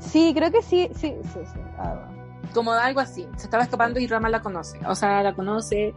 Sí, 0.00 0.32
creo 0.34 0.50
que 0.52 0.62
sí, 0.62 0.88
sí, 0.94 1.14
sí, 1.32 1.40
sí. 1.52 1.60
Ah, 1.76 2.08
como 2.54 2.72
algo 2.72 3.00
así. 3.00 3.26
Se 3.36 3.44
estaba 3.44 3.64
escapando 3.64 3.98
y 3.98 4.06
Rama 4.06 4.28
la 4.28 4.40
conoce. 4.40 4.78
O 4.86 4.94
sea, 4.94 5.22
la 5.24 5.34
conoce. 5.34 5.92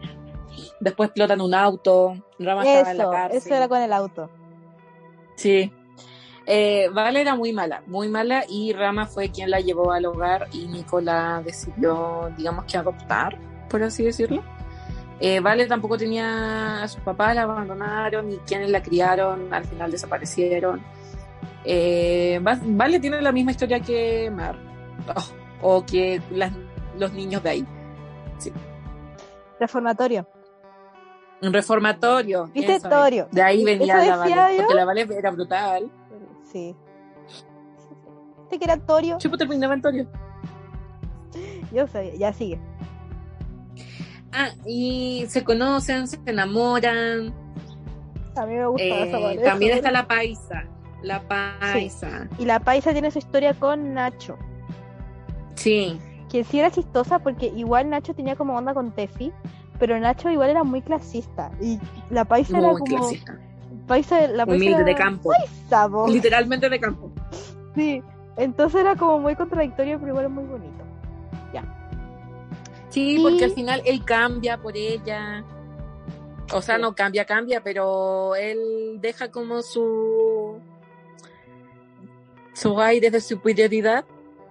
Después 0.80 1.08
explotan 1.08 1.40
un 1.40 1.54
auto. 1.54 2.16
Rama 2.38 2.64
estaba 2.64 2.90
en 2.90 2.98
la 2.98 3.02
Eso, 3.04 3.12
cárcel. 3.12 3.38
eso 3.38 3.54
era 3.54 3.68
con 3.68 3.80
el 3.80 3.92
auto. 3.92 4.28
Sí. 5.36 5.72
Eh, 6.46 6.88
Vale 6.92 7.20
era 7.20 7.36
muy 7.36 7.52
mala, 7.52 7.82
muy 7.86 8.08
mala 8.08 8.44
y 8.48 8.72
Rama 8.72 9.06
fue 9.06 9.30
quien 9.30 9.48
la 9.50 9.60
llevó 9.60 9.92
al 9.92 10.04
hogar 10.06 10.48
y 10.52 10.66
Nicola 10.66 11.40
decidió, 11.44 12.28
digamos 12.36 12.64
que 12.64 12.76
adoptar, 12.76 13.38
por 13.70 13.84
así 13.84 14.02
decirlo. 14.02 14.42
Eh, 15.24 15.38
vale 15.38 15.66
tampoco 15.66 15.96
tenía 15.96 16.82
a 16.82 16.88
sus 16.88 17.00
papás, 17.00 17.36
la 17.36 17.42
abandonaron 17.42 18.28
y 18.32 18.38
quienes 18.38 18.70
la 18.70 18.82
criaron 18.82 19.54
al 19.54 19.64
final 19.64 19.88
desaparecieron. 19.92 20.82
Eh, 21.64 22.40
Va- 22.44 22.58
vale 22.60 22.98
tiene 22.98 23.22
la 23.22 23.30
misma 23.30 23.52
historia 23.52 23.78
que 23.78 24.28
Mar, 24.34 24.56
Oh, 25.62 25.76
o 25.76 25.86
que 25.86 26.20
las- 26.32 26.50
los 26.98 27.12
niños 27.12 27.40
de 27.44 27.50
ahí. 27.50 27.66
Reformatorio. 29.60 30.26
Un 31.40 31.52
reformatorio. 31.52 32.46
¿Viste? 32.52 32.74
eso. 32.76 32.88
Torio. 32.88 33.28
De 33.30 33.42
ahí 33.42 33.64
venía 33.64 33.96
la 33.96 34.16
Vale, 34.16 34.56
porque 34.56 34.74
la 34.74 34.84
Vale 34.84 35.08
era 35.18 35.30
brutal. 35.30 35.90
Sí. 36.50 36.74
¿Viste 38.40 38.58
que 38.58 38.64
era 38.64 38.76
Torio? 38.76 39.18
Chupo 39.18 39.36
terminaba 39.36 39.74
en 39.74 39.82
Torio. 39.82 40.06
Yo 41.72 41.86
sabía, 41.86 42.14
ya 42.14 42.32
sigue. 42.32 42.60
Ah, 44.32 44.48
y 44.66 45.24
se 45.28 45.44
conocen, 45.44 46.08
se 46.08 46.18
enamoran. 46.26 47.32
A 48.36 48.46
mí 48.46 48.54
me 48.54 48.66
gusta 48.66 48.82
Eh, 48.84 49.40
también 49.44 49.76
está 49.76 49.90
la 49.90 50.06
paisa. 50.06 50.64
La 51.02 51.20
paisa. 51.28 52.28
Y 52.38 52.44
la 52.44 52.60
paisa 52.60 52.92
tiene 52.92 53.10
su 53.10 53.18
historia 53.18 53.54
con 53.54 53.92
Nacho. 53.94 54.38
Sí. 55.56 55.98
Que 56.30 56.44
sí 56.44 56.58
era 56.60 56.70
chistosa 56.70 57.18
porque 57.18 57.46
igual 57.54 57.90
Nacho 57.90 58.14
tenía 58.14 58.36
como 58.36 58.56
onda 58.56 58.72
con 58.72 58.92
Tefi, 58.92 59.32
pero 59.78 59.98
Nacho 60.00 60.30
igual 60.30 60.50
era 60.50 60.64
muy 60.64 60.80
clasista. 60.80 61.50
Y 61.60 61.78
la 62.08 62.24
paisa 62.24 62.58
era 62.58 62.68
Muy 62.68 62.80
como. 62.80 62.96
clasista. 63.00 63.38
Paisa, 63.86 64.20
la 64.28 64.46
paisa 64.46 64.56
Humilde 64.64 64.76
era 64.76 64.84
de 64.84 64.94
campo. 64.94 65.30
paisa. 65.30 65.88
Literalmente 66.08 66.70
de 66.70 66.80
campo. 66.80 67.10
Sí. 67.74 68.02
Entonces 68.36 68.80
era 68.80 68.96
como 68.96 69.18
muy 69.18 69.34
contradictorio, 69.34 69.98
pero 69.98 70.08
igual 70.12 70.30
muy 70.30 70.44
bonito. 70.44 70.72
Sí, 72.92 73.18
porque 73.20 73.44
al 73.44 73.52
final 73.52 73.82
él 73.84 74.04
cambia 74.04 74.58
por 74.58 74.76
ella. 74.76 75.44
O 76.52 76.60
sea, 76.60 76.78
no 76.78 76.94
cambia, 76.94 77.24
cambia, 77.24 77.62
pero 77.62 78.36
él 78.36 78.98
deja 79.00 79.30
como 79.30 79.62
su 79.62 80.60
su 82.52 82.80
aire 82.80 83.10
de 83.10 83.20
superioridad 83.20 84.04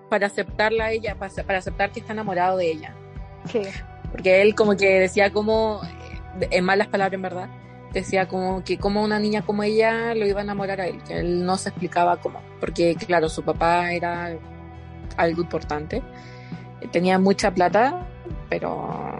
para 0.09 0.27
aceptarla 0.27 0.85
a 0.85 0.91
ella, 0.91 1.15
para, 1.17 1.31
para 1.43 1.59
aceptar 1.59 1.91
que 1.91 1.99
está 2.01 2.13
enamorado 2.13 2.57
de 2.57 2.71
ella. 2.71 2.95
Sí. 3.45 3.61
Porque 4.11 4.41
él 4.41 4.55
como 4.55 4.75
que 4.75 4.99
decía 4.99 5.31
como, 5.31 5.81
eh, 6.41 6.47
en 6.51 6.65
malas 6.65 6.87
palabras 6.87 7.13
en 7.13 7.21
verdad, 7.21 7.49
decía 7.93 8.27
como 8.27 8.63
que 8.63 8.77
como 8.77 9.03
una 9.03 9.19
niña 9.19 9.43
como 9.43 9.63
ella 9.63 10.15
lo 10.15 10.25
iba 10.25 10.39
a 10.41 10.43
enamorar 10.43 10.81
a 10.81 10.87
él, 10.87 11.01
que 11.03 11.19
él 11.19 11.45
no 11.45 11.57
se 11.57 11.69
explicaba 11.69 12.17
cómo, 12.17 12.41
porque 12.59 12.95
claro, 12.95 13.29
su 13.29 13.43
papá 13.43 13.91
era 13.93 14.37
algo 15.17 15.41
importante, 15.41 16.01
tenía 16.91 17.19
mucha 17.19 17.53
plata, 17.53 18.07
pero 18.51 19.17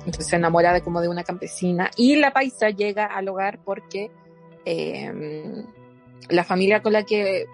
entonces 0.00 0.26
se 0.26 0.36
enamora 0.36 0.74
de 0.74 0.82
como 0.82 1.00
de 1.00 1.08
una 1.08 1.24
campesina 1.24 1.90
y 1.96 2.16
la 2.16 2.34
paisa 2.34 2.68
llega 2.68 3.06
al 3.06 3.26
hogar 3.30 3.58
porque 3.64 4.10
eh, 4.66 5.64
la 6.28 6.44
familia 6.44 6.82
con 6.82 6.92
la 6.92 7.04
que 7.04 7.46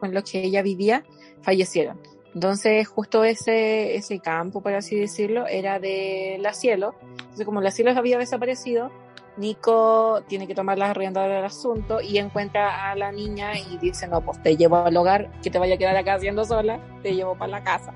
con 0.00 0.12
los 0.12 0.28
que 0.28 0.42
ella 0.42 0.60
vivía 0.62 1.04
fallecieron. 1.42 2.00
Entonces, 2.34 2.86
justo 2.88 3.22
ese, 3.22 3.94
ese 3.94 4.18
campo, 4.18 4.60
por 4.60 4.74
así 4.74 4.96
decirlo, 4.96 5.46
era 5.46 5.78
de 5.78 6.38
la 6.40 6.52
cielo. 6.52 6.94
Entonces, 7.18 7.46
como 7.46 7.60
la 7.60 7.70
cielo 7.70 7.92
había 7.96 8.18
desaparecido, 8.18 8.90
Nico 9.36 10.22
tiene 10.26 10.46
que 10.46 10.54
tomar 10.54 10.76
las 10.76 10.94
riendas 10.96 11.28
del 11.28 11.44
asunto 11.44 12.00
y 12.00 12.18
encuentra 12.18 12.90
a 12.90 12.96
la 12.96 13.12
niña 13.12 13.52
y 13.58 13.78
dice, 13.78 14.08
no, 14.08 14.20
pues 14.20 14.42
te 14.42 14.56
llevo 14.56 14.76
al 14.76 14.96
hogar, 14.96 15.30
que 15.40 15.50
te 15.50 15.58
vaya 15.58 15.76
a 15.76 15.78
quedar 15.78 15.96
acá 15.96 16.14
haciendo 16.14 16.44
sola, 16.44 16.80
te 17.02 17.14
llevo 17.14 17.36
para 17.38 17.52
la 17.52 17.62
casa. 17.62 17.94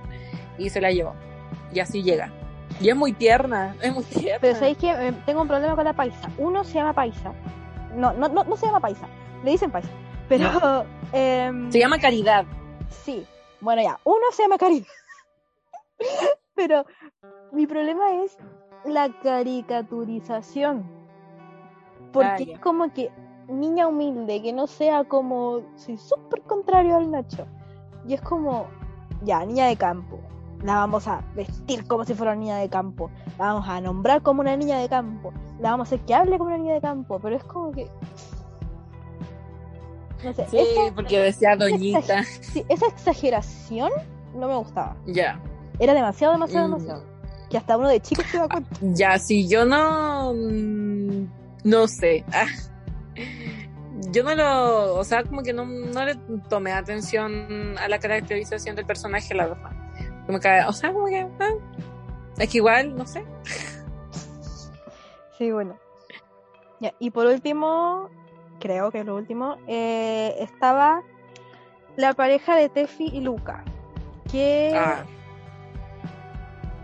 Y 0.56 0.70
se 0.70 0.80
la 0.80 0.92
llevó. 0.92 1.14
Y 1.74 1.80
así 1.80 2.02
llega. 2.02 2.32
Y 2.80 2.88
es 2.88 2.96
muy 2.96 3.12
tierna, 3.12 3.76
es 3.80 3.94
muy 3.94 4.04
tierna. 4.04 4.38
Pero 4.40 4.54
sabéis 4.58 4.78
que 4.78 4.90
eh, 4.90 5.12
tengo 5.26 5.42
un 5.42 5.48
problema 5.48 5.74
con 5.76 5.84
la 5.84 5.92
paisa. 5.92 6.30
Uno 6.38 6.64
se 6.64 6.74
llama 6.74 6.92
paisa. 6.92 7.32
No, 7.94 8.12
no, 8.12 8.28
no, 8.28 8.44
no 8.44 8.56
se 8.56 8.66
llama 8.66 8.80
paisa. 8.80 9.06
Le 9.44 9.52
dicen 9.52 9.70
paisa. 9.70 9.88
Pero. 10.28 10.84
em, 11.12 11.70
Se 11.70 11.78
llama 11.78 11.98
Caridad. 11.98 12.44
Sí. 12.88 13.26
Bueno, 13.60 13.82
ya. 13.82 13.98
Uno 14.04 14.24
se 14.32 14.42
llama 14.42 14.58
caridad. 14.58 14.86
Pero 16.54 16.84
mi 17.52 17.66
problema 17.66 18.24
es 18.24 18.36
la 18.84 19.08
caricaturización. 19.22 20.84
Porque 22.12 22.44
Ah, 22.48 22.52
es 22.54 22.58
como 22.58 22.92
que 22.92 23.10
niña 23.48 23.86
humilde, 23.86 24.42
que 24.42 24.52
no 24.52 24.66
sea 24.66 25.04
como. 25.04 25.62
Soy 25.76 25.96
súper 25.96 26.42
contrario 26.42 26.96
al 26.96 27.10
Nacho. 27.10 27.46
Y 28.06 28.14
es 28.14 28.20
como. 28.20 28.66
Ya, 29.22 29.44
niña 29.46 29.66
de 29.66 29.76
campo. 29.76 30.18
La 30.62 30.76
vamos 30.76 31.08
a 31.08 31.22
vestir 31.34 31.86
como 31.86 32.04
si 32.04 32.14
fuera 32.14 32.32
una 32.32 32.40
niña 32.40 32.56
de 32.58 32.68
campo. 32.68 33.10
La 33.38 33.46
vamos 33.52 33.68
a 33.68 33.80
nombrar 33.80 34.22
como 34.22 34.40
una 34.42 34.56
niña 34.56 34.78
de 34.78 34.88
campo. 34.88 35.32
La 35.60 35.70
vamos 35.72 35.86
a 35.86 35.94
hacer 35.94 36.06
que 36.06 36.14
hable 36.14 36.38
como 36.38 36.48
una 36.50 36.58
niña 36.58 36.74
de 36.74 36.80
campo. 36.80 37.18
Pero 37.20 37.36
es 37.36 37.44
como 37.44 37.72
que. 37.72 37.88
No 40.24 40.32
sé. 40.32 40.46
Sí, 40.48 40.58
esa- 40.58 40.94
porque 40.94 41.18
decía 41.18 41.56
doñita. 41.56 42.22
Sí, 42.24 42.64
esa 42.68 42.86
exageración 42.86 43.90
no 44.34 44.46
me 44.48 44.54
gustaba. 44.56 44.96
Ya. 45.06 45.40
Era 45.80 45.94
demasiado, 45.94 46.34
demasiado, 46.34 46.68
Mm. 46.68 46.72
demasiado. 46.72 47.04
Que 47.50 47.58
hasta 47.58 47.76
uno 47.76 47.88
de 47.88 48.00
chicos 48.00 48.24
se 48.30 48.38
da 48.38 48.48
cuenta. 48.48 48.70
Ya, 48.80 49.18
si 49.18 49.48
yo 49.48 49.64
no. 49.64 50.32
mm, 50.34 51.26
No 51.64 51.86
sé. 51.86 52.24
Ah. 52.32 52.46
Yo 54.10 54.24
no 54.24 54.34
lo. 54.34 54.94
O 54.96 55.04
sea, 55.04 55.22
como 55.24 55.42
que 55.42 55.52
no, 55.52 55.64
no 55.64 56.04
le 56.04 56.14
tomé 56.48 56.72
atención 56.72 57.76
a 57.78 57.88
la 57.88 57.98
caracterización 57.98 58.74
del 58.76 58.84
personaje, 58.86 59.32
la 59.34 59.46
verdad. 59.46 59.70
Como 60.26 60.38
que, 60.40 60.60
o 60.66 60.72
sea, 60.72 60.92
como 60.92 61.06
que. 61.06 61.26
ah, 61.40 61.50
Es 62.38 62.48
que 62.50 62.58
igual, 62.58 62.96
no 62.96 63.06
sé. 63.06 63.24
Sí, 65.38 65.50
bueno. 65.50 65.76
Ya, 66.80 66.94
y 66.98 67.10
por 67.10 67.26
último, 67.26 68.08
creo 68.60 68.90
que 68.90 69.00
es 69.00 69.06
lo 69.06 69.14
último, 69.16 69.56
eh, 69.66 70.34
estaba 70.40 71.02
la 71.96 72.12
pareja 72.14 72.56
de 72.56 72.68
Tefi 72.68 73.06
y 73.12 73.20
Luca. 73.20 73.64
Que 74.30 74.72
Ah, 74.76 75.04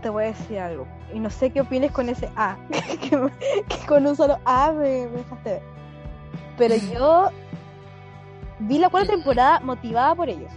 te 0.01 0.09
voy 0.09 0.25
a 0.25 0.27
decir 0.27 0.59
algo. 0.59 0.87
Y 1.13 1.19
no 1.19 1.29
sé 1.29 1.51
qué 1.51 1.61
opines 1.61 1.91
con 1.91 2.07
ese 2.09 2.29
A. 2.35 2.57
que 3.01 3.85
con 3.87 4.05
un 4.05 4.15
solo 4.15 4.37
A 4.45 4.71
me, 4.71 5.07
me 5.07 5.17
dejaste 5.17 5.49
ver. 5.51 5.61
Pero 6.57 6.75
yo 6.93 7.29
vi 8.59 8.77
la 8.77 8.89
cuarta 8.89 9.13
temporada 9.13 9.59
motivada 9.61 10.15
por 10.15 10.29
ellos. 10.29 10.51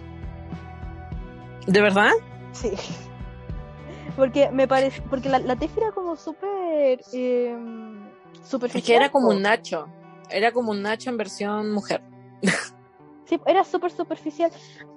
¿De 1.67 1.81
verdad? 1.81 2.11
Sí. 2.53 2.73
Porque 4.17 4.51
me 4.51 4.69
parece. 4.69 5.01
Porque 5.03 5.29
la, 5.29 5.39
la 5.39 5.57
Tefi 5.57 5.81
era 5.81 5.93
como 5.93 6.17
súper. 6.17 7.01
Eh, 7.13 7.57
Es 8.75 8.85
que 8.85 8.95
era 8.97 9.11
como 9.11 9.29
un. 9.29 9.43
Nacho. 9.43 9.87
Era 10.31 10.53
como 10.53 10.71
un 10.73 10.83
Nacho 10.83 11.11
en 11.11 11.17
versión 11.17 11.73
mujer. 11.73 12.03
Sí, 13.25 13.41
era 13.47 13.65
súper 13.65 13.91
superficial. 13.91 14.51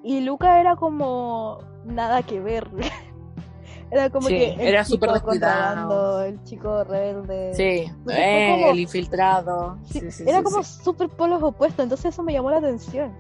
Y 0.04 0.20
Luca 0.20 0.60
era 0.60 0.76
como. 0.76 1.60
Nada 1.86 2.22
que 2.22 2.42
ver. 2.42 2.68
era 3.92 4.10
como 4.10 4.28
Sí, 4.28 4.34
que. 4.36 4.58
era 4.68 4.84
súper 4.84 5.12
descuidado. 5.12 6.22
El 6.22 6.44
chico 6.44 6.84
rebelde. 6.84 7.54
Sí, 7.54 7.90
eh, 8.12 8.50
como- 8.60 8.72
el 8.72 8.80
infiltrado. 8.82 9.78
Sí, 9.86 10.02
Sí, 10.02 10.12
sí, 10.12 10.24
era 10.28 10.44
como 10.44 10.62
súper 10.64 11.08
polos 11.10 11.42
opuestos. 11.42 11.84
Entonces 11.84 12.14
eso 12.14 12.24
me 12.24 12.34
llamó 12.34 12.50
la 12.50 12.58
atención. 12.58 13.14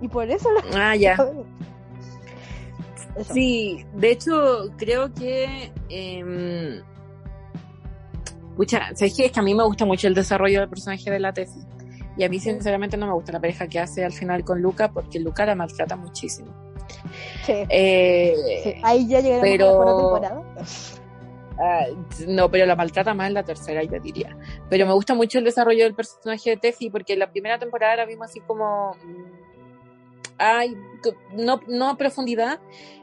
Y 0.00 0.06
por 0.06 0.30
eso 0.30 0.48
la. 0.52 0.90
Ah, 0.90 0.94
ya. 0.94 1.16
Eso. 3.16 3.34
Sí, 3.34 3.84
de 3.94 4.10
hecho, 4.10 4.70
creo 4.76 5.12
que. 5.12 5.72
Eh, 5.88 6.80
pucha, 8.56 8.94
¿sabes 8.94 9.14
qué? 9.16 9.26
Es 9.26 9.32
que 9.32 9.40
a 9.40 9.42
mí 9.42 9.54
me 9.54 9.64
gusta 9.64 9.84
mucho 9.84 10.06
el 10.06 10.14
desarrollo 10.14 10.60
del 10.60 10.68
personaje 10.68 11.10
de 11.10 11.20
la 11.20 11.32
Tefi. 11.32 11.60
Y 12.16 12.24
a 12.24 12.28
mí, 12.28 12.38
sinceramente, 12.40 12.96
no 12.96 13.06
me 13.06 13.12
gusta 13.14 13.32
la 13.32 13.40
pareja 13.40 13.66
que 13.68 13.78
hace 13.78 14.04
al 14.04 14.12
final 14.12 14.44
con 14.44 14.60
Luca, 14.60 14.90
porque 14.92 15.18
Luca 15.20 15.46
la 15.46 15.54
maltrata 15.54 15.96
muchísimo. 15.96 16.52
Sí, 17.44 17.52
Eh, 17.68 18.34
sí. 18.64 18.74
Ahí 18.82 19.06
ya 19.08 19.20
llegaremos 19.20 19.42
pero- 19.42 19.82
a 19.82 19.84
la 19.84 19.96
temporada. 19.96 20.42
ah, 21.60 21.86
no, 22.28 22.50
pero 22.50 22.66
la 22.66 22.76
maltrata 22.76 23.14
más 23.14 23.28
en 23.28 23.34
la 23.34 23.42
tercera, 23.44 23.82
yo 23.84 23.98
diría. 24.00 24.36
Pero 24.68 24.86
me 24.86 24.92
gusta 24.92 25.14
mucho 25.14 25.38
el 25.38 25.44
desarrollo 25.44 25.84
del 25.84 25.94
personaje 25.94 26.50
de 26.50 26.56
Tefi, 26.56 26.90
porque 26.90 27.14
en 27.14 27.20
la 27.20 27.30
primera 27.30 27.58
temporada 27.58 27.96
la 27.96 28.06
vimos 28.06 28.28
así 28.28 28.40
como. 28.40 28.96
Ay, 30.40 30.76
que- 31.02 31.14
no, 31.36 31.60
no 31.68 31.90
a 31.90 31.96
profundidad. 31.96 32.58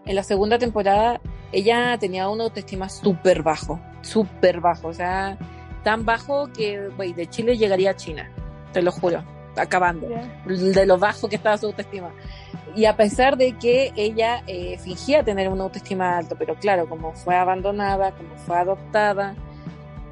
En 0.05 0.15
la 0.15 0.23
segunda 0.23 0.57
temporada 0.57 1.21
ella 1.51 1.97
tenía 1.99 2.27
una 2.29 2.45
autoestima 2.45 2.89
súper 2.89 3.43
bajo, 3.43 3.79
súper 4.01 4.59
bajo, 4.59 4.89
o 4.89 4.93
sea, 4.93 5.37
tan 5.83 6.03
bajo 6.03 6.51
que 6.51 6.89
güey, 6.97 7.13
de 7.13 7.27
Chile 7.27 7.57
llegaría 7.57 7.91
a 7.91 7.95
China, 7.95 8.29
te 8.73 8.81
lo 8.81 8.91
juro, 8.91 9.23
acabando, 9.55 10.07
de 10.45 10.85
lo 10.85 10.97
bajo 10.97 11.29
que 11.29 11.35
estaba 11.37 11.57
su 11.57 11.67
autoestima. 11.67 12.11
Y 12.75 12.85
a 12.85 12.95
pesar 12.97 13.37
de 13.37 13.53
que 13.57 13.91
ella 13.95 14.43
eh, 14.47 14.77
fingía 14.77 15.23
tener 15.23 15.49
una 15.49 15.63
autoestima 15.63 16.17
alta, 16.17 16.35
pero 16.37 16.55
claro, 16.55 16.87
como 16.89 17.13
fue 17.13 17.35
abandonada, 17.35 18.11
como 18.11 18.35
fue 18.35 18.57
adoptada, 18.57 19.35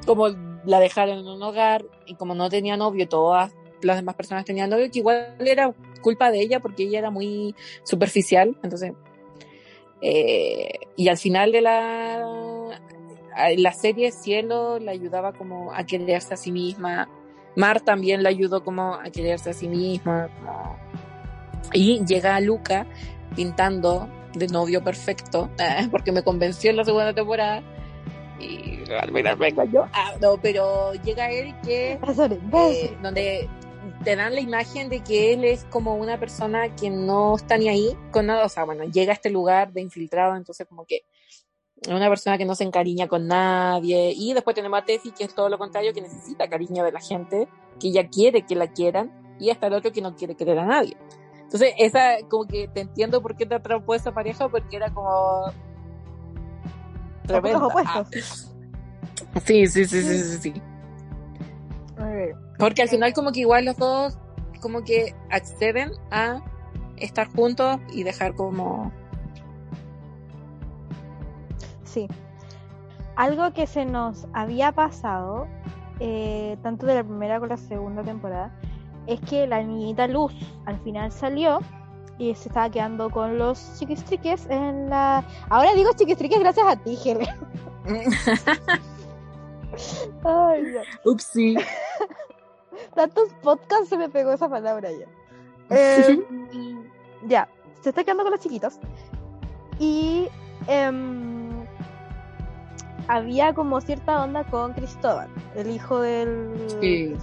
como 0.06 0.28
la 0.64 0.80
dejaron 0.80 1.18
en 1.18 1.28
un 1.28 1.42
hogar 1.42 1.84
y 2.06 2.14
como 2.14 2.34
no 2.34 2.48
tenía 2.48 2.76
novio, 2.76 3.08
todas 3.08 3.52
las 3.86 3.96
demás 3.96 4.14
personas 4.14 4.44
tenían 4.44 4.68
novio, 4.70 4.90
que 4.90 4.98
igual 4.98 5.36
era 5.40 5.72
culpa 6.02 6.30
de 6.30 6.40
ella 6.40 6.60
porque 6.60 6.84
ella 6.84 6.98
era 6.98 7.10
muy 7.10 7.54
superficial, 7.84 8.56
entonces 8.62 8.92
eh, 10.02 10.68
y 10.96 11.08
al 11.08 11.16
final 11.16 11.52
de 11.52 11.60
la 11.62 12.22
la 13.56 13.72
serie 13.72 14.12
Cielo 14.12 14.78
la 14.78 14.92
ayudaba 14.92 15.32
como 15.32 15.72
a 15.72 15.84
quererse 15.84 16.34
a 16.34 16.36
sí 16.36 16.52
misma 16.52 17.08
Mar 17.54 17.80
también 17.80 18.22
la 18.22 18.28
ayudó 18.30 18.62
como 18.64 18.94
a 18.94 19.04
quererse 19.10 19.50
a 19.50 19.52
sí 19.52 19.68
misma 19.68 20.28
como- 20.38 20.76
y 21.72 22.04
llega 22.04 22.40
Luca 22.40 22.86
pintando 23.34 24.08
de 24.34 24.46
novio 24.48 24.82
perfecto 24.82 25.50
porque 25.90 26.12
me 26.12 26.22
convenció 26.22 26.70
en 26.70 26.76
la 26.76 26.84
segunda 26.84 27.12
temporada 27.12 27.62
y 28.38 28.90
al 28.90 29.10
final 29.10 29.38
me 29.38 29.48
engañó 29.48 29.88
ah, 29.92 30.12
no 30.20 30.38
pero 30.40 30.92
llega 30.94 31.30
él 31.30 31.54
que 31.62 31.92
eh, 31.92 32.96
donde 33.02 33.48
te 34.04 34.16
dan 34.16 34.34
la 34.34 34.40
imagen 34.40 34.88
de 34.88 35.02
que 35.02 35.32
él 35.32 35.44
es 35.44 35.64
como 35.64 35.96
una 35.96 36.18
persona 36.18 36.74
que 36.74 36.90
no 36.90 37.36
está 37.36 37.58
ni 37.58 37.68
ahí 37.68 37.96
con 38.10 38.26
nada, 38.26 38.44
o 38.44 38.48
sea, 38.48 38.64
bueno, 38.64 38.84
llega 38.84 39.12
a 39.12 39.14
este 39.14 39.30
lugar 39.30 39.72
de 39.72 39.80
infiltrado, 39.80 40.36
entonces 40.36 40.66
como 40.66 40.84
que 40.84 41.04
es 41.82 41.88
una 41.88 42.08
persona 42.08 42.38
que 42.38 42.44
no 42.44 42.54
se 42.54 42.64
encariña 42.64 43.06
con 43.06 43.26
nadie, 43.26 44.12
y 44.16 44.32
después 44.32 44.54
tenemos 44.54 44.80
a 44.80 44.84
Tefi, 44.84 45.10
que 45.12 45.24
es 45.24 45.34
todo 45.34 45.48
lo 45.48 45.58
contrario, 45.58 45.92
que 45.92 46.00
necesita 46.00 46.48
cariño 46.48 46.84
de 46.84 46.92
la 46.92 47.00
gente, 47.00 47.48
que 47.78 47.88
ella 47.88 48.08
quiere 48.08 48.46
que 48.46 48.54
la 48.54 48.68
quieran, 48.68 49.36
y 49.38 49.50
hasta 49.50 49.66
el 49.66 49.74
otro 49.74 49.92
que 49.92 50.00
no 50.00 50.16
quiere 50.16 50.34
querer 50.34 50.58
a 50.58 50.64
nadie. 50.64 50.96
Entonces, 51.42 51.74
esa, 51.78 52.16
como 52.28 52.46
que 52.46 52.68
te 52.68 52.80
entiendo 52.80 53.22
por 53.22 53.36
qué 53.36 53.46
te 53.46 53.54
atrapó 53.54 53.94
esa 53.94 54.12
pareja, 54.12 54.48
porque 54.48 54.76
era 54.76 54.92
como... 54.92 55.52
tremenda. 57.26 57.66
opuestos. 57.66 58.52
Ah. 59.34 59.40
Sí, 59.44 59.66
sí, 59.66 59.84
sí, 59.84 60.02
sí, 60.02 60.18
sí, 60.18 60.38
sí. 60.38 60.62
Porque 62.58 62.82
al 62.82 62.88
final 62.88 63.12
como 63.12 63.32
que 63.32 63.40
igual 63.40 63.64
los 63.64 63.76
dos 63.76 64.18
como 64.60 64.82
que 64.82 65.14
acceden 65.30 65.92
a 66.10 66.42
estar 66.96 67.28
juntos 67.28 67.78
y 67.92 68.02
dejar 68.02 68.34
como... 68.34 68.92
Sí. 71.84 72.08
Algo 73.16 73.52
que 73.52 73.66
se 73.66 73.84
nos 73.84 74.26
había 74.32 74.72
pasado, 74.72 75.46
eh, 76.00 76.56
tanto 76.62 76.86
de 76.86 76.96
la 76.96 77.04
primera 77.04 77.36
como 77.36 77.48
la 77.48 77.56
segunda 77.56 78.02
temporada, 78.02 78.52
es 79.06 79.20
que 79.20 79.46
la 79.46 79.62
niñita 79.62 80.06
Luz 80.06 80.32
al 80.66 80.78
final 80.80 81.12
salió 81.12 81.60
y 82.18 82.34
se 82.34 82.48
estaba 82.48 82.70
quedando 82.70 83.10
con 83.10 83.38
los 83.38 83.78
chiquistriques 83.78 84.46
en 84.50 84.90
la... 84.90 85.24
Ahora 85.48 85.72
digo 85.74 85.90
chiquistriques 85.96 86.40
gracias 86.40 86.66
a 86.66 86.76
ti, 86.76 86.98
Helen. 87.04 87.28
Ay, 90.24 90.62
no. 90.62 91.12
Upsi. 91.12 91.56
Tantos 92.96 93.28
podcasts 93.42 93.90
se 93.90 93.98
me 93.98 94.08
pegó 94.08 94.32
esa 94.32 94.48
palabra 94.48 94.90
ya. 94.90 95.06
Eh, 95.68 96.24
ya, 97.26 97.46
se 97.82 97.90
está 97.90 98.02
quedando 98.02 98.22
con 98.22 98.32
los 98.32 98.40
chiquitos. 98.40 98.80
Y 99.78 100.28
em, 100.66 101.66
había 103.06 103.52
como 103.52 103.80
cierta 103.82 104.24
onda 104.24 104.44
con 104.44 104.72
Cristóbal, 104.72 105.28
el 105.54 105.70
hijo 105.70 106.00
del 106.00 106.54
Sí. 106.80 107.14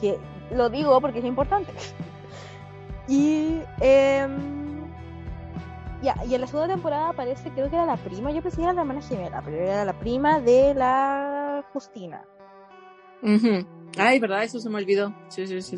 Que 0.00 0.18
lo 0.50 0.68
digo 0.68 1.00
porque 1.00 1.20
es 1.20 1.24
importante. 1.24 1.72
Y 3.08 3.60
em, 3.80 4.82
ya, 6.02 6.14
y 6.26 6.34
en 6.34 6.42
la 6.42 6.46
segunda 6.46 6.74
temporada 6.74 7.08
aparece, 7.08 7.50
creo 7.50 7.70
que 7.70 7.76
era 7.76 7.86
la 7.86 7.96
prima, 7.96 8.30
yo 8.32 8.42
pensé 8.42 8.58
que 8.58 8.64
era 8.64 8.74
la 8.74 8.82
hermana 8.82 9.00
gemela, 9.00 9.40
pero 9.42 9.56
era 9.56 9.84
la 9.86 9.98
prima 9.98 10.40
de 10.40 10.74
la 10.74 11.64
Justina. 11.72 12.22
Ujú. 13.22 13.66
Ay, 13.96 14.18
verdad, 14.18 14.42
eso 14.44 14.58
se 14.58 14.68
me 14.68 14.76
olvidó. 14.78 15.14
Sí, 15.28 15.46
sí, 15.46 15.62
sí. 15.62 15.76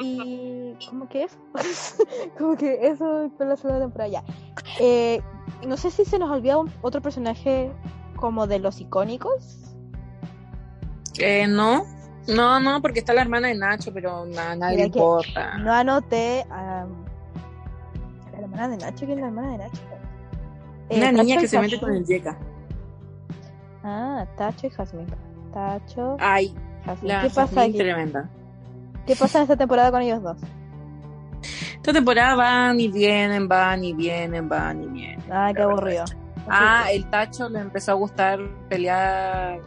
Y 0.00 0.74
como 0.88 1.08
que 1.08 1.24
eso, 1.24 1.36
como 2.38 2.56
que 2.56 2.86
eso 2.86 3.30
fue 3.36 3.46
la 3.46 3.56
segunda 3.56 3.80
temporada 3.80 4.08
ya. 4.10 4.24
Eh, 4.80 5.20
no 5.66 5.76
sé 5.76 5.90
si 5.90 6.04
se 6.04 6.18
nos 6.18 6.30
olvida 6.30 6.56
un- 6.58 6.72
otro 6.80 7.00
personaje 7.00 7.70
como 8.16 8.46
de 8.46 8.58
los 8.58 8.80
icónicos. 8.80 9.58
Eh, 11.18 11.46
no, 11.46 11.84
no, 12.26 12.58
no, 12.58 12.80
porque 12.80 13.00
está 13.00 13.12
la 13.12 13.22
hermana 13.22 13.48
de 13.48 13.54
Nacho, 13.54 13.92
pero 13.92 14.24
na- 14.24 14.56
nadie 14.56 14.78
le 14.78 14.84
importa. 14.84 15.58
No 15.58 15.72
anoté 15.72 16.44
a 16.50 16.86
la 18.32 18.38
hermana 18.40 18.68
de 18.70 18.76
Nacho, 18.78 19.04
¿quién 19.06 19.18
es 19.18 19.20
la 19.20 19.26
hermana 19.26 19.52
de 19.52 19.58
Nacho? 19.58 19.82
Eh, 20.88 20.98
Una 20.98 21.12
niña 21.12 21.38
que 21.38 21.48
se 21.48 21.60
mete 21.60 21.78
con 21.78 21.92
el 21.92 22.04
Yeka. 22.04 22.38
Ah, 23.84 24.26
Tacho 24.36 24.66
y 24.66 24.70
Jasmine. 24.70 25.06
Tacho, 25.52 26.16
Ay, 26.18 26.54
Jasmine. 26.84 27.20
¿Qué 27.22 27.30
pasa 27.30 27.62
aquí? 27.62 27.78
tremenda. 27.78 28.28
¿Qué 29.06 29.16
pasa 29.16 29.38
en 29.38 29.42
esta 29.42 29.56
temporada 29.56 29.90
con 29.90 30.02
ellos 30.02 30.22
dos? 30.22 30.38
Esta 31.74 31.92
temporada 31.92 32.34
van 32.36 32.78
y 32.78 32.88
vienen, 32.88 33.48
van 33.48 33.82
y 33.82 33.92
vienen, 33.92 34.48
van 34.48 34.82
y 34.84 34.86
vienen. 34.88 35.20
Ah, 35.30 35.50
qué 35.54 35.62
aburrido. 35.62 36.04
Ah, 36.48 36.86
el 36.92 37.08
Tacho 37.10 37.48
le 37.48 37.60
empezó 37.60 37.92
a 37.92 37.94
gustar 37.94 38.38
pelear 38.68 39.60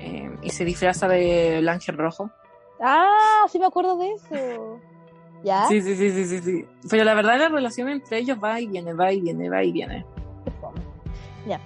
eh, 0.00 0.30
y 0.42 0.50
se 0.50 0.64
disfraza 0.64 1.08
del 1.08 1.68
ángel 1.68 1.96
rojo. 1.98 2.30
Ah, 2.80 3.44
sí 3.48 3.58
me 3.58 3.66
acuerdo 3.66 3.96
de 3.96 4.12
eso. 4.12 4.80
¿Ya? 5.42 5.66
Sí, 5.66 5.80
sí, 5.82 5.96
sí, 5.96 6.10
sí, 6.10 6.24
sí, 6.26 6.38
sí. 6.40 6.64
Pero 6.88 7.04
la 7.04 7.14
verdad 7.14 7.38
la 7.38 7.48
relación 7.48 7.88
entre 7.88 8.18
ellos 8.18 8.38
va 8.42 8.60
y 8.60 8.66
viene, 8.66 8.92
va 8.94 9.12
y 9.12 9.20
viene, 9.20 9.48
va 9.48 9.62
y 9.64 9.72
viene. 9.72 10.04
Ya. 11.46 11.60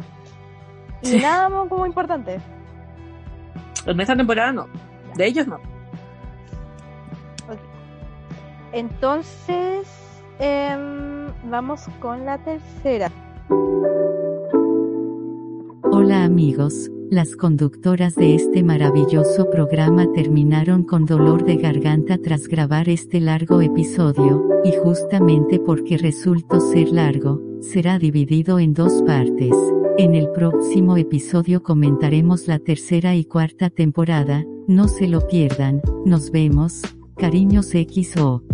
Y 1.02 1.06
Sí. 1.06 1.18
nada 1.20 1.48
más 1.48 1.68
como 1.68 1.86
importante. 1.86 2.40
En 3.86 4.01
esta 4.01 4.14
temporada 4.16 4.52
no. 4.52 4.66
De 5.16 5.27
ellos 5.27 5.47
no. 5.47 5.59
Entonces, 8.73 9.89
em, 10.39 11.27
vamos 11.51 11.87
con 12.01 12.24
la 12.24 12.39
tercera. 12.39 13.11
Hola 15.91 16.24
amigos, 16.24 16.89
las 17.11 17.35
conductoras 17.35 18.15
de 18.15 18.37
este 18.37 18.62
maravilloso 18.62 19.51
programa 19.51 20.07
terminaron 20.12 20.85
con 20.85 21.07
dolor 21.07 21.45
de 21.45 21.57
garganta 21.57 22.19
tras 22.19 22.47
grabar 22.47 22.89
este 22.89 23.19
largo 23.19 23.61
episodio, 23.61 24.47
y 24.65 24.73
justamente 24.73 25.59
porque 25.59 25.99
resultó 25.99 26.61
ser 26.61 26.91
largo, 26.91 27.43
será 27.61 27.99
dividido 27.99 28.61
en 28.61 28.74
dos 28.74 29.03
partes. 29.03 29.57
En 29.99 30.15
el 30.15 30.31
próximo 30.31 30.97
episodio 30.97 31.65
comentaremos 31.65 32.47
la 32.47 32.61
tercera 32.61 33.16
y 33.16 33.24
cuarta 33.24 33.70
temporada, 33.70 34.45
no 34.69 34.87
se 34.87 35.09
lo 35.09 35.27
pierdan, 35.27 35.82
nos 36.07 36.31
vemos, 36.31 36.82
cariños 37.16 37.73
XO. 37.73 38.45